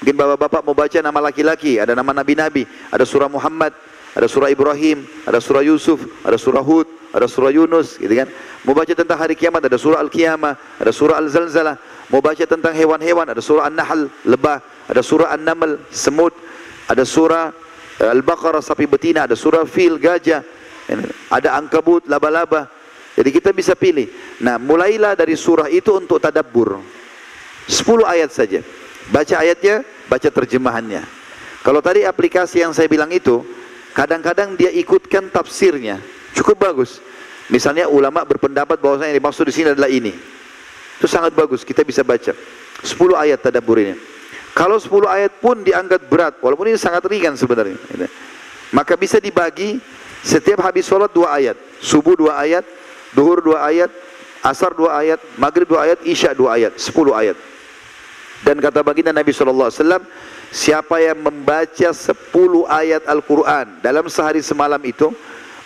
Mungkin 0.00 0.16
bapak-bapak 0.16 0.60
mau 0.64 0.72
baca 0.72 0.98
nama 1.04 1.20
laki-laki 1.28 1.76
ada 1.76 1.92
nama 1.92 2.12
nabi-nabi. 2.16 2.64
Ada 2.88 3.04
surah 3.04 3.28
Muhammad 3.28 3.76
ada 4.16 4.26
surah 4.26 4.50
Ibrahim 4.50 5.06
ada 5.26 5.38
surah 5.38 5.62
Yusuf 5.62 6.02
ada 6.26 6.38
surah 6.38 6.62
Hud 6.64 6.86
ada 7.10 7.26
surah 7.26 7.50
Yunus 7.50 7.98
gitu 7.98 8.10
kan 8.10 8.30
mau 8.62 8.74
baca 8.74 8.92
tentang 8.94 9.18
hari 9.18 9.34
kiamat 9.34 9.66
ada 9.66 9.78
surah 9.78 9.98
Al-Qiyamah 10.02 10.78
ada 10.78 10.90
surah 10.94 11.18
Al-Zalzalah 11.18 11.76
mau 12.10 12.22
baca 12.22 12.44
tentang 12.46 12.74
hewan-hewan 12.74 13.26
ada 13.30 13.42
surah 13.42 13.66
An-Nahl 13.66 14.10
lebah 14.26 14.62
ada 14.90 15.06
surah 15.06 15.30
An-Naml, 15.30 15.86
semut, 15.94 16.34
ada 16.90 17.06
surah 17.06 17.54
eh, 18.02 18.10
Al-Baqarah, 18.10 18.58
sapi 18.58 18.90
betina, 18.90 19.30
ada 19.30 19.38
surah 19.38 19.62
Fil, 19.62 20.02
gajah, 20.02 20.42
ada 21.30 21.48
angkabut, 21.54 22.10
laba-laba. 22.10 22.66
Jadi 23.14 23.30
kita 23.30 23.54
bisa 23.54 23.78
pilih. 23.78 24.10
Nah, 24.42 24.58
mulailah 24.58 25.14
dari 25.14 25.38
surah 25.38 25.70
itu 25.70 25.94
untuk 25.94 26.18
tadabbur. 26.18 26.82
10 27.70 28.02
ayat 28.02 28.34
saja. 28.34 28.66
Baca 29.14 29.34
ayatnya, 29.38 29.86
baca 30.10 30.26
terjemahannya. 30.26 31.06
Kalau 31.62 31.78
tadi 31.78 32.02
aplikasi 32.02 32.66
yang 32.66 32.74
saya 32.74 32.90
bilang 32.90 33.14
itu, 33.14 33.46
kadang-kadang 33.92 34.54
dia 34.54 34.70
ikutkan 34.72 35.30
tafsirnya. 35.30 36.00
Cukup 36.34 36.56
bagus. 36.60 37.02
Misalnya 37.50 37.90
ulama 37.90 38.22
berpendapat 38.22 38.78
bahwasanya 38.78 39.10
yang 39.10 39.18
dimaksud 39.18 39.44
di 39.46 39.54
sini 39.54 39.68
adalah 39.74 39.90
ini. 39.90 40.14
Itu 41.00 41.10
sangat 41.10 41.34
bagus, 41.34 41.66
kita 41.66 41.82
bisa 41.82 42.06
baca. 42.06 42.30
10 42.30 42.86
ayat 43.16 43.42
tadabbur 43.42 43.80
ini. 43.82 43.98
Kalau 44.54 44.78
10 44.78 45.08
ayat 45.10 45.32
pun 45.42 45.64
dianggap 45.66 46.06
berat, 46.06 46.34
walaupun 46.38 46.70
ini 46.70 46.78
sangat 46.78 47.02
ringan 47.10 47.34
sebenarnya. 47.34 47.76
Maka 48.70 48.94
bisa 48.94 49.18
dibagi 49.18 49.82
setiap 50.22 50.62
habis 50.62 50.86
sholat 50.86 51.10
dua 51.10 51.34
ayat. 51.34 51.58
Subuh 51.82 52.14
dua 52.14 52.38
ayat, 52.38 52.62
duhur 53.16 53.42
dua 53.42 53.66
ayat, 53.66 53.90
asar 54.44 54.76
dua 54.76 55.00
ayat, 55.00 55.18
maghrib 55.40 55.66
dua 55.66 55.90
ayat, 55.90 55.98
isya 56.06 56.36
dua 56.36 56.54
ayat. 56.54 56.78
Sepuluh 56.78 57.16
ayat. 57.16 57.34
Dan 58.40 58.56
kata 58.56 58.80
baginda 58.80 59.12
Nabi 59.12 59.36
SAW, 59.36 59.68
siapa 60.50 60.98
yang 60.98 61.18
membaca 61.22 61.88
sepuluh 61.94 62.66
ayat 62.66 63.06
Al-Quran 63.06 63.78
dalam 63.80 64.10
sehari 64.10 64.42
semalam 64.42 64.78
itu, 64.82 65.14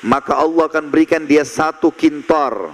maka 0.05 0.36
Allah 0.36 0.69
akan 0.69 0.93
berikan 0.93 1.24
dia 1.24 1.43
satu 1.43 1.89
kintar. 1.89 2.73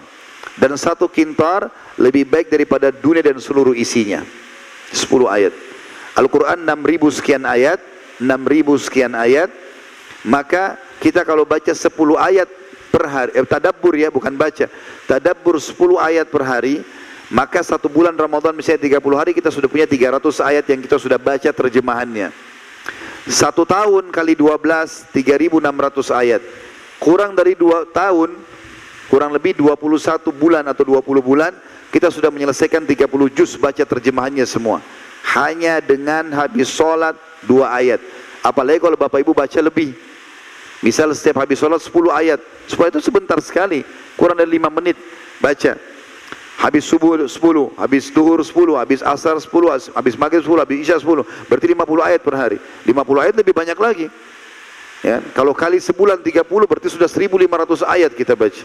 Dan 0.58 0.76
satu 0.76 1.08
kintar 1.08 1.70
lebih 1.96 2.28
baik 2.28 2.52
daripada 2.52 2.92
dunia 2.92 3.24
dan 3.24 3.38
seluruh 3.40 3.72
isinya. 3.72 4.20
Sepuluh 4.90 5.30
ayat. 5.30 5.54
Al-Quran 6.18 6.66
6000 6.66 7.16
sekian 7.16 7.46
ayat, 7.46 7.78
6000 8.18 8.76
sekian 8.76 9.14
ayat, 9.14 9.48
maka 10.26 10.76
kita 11.00 11.24
kalau 11.24 11.46
baca 11.46 11.70
10 11.72 11.88
ayat 12.18 12.50
per 12.90 13.04
hari, 13.06 13.30
eh, 13.38 13.46
tadabbur 13.46 13.94
ya 13.94 14.10
bukan 14.10 14.34
baca, 14.34 14.66
tadabbur 15.06 15.56
10 15.56 15.96
ayat 15.96 16.26
per 16.26 16.42
hari, 16.42 16.82
maka 17.30 17.62
satu 17.62 17.86
bulan 17.86 18.12
Ramadan 18.18 18.50
misalnya 18.52 18.98
30 18.98 19.14
hari 19.14 19.30
kita 19.30 19.54
sudah 19.54 19.70
punya 19.70 19.86
300 19.86 20.18
ayat 20.42 20.64
yang 20.66 20.80
kita 20.82 20.98
sudah 20.98 21.18
baca 21.18 21.50
terjemahannya. 21.54 22.34
Satu 23.30 23.62
tahun 23.62 24.10
kali 24.10 24.34
12, 24.34 25.14
3600 25.14 26.10
ayat. 26.10 26.42
Kurang 26.98 27.38
dari 27.38 27.54
dua 27.54 27.86
tahun, 27.86 28.34
kurang 29.08 29.30
lebih 29.30 29.56
21 29.56 30.34
bulan 30.34 30.66
atau 30.66 30.82
20 30.82 31.22
bulan, 31.22 31.54
kita 31.94 32.10
sudah 32.10 32.28
menyelesaikan 32.34 32.82
30 32.84 33.06
juz 33.30 33.54
baca 33.56 33.84
terjemahannya 33.86 34.44
semua 34.44 34.82
hanya 35.36 35.78
dengan 35.78 36.32
habis 36.32 36.72
sholat 36.72 37.14
dua 37.44 37.70
ayat. 37.76 38.00
Apalagi 38.40 38.80
kalau 38.80 38.96
bapak 38.96 39.20
ibu 39.20 39.36
baca 39.36 39.60
lebih. 39.60 39.92
Misal 40.80 41.12
setiap 41.12 41.44
habis 41.44 41.60
sholat 41.60 41.76
10 41.76 42.08
ayat. 42.08 42.40
10 42.64 42.88
itu 42.88 43.00
sebentar 43.04 43.36
sekali. 43.44 43.84
Kurang 44.16 44.40
dari 44.40 44.56
5 44.56 44.72
menit 44.72 44.96
baca. 45.36 45.76
Habis 46.60 46.84
subuh 46.84 47.16
10, 47.16 47.72
habis 47.80 48.12
duhur 48.12 48.44
10, 48.44 48.76
habis 48.76 49.00
asar 49.00 49.40
10, 49.40 49.96
habis 49.96 50.14
maghrib 50.20 50.44
10, 50.44 50.60
habis 50.60 50.76
isya 50.84 51.00
10. 51.00 51.24
Berarti 51.48 51.66
50 51.72 52.04
ayat 52.04 52.20
per 52.20 52.36
hari. 52.36 52.60
50 52.84 53.24
ayat 53.24 53.34
lebih 53.40 53.56
banyak 53.56 53.78
lagi. 53.80 54.06
Ya, 55.00 55.24
kalau 55.32 55.56
kali 55.56 55.80
sebulan 55.80 56.20
30 56.20 56.44
berarti 56.44 56.92
sudah 56.92 57.08
1500 57.08 57.80
ayat 57.88 58.12
kita 58.12 58.36
baca. 58.36 58.60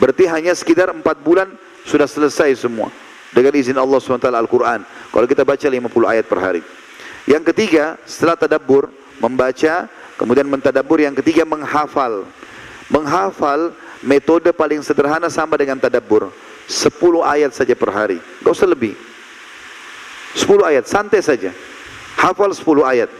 Berarti 0.00 0.24
hanya 0.24 0.56
sekitar 0.56 0.88
4 0.88 1.04
bulan 1.20 1.52
sudah 1.84 2.08
selesai 2.08 2.64
semua 2.64 2.88
dengan 3.28 3.52
izin 3.52 3.76
Allah 3.76 4.00
SWT 4.00 4.32
Al-Quran. 4.32 4.80
Kalau 5.12 5.26
kita 5.28 5.44
baca 5.44 5.68
50 5.68 5.76
ayat 6.08 6.24
per 6.24 6.40
hari. 6.40 6.64
Yang 7.28 7.52
ketiga, 7.52 8.00
setelah 8.08 8.40
tadabbur, 8.40 8.88
membaca, 9.20 9.84
kemudian 10.16 10.48
mentadabbur. 10.48 11.04
Yang 11.04 11.20
ketiga, 11.20 11.44
menghafal. 11.44 12.24
Menghafal 12.88 13.76
metode 14.00 14.48
paling 14.56 14.80
sederhana 14.80 15.28
sama 15.28 15.60
dengan 15.60 15.76
tadabbur. 15.76 16.32
10 16.66 16.98
ayat 17.22 17.54
saja 17.54 17.74
per 17.78 17.90
hari. 17.94 18.18
Gak 18.42 18.52
usah 18.52 18.68
lebih. 18.68 18.94
10 20.34 20.60
ayat, 20.62 20.84
santai 20.84 21.22
saja. 21.22 21.54
Hafal 22.18 22.52
10 22.52 22.84
ayat. 22.84 23.10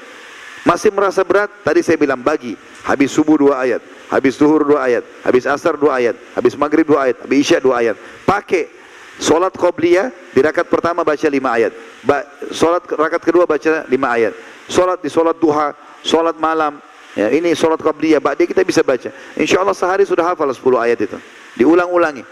Masih 0.66 0.90
merasa 0.90 1.23
berat? 1.23 1.47
Tadi 1.62 1.78
saya 1.78 1.94
bilang 1.94 2.18
bagi. 2.18 2.59
Habis 2.82 3.14
subuh 3.14 3.39
dua 3.39 3.66
ayat, 3.66 3.82
habis 4.10 4.39
duhur 4.39 4.62
dua 4.62 4.86
ayat, 4.86 5.02
habis 5.27 5.43
asar 5.43 5.74
dua 5.74 5.98
ayat, 5.98 6.14
habis 6.39 6.55
maghrib 6.55 6.86
dua 6.86 7.10
ayat, 7.10 7.18
habis 7.23 7.39
isya 7.43 7.59
dua 7.59 7.82
ayat. 7.82 7.98
Pakai 8.23 8.70
Solat 9.16 9.56
qobliyah 9.56 10.12
di 10.36 10.44
rakaat 10.44 10.68
pertama 10.68 11.01
baca 11.01 11.27
lima 11.32 11.56
ayat. 11.56 11.73
Ba 12.05 12.20
solat 12.52 12.85
rakaat 12.85 13.24
kedua 13.24 13.48
baca 13.48 13.89
lima 13.89 14.12
ayat. 14.12 14.36
solat 14.66 14.98
di 14.98 15.06
solat 15.06 15.39
duha, 15.39 15.70
solat 16.02 16.35
malam, 16.43 16.82
ya, 17.14 17.31
ini 17.31 17.55
solat 17.55 17.78
qabliyah, 17.78 18.18
ba'di 18.18 18.51
kita 18.51 18.66
bisa 18.66 18.82
baca. 18.82 19.14
Insya 19.39 19.62
Allah 19.62 19.78
sehari 19.78 20.02
sudah 20.02 20.27
hafal 20.27 20.51
10 20.51 20.59
ayat 20.74 20.98
itu. 21.06 21.14
Diulang-ulangi. 21.55 22.27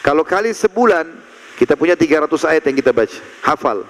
Kalau 0.00 0.24
kali 0.24 0.56
sebulan, 0.56 1.04
kita 1.60 1.76
punya 1.76 1.92
300 1.92 2.28
ayat 2.48 2.62
yang 2.64 2.76
kita 2.80 2.92
baca, 2.92 3.18
hafal. 3.44 3.84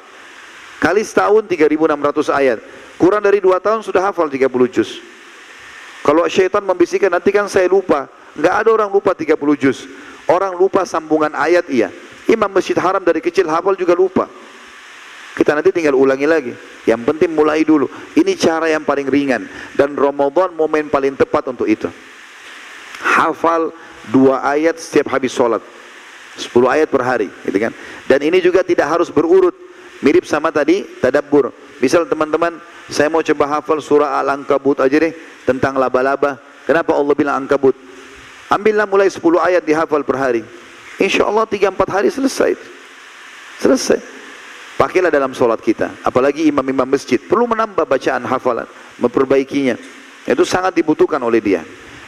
Kali 0.83 1.07
setahun 1.07 1.47
3600 1.47 2.33
ayat. 2.35 2.59
Kurang 2.99 3.23
dari 3.23 3.39
2 3.39 3.63
tahun 3.63 3.81
sudah 3.87 4.11
hafal 4.11 4.27
30 4.27 4.49
juz. 4.67 4.99
Kalau 6.01 6.25
syaitan 6.27 6.65
membisikkan 6.65 7.13
nanti 7.13 7.31
kan 7.31 7.47
saya 7.47 7.69
lupa. 7.69 8.09
Enggak 8.33 8.55
ada 8.65 8.71
orang 8.73 8.91
lupa 8.91 9.13
30 9.13 9.37
juz. 9.61 9.85
Orang 10.25 10.57
lupa 10.57 10.89
sambungan 10.89 11.31
ayat 11.37 11.69
iya. 11.69 11.93
Imam 12.27 12.49
Masjid 12.49 12.77
Haram 12.81 13.05
dari 13.05 13.21
kecil 13.21 13.45
hafal 13.47 13.77
juga 13.77 13.93
lupa. 13.93 14.27
Kita 15.37 15.55
nanti 15.55 15.71
tinggal 15.71 15.95
ulangi 15.95 16.27
lagi. 16.27 16.53
Yang 16.89 17.01
penting 17.07 17.31
mulai 17.37 17.63
dulu. 17.63 17.87
Ini 18.17 18.33
cara 18.35 18.67
yang 18.67 18.83
paling 18.83 19.07
ringan. 19.07 19.47
Dan 19.77 19.95
Ramadan 19.95 20.57
momen 20.57 20.89
paling 20.89 21.15
tepat 21.15 21.53
untuk 21.53 21.69
itu. 21.69 21.87
Hafal 23.01 23.73
dua 24.09 24.41
ayat 24.43 24.81
setiap 24.81 25.13
habis 25.13 25.33
sholat. 25.33 25.61
Sepuluh 26.37 26.71
ayat 26.71 26.91
per 26.91 27.03
hari. 27.03 27.29
Gitu 27.47 27.59
kan? 27.59 27.73
Dan 28.07 28.21
ini 28.23 28.39
juga 28.43 28.61
tidak 28.63 28.87
harus 28.87 29.09
berurut. 29.11 29.55
Mirip 30.01 30.25
sama 30.25 30.49
tadi, 30.49 30.87
tadabbur. 31.01 31.53
Misal 31.81 32.09
teman-teman, 32.09 32.57
saya 32.89 33.13
mau 33.13 33.21
coba 33.21 33.59
hafal 33.59 33.81
surah 33.81 34.21
Al-Ankabut 34.21 34.81
aja 34.81 34.97
deh. 34.97 35.13
Tentang 35.45 35.77
laba-laba. 35.77 36.39
Kenapa 36.65 36.95
Allah 36.95 37.15
bilang 37.17 37.45
Ankabut? 37.45 37.75
Ambillah 38.51 38.87
mulai 38.87 39.07
sepuluh 39.07 39.39
ayat 39.39 39.63
dihafal 39.63 40.03
per 40.03 40.17
hari. 40.19 40.43
Insya 41.01 41.25
Allah 41.25 41.47
tiga 41.49 41.73
empat 41.73 41.89
hari 41.89 42.11
selesai. 42.13 42.59
Selesai. 43.63 43.99
Pakailah 44.77 45.13
dalam 45.13 45.37
solat 45.37 45.61
kita. 45.61 45.93
Apalagi 46.01 46.49
imam-imam 46.49 46.89
masjid. 46.89 47.21
Perlu 47.21 47.45
menambah 47.45 47.85
bacaan 47.85 48.25
hafalan. 48.25 48.65
Memperbaikinya. 48.97 49.77
Itu 50.25 50.45
sangat 50.49 50.73
dibutuhkan 50.73 51.21
oleh 51.21 51.41
dia. 51.41 51.61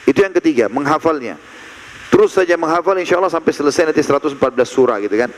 Itu 0.09 0.25
yang 0.25 0.33
ketiga. 0.33 0.73
Menghafalnya. 0.73 1.37
Terus 2.13 2.37
saja 2.37 2.61
menghafal 2.61 2.93
insya 3.01 3.17
Allah 3.17 3.33
sampai 3.33 3.57
selesai 3.57 3.89
nanti 3.89 4.05
114 4.05 4.37
surah 4.69 5.01
gitu 5.01 5.17
kan. 5.17 5.33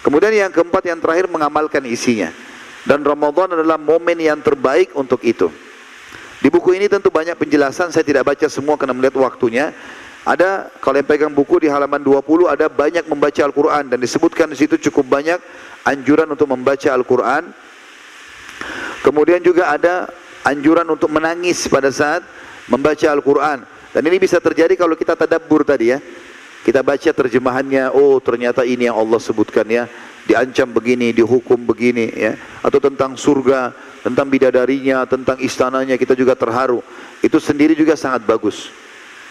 Kemudian 0.00 0.32
yang 0.32 0.48
keempat 0.48 0.80
yang 0.88 0.96
terakhir 0.96 1.28
mengamalkan 1.28 1.84
isinya. 1.84 2.32
Dan 2.84 3.04
Ramadan 3.04 3.60
adalah 3.60 3.76
momen 3.76 4.16
yang 4.16 4.40
terbaik 4.40 4.96
untuk 4.96 5.20
itu. 5.20 5.52
Di 6.40 6.52
buku 6.52 6.76
ini 6.76 6.88
tentu 6.88 7.08
banyak 7.08 7.36
penjelasan, 7.40 7.88
saya 7.88 8.04
tidak 8.04 8.28
baca 8.28 8.44
semua 8.48 8.76
karena 8.76 8.92
melihat 8.96 9.16
waktunya. 9.20 9.72
Ada 10.24 10.72
kalau 10.80 10.96
yang 11.00 11.08
pegang 11.08 11.32
buku 11.32 11.60
di 11.60 11.68
halaman 11.68 12.00
20 12.00 12.48
ada 12.48 12.68
banyak 12.72 13.04
membaca 13.04 13.40
Al-Qur'an 13.44 13.92
dan 13.92 14.00
disebutkan 14.00 14.48
di 14.48 14.56
situ 14.56 14.80
cukup 14.88 15.20
banyak 15.20 15.36
anjuran 15.84 16.28
untuk 16.32 16.48
membaca 16.48 16.88
Al-Qur'an. 16.88 17.52
Kemudian 19.04 19.44
juga 19.44 19.68
ada 19.72 20.08
anjuran 20.44 20.88
untuk 20.88 21.12
menangis 21.12 21.68
pada 21.68 21.92
saat 21.92 22.24
membaca 22.72 23.04
Al-Qur'an. 23.08 23.68
Dan 23.94 24.10
ini 24.10 24.18
bisa 24.18 24.42
terjadi 24.42 24.74
kalau 24.74 24.98
kita 24.98 25.14
tadabbur 25.14 25.62
tadi 25.62 25.94
ya. 25.94 26.02
Kita 26.66 26.82
baca 26.82 27.12
terjemahannya, 27.12 27.94
oh 27.94 28.18
ternyata 28.18 28.66
ini 28.66 28.90
yang 28.90 28.98
Allah 28.98 29.22
sebutkan 29.22 29.68
ya. 29.70 29.86
Diancam 30.26 30.74
begini, 30.74 31.14
dihukum 31.14 31.62
begini 31.62 32.10
ya. 32.10 32.34
Atau 32.64 32.82
tentang 32.82 33.14
surga, 33.14 33.70
tentang 34.02 34.26
bidadarinya, 34.26 35.06
tentang 35.06 35.38
istananya 35.38 35.94
kita 35.94 36.18
juga 36.18 36.34
terharu. 36.34 36.82
Itu 37.22 37.38
sendiri 37.38 37.78
juga 37.78 37.94
sangat 37.94 38.26
bagus. 38.26 38.72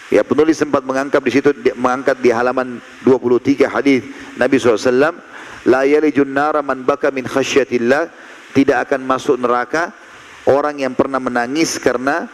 Ya 0.08 0.22
penulis 0.24 0.60
sempat 0.60 0.84
mengangkat 0.84 1.20
di 1.24 1.32
situ 1.32 1.50
mengangkat 1.74 2.20
di 2.20 2.28
halaman 2.28 2.76
23 3.08 3.66
hadis 3.66 4.04
Nabi 4.36 4.60
SAW 4.60 5.16
la 5.64 5.82
yalijun 5.88 6.28
nara 6.28 6.60
man 6.60 6.84
baka 6.84 7.08
min 7.08 7.24
khasyatillah 7.24 8.12
tidak 8.52 8.84
akan 8.88 9.00
masuk 9.00 9.40
neraka 9.40 9.96
orang 10.44 10.84
yang 10.84 10.92
pernah 10.92 11.16
menangis 11.16 11.80
karena 11.80 12.28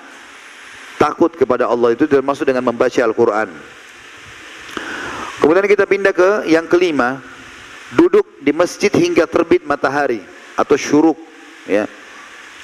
takut 1.01 1.33
kepada 1.33 1.65
Allah 1.65 1.97
itu 1.97 2.05
termasuk 2.05 2.45
dengan 2.45 2.69
membaca 2.69 3.01
Al-Quran. 3.01 3.49
Kemudian 5.41 5.65
kita 5.65 5.89
pindah 5.89 6.13
ke 6.13 6.31
yang 6.53 6.69
kelima 6.69 7.25
duduk 7.97 8.29
di 8.45 8.53
masjid 8.53 8.93
hingga 8.93 9.25
terbit 9.25 9.65
matahari 9.65 10.21
atau 10.53 10.77
syuruk 10.77 11.17
ya. 11.65 11.89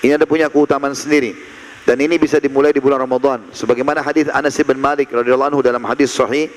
Ini 0.05 0.21
ada 0.21 0.29
punya 0.29 0.53
keutamaan 0.53 0.93
sendiri. 0.93 1.33
Dan 1.87 2.03
ini 2.03 2.19
bisa 2.19 2.37
dimulai 2.37 2.75
di 2.75 2.83
bulan 2.83 3.01
Ramadan. 3.01 3.47
Sebagaimana 3.55 4.03
hadis 4.03 4.29
Anas 4.35 4.59
bin 4.61 4.77
Malik 4.77 5.09
radhiyallahu 5.09 5.57
anhu 5.57 5.63
dalam 5.65 5.81
hadis 5.87 6.13
sahih 6.13 6.51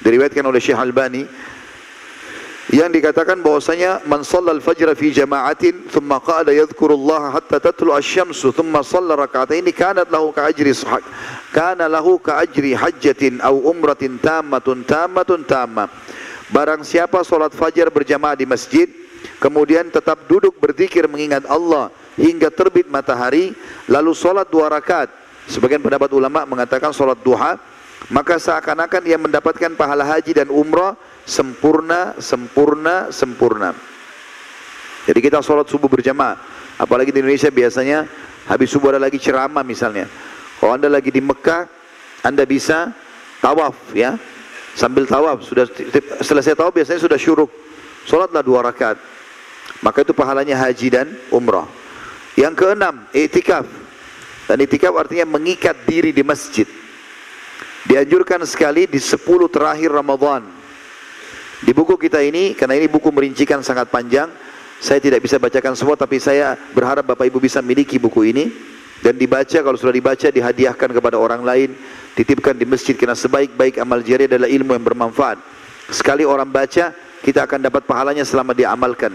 diriwayatkan 0.00 0.46
oleh 0.46 0.62
Syekh 0.62 0.78
Albani 0.78 1.26
yang 2.70 2.94
dikatakan 2.94 3.42
bahwasanya 3.42 4.06
man 4.06 4.22
shallal 4.22 4.62
fajr 4.62 4.94
fi 4.94 5.10
jama'atin 5.10 5.90
thumma 5.90 6.22
qala 6.22 6.54
yadhkurullah 6.54 7.34
hatta 7.34 7.58
tatlu 7.58 7.90
asy-syamsu 7.90 8.54
thumma 8.54 8.86
shalla 8.86 9.18
rak'atayn 9.18 9.66
kanat 9.74 10.06
lahu 10.06 10.30
ka 10.30 10.46
ajri 10.46 10.70
kana 11.50 11.90
lahu 11.90 12.22
ka 12.22 12.38
ajri 12.38 12.78
hajjatin 12.78 13.42
aw 13.42 13.54
umratin 13.54 14.22
tammatun 14.22 14.86
tammatun 14.86 15.42
tamma. 15.42 15.90
Barang 16.50 16.86
siapa 16.86 17.26
salat 17.26 17.50
fajar 17.58 17.90
berjamaah 17.90 18.38
di 18.38 18.46
masjid 18.46 18.86
kemudian 19.42 19.90
tetap 19.90 20.30
duduk 20.30 20.54
berzikir 20.62 21.10
mengingat 21.10 21.42
Allah 21.50 21.90
hingga 22.14 22.54
terbit 22.54 22.86
matahari 22.86 23.50
lalu 23.90 24.14
solat 24.14 24.46
dua 24.46 24.70
rakaat. 24.70 25.10
Sebagian 25.50 25.82
pendapat 25.82 26.14
ulama 26.14 26.46
mengatakan 26.46 26.94
solat 26.94 27.18
duha 27.18 27.58
maka 28.14 28.38
seakan-akan 28.38 29.02
ia 29.10 29.18
mendapatkan 29.18 29.74
pahala 29.74 30.06
haji 30.06 30.38
dan 30.38 30.48
umrah 30.50 30.94
sempurna 31.26 32.16
sempurna 32.20 33.08
sempurna. 33.12 33.70
Jadi 35.08 35.18
kita 35.20 35.40
solat 35.40 35.66
subuh 35.66 35.88
berjamaah. 35.88 36.36
Apalagi 36.80 37.12
di 37.12 37.20
Indonesia 37.20 37.48
biasanya 37.52 38.08
habis 38.48 38.72
subuh 38.72 38.96
ada 38.96 39.00
lagi 39.00 39.20
ceramah 39.20 39.64
misalnya. 39.64 40.08
Kalau 40.60 40.76
anda 40.76 40.88
lagi 40.88 41.08
di 41.12 41.20
Mekah 41.24 41.68
anda 42.24 42.44
bisa 42.44 42.92
tawaf 43.40 43.96
ya. 43.96 44.16
Sambil 44.76 45.04
tawaf 45.04 45.42
sudah 45.42 45.66
selesai 46.22 46.54
tawaf 46.54 46.70
biasanya 46.70 47.00
sudah 47.02 47.18
syuruk 47.18 47.50
solatlah 48.04 48.44
dua 48.44 48.64
rakaat. 48.64 48.98
Maka 49.80 50.04
itu 50.04 50.12
pahalanya 50.12 50.60
haji 50.60 50.88
dan 50.92 51.08
umrah. 51.32 51.64
Yang 52.36 52.54
keenam, 52.64 53.08
itikaf. 53.16 53.64
Dan 54.44 54.60
itikaf 54.60 54.92
artinya 54.98 55.24
mengikat 55.24 55.88
diri 55.88 56.12
di 56.12 56.20
masjid. 56.20 56.68
Dianjurkan 57.88 58.44
sekali 58.44 58.84
di 58.84 59.00
10 59.00 59.48
terakhir 59.48 59.88
Ramadan. 59.88 60.44
Di 61.60 61.76
buku 61.76 62.00
kita 62.00 62.24
ini, 62.24 62.56
karena 62.56 62.80
ini 62.80 62.88
buku 62.88 63.12
merincikan 63.12 63.60
sangat 63.60 63.92
panjang, 63.92 64.32
saya 64.80 64.96
tidak 64.96 65.20
bisa 65.20 65.36
bacakan 65.36 65.76
semua, 65.76 65.92
tapi 65.92 66.16
saya 66.16 66.56
berharap 66.72 67.04
Bapak 67.04 67.28
Ibu 67.28 67.36
bisa 67.36 67.60
miliki 67.60 68.00
buku 68.00 68.32
ini 68.32 68.48
dan 69.04 69.12
dibaca. 69.16 69.60
Kalau 69.60 69.76
sudah 69.76 69.92
dibaca, 69.92 70.32
dihadiahkan 70.32 70.88
kepada 70.88 71.20
orang 71.20 71.44
lain, 71.44 71.76
titipkan 72.16 72.56
di 72.56 72.64
masjid. 72.64 72.96
Karena 72.96 73.12
sebaik-baik 73.12 73.76
amal 73.76 74.00
jari 74.00 74.24
adalah 74.24 74.48
ilmu 74.48 74.72
yang 74.72 74.84
bermanfaat. 74.84 75.36
Sekali 75.92 76.24
orang 76.24 76.48
baca, 76.48 76.96
kita 77.20 77.44
akan 77.44 77.60
dapat 77.68 77.84
pahalanya 77.84 78.24
selama 78.24 78.56
dia 78.56 78.72
amalkan. 78.72 79.12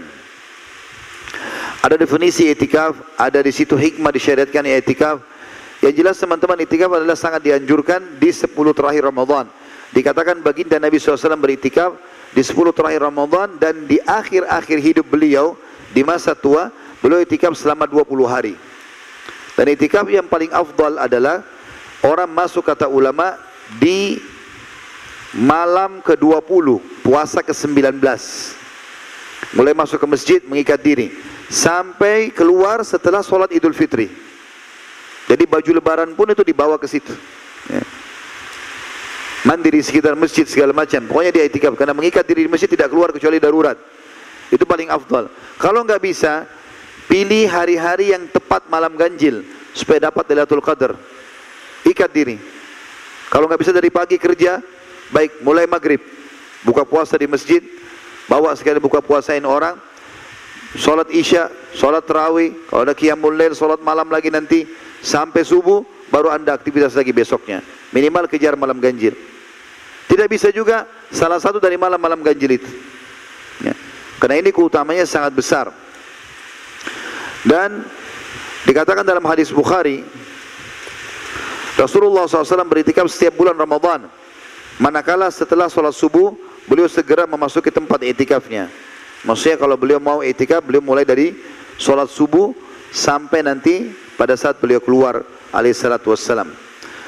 Ada 1.82 1.98
definisi 1.98 2.46
etikaf, 2.46 2.94
ada 3.18 3.42
di 3.42 3.50
situ 3.50 3.74
hikmah 3.74 4.14
disyariatkan 4.14 4.62
etikaf. 4.70 5.18
Yang 5.82 5.94
jelas 6.02 6.16
teman-teman 6.18 6.62
etikaf 6.62 6.90
adalah 6.94 7.18
sangat 7.18 7.42
dianjurkan 7.42 8.22
di 8.22 8.30
10 8.30 8.54
terakhir 8.74 9.02
Ramadan. 9.06 9.46
Dikatakan 9.94 10.42
baginda 10.42 10.80
Nabi 10.80 10.98
SAW 10.98 11.38
beritikaf 11.38 11.94
di 12.34 12.42
10 12.42 12.56
terakhir 12.74 13.00
Ramadan 13.06 13.54
dan 13.60 13.86
di 13.86 14.02
akhir-akhir 14.02 14.78
hidup 14.82 15.06
beliau 15.06 15.54
di 15.94 16.02
masa 16.02 16.34
tua 16.34 16.74
beliau 16.98 17.22
etikaf 17.22 17.54
selama 17.54 17.86
20 17.86 18.06
hari. 18.26 18.54
Dan 19.56 19.72
etikaf 19.72 20.04
yang 20.10 20.26
paling 20.28 20.52
afdal 20.52 21.00
adalah 21.00 21.40
orang 22.04 22.28
masuk 22.28 22.66
kata 22.66 22.90
ulama 22.90 23.38
di 23.80 24.20
malam 25.32 26.04
ke-20 26.04 26.66
puasa 27.04 27.40
ke-19 27.40 28.00
mulai 29.56 29.72
masuk 29.76 30.00
ke 30.00 30.06
masjid 30.08 30.40
mengikat 30.44 30.80
diri 30.80 31.12
sampai 31.46 32.34
keluar 32.34 32.82
setelah 32.82 33.22
sholat 33.22 33.52
idul 33.54 33.76
fitri. 33.76 34.10
Jadi 35.26 35.42
baju 35.46 35.70
lebaran 35.74 36.10
pun 36.14 36.30
itu 36.30 36.42
dibawa 36.46 36.78
ke 36.78 36.86
situ. 36.86 37.14
Mandi 39.46 39.70
di 39.70 39.78
sekitar 39.78 40.18
masjid 40.18 40.42
segala 40.42 40.74
macam. 40.74 41.06
Pokoknya 41.06 41.30
dia 41.30 41.44
itikaf 41.46 41.78
karena 41.78 41.94
mengikat 41.94 42.26
diri 42.26 42.44
di 42.44 42.50
masjid 42.50 42.66
tidak 42.66 42.90
keluar 42.90 43.14
kecuali 43.14 43.38
darurat. 43.38 43.78
Itu 44.50 44.66
paling 44.66 44.90
afdal. 44.90 45.30
Kalau 45.62 45.86
nggak 45.86 46.02
bisa, 46.02 46.50
pilih 47.06 47.46
hari-hari 47.46 48.10
yang 48.10 48.26
tepat 48.26 48.66
malam 48.66 48.98
ganjil 48.98 49.46
supaya 49.70 50.10
dapat 50.10 50.26
Lailatul 50.34 50.58
Qadar. 50.58 50.98
Ikat 51.86 52.10
diri. 52.10 52.42
Kalau 53.30 53.46
nggak 53.46 53.62
bisa 53.62 53.70
dari 53.70 53.86
pagi 53.86 54.18
kerja, 54.18 54.58
baik 55.14 55.46
mulai 55.46 55.70
maghrib 55.70 56.02
buka 56.66 56.82
puasa 56.82 57.14
di 57.14 57.30
masjid, 57.30 57.62
bawa 58.26 58.50
sekali 58.58 58.82
buka 58.82 58.98
puasain 58.98 59.46
orang, 59.46 59.78
Sholat 60.76 61.08
isya, 61.08 61.48
sholat 61.72 62.04
terawih, 62.04 62.52
kalau 62.68 62.84
ada 62.84 62.92
qiyamul 62.92 63.32
lail, 63.32 63.56
sholat 63.56 63.80
malam 63.80 64.10
lagi 64.12 64.28
nanti 64.28 64.68
sampai 65.00 65.40
subuh 65.40 65.80
baru 66.12 66.28
anda 66.28 66.52
aktivitas 66.52 66.92
lagi 66.92 67.16
besoknya. 67.16 67.64
Minimal 67.96 68.28
kejar 68.28 68.58
malam 68.60 68.76
ganjil. 68.76 69.14
Tidak 70.06 70.26
bisa 70.30 70.48
juga 70.54 70.86
salah 71.10 71.42
satu 71.42 71.58
dari 71.58 71.74
malam-malam 71.74 72.22
ganjil 72.22 72.62
itu. 72.62 72.70
Ya. 73.60 73.74
Karena 74.22 74.38
ini 74.40 74.54
keutamanya 74.54 75.04
sangat 75.04 75.34
besar. 75.34 75.68
Dan 77.46 77.84
Dikatakan 78.66 79.06
dalam 79.06 79.22
hadis 79.30 79.54
Bukhari, 79.54 80.02
Rasulullah 81.78 82.26
SAW 82.26 82.66
beritikaf 82.66 83.06
setiap 83.06 83.38
bulan 83.38 83.54
Ramadan. 83.54 84.10
Manakala 84.82 85.30
setelah 85.30 85.70
sholat 85.70 85.94
subuh, 85.94 86.34
beliau 86.66 86.90
segera 86.90 87.30
memasuki 87.30 87.70
tempat 87.70 88.02
itikafnya. 88.02 88.66
Maksudnya 89.22 89.54
kalau 89.54 89.78
beliau 89.78 90.02
mau 90.02 90.18
itikaf, 90.18 90.66
beliau 90.66 90.82
mulai 90.82 91.06
dari 91.06 91.30
sholat 91.78 92.10
subuh 92.10 92.50
sampai 92.90 93.46
nanti 93.46 93.94
pada 94.18 94.34
saat 94.34 94.58
beliau 94.58 94.82
keluar 94.82 95.22
alaihissalatu 95.54 96.10
wassalam. 96.10 96.65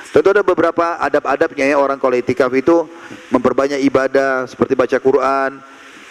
Tentu 0.09 0.32
ada 0.32 0.40
beberapa 0.40 0.97
adab-adabnya 1.05 1.68
ya 1.68 1.76
orang 1.76 2.01
kalau 2.01 2.16
itikaf 2.16 2.48
itu 2.56 2.89
memperbanyak 3.28 3.85
ibadah 3.85 4.48
seperti 4.48 4.72
baca 4.72 4.97
Quran, 4.97 5.60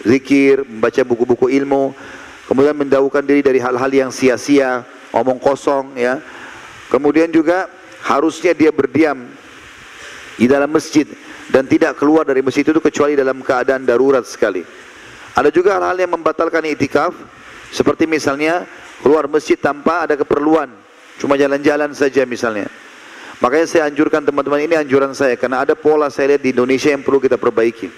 zikir, 0.05 0.61
membaca 0.61 1.01
buku-buku 1.01 1.49
ilmu, 1.49 1.97
kemudian 2.45 2.77
mendaukan 2.77 3.25
diri 3.25 3.41
dari 3.41 3.57
hal-hal 3.57 3.89
yang 3.89 4.13
sia-sia, 4.13 4.85
omong 5.09 5.41
kosong 5.41 5.97
ya. 5.97 6.21
Kemudian 6.93 7.33
juga 7.33 7.67
harusnya 8.05 8.53
dia 8.53 8.69
berdiam 8.69 9.27
di 10.37 10.45
dalam 10.45 10.69
masjid 10.69 11.09
dan 11.49 11.65
tidak 11.65 11.97
keluar 11.97 12.21
dari 12.21 12.45
masjid 12.45 12.61
itu 12.61 12.77
kecuali 12.77 13.17
dalam 13.17 13.41
keadaan 13.41 13.81
darurat 13.81 14.23
sekali. 14.29 14.61
Ada 15.33 15.49
juga 15.49 15.73
hal-hal 15.81 15.97
yang 15.97 16.13
membatalkan 16.13 16.65
itikaf 16.69 17.17
seperti 17.73 18.05
misalnya 18.05 18.69
keluar 19.01 19.25
masjid 19.25 19.57
tanpa 19.57 20.05
ada 20.05 20.13
keperluan, 20.13 20.69
cuma 21.17 21.33
jalan-jalan 21.33 21.97
saja 21.97 22.21
misalnya. 22.29 22.69
Makanya 23.38 23.68
saya 23.69 23.84
anjurkan 23.85 24.26
teman-teman 24.26 24.65
ini 24.65 24.73
anjuran 24.73 25.14
saya 25.14 25.38
karena 25.38 25.61
ada 25.61 25.77
pola 25.77 26.09
saya 26.09 26.34
lihat 26.34 26.41
di 26.41 26.49
Indonesia 26.57 26.89
yang 26.89 27.05
perlu 27.05 27.22
kita 27.22 27.38
perbaiki. 27.38 27.89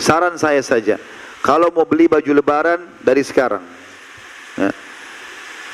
Saran 0.00 0.40
saya 0.40 0.64
saja, 0.64 0.96
kalau 1.44 1.68
mau 1.68 1.84
beli 1.84 2.08
baju 2.08 2.32
lebaran 2.32 2.80
dari 3.04 3.20
sekarang. 3.20 3.60
Ya. 4.56 4.72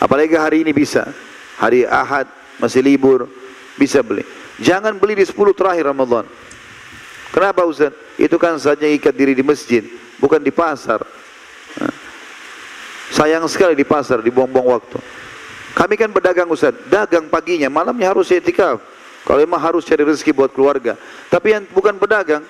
Apalagi 0.03 0.35
hari 0.35 0.67
ini 0.67 0.75
bisa, 0.75 1.07
hari 1.55 1.87
Ahad 1.87 2.27
masih 2.59 2.83
libur, 2.83 3.31
bisa 3.79 4.03
beli. 4.03 4.27
Jangan 4.59 4.99
beli 4.99 5.23
di 5.23 5.25
10 5.25 5.55
terakhir 5.55 5.87
Ramadan. 5.87 6.27
Kenapa 7.31 7.63
Ustaz? 7.63 7.95
Itu 8.19 8.43
kan 8.43 8.59
saja 8.59 8.91
ikat 8.91 9.15
diri 9.15 9.39
di 9.39 9.47
masjid, 9.47 9.87
bukan 10.19 10.43
di 10.43 10.51
pasar. 10.51 10.99
Ya. 11.79 11.91
Sayang 13.15 13.47
sekali 13.47 13.79
di 13.79 13.87
pasar, 13.87 14.19
dibuang-buang 14.19 14.83
waktu. 14.83 14.99
Kami 15.77 15.95
kan 16.01 16.09
berdagang 16.13 16.49
Ustaz, 16.49 16.77
dagang 16.89 17.29
paginya, 17.29 17.69
malamnya 17.69 18.13
harus 18.13 18.33
etikaf. 18.33 18.81
Kalau 19.27 19.39
memang 19.45 19.61
harus 19.61 19.85
cari 19.85 20.01
rezeki 20.01 20.33
buat 20.33 20.51
keluarga. 20.57 20.97
Tapi 21.29 21.53
yang 21.53 21.69
bukan 21.69 22.01
pedagang, 22.01 22.41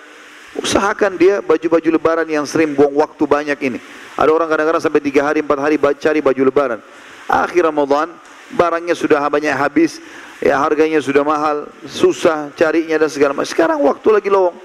usahakan 0.54 1.18
dia 1.18 1.42
baju-baju 1.42 1.88
lebaran 1.98 2.28
yang 2.30 2.46
sering 2.46 2.72
buang 2.72 2.94
waktu 2.94 3.24
banyak 3.26 3.58
ini. 3.58 3.78
Ada 4.14 4.30
orang 4.30 4.46
kadang-kadang 4.46 4.82
sampai 4.82 5.02
tiga 5.02 5.26
hari, 5.26 5.42
empat 5.42 5.58
hari 5.58 5.76
cari 5.98 6.22
baju 6.22 6.42
lebaran. 6.46 6.80
Akhir 7.26 7.66
Ramadan, 7.66 8.14
barangnya 8.54 8.94
sudah 8.94 9.20
banyak 9.26 9.52
habis, 9.52 9.98
ya 10.38 10.58
harganya 10.58 11.02
sudah 11.02 11.26
mahal, 11.26 11.66
susah 11.84 12.54
carinya 12.54 12.96
dan 12.96 13.10
segala 13.10 13.34
macam. 13.34 13.50
Sekarang 13.50 13.82
waktu 13.82 14.08
lagi 14.14 14.30
lowong. 14.30 14.56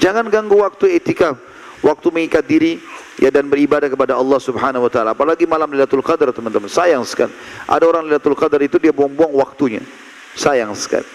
Jangan 0.00 0.30
ganggu 0.30 0.62
waktu 0.62 0.96
etikaf, 0.96 1.36
waktu 1.80 2.06
mengikat 2.12 2.44
diri, 2.44 2.80
ya 3.20 3.28
dan 3.28 3.48
beribadah 3.48 3.88
kepada 3.92 4.16
Allah 4.16 4.40
Subhanahu 4.40 4.88
wa 4.88 4.90
taala. 4.92 5.12
Apalagi 5.12 5.44
malam 5.44 5.68
Lailatul 5.72 6.04
Qadar 6.04 6.32
teman-teman. 6.32 6.68
Sayang 6.68 7.04
sekali. 7.04 7.32
Ada 7.68 7.84
orang 7.84 8.08
Lailatul 8.08 8.36
Qadar 8.36 8.60
itu 8.64 8.80
dia 8.80 8.92
buang-buang 8.92 9.32
waktunya. 9.36 9.84
Sayang 10.36 10.72
sekali. 10.76 11.06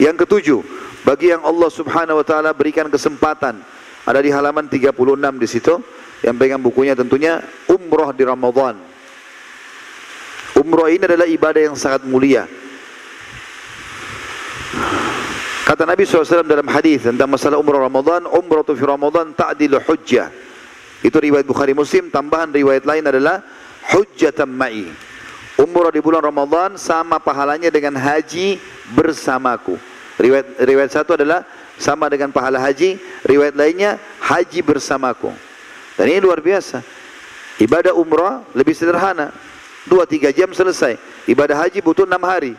Yang 0.00 0.26
ketujuh, 0.26 0.60
bagi 1.06 1.30
yang 1.30 1.44
Allah 1.44 1.70
Subhanahu 1.70 2.20
wa 2.20 2.26
taala 2.26 2.50
berikan 2.56 2.88
kesempatan 2.88 3.62
ada 4.04 4.20
di 4.24 4.32
halaman 4.32 4.66
36 4.66 4.96
di 5.36 5.48
situ 5.48 5.74
yang 6.24 6.36
pegang 6.36 6.60
bukunya 6.60 6.96
tentunya 6.96 7.40
umroh 7.68 8.12
di 8.12 8.24
Ramadan. 8.24 8.76
Umroh 10.56 10.88
ini 10.92 11.04
adalah 11.08 11.24
ibadah 11.24 11.72
yang 11.72 11.76
sangat 11.78 12.04
mulia. 12.04 12.44
Kata 15.66 15.84
Nabi 15.84 16.08
SAW 16.08 16.46
dalam 16.46 16.66
hadis 16.72 17.04
tentang 17.04 17.28
masalah 17.28 17.60
umrah 17.60 17.84
Ramadan, 17.84 18.24
umrah 18.26 18.64
fi 18.64 18.84
Ramadan 18.84 19.36
ta'dilu 19.36 19.78
hujjah. 19.84 20.32
Itu 21.00 21.16
riwayat 21.16 21.48
Bukhari 21.48 21.72
Muslim, 21.72 22.12
tambahan 22.12 22.52
riwayat 22.52 22.84
lain 22.84 23.04
adalah 23.08 23.44
hujjatan 23.92 24.48
ma'i. 24.48 24.88
Umrah 25.60 25.92
di 25.92 26.00
bulan 26.00 26.24
Ramadan 26.24 26.80
sama 26.80 27.20
pahalanya 27.20 27.68
dengan 27.68 27.96
haji 27.96 28.56
bersamaku. 28.96 29.76
Riwayat 30.20 30.60
riwayat 30.64 30.90
satu 30.92 31.16
adalah 31.16 31.44
sama 31.80 32.08
dengan 32.12 32.32
pahala 32.32 32.60
haji, 32.60 33.00
riwayat 33.24 33.56
lainnya 33.56 34.00
haji 34.20 34.60
bersamaku. 34.64 35.32
Dan 35.96 36.12
ini 36.12 36.20
luar 36.20 36.40
biasa. 36.40 36.80
Ibadah 37.60 37.92
umrah 37.92 38.44
lebih 38.56 38.72
sederhana. 38.72 39.32
Dua 39.84 40.08
tiga 40.08 40.32
jam 40.32 40.48
selesai. 40.52 40.96
Ibadah 41.28 41.56
haji 41.56 41.84
butuh 41.84 42.08
enam 42.08 42.20
hari. 42.24 42.56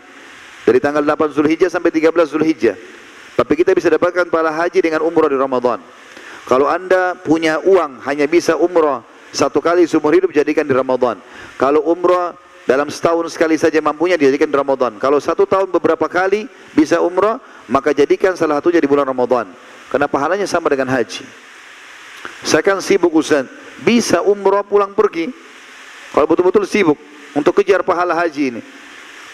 Dari 0.62 0.78
tanggal 0.78 1.02
8 1.02 1.34
Zulhijjah 1.34 1.70
sampai 1.74 1.90
13 1.90 2.14
Zulhijjah. 2.30 2.78
Tapi 3.34 3.54
kita 3.58 3.74
bisa 3.74 3.90
dapatkan 3.90 4.30
pahala 4.30 4.54
haji 4.54 4.80
dengan 4.84 5.02
umrah 5.02 5.32
di 5.32 5.38
Ramadan. 5.40 5.82
Kalau 6.46 6.70
anda 6.70 7.18
punya 7.18 7.62
uang 7.62 8.02
hanya 8.06 8.26
bisa 8.30 8.58
umrah 8.58 9.06
satu 9.32 9.64
kali 9.64 9.88
seumur 9.88 10.12
hidup 10.12 10.36
jadikan 10.36 10.68
di 10.68 10.76
Ramadan. 10.76 11.16
Kalau 11.56 11.80
umrah 11.88 12.36
dalam 12.68 12.92
setahun 12.92 13.32
sekali 13.32 13.56
saja 13.56 13.80
mampunya 13.80 14.20
dijadikan 14.20 14.52
di 14.52 14.58
Ramadan. 14.60 15.00
Kalau 15.00 15.18
satu 15.18 15.48
tahun 15.48 15.72
beberapa 15.72 16.06
kali 16.12 16.46
bisa 16.76 17.00
umrah, 17.00 17.40
maka 17.72 17.96
jadikan 17.96 18.36
salah 18.36 18.60
satunya 18.60 18.84
di 18.84 18.90
bulan 18.92 19.08
Ramadan. 19.08 19.50
Karena 19.88 20.08
pahalanya 20.12 20.46
sama 20.46 20.68
dengan 20.68 20.92
haji. 20.92 21.24
Saya 22.44 22.62
kan 22.62 22.84
sibuk 22.84 23.12
Ustaz. 23.16 23.48
Bisa 23.82 24.22
umrah 24.22 24.62
pulang 24.62 24.94
pergi. 24.94 25.32
Kalau 26.12 26.28
betul-betul 26.28 26.68
sibuk 26.68 27.00
untuk 27.34 27.56
kejar 27.64 27.82
pahala 27.88 28.14
haji 28.14 28.44
ini. 28.56 28.62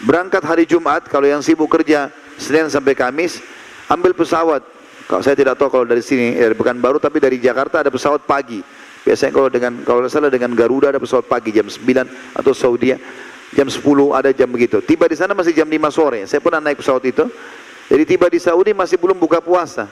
Berangkat 0.04 0.42
hari 0.46 0.62
Jumat, 0.68 1.06
kalau 1.10 1.26
yang 1.26 1.42
sibuk 1.42 1.66
kerja 1.66 2.12
Senin 2.38 2.70
sampai 2.70 2.94
Kamis, 2.94 3.42
ambil 3.90 4.14
pesawat 4.14 4.62
kalau 5.08 5.24
saya 5.24 5.32
tidak 5.40 5.56
tahu 5.56 5.72
kalau 5.72 5.86
dari 5.88 6.04
sini 6.04 6.36
dari 6.36 6.52
baru 6.52 7.00
tapi 7.00 7.16
dari 7.16 7.40
Jakarta 7.40 7.80
ada 7.80 7.88
pesawat 7.88 8.28
pagi. 8.28 8.60
Biasanya 9.08 9.32
kalau 9.32 9.48
dengan 9.48 9.72
kalau 9.80 10.04
salah 10.04 10.28
dengan 10.28 10.52
Garuda 10.52 10.92
ada 10.92 11.00
pesawat 11.00 11.24
pagi 11.24 11.48
jam 11.48 11.64
9 11.64 12.36
atau 12.36 12.52
Saudi 12.52 12.92
jam 13.56 13.68
10 13.72 13.80
ada 14.12 14.28
jam 14.36 14.52
begitu. 14.52 14.84
Tiba 14.84 15.08
di 15.08 15.16
sana 15.16 15.32
masih 15.32 15.56
jam 15.56 15.64
5 15.64 15.88
sore. 15.88 16.28
Saya 16.28 16.44
pernah 16.44 16.60
naik 16.60 16.84
pesawat 16.84 17.08
itu. 17.08 17.24
Jadi 17.88 18.04
tiba 18.04 18.28
di 18.28 18.36
Saudi 18.36 18.76
masih 18.76 19.00
belum 19.00 19.16
buka 19.16 19.40
puasa. 19.40 19.88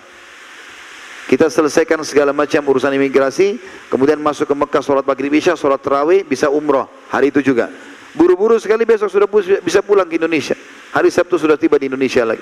Kita 1.32 1.48
selesaikan 1.48 2.04
segala 2.04 2.36
macam 2.36 2.60
urusan 2.60 2.92
imigrasi, 2.92 3.56
kemudian 3.88 4.20
masuk 4.20 4.46
ke 4.46 4.54
Mekah 4.54 4.84
sholat 4.84 5.02
maghrib 5.08 5.32
isya, 5.32 5.56
sholat 5.56 5.80
terawih, 5.80 6.22
bisa 6.22 6.52
umroh 6.52 6.86
hari 7.08 7.32
itu 7.32 7.40
juga. 7.40 7.72
Buru-buru 8.16 8.56
sekali 8.56 8.88
besok 8.88 9.12
sudah 9.12 9.28
bisa 9.60 9.84
pulang 9.84 10.08
ke 10.08 10.16
Indonesia. 10.16 10.56
Hari 10.96 11.12
Sabtu 11.12 11.36
sudah 11.36 11.60
tiba 11.60 11.76
di 11.76 11.92
Indonesia 11.92 12.24
lagi. 12.24 12.40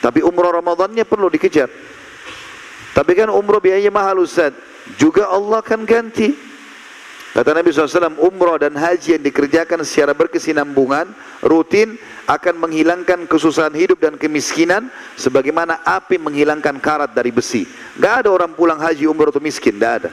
Tapi 0.00 0.22
umroh 0.22 0.54
Ramadannya 0.54 1.02
perlu 1.02 1.26
dikejar. 1.26 1.66
Tapi 2.94 3.12
kan 3.18 3.28
umroh 3.28 3.58
biayanya 3.58 3.90
mahal 3.90 4.22
Ustaz. 4.22 4.54
Juga 4.96 5.26
Allah 5.28 5.60
akan 5.60 5.82
ganti. 5.82 6.30
Kata 7.30 7.54
Nabi 7.54 7.70
SAW, 7.70 8.18
umroh 8.18 8.58
dan 8.58 8.74
haji 8.74 9.14
yang 9.14 9.22
dikerjakan 9.22 9.86
secara 9.86 10.18
berkesinambungan, 10.18 11.14
rutin, 11.46 11.94
akan 12.26 12.58
menghilangkan 12.58 13.30
kesusahan 13.30 13.70
hidup 13.78 14.02
dan 14.02 14.18
kemiskinan, 14.18 14.90
sebagaimana 15.14 15.78
api 15.86 16.18
menghilangkan 16.18 16.82
karat 16.82 17.14
dari 17.14 17.30
besi. 17.30 17.70
Gak 18.02 18.26
ada 18.26 18.34
orang 18.34 18.50
pulang 18.58 18.82
haji 18.82 19.06
umroh 19.06 19.30
itu 19.30 19.38
miskin, 19.38 19.78
gak 19.78 19.94
ada. 20.02 20.10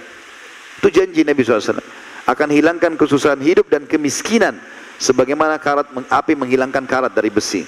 Itu 0.78 0.94
janji 0.94 1.26
Nabi 1.26 1.42
SAW. 1.42 1.82
Akan 2.30 2.54
hilangkan 2.54 2.94
kesusahan 2.94 3.42
hidup 3.42 3.66
dan 3.66 3.90
kemiskinan, 3.90 4.62
sebagaimana 4.98 5.62
karat 5.62 5.90
api 5.90 6.34
menghilangkan 6.34 6.86
karat 6.86 7.14
dari 7.14 7.30
besi. 7.30 7.64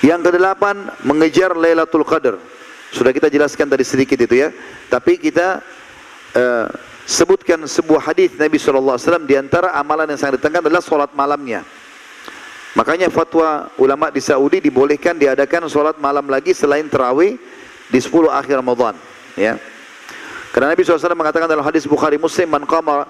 Yang 0.00 0.32
kedelapan, 0.32 0.88
mengejar 1.04 1.52
Lailatul 1.52 2.08
Qadar. 2.08 2.40
Sudah 2.90 3.12
kita 3.12 3.28
jelaskan 3.28 3.68
tadi 3.68 3.84
sedikit 3.84 4.16
itu 4.16 4.34
ya. 4.34 4.48
Tapi 4.88 5.20
kita 5.20 5.60
uh, 6.34 6.66
sebutkan 7.04 7.60
sebuah 7.68 8.10
hadis 8.10 8.34
Nabi 8.40 8.56
SAW 8.56 8.96
di 9.28 9.36
antara 9.36 9.76
amalan 9.76 10.10
yang 10.10 10.18
sangat 10.18 10.40
ditekankan 10.40 10.66
adalah 10.66 10.82
solat 10.82 11.12
malamnya. 11.12 11.62
Makanya 12.74 13.10
fatwa 13.10 13.66
ulama 13.76 14.08
di 14.14 14.22
Saudi 14.22 14.62
dibolehkan 14.62 15.18
diadakan 15.18 15.66
solat 15.66 15.98
malam 15.98 16.30
lagi 16.30 16.54
selain 16.54 16.86
terawih 16.86 17.36
di 17.90 17.98
10 17.98 18.30
akhir 18.30 18.62
Ramadan. 18.62 18.94
Ya. 19.34 19.58
Karena 20.50 20.74
Nabi 20.74 20.82
SAW 20.82 21.14
mengatakan 21.14 21.46
dalam 21.46 21.62
hadis 21.62 21.86
Bukhari 21.86 22.18
Muslim, 22.18 22.50
Man 22.50 22.66
qama 22.66 23.06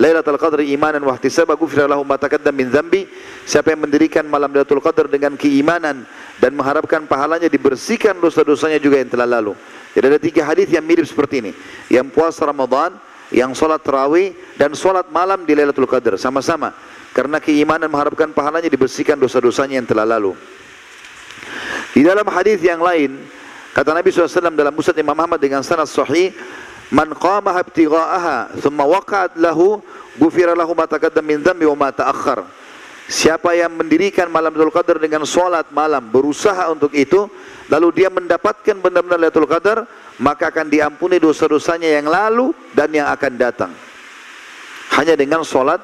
Lailatul 0.00 0.40
Qadri 0.40 0.72
imanan 0.72 1.04
wa 1.04 1.12
ihtisaba 1.16 1.52
ghufira 1.52 1.84
lahu 1.84 2.00
ma 2.06 2.16
taqaddam 2.16 2.54
min 2.56 2.72
dzambi. 2.72 3.04
Siapa 3.44 3.76
yang 3.76 3.84
mendirikan 3.84 4.24
malam 4.24 4.48
Lailatul 4.48 4.80
Qadar 4.80 5.10
dengan 5.10 5.36
keimanan 5.36 6.08
dan 6.40 6.56
mengharapkan 6.56 7.04
pahalanya 7.04 7.50
dibersihkan 7.52 8.16
dosa-dosanya 8.16 8.80
juga 8.80 9.02
yang 9.02 9.10
telah 9.12 9.28
lalu. 9.28 9.52
Jadi 9.92 10.04
ada 10.08 10.20
tiga 10.20 10.42
hadis 10.48 10.72
yang 10.72 10.84
mirip 10.86 11.04
seperti 11.04 11.44
ini. 11.44 11.52
Yang 11.92 12.16
puasa 12.16 12.48
Ramadan, 12.48 12.96
yang 13.28 13.52
solat 13.52 13.84
tarawih 13.84 14.32
dan 14.56 14.72
solat 14.72 15.12
malam 15.12 15.44
di 15.44 15.52
Lailatul 15.52 15.84
Qadar 15.84 16.16
sama-sama. 16.16 16.72
Karena 17.12 17.36
keimanan 17.36 17.92
mengharapkan 17.92 18.32
pahalanya 18.32 18.72
dibersihkan 18.72 19.20
dosa-dosanya 19.20 19.76
yang 19.76 19.88
telah 19.88 20.08
lalu. 20.08 20.32
Di 21.92 22.00
dalam 22.00 22.24
hadis 22.32 22.56
yang 22.64 22.80
lain, 22.80 23.20
kata 23.76 23.92
Nabi 23.92 24.08
SAW 24.08 24.56
dalam 24.56 24.72
Musnad 24.72 24.96
Imam 24.96 25.12
Ahmad 25.20 25.36
dengan 25.36 25.60
sanad 25.60 25.84
sahih, 25.84 26.32
Man 26.92 27.16
qama 27.16 27.56
ibtigha'aha 27.56 28.60
thumma 28.60 28.84
waqa'at 28.84 29.40
lahu 29.40 29.80
ghufira 30.20 30.52
lahu 30.52 30.76
ma 30.76 30.84
taqaddama 30.84 31.24
min 31.24 31.40
dhanbi 31.40 31.64
wa 31.64 31.88
ma 31.88 31.88
ta'akhkhar. 31.88 32.44
Siapa 33.08 33.56
yang 33.56 33.72
mendirikan 33.72 34.28
malam 34.28 34.52
Lailatul 34.52 34.76
Qadar 34.76 34.96
dengan 35.00 35.24
solat 35.24 35.68
malam, 35.72 36.04
berusaha 36.12 36.68
untuk 36.68 36.92
itu, 36.92 37.28
lalu 37.72 38.04
dia 38.04 38.08
mendapatkan 38.12 38.76
benar-benar 38.76 39.18
Lailatul 39.18 39.48
Qadar, 39.48 39.88
maka 40.20 40.52
akan 40.52 40.68
diampuni 40.68 41.16
dosa-dosanya 41.16 41.96
yang 41.96 42.06
lalu 42.12 42.52
dan 42.76 42.92
yang 42.92 43.08
akan 43.08 43.32
datang. 43.40 43.72
Hanya 44.92 45.16
dengan 45.16 45.42
solat 45.48 45.80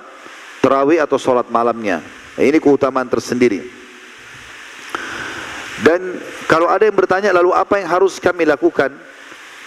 terawih 0.60 1.00
atau 1.00 1.16
solat 1.16 1.48
malamnya. 1.48 2.04
Ini 2.36 2.60
keutamaan 2.60 3.08
tersendiri. 3.08 3.64
Dan 5.82 6.20
kalau 6.46 6.68
ada 6.68 6.84
yang 6.84 6.94
bertanya 6.94 7.32
lalu 7.32 7.56
apa 7.56 7.80
yang 7.80 7.88
harus 7.88 8.20
kami 8.20 8.44
lakukan? 8.44 8.92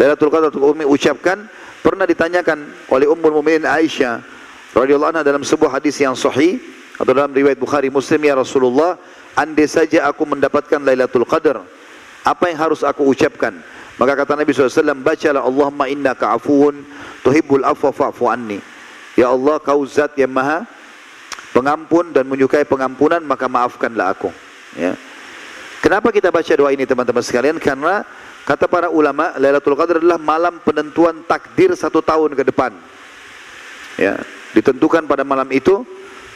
Lailatul 0.01 0.33
Qadar 0.33 0.49
Umi 0.57 0.81
ucapkan 0.81 1.45
pernah 1.85 2.09
ditanyakan 2.09 2.73
oleh 2.89 3.05
Ummul 3.05 3.37
Mukminin 3.37 3.69
Aisyah 3.69 4.25
radhiyallahu 4.73 5.13
anha 5.13 5.21
dalam 5.21 5.45
sebuah 5.45 5.77
hadis 5.77 6.01
yang 6.01 6.17
sahih 6.17 6.57
atau 6.97 7.13
dalam 7.13 7.29
riwayat 7.29 7.61
Bukhari 7.61 7.93
Muslim 7.93 8.17
ya 8.25 8.33
Rasulullah, 8.33 8.97
andai 9.37 9.69
saja 9.69 10.09
aku 10.09 10.25
mendapatkan 10.25 10.81
Lailatul 10.81 11.21
Qadar, 11.29 11.61
apa 12.25 12.43
yang 12.49 12.57
harus 12.57 12.81
aku 12.81 13.13
ucapkan? 13.13 13.61
Maka 14.01 14.17
kata 14.25 14.33
Nabi 14.33 14.49
SAW, 14.49 14.97
bacalah 15.05 15.45
Allahumma 15.45 15.85
innaka 15.85 16.33
afuun 16.33 16.81
tuhibbul 17.21 17.61
afwa 17.61 17.93
fa'fu 17.93 18.25
anni. 18.25 18.57
Ya 19.13 19.29
Allah, 19.29 19.61
kau 19.61 19.85
zat 19.85 20.17
yang 20.17 20.33
maha 20.33 20.65
pengampun 21.53 22.09
dan 22.09 22.25
menyukai 22.25 22.65
pengampunan, 22.65 23.21
maka 23.21 23.45
maafkanlah 23.45 24.17
aku. 24.17 24.33
Ya. 24.73 24.97
Kenapa 25.81 26.09
kita 26.09 26.33
baca 26.33 26.53
doa 26.57 26.73
ini 26.73 26.89
teman-teman 26.89 27.21
sekalian? 27.21 27.57
Karena 27.61 28.01
kata 28.51 28.67
para 28.67 28.91
ulama, 28.91 29.31
Lailatul 29.39 29.79
Qadar 29.79 30.03
adalah 30.03 30.19
malam 30.19 30.59
penentuan 30.59 31.23
takdir 31.23 31.71
satu 31.71 32.03
tahun 32.03 32.35
ke 32.35 32.43
depan. 32.51 32.75
Ya, 33.95 34.19
ditentukan 34.51 35.07
pada 35.07 35.23
malam 35.23 35.47
itu 35.55 35.87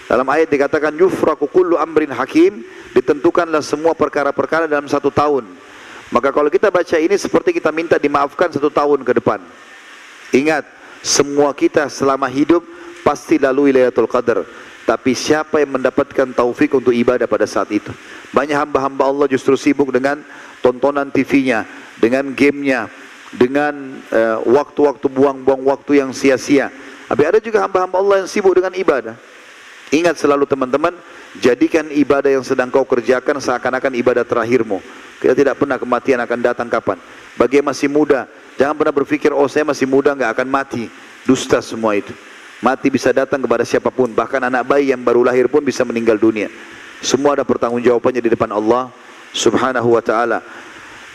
dalam 0.07 0.23
ayat 0.31 0.47
dikatakan 0.47 0.95
yufraku 0.95 1.51
kullu 1.51 1.75
amrin 1.75 2.15
hakim, 2.15 2.63
ditentukanlah 2.95 3.59
semua 3.59 3.91
perkara-perkara 3.91 4.63
dalam 4.63 4.87
satu 4.87 5.11
tahun. 5.11 5.43
Maka 6.15 6.31
kalau 6.31 6.47
kita 6.47 6.71
baca 6.71 6.95
ini 6.95 7.19
seperti 7.19 7.51
kita 7.51 7.75
minta 7.75 7.99
dimaafkan 7.99 8.47
satu 8.47 8.71
tahun 8.71 9.03
ke 9.03 9.19
depan. 9.19 9.43
Ingat, 10.31 10.63
semua 11.03 11.51
kita 11.51 11.91
selama 11.91 12.31
hidup 12.31 12.63
pasti 13.03 13.35
lalui 13.35 13.75
Lailatul 13.75 14.07
Qadar. 14.07 14.47
Tapi 14.85 15.17
siapa 15.17 15.59
yang 15.59 15.81
mendapatkan 15.81 16.31
taufik 16.31 16.77
untuk 16.77 16.93
ibadah 16.93 17.25
pada 17.25 17.49
saat 17.49 17.73
itu? 17.73 17.89
Banyak 18.31 18.53
hamba-hamba 18.53 19.03
Allah 19.09 19.27
justru 19.27 19.57
sibuk 19.57 19.89
dengan 19.89 20.21
tontonan 20.61 21.09
TV-nya, 21.09 21.65
dengan 21.99 22.31
gamenya, 22.35 22.91
dengan 23.35 23.99
eh, 24.11 24.37
waktu-waktu 24.43 25.07
buang-buang 25.11 25.63
waktu 25.67 26.03
yang 26.03 26.11
sia-sia. 26.15 26.71
Tapi 27.05 27.21
ada 27.21 27.37
juga 27.37 27.61
hamba-hamba 27.61 27.97
Allah 28.01 28.15
yang 28.25 28.29
sibuk 28.29 28.57
dengan 28.57 28.73
ibadah. 28.73 29.15
Ingat 29.93 30.17
selalu 30.17 30.49
teman-teman, 30.49 30.97
jadikan 31.37 31.85
ibadah 31.93 32.33
yang 32.33 32.41
sedang 32.41 32.73
kau 32.73 32.83
kerjakan 32.83 33.37
seakan-akan 33.37 33.93
ibadah 33.93 34.25
terakhirmu. 34.25 34.81
Kita 35.21 35.37
tidak 35.37 35.61
pernah 35.61 35.77
kematian 35.77 36.19
akan 36.25 36.39
datang 36.41 36.67
kapan. 36.67 36.97
Bagi 37.37 37.61
yang 37.61 37.69
masih 37.69 37.87
muda, 37.87 38.25
jangan 38.57 38.73
pernah 38.73 38.93
berpikir, 38.95 39.29
oh 39.29 39.45
saya 39.45 39.63
masih 39.63 39.85
muda 39.85 40.17
nggak 40.17 40.31
akan 40.41 40.47
mati. 40.49 40.89
Dusta 41.25 41.61
semua 41.61 41.93
itu. 41.93 42.13
Mati 42.63 42.89
bisa 42.89 43.13
datang 43.13 43.43
kepada 43.43 43.61
siapa 43.61 43.93
pun, 43.93 44.09
bahkan 44.09 44.41
anak 44.41 44.65
bayi 44.65 44.89
yang 44.89 45.01
baru 45.05 45.21
lahir 45.21 45.45
pun 45.45 45.61
bisa 45.61 45.85
meninggal 45.85 46.17
dunia. 46.17 46.49
Semua 47.03 47.37
ada 47.37 47.45
pertanggungjawabannya 47.45 48.23
di 48.23 48.31
depan 48.31 48.49
Allah 48.49 48.89
Subhanahu 49.35 49.93
wa 49.93 50.01
taala. 50.01 50.41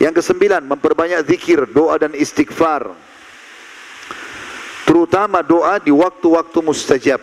Yang 0.01 0.25
kesembilan, 0.25 0.65
memperbanyak 0.65 1.21
zikir, 1.29 1.69
doa 1.69 1.93
dan 2.01 2.17
istighfar. 2.17 2.89
Terutama 4.81 5.45
doa 5.45 5.77
di 5.77 5.93
waktu-waktu 5.93 6.57
mustajab. 6.65 7.21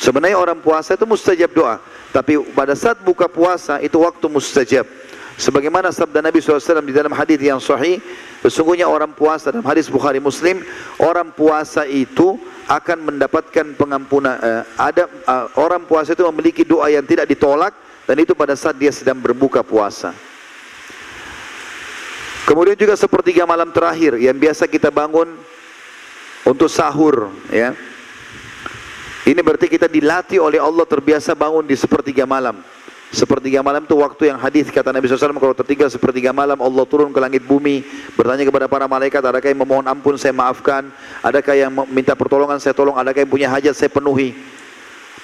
Sebenarnya 0.00 0.40
orang 0.40 0.64
puasa 0.64 0.96
itu 0.96 1.04
mustajab 1.04 1.52
doa. 1.52 1.76
Tapi 2.16 2.40
pada 2.56 2.72
saat 2.72 2.96
buka 3.04 3.28
puasa 3.28 3.76
itu 3.84 4.00
waktu 4.00 4.24
mustajab. 4.32 4.88
Sebagaimana 5.36 5.92
sabda 5.92 6.24
Nabi 6.24 6.40
SAW 6.40 6.80
di 6.80 6.96
dalam 6.96 7.12
hadis 7.12 7.36
yang 7.40 7.60
sahih, 7.60 8.00
sesungguhnya 8.40 8.88
orang 8.88 9.12
puasa 9.12 9.52
dalam 9.52 9.64
hadis 9.68 9.92
Bukhari 9.92 10.16
Muslim, 10.20 10.64
orang 10.96 11.28
puasa 11.28 11.84
itu 11.84 12.40
akan 12.72 13.04
mendapatkan 13.12 13.76
pengampunan. 13.76 14.40
Uh, 14.40 14.62
ada 14.80 15.12
uh, 15.28 15.44
orang 15.60 15.84
puasa 15.84 16.16
itu 16.16 16.24
memiliki 16.32 16.64
doa 16.64 16.88
yang 16.88 17.04
tidak 17.04 17.28
ditolak 17.28 17.76
dan 18.08 18.16
itu 18.16 18.32
pada 18.32 18.56
saat 18.56 18.80
dia 18.80 18.92
sedang 18.92 19.20
berbuka 19.20 19.60
puasa. 19.60 20.31
Kemudian 22.42 22.74
juga 22.74 22.98
sepertiga 22.98 23.46
malam 23.46 23.70
terakhir 23.70 24.18
yang 24.18 24.34
biasa 24.34 24.66
kita 24.66 24.90
bangun 24.90 25.30
untuk 26.42 26.66
sahur, 26.66 27.30
ya. 27.48 27.70
Ini 29.22 29.38
berarti 29.38 29.70
kita 29.70 29.86
dilatih 29.86 30.42
oleh 30.42 30.58
Allah 30.58 30.82
terbiasa 30.82 31.38
bangun 31.38 31.62
di 31.62 31.78
sepertiga 31.78 32.26
malam. 32.26 32.58
Sepertiga 33.12 33.60
malam 33.60 33.84
itu 33.84 33.92
waktu 33.92 34.32
yang 34.32 34.40
hadis 34.40 34.72
kata 34.72 34.88
Nabi 34.88 35.04
SAW 35.04 35.36
kalau 35.36 35.52
tertinggal 35.52 35.92
sepertiga 35.92 36.32
malam 36.32 36.56
Allah 36.56 36.84
turun 36.88 37.12
ke 37.12 37.20
langit 37.20 37.44
bumi 37.44 37.84
bertanya 38.16 38.48
kepada 38.48 38.66
para 38.72 38.88
malaikat 38.88 39.20
adakah 39.20 39.52
yang 39.52 39.60
memohon 39.60 39.84
ampun 39.84 40.16
saya 40.16 40.32
maafkan? 40.32 40.88
Adakah 41.20 41.52
yang 41.52 41.70
minta 41.92 42.16
pertolongan 42.16 42.56
saya 42.56 42.72
tolong? 42.72 42.96
Adakah 42.96 43.20
yang 43.22 43.30
punya 43.30 43.48
hajat 43.52 43.76
saya 43.76 43.92
penuhi? 43.92 44.32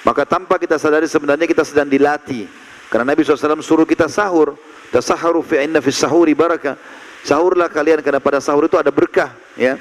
Maka 0.05 0.21
tanpa 0.21 0.61
kita 0.61 0.77
sadari 0.77 1.09
sebenarnya 1.09 1.49
kita 1.49 1.65
sedang 1.65 1.89
dilatih. 1.89 2.45
Karena 2.93 3.09
Nabi 3.17 3.25
SAW 3.25 3.57
suruh 3.65 3.89
kita 3.89 4.05
sahur 4.05 4.53
tasaharu 4.93 5.41
fi 5.41 5.65
inna 5.65 5.81
fi 5.81 5.89
sahuri 5.89 6.37
barakah 6.37 6.77
sahurlah 7.25 7.67
kalian 7.71 7.99
karena 8.03 8.21
pada 8.23 8.39
sahur 8.39 8.67
itu 8.67 8.77
ada 8.79 8.91
berkah 8.93 9.31
ya 9.59 9.75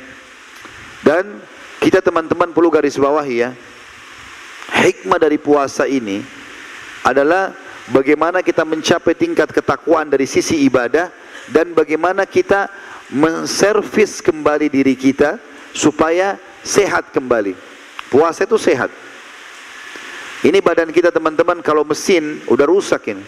dan 1.06 1.38
kita 1.78 2.02
teman-teman 2.02 2.50
perlu 2.50 2.68
garis 2.68 2.98
bawahi 2.98 3.46
ya 3.46 3.50
hikmah 4.84 5.18
dari 5.18 5.38
puasa 5.38 5.86
ini 5.86 6.22
adalah 7.06 7.54
bagaimana 7.88 8.44
kita 8.44 8.66
mencapai 8.66 9.16
tingkat 9.16 9.48
ketakwaan 9.48 10.10
dari 10.10 10.28
sisi 10.28 10.66
ibadah 10.68 11.08
dan 11.48 11.72
bagaimana 11.72 12.28
kita 12.28 12.68
menservis 13.08 14.20
kembali 14.20 14.68
diri 14.68 14.92
kita 14.92 15.40
supaya 15.72 16.36
sehat 16.60 17.08
kembali. 17.12 17.56
Puasa 18.12 18.44
itu 18.44 18.60
sehat. 18.60 18.92
Ini 20.44 20.60
badan 20.62 20.92
kita 20.94 21.10
teman-teman 21.10 21.64
kalau 21.64 21.82
mesin 21.82 22.40
udah 22.46 22.68
rusak 22.68 23.10
ini. 23.10 23.24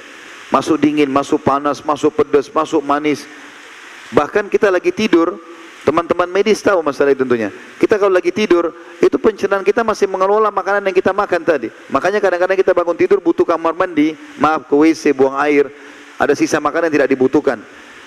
Masuk 0.50 0.82
dingin, 0.82 1.10
masuk 1.10 1.42
panas, 1.42 1.82
masuk 1.82 2.10
pedas, 2.14 2.50
masuk 2.50 2.82
manis. 2.82 3.26
Bahkan 4.10 4.50
kita 4.50 4.68
lagi 4.70 4.90
tidur, 4.90 5.38
Teman-teman 5.80 6.28
medis 6.28 6.60
tahu 6.60 6.84
masalah 6.84 7.16
itu 7.16 7.24
tentunya. 7.24 7.48
Kita 7.80 7.96
kalau 7.96 8.12
lagi 8.12 8.28
tidur, 8.28 8.68
itu 9.00 9.16
pencernaan 9.16 9.64
kita 9.64 9.80
masih 9.80 10.04
mengelola 10.12 10.52
makanan 10.52 10.84
yang 10.84 10.92
kita 10.92 11.08
makan 11.08 11.40
tadi. 11.40 11.72
Makanya 11.88 12.20
kadang-kadang 12.20 12.58
kita 12.60 12.76
bangun 12.76 12.96
tidur 13.00 13.18
butuh 13.24 13.48
kamar 13.48 13.72
mandi, 13.72 14.12
maaf 14.36 14.68
ke 14.68 14.76
WC, 14.76 15.16
buang 15.16 15.40
air, 15.40 15.72
ada 16.20 16.36
sisa 16.36 16.60
makanan 16.60 16.92
yang 16.92 17.00
tidak 17.00 17.10
dibutuhkan. 17.16 17.58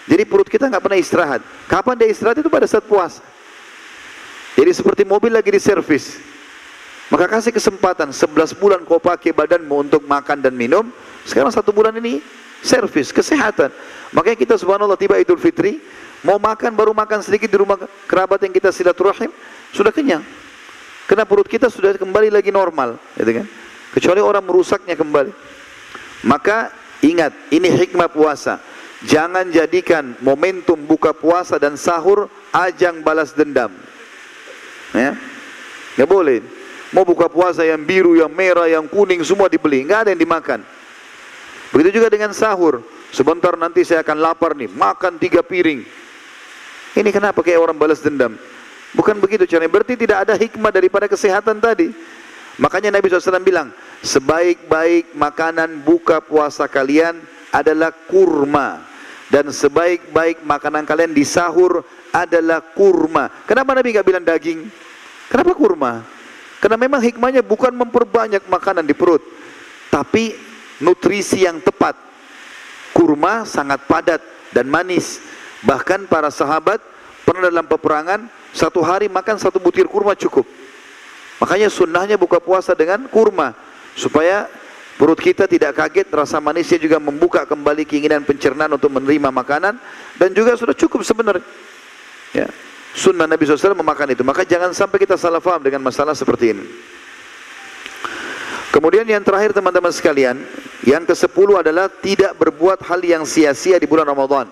Jadi 0.06 0.24
perut 0.30 0.46
kita 0.46 0.70
nggak 0.70 0.84
pernah 0.86 1.00
istirahat. 1.02 1.42
Kapan 1.66 1.96
dia 1.98 2.08
istirahat 2.14 2.38
itu 2.38 2.50
pada 2.52 2.70
saat 2.70 2.86
puasa. 2.86 3.26
Jadi 4.54 4.70
seperti 4.70 5.02
mobil 5.02 5.34
lagi 5.34 5.50
di 5.50 5.58
servis. 5.58 6.22
Maka 7.10 7.26
kasih 7.26 7.50
kesempatan 7.50 8.14
11 8.14 8.54
bulan 8.54 8.80
kau 8.86 9.02
pakai 9.02 9.34
badanmu 9.34 9.90
untuk 9.90 10.06
makan 10.06 10.46
dan 10.46 10.54
minum. 10.54 10.94
Sekarang 11.24 11.52
satu 11.52 11.72
bulan 11.72 11.96
ini 12.00 12.20
servis, 12.64 13.12
kesehatan. 13.12 13.72
Makanya 14.12 14.38
kita 14.40 14.56
subhanallah 14.60 15.00
tiba 15.00 15.20
Idul 15.20 15.40
Fitri, 15.40 15.80
Mau 16.24 16.40
makan 16.40 16.72
baru 16.72 16.96
makan 16.96 17.20
sedikit 17.20 17.52
di 17.52 17.60
rumah 17.60 17.76
kerabat 18.08 18.40
yang 18.48 18.56
kita 18.56 18.72
silaturahim 18.72 19.28
sudah 19.76 19.92
kenyang. 19.92 20.24
Karena 21.04 21.28
perut 21.28 21.52
kita 21.52 21.68
sudah 21.68 22.00
kembali 22.00 22.32
lagi 22.32 22.48
normal, 22.48 22.96
gitu 23.20 23.44
kan? 23.44 23.48
Kecuali 23.92 24.24
orang 24.24 24.40
merusaknya 24.48 24.96
kembali. 24.96 25.36
Maka 26.24 26.72
ingat, 27.04 27.36
ini 27.52 27.68
hikmah 27.68 28.08
puasa. 28.08 28.64
Jangan 29.04 29.52
jadikan 29.52 30.16
momentum 30.24 30.80
buka 30.80 31.12
puasa 31.12 31.60
dan 31.60 31.76
sahur 31.76 32.32
ajang 32.56 33.04
balas 33.04 33.36
dendam. 33.36 33.76
Ya? 34.96 35.20
Nggak 36.00 36.08
boleh. 36.08 36.40
Mau 36.96 37.04
buka 37.04 37.28
puasa 37.28 37.68
yang 37.68 37.84
biru, 37.84 38.16
yang 38.16 38.32
merah, 38.32 38.72
yang 38.72 38.88
kuning 38.88 39.20
semua 39.28 39.52
dibeli, 39.52 39.84
nggak 39.84 40.08
ada 40.08 40.10
yang 40.16 40.24
dimakan. 40.24 40.64
Begitu 41.74 41.98
juga 41.98 42.14
dengan 42.14 42.30
sahur. 42.38 42.86
Sebentar 43.10 43.58
nanti 43.58 43.82
saya 43.82 44.06
akan 44.06 44.22
lapar 44.22 44.54
nih, 44.54 44.70
makan 44.70 45.18
tiga 45.18 45.42
piring. 45.42 45.82
Ini 46.94 47.10
kenapa 47.10 47.42
kayak 47.42 47.58
orang 47.58 47.78
balas 47.78 47.98
dendam? 47.98 48.38
Bukan 48.94 49.18
begitu 49.18 49.50
caranya. 49.50 49.74
Berarti 49.74 49.98
tidak 49.98 50.30
ada 50.30 50.38
hikmah 50.38 50.70
daripada 50.70 51.10
kesehatan 51.10 51.58
tadi. 51.58 51.90
Makanya 52.62 52.94
Nabi 52.94 53.10
SAW 53.10 53.42
bilang, 53.42 53.74
sebaik-baik 54.06 55.18
makanan 55.18 55.82
buka 55.82 56.22
puasa 56.22 56.70
kalian 56.70 57.18
adalah 57.50 57.90
kurma. 57.90 58.86
Dan 59.34 59.50
sebaik-baik 59.50 60.46
makanan 60.46 60.86
kalian 60.86 61.10
di 61.10 61.26
sahur 61.26 61.82
adalah 62.14 62.62
kurma. 62.62 63.34
Kenapa 63.50 63.74
Nabi 63.74 63.98
nggak 63.98 64.06
bilang 64.06 64.22
daging? 64.22 64.70
Kenapa 65.26 65.58
kurma? 65.58 66.06
Karena 66.62 66.78
memang 66.78 67.02
hikmahnya 67.02 67.42
bukan 67.42 67.74
memperbanyak 67.74 68.46
makanan 68.46 68.86
di 68.86 68.94
perut. 68.94 69.26
Tapi 69.90 70.53
nutrisi 70.84 71.48
yang 71.48 71.64
tepat. 71.64 71.96
Kurma 72.92 73.48
sangat 73.48 73.88
padat 73.90 74.22
dan 74.54 74.70
manis 74.70 75.24
Bahkan 75.64 76.12
para 76.12 76.28
sahabat 76.28 76.84
pernah 77.24 77.48
dalam 77.48 77.64
peperangan 77.64 78.28
satu 78.52 78.84
hari 78.84 79.08
makan 79.08 79.40
satu 79.40 79.58
butir 79.64 79.88
kurma 79.88 80.12
cukup. 80.14 80.44
Makanya 81.40 81.72
sunnahnya 81.72 82.20
buka 82.20 82.44
puasa 82.44 82.76
dengan 82.76 83.08
kurma 83.08 83.56
supaya 83.96 84.52
Perut 84.94 85.18
kita 85.18 85.50
tidak 85.50 85.74
kaget, 85.74 86.06
rasa 86.14 86.38
manisnya 86.38 86.78
juga 86.78 87.02
membuka 87.02 87.50
kembali 87.50 87.82
keinginan 87.82 88.22
pencernaan 88.22 88.78
untuk 88.78 88.94
menerima 88.94 89.34
makanan 89.34 89.82
dan 90.22 90.30
juga 90.38 90.54
sudah 90.54 90.78
cukup 90.78 91.02
sebenarnya. 91.02 91.42
Ya. 92.30 92.46
Sunnah 92.94 93.26
Nabi 93.26 93.42
SAW 93.42 93.74
memakan 93.74 94.14
itu. 94.14 94.22
Maka 94.22 94.46
jangan 94.46 94.70
sampai 94.70 95.02
kita 95.02 95.18
salah 95.18 95.42
faham 95.42 95.66
dengan 95.66 95.82
masalah 95.82 96.14
seperti 96.14 96.54
ini. 96.54 96.66
Kemudian 98.74 99.06
yang 99.06 99.22
terakhir 99.22 99.54
teman-teman 99.54 99.94
sekalian, 99.94 100.42
yang 100.82 101.06
ke 101.06 101.14
sepuluh 101.14 101.62
adalah 101.62 101.86
tidak 101.94 102.34
berbuat 102.42 102.82
hal 102.82 103.06
yang 103.06 103.22
sia-sia 103.22 103.78
di 103.78 103.86
bulan 103.86 104.10
Ramadan. 104.10 104.50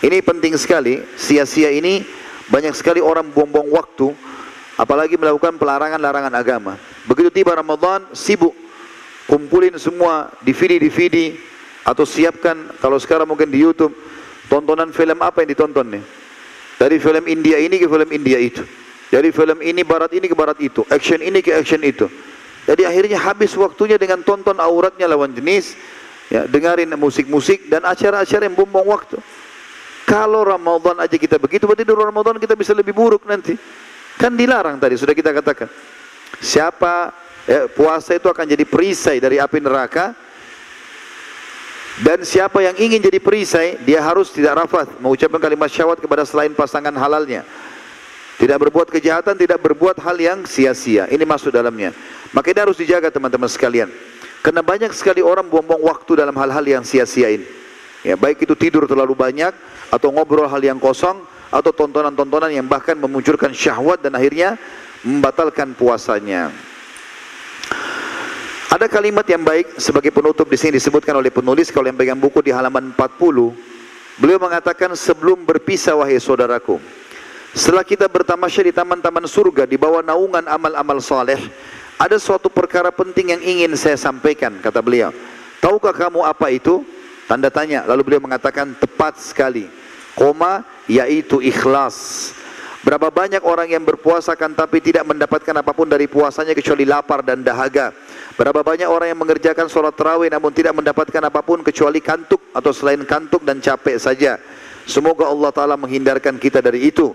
Ini 0.00 0.24
penting 0.24 0.56
sekali, 0.56 1.04
sia-sia 1.20 1.68
ini 1.68 2.00
banyak 2.48 2.72
sekali 2.72 3.04
orang 3.04 3.28
buang-buang 3.28 3.68
waktu, 3.68 4.16
apalagi 4.80 5.20
melakukan 5.20 5.60
pelarangan-larangan 5.60 6.32
agama. 6.32 6.80
Begitu 7.04 7.28
tiba 7.28 7.52
Ramadan, 7.52 8.08
sibuk 8.16 8.56
kumpulin 9.28 9.76
semua 9.76 10.32
DVD-DVD 10.40 11.36
atau 11.84 12.08
siapkan 12.08 12.72
kalau 12.80 12.96
sekarang 12.96 13.28
mungkin 13.28 13.52
di 13.52 13.60
YouTube 13.60 13.92
tontonan 14.48 14.88
film 14.88 15.20
apa 15.20 15.44
yang 15.44 15.52
ditonton 15.52 16.00
nih? 16.00 16.04
Dari 16.80 16.96
film 16.96 17.28
India 17.28 17.60
ini 17.60 17.76
ke 17.76 17.86
film 17.92 18.08
India 18.08 18.40
itu. 18.40 18.64
Dari 19.12 19.28
film 19.28 19.60
ini 19.60 19.84
barat 19.84 20.16
ini 20.16 20.24
ke 20.24 20.32
barat 20.32 20.56
itu, 20.64 20.80
action 20.88 21.20
ini 21.20 21.44
ke 21.44 21.52
action 21.52 21.84
itu. 21.84 22.08
Jadi 22.62 22.86
akhirnya 22.86 23.18
habis 23.18 23.50
waktunya 23.58 23.98
dengan 23.98 24.22
tonton 24.22 24.54
auratnya 24.62 25.10
lawan 25.10 25.34
jenis, 25.34 25.74
ya, 26.30 26.46
dengarin 26.46 26.94
musik-musik 26.94 27.66
dan 27.66 27.82
acara-acara 27.82 28.46
yang 28.46 28.54
bumbung 28.54 28.86
waktu. 28.86 29.18
Kalau 30.06 30.46
Ramadan 30.46 30.98
aja 31.02 31.16
kita 31.18 31.38
begitu, 31.42 31.66
berarti 31.66 31.82
di 31.82 31.94
Ramadan 31.94 32.38
kita 32.38 32.54
bisa 32.54 32.70
lebih 32.74 32.94
buruk 32.94 33.26
nanti. 33.26 33.58
Kan 34.18 34.38
dilarang 34.38 34.78
tadi, 34.78 34.94
sudah 34.94 35.14
kita 35.14 35.34
katakan. 35.34 35.66
Siapa 36.38 37.14
ya, 37.46 37.66
puasa 37.66 38.14
itu 38.14 38.30
akan 38.30 38.46
jadi 38.46 38.62
perisai 38.62 39.18
dari 39.18 39.42
api 39.42 39.58
neraka. 39.58 40.14
Dan 42.02 42.24
siapa 42.24 42.64
yang 42.64 42.72
ingin 42.80 43.04
jadi 43.04 43.20
perisai, 43.20 43.76
dia 43.84 44.00
harus 44.00 44.32
tidak 44.32 44.64
rafat, 44.64 44.96
mengucapkan 44.96 45.36
kalimat 45.36 45.68
syawat 45.68 46.00
kepada 46.00 46.24
selain 46.24 46.56
pasangan 46.56 46.94
halalnya. 46.96 47.44
Tidak 48.40 48.58
berbuat 48.58 48.88
kejahatan, 48.88 49.36
tidak 49.36 49.60
berbuat 49.60 50.00
hal 50.00 50.16
yang 50.16 50.48
sia-sia. 50.48 51.04
Ini 51.12 51.22
masuk 51.22 51.52
dalamnya. 51.52 51.92
Maka 52.32 52.52
ini 52.52 52.60
harus 52.64 52.76
dijaga 52.80 53.12
teman-teman 53.12 53.48
sekalian. 53.48 53.92
Karena 54.42 54.64
banyak 54.64 54.90
sekali 54.96 55.20
orang 55.22 55.46
buang-buang 55.46 55.84
waktu 55.84 56.18
dalam 56.18 56.34
hal-hal 56.34 56.64
yang 56.64 56.82
sia-sia 56.82 57.30
ini. 57.30 57.46
Ya, 58.02 58.18
baik 58.18 58.42
itu 58.42 58.58
tidur 58.58 58.90
terlalu 58.90 59.14
banyak, 59.14 59.54
atau 59.92 60.08
ngobrol 60.10 60.50
hal 60.50 60.58
yang 60.58 60.82
kosong, 60.82 61.22
atau 61.52 61.70
tontonan-tontonan 61.70 62.50
yang 62.50 62.66
bahkan 62.66 62.98
memunculkan 62.98 63.54
syahwat 63.54 64.02
dan 64.02 64.18
akhirnya 64.18 64.58
membatalkan 65.06 65.76
puasanya. 65.76 66.50
Ada 68.72 68.88
kalimat 68.88 69.28
yang 69.28 69.44
baik 69.44 69.76
sebagai 69.76 70.08
penutup 70.08 70.48
di 70.48 70.56
sini 70.56 70.80
disebutkan 70.80 71.12
oleh 71.12 71.28
penulis 71.28 71.68
kalau 71.68 71.92
yang 71.92 71.98
pegang 72.00 72.16
buku 72.16 72.40
di 72.40 72.50
halaman 72.50 72.96
40. 72.96 73.52
Beliau 74.16 74.40
mengatakan 74.40 74.96
sebelum 74.96 75.44
berpisah 75.44 75.92
wahai 75.92 76.16
saudaraku, 76.16 76.80
setelah 77.52 77.84
kita 77.84 78.08
bertamasya 78.08 78.64
di 78.64 78.72
taman-taman 78.72 79.28
surga 79.28 79.68
di 79.68 79.76
bawah 79.76 80.00
naungan 80.00 80.48
amal-amal 80.48 81.04
saleh, 81.04 81.36
ada 82.02 82.18
suatu 82.18 82.50
perkara 82.50 82.90
penting 82.90 83.30
yang 83.30 83.42
ingin 83.46 83.78
saya 83.78 83.94
sampaikan, 83.94 84.58
kata 84.58 84.82
beliau. 84.82 85.14
Tahukah 85.62 85.94
kamu 85.94 86.26
apa 86.26 86.50
itu? 86.50 86.82
Tanda 87.30 87.46
tanya. 87.46 87.86
Lalu 87.86 88.02
beliau 88.02 88.22
mengatakan 88.26 88.74
tepat 88.74 89.22
sekali. 89.22 89.70
Koma 90.18 90.66
yaitu 90.90 91.38
ikhlas. 91.38 92.34
Berapa 92.82 93.14
banyak 93.14 93.46
orang 93.46 93.70
yang 93.70 93.86
berpuasa 93.86 94.34
kan 94.34 94.50
tapi 94.50 94.82
tidak 94.82 95.06
mendapatkan 95.06 95.54
apa 95.54 95.70
pun 95.70 95.86
dari 95.86 96.10
puasanya 96.10 96.50
kecuali 96.58 96.82
lapar 96.82 97.22
dan 97.22 97.46
dahaga. 97.46 97.94
Berapa 98.34 98.66
banyak 98.66 98.90
orang 98.90 99.14
yang 99.14 99.22
mengerjakan 99.22 99.70
sholat 99.70 99.94
tarawih 99.94 100.26
namun 100.26 100.50
tidak 100.50 100.74
mendapatkan 100.74 101.22
apa 101.22 101.38
pun 101.46 101.62
kecuali 101.62 102.02
kantuk 102.02 102.42
atau 102.50 102.74
selain 102.74 103.06
kantuk 103.06 103.46
dan 103.46 103.62
capek 103.62 104.02
saja. 104.02 104.42
Semoga 104.82 105.30
Allah 105.30 105.54
Ta'ala 105.54 105.78
menghindarkan 105.78 106.42
kita 106.42 106.58
dari 106.58 106.90
itu. 106.90 107.14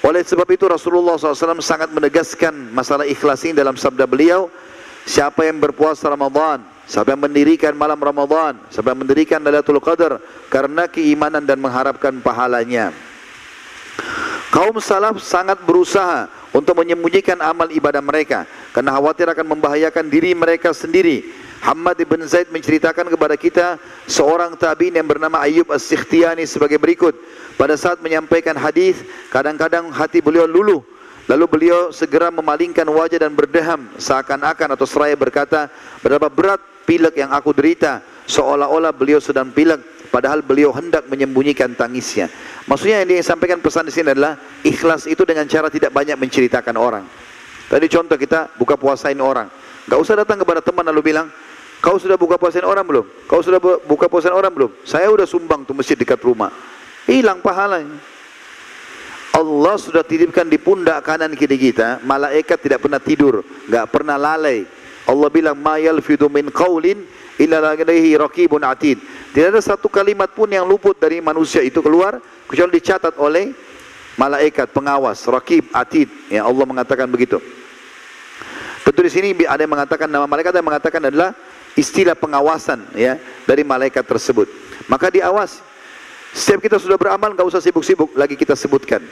Oleh 0.00 0.24
sebab 0.24 0.48
itu 0.48 0.64
Rasulullah 0.64 1.20
SAW 1.20 1.60
sangat 1.60 1.92
menegaskan 1.92 2.72
masalah 2.72 3.04
ikhlas 3.04 3.44
ini 3.44 3.52
dalam 3.52 3.76
sabda 3.76 4.08
beliau. 4.08 4.48
Siapa 5.04 5.48
yang 5.48 5.60
berpuasa 5.60 6.08
Ramadan, 6.08 6.64
siapa 6.84 7.12
yang 7.16 7.24
mendirikan 7.24 7.72
malam 7.72 7.96
Ramadan, 8.00 8.56
siapa 8.68 8.92
yang 8.92 9.00
mendirikan 9.04 9.40
Lailatul 9.40 9.80
Qadar 9.80 10.20
karena 10.52 10.88
keimanan 10.88 11.44
dan 11.44 11.56
mengharapkan 11.56 12.16
pahalanya. 12.20 12.92
Kaum 14.52 14.76
salaf 14.82 15.20
sangat 15.22 15.62
berusaha 15.62 16.28
untuk 16.50 16.82
menyembunyikan 16.82 17.38
amal 17.38 17.70
ibadah 17.70 18.02
mereka 18.02 18.44
karena 18.74 18.92
khawatir 18.96 19.30
akan 19.30 19.46
membahayakan 19.56 20.06
diri 20.10 20.34
mereka 20.34 20.74
sendiri. 20.74 21.22
Hamad 21.60 22.00
ibn 22.00 22.24
Zaid 22.24 22.48
menceritakan 22.48 23.12
kepada 23.12 23.36
kita 23.36 23.76
seorang 24.08 24.56
tabi'in 24.56 24.96
yang 24.96 25.04
bernama 25.04 25.44
Ayyub 25.44 25.68
As-Sikhtiyani 25.68 26.48
sebagai 26.48 26.80
berikut. 26.80 27.12
Pada 27.60 27.76
saat 27.76 28.00
menyampaikan 28.00 28.56
hadis, 28.56 29.04
kadang-kadang 29.28 29.92
hati 29.92 30.24
beliau 30.24 30.48
luluh. 30.48 30.80
Lalu 31.28 31.44
beliau 31.44 31.92
segera 31.92 32.32
memalingkan 32.32 32.88
wajah 32.88 33.20
dan 33.20 33.36
berdeham 33.36 33.84
seakan-akan 34.00 34.72
atau 34.72 34.88
seraya 34.88 35.12
berkata, 35.12 35.68
berapa 36.00 36.32
berat 36.32 36.56
pilek 36.88 37.20
yang 37.20 37.28
aku 37.28 37.52
derita, 37.52 38.00
seolah-olah 38.24 38.96
beliau 38.96 39.20
sedang 39.20 39.52
pilek 39.52 40.08
padahal 40.08 40.40
beliau 40.40 40.72
hendak 40.72 41.04
menyembunyikan 41.12 41.76
tangisnya. 41.76 42.32
Maksudnya 42.64 43.04
yang 43.04 43.20
disampaikan 43.20 43.60
pesan 43.60 43.86
di 43.86 43.92
sini 43.92 44.16
adalah 44.16 44.40
ikhlas 44.64 45.04
itu 45.04 45.22
dengan 45.28 45.44
cara 45.44 45.68
tidak 45.68 45.92
banyak 45.92 46.16
menceritakan 46.16 46.74
orang. 46.80 47.04
Tadi 47.68 47.86
contoh 47.92 48.16
kita 48.16 48.56
buka 48.56 48.80
puasain 48.80 49.20
orang. 49.20 49.52
Gak 49.84 50.00
usah 50.00 50.16
datang 50.16 50.40
kepada 50.40 50.64
teman 50.64 50.82
lalu 50.88 51.12
bilang, 51.12 51.28
kau 51.84 52.00
sudah 52.00 52.16
buka 52.16 52.40
puasain 52.40 52.64
orang 52.64 52.88
belum? 52.88 53.06
Kau 53.28 53.44
sudah 53.44 53.60
buka 53.60 54.08
puasain 54.08 54.32
orang 54.32 54.50
belum? 54.50 54.70
Saya 54.82 55.12
sudah 55.12 55.28
sumbang 55.28 55.62
tuh 55.68 55.76
masjid 55.76 55.94
dekat 55.94 56.18
rumah. 56.24 56.50
Hilang 57.08 57.40
pahalanya. 57.40 57.96
Allah 59.30 59.74
sudah 59.78 60.02
titipkan 60.02 60.44
di 60.44 60.58
pundak 60.58 61.00
kanan 61.06 61.32
kiri 61.38 61.70
kita, 61.70 62.02
malaikat 62.02 62.58
tidak 62.60 62.82
pernah 62.82 62.98
tidur, 62.98 63.46
gak 63.70 63.86
pernah 63.88 64.18
lalai. 64.18 64.66
Allah 65.06 65.28
bilang, 65.30 65.56
"Ma 65.56 65.78
yalfidu 65.78 66.28
min 66.28 66.50
qaulin 66.50 67.06
illa 67.38 67.72
raqibun 67.72 68.62
atid." 68.66 68.98
Tidak 69.30 69.48
ada 69.54 69.62
satu 69.62 69.86
kalimat 69.86 70.28
pun 70.34 70.50
yang 70.50 70.66
luput 70.66 70.98
dari 70.98 71.22
manusia 71.22 71.62
itu 71.62 71.78
keluar 71.78 72.18
kecuali 72.50 72.82
dicatat 72.82 73.14
oleh 73.16 73.54
malaikat 74.18 74.74
pengawas, 74.74 75.22
raqib, 75.30 75.70
atid. 75.70 76.10
Ya 76.28 76.44
Allah 76.44 76.66
mengatakan 76.66 77.06
begitu. 77.06 77.38
Tentu 78.82 79.00
di 79.06 79.12
sini 79.12 79.28
ada 79.46 79.62
yang 79.62 79.72
mengatakan 79.72 80.10
nama 80.10 80.26
malaikat 80.26 80.52
yang 80.52 80.66
mengatakan 80.66 81.00
adalah 81.06 81.30
istilah 81.78 82.18
pengawasan 82.18 82.82
ya 82.98 83.16
dari 83.46 83.62
malaikat 83.62 84.02
tersebut. 84.02 84.50
Maka 84.90 85.08
diawas. 85.08 85.62
Setiap 86.30 86.62
kita 86.62 86.76
sudah 86.78 86.94
beramal 86.94 87.34
nggak 87.34 87.46
usah 87.46 87.58
sibuk-sibuk 87.58 88.14
lagi 88.14 88.38
kita 88.38 88.54
sebutkan. 88.54 89.02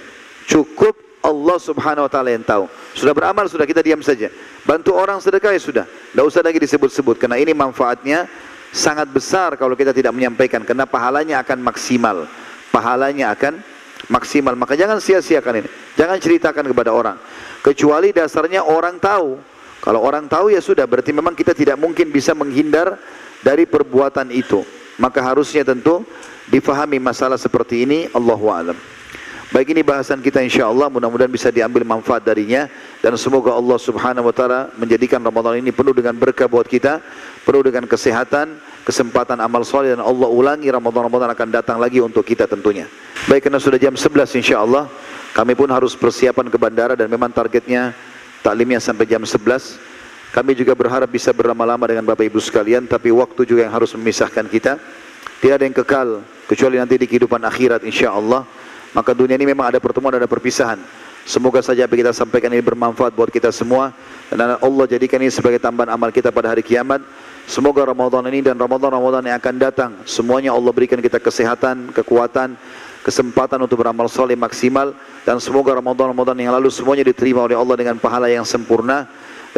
Cukup 0.47 0.95
Allah 1.19 1.59
Subhanahu 1.59 2.07
wa 2.07 2.11
taala 2.11 2.31
yang 2.31 2.47
tahu. 2.47 2.71
Sudah 2.95 3.13
beramal 3.13 3.51
sudah 3.51 3.67
kita 3.67 3.83
diam 3.83 3.99
saja. 4.01 4.31
Bantu 4.63 4.95
orang 4.95 5.19
sedekah 5.19 5.51
ya 5.51 5.61
sudah. 5.61 5.85
Tidak 5.85 6.25
usah 6.25 6.41
lagi 6.41 6.63
disebut-sebut 6.63 7.19
karena 7.19 7.37
ini 7.37 7.51
manfaatnya 7.53 8.31
sangat 8.71 9.11
besar 9.11 9.59
kalau 9.59 9.75
kita 9.75 9.91
tidak 9.91 10.15
menyampaikan 10.15 10.63
karena 10.63 10.87
pahalanya 10.87 11.43
akan 11.43 11.59
maksimal. 11.59 12.31
Pahalanya 12.71 13.35
akan 13.35 13.59
maksimal. 14.07 14.55
Maka 14.55 14.79
jangan 14.79 15.03
sia-siakan 15.03 15.67
ini. 15.67 15.69
Jangan 15.99 16.17
ceritakan 16.23 16.65
kepada 16.71 16.95
orang. 16.95 17.19
Kecuali 17.67 18.15
dasarnya 18.15 18.63
orang 18.63 19.03
tahu. 19.03 19.43
Kalau 19.79 20.03
orang 20.03 20.27
tahu 20.27 20.51
ya 20.55 20.59
sudah 20.59 20.87
berarti 20.87 21.15
memang 21.15 21.35
kita 21.35 21.55
tidak 21.55 21.79
mungkin 21.79 22.11
bisa 22.11 22.35
menghindar 22.35 22.99
dari 23.43 23.67
perbuatan 23.67 24.31
itu. 24.35 24.78
Maka 24.99 25.23
harusnya 25.23 25.63
tentu 25.63 26.03
difahami 26.51 26.99
masalah 26.99 27.39
seperti 27.39 27.87
ini 27.87 27.99
Allahu 28.11 28.51
a'lam. 28.51 28.79
Baik 29.49 29.73
ini 29.73 29.81
bahasan 29.81 30.21
kita 30.21 30.45
insya 30.45 30.69
Allah 30.69 30.93
mudah-mudahan 30.93 31.33
bisa 31.33 31.49
diambil 31.49 31.81
manfaat 31.81 32.21
darinya. 32.21 32.69
Dan 33.01 33.17
semoga 33.17 33.57
Allah 33.57 33.81
subhanahu 33.81 34.29
wa 34.29 34.35
ta'ala 34.35 34.75
menjadikan 34.77 35.25
Ramadan 35.25 35.57
ini 35.57 35.73
penuh 35.73 35.97
dengan 35.97 36.13
berkah 36.19 36.45
buat 36.51 36.69
kita 36.69 37.01
penuh 37.49 37.65
dengan 37.65 37.89
kesehatan 37.89 38.61
kesempatan 38.89 39.37
amal 39.45 39.69
soleh 39.69 39.93
dan 39.93 40.01
Allah 40.01 40.33
ulangi 40.33 40.73
Ramadan-Ramadan 40.73 41.37
akan 41.37 41.49
datang 41.53 41.77
lagi 41.77 42.01
untuk 42.01 42.25
kita 42.25 42.49
tentunya. 42.49 42.89
Baik 43.29 43.49
karena 43.49 43.61
sudah 43.61 43.77
jam 43.77 43.93
11 43.93 44.41
insya 44.41 44.65
Allah 44.65 44.89
kami 45.37 45.53
pun 45.53 45.69
harus 45.69 45.93
persiapan 45.93 46.49
ke 46.49 46.57
bandara 46.57 46.97
dan 46.97 47.05
memang 47.13 47.29
targetnya 47.29 47.93
taklimnya 48.41 48.81
sampai 48.81 49.05
jam 49.05 49.21
11 49.21 49.77
kami 50.29 50.53
juga 50.53 50.77
berharap 50.77 51.09
bisa 51.09 51.33
berlama-lama 51.33 51.89
dengan 51.89 52.05
Bapak 52.05 52.29
Ibu 52.29 52.39
sekalian 52.39 52.85
tapi 52.85 53.09
waktu 53.09 53.49
juga 53.49 53.65
yang 53.65 53.75
harus 53.75 53.97
memisahkan 53.97 54.45
kita. 54.49 54.77
Tidak 55.39 55.55
ada 55.55 55.65
yang 55.65 55.77
kekal 55.77 56.27
kecuali 56.51 56.77
nanti 56.83 56.99
di 56.99 57.07
kehidupan 57.07 57.47
akhirat 57.47 57.87
insya 57.87 58.11
Allah 58.11 58.43
maka 58.97 59.13
dunia 59.13 59.37
ini 59.37 59.53
memang 59.53 59.69
ada 59.69 59.79
pertemuan 59.81 60.17
ada 60.17 60.29
perpisahan. 60.29 60.81
Semoga 61.29 61.61
saja 61.61 61.85
apa 61.85 61.93
kita 61.93 62.17
sampaikan 62.17 62.49
ini 62.49 62.65
bermanfaat 62.65 63.13
buat 63.13 63.29
kita 63.29 63.53
semua. 63.53 63.93
Dan 64.33 64.57
Allah 64.57 64.85
jadikan 64.89 65.21
ini 65.21 65.29
sebagai 65.29 65.61
tambahan 65.61 65.93
amal 65.93 66.09
kita 66.09 66.33
pada 66.33 66.49
hari 66.49 66.65
kiamat. 66.65 67.05
Semoga 67.45 67.85
Ramadan 67.85 68.25
ini 68.33 68.45
dan 68.45 68.57
Ramadan-Ramadan 68.57 69.29
yang 69.29 69.37
akan 69.37 69.55
datang 69.61 69.91
semuanya 70.09 70.53
Allah 70.57 70.73
berikan 70.73 71.01
kita 71.01 71.21
kesehatan, 71.21 71.93
kekuatan, 71.97 72.57
kesempatan 73.05 73.61
untuk 73.61 73.81
beramal 73.81 74.09
soleh 74.09 74.37
maksimal. 74.41 74.97
Dan 75.25 75.37
semoga 75.37 75.77
Ramadan-Ramadan 75.77 76.37
yang 76.41 76.57
lalu 76.57 76.73
semuanya 76.73 77.05
diterima 77.05 77.45
oleh 77.45 77.57
Allah 77.61 77.77
dengan 77.77 78.01
pahala 78.01 78.33
yang 78.33 78.49
sempurna 78.49 79.05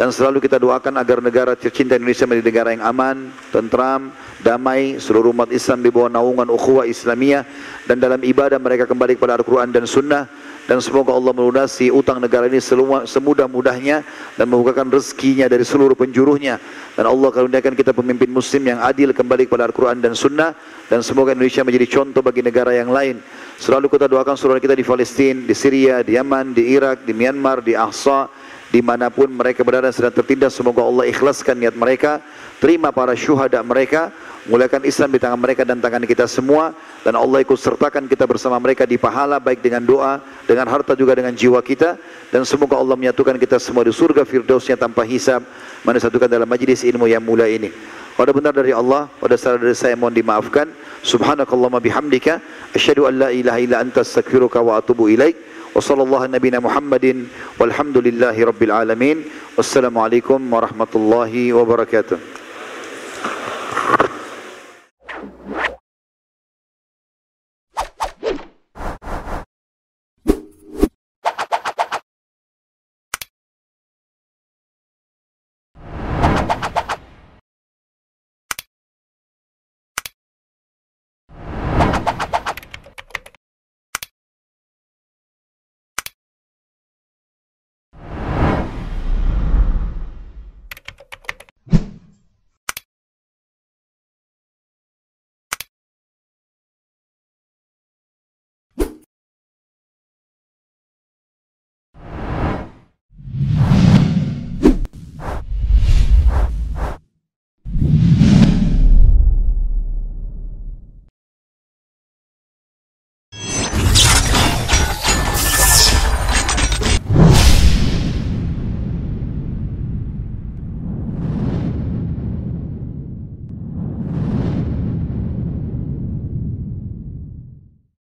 dan 0.01 0.09
selalu 0.09 0.41
kita 0.41 0.57
doakan 0.57 0.97
agar 0.97 1.21
negara 1.21 1.53
tercinta 1.53 1.93
Indonesia 1.93 2.25
menjadi 2.25 2.49
negara 2.49 2.69
yang 2.73 2.81
aman, 2.89 3.29
tentram, 3.53 4.09
damai, 4.41 4.97
seluruh 4.97 5.29
umat 5.29 5.53
Islam 5.53 5.85
di 5.85 5.93
bawah 5.93 6.09
naungan 6.09 6.49
ukhuwah 6.49 6.89
Islamiyah. 6.89 7.45
Dan 7.85 8.01
dalam 8.01 8.17
ibadah 8.17 8.57
mereka 8.57 8.89
kembali 8.89 9.21
kepada 9.21 9.37
Al-Quran 9.37 9.69
dan 9.69 9.85
Sunnah. 9.85 10.25
Dan 10.65 10.81
semoga 10.81 11.13
Allah 11.13 11.37
melunasi 11.37 11.93
utang 11.93 12.17
negara 12.17 12.49
ini 12.49 12.57
semudah-mudahnya 13.05 14.01
dan 14.41 14.45
membukakan 14.49 14.89
rezekinya 14.89 15.45
dari 15.45 15.61
seluruh 15.61 15.93
penjuruhnya. 15.93 16.57
Dan 16.97 17.05
Allah 17.05 17.29
karuniakan 17.29 17.77
kita 17.77 17.93
pemimpin 17.93 18.33
muslim 18.33 18.73
yang 18.73 18.81
adil 18.81 19.13
kembali 19.13 19.45
kepada 19.45 19.69
Al-Quran 19.69 20.01
dan 20.01 20.17
Sunnah. 20.17 20.57
Dan 20.89 21.05
semoga 21.05 21.37
Indonesia 21.37 21.61
menjadi 21.61 22.01
contoh 22.01 22.25
bagi 22.25 22.41
negara 22.41 22.73
yang 22.73 22.89
lain. 22.89 23.21
Selalu 23.61 23.85
kita 23.85 24.09
doakan 24.09 24.33
saudara 24.33 24.57
kita 24.57 24.73
di 24.73 24.81
Palestina, 24.81 25.45
di 25.45 25.53
Syria, 25.53 26.01
di 26.01 26.17
Yaman, 26.17 26.57
di 26.57 26.73
Irak, 26.73 27.05
di 27.05 27.13
Myanmar, 27.13 27.61
di 27.61 27.77
Ahsa 27.77 28.40
di 28.71 28.79
mana 28.79 29.11
pun 29.11 29.27
mereka 29.27 29.67
berada 29.67 29.91
sedang 29.91 30.15
tertindas. 30.15 30.55
Semoga 30.55 30.79
Allah 30.79 31.11
ikhlaskan 31.11 31.59
niat 31.59 31.75
mereka 31.75 32.23
terima 32.63 32.89
para 32.95 33.11
syuhada 33.19 33.59
mereka 33.61 34.15
mulakan 34.47 34.87
Islam 34.87 35.11
di 35.11 35.19
tangan 35.19 35.37
mereka 35.37 35.67
dan 35.67 35.83
tangan 35.83 36.07
kita 36.07 36.25
semua. 36.25 36.71
Dan 37.03 37.19
Allah 37.19 37.43
ikut 37.43 37.59
sertakan 37.59 38.07
kita 38.07 38.23
bersama 38.23 38.55
mereka 38.63 38.87
di 38.87 38.95
pahala 38.95 39.43
baik 39.43 39.59
dengan 39.59 39.83
doa 39.83 40.23
dengan 40.47 40.71
harta 40.71 40.95
juga 40.95 41.19
dengan 41.19 41.35
jiwa 41.35 41.59
kita. 41.59 41.99
Dan 42.31 42.47
semoga 42.47 42.79
Allah 42.79 42.95
menyatukan 42.95 43.35
kita 43.35 43.59
semua 43.59 43.83
di 43.83 43.91
surga 43.91 44.23
firdausnya 44.23 44.79
tanpa 44.79 45.03
hisab. 45.03 45.43
Mana 45.83 45.99
satukan 45.99 46.31
dalam 46.31 46.47
majlis 46.47 46.87
ilmu 46.87 47.11
yang 47.11 47.21
mulia 47.21 47.51
ini. 47.51 47.69
Pada 48.15 48.31
benar 48.31 48.55
dari 48.55 48.71
Allah 48.71 49.11
pada 49.19 49.35
salah 49.35 49.59
dari 49.59 49.75
saya 49.75 49.99
mohon 49.99 50.15
dimaafkan. 50.15 50.71
Subhanakallahumma 51.03 51.83
bihamdika. 51.83 52.39
Asyhadu 52.71 53.11
an 53.11 53.19
la 53.19 53.29
ilaha 53.35 53.59
illa 53.59 53.83
anta 53.83 53.99
astaghfiruka 53.99 54.63
wa 54.63 54.79
atubu 54.79 55.11
ilaik 55.11 55.50
وصلى 55.75 56.03
الله 56.03 56.27
نبينا 56.27 56.59
محمد 56.59 57.25
والحمد 57.59 57.97
لله 57.97 58.35
رب 58.43 58.61
العالمين. 58.63 59.17
والسلام 59.57 59.97
عليكم 59.97 60.39
ورحمة 60.53 60.91
الله 60.95 61.53
وبركاته. 61.53 62.40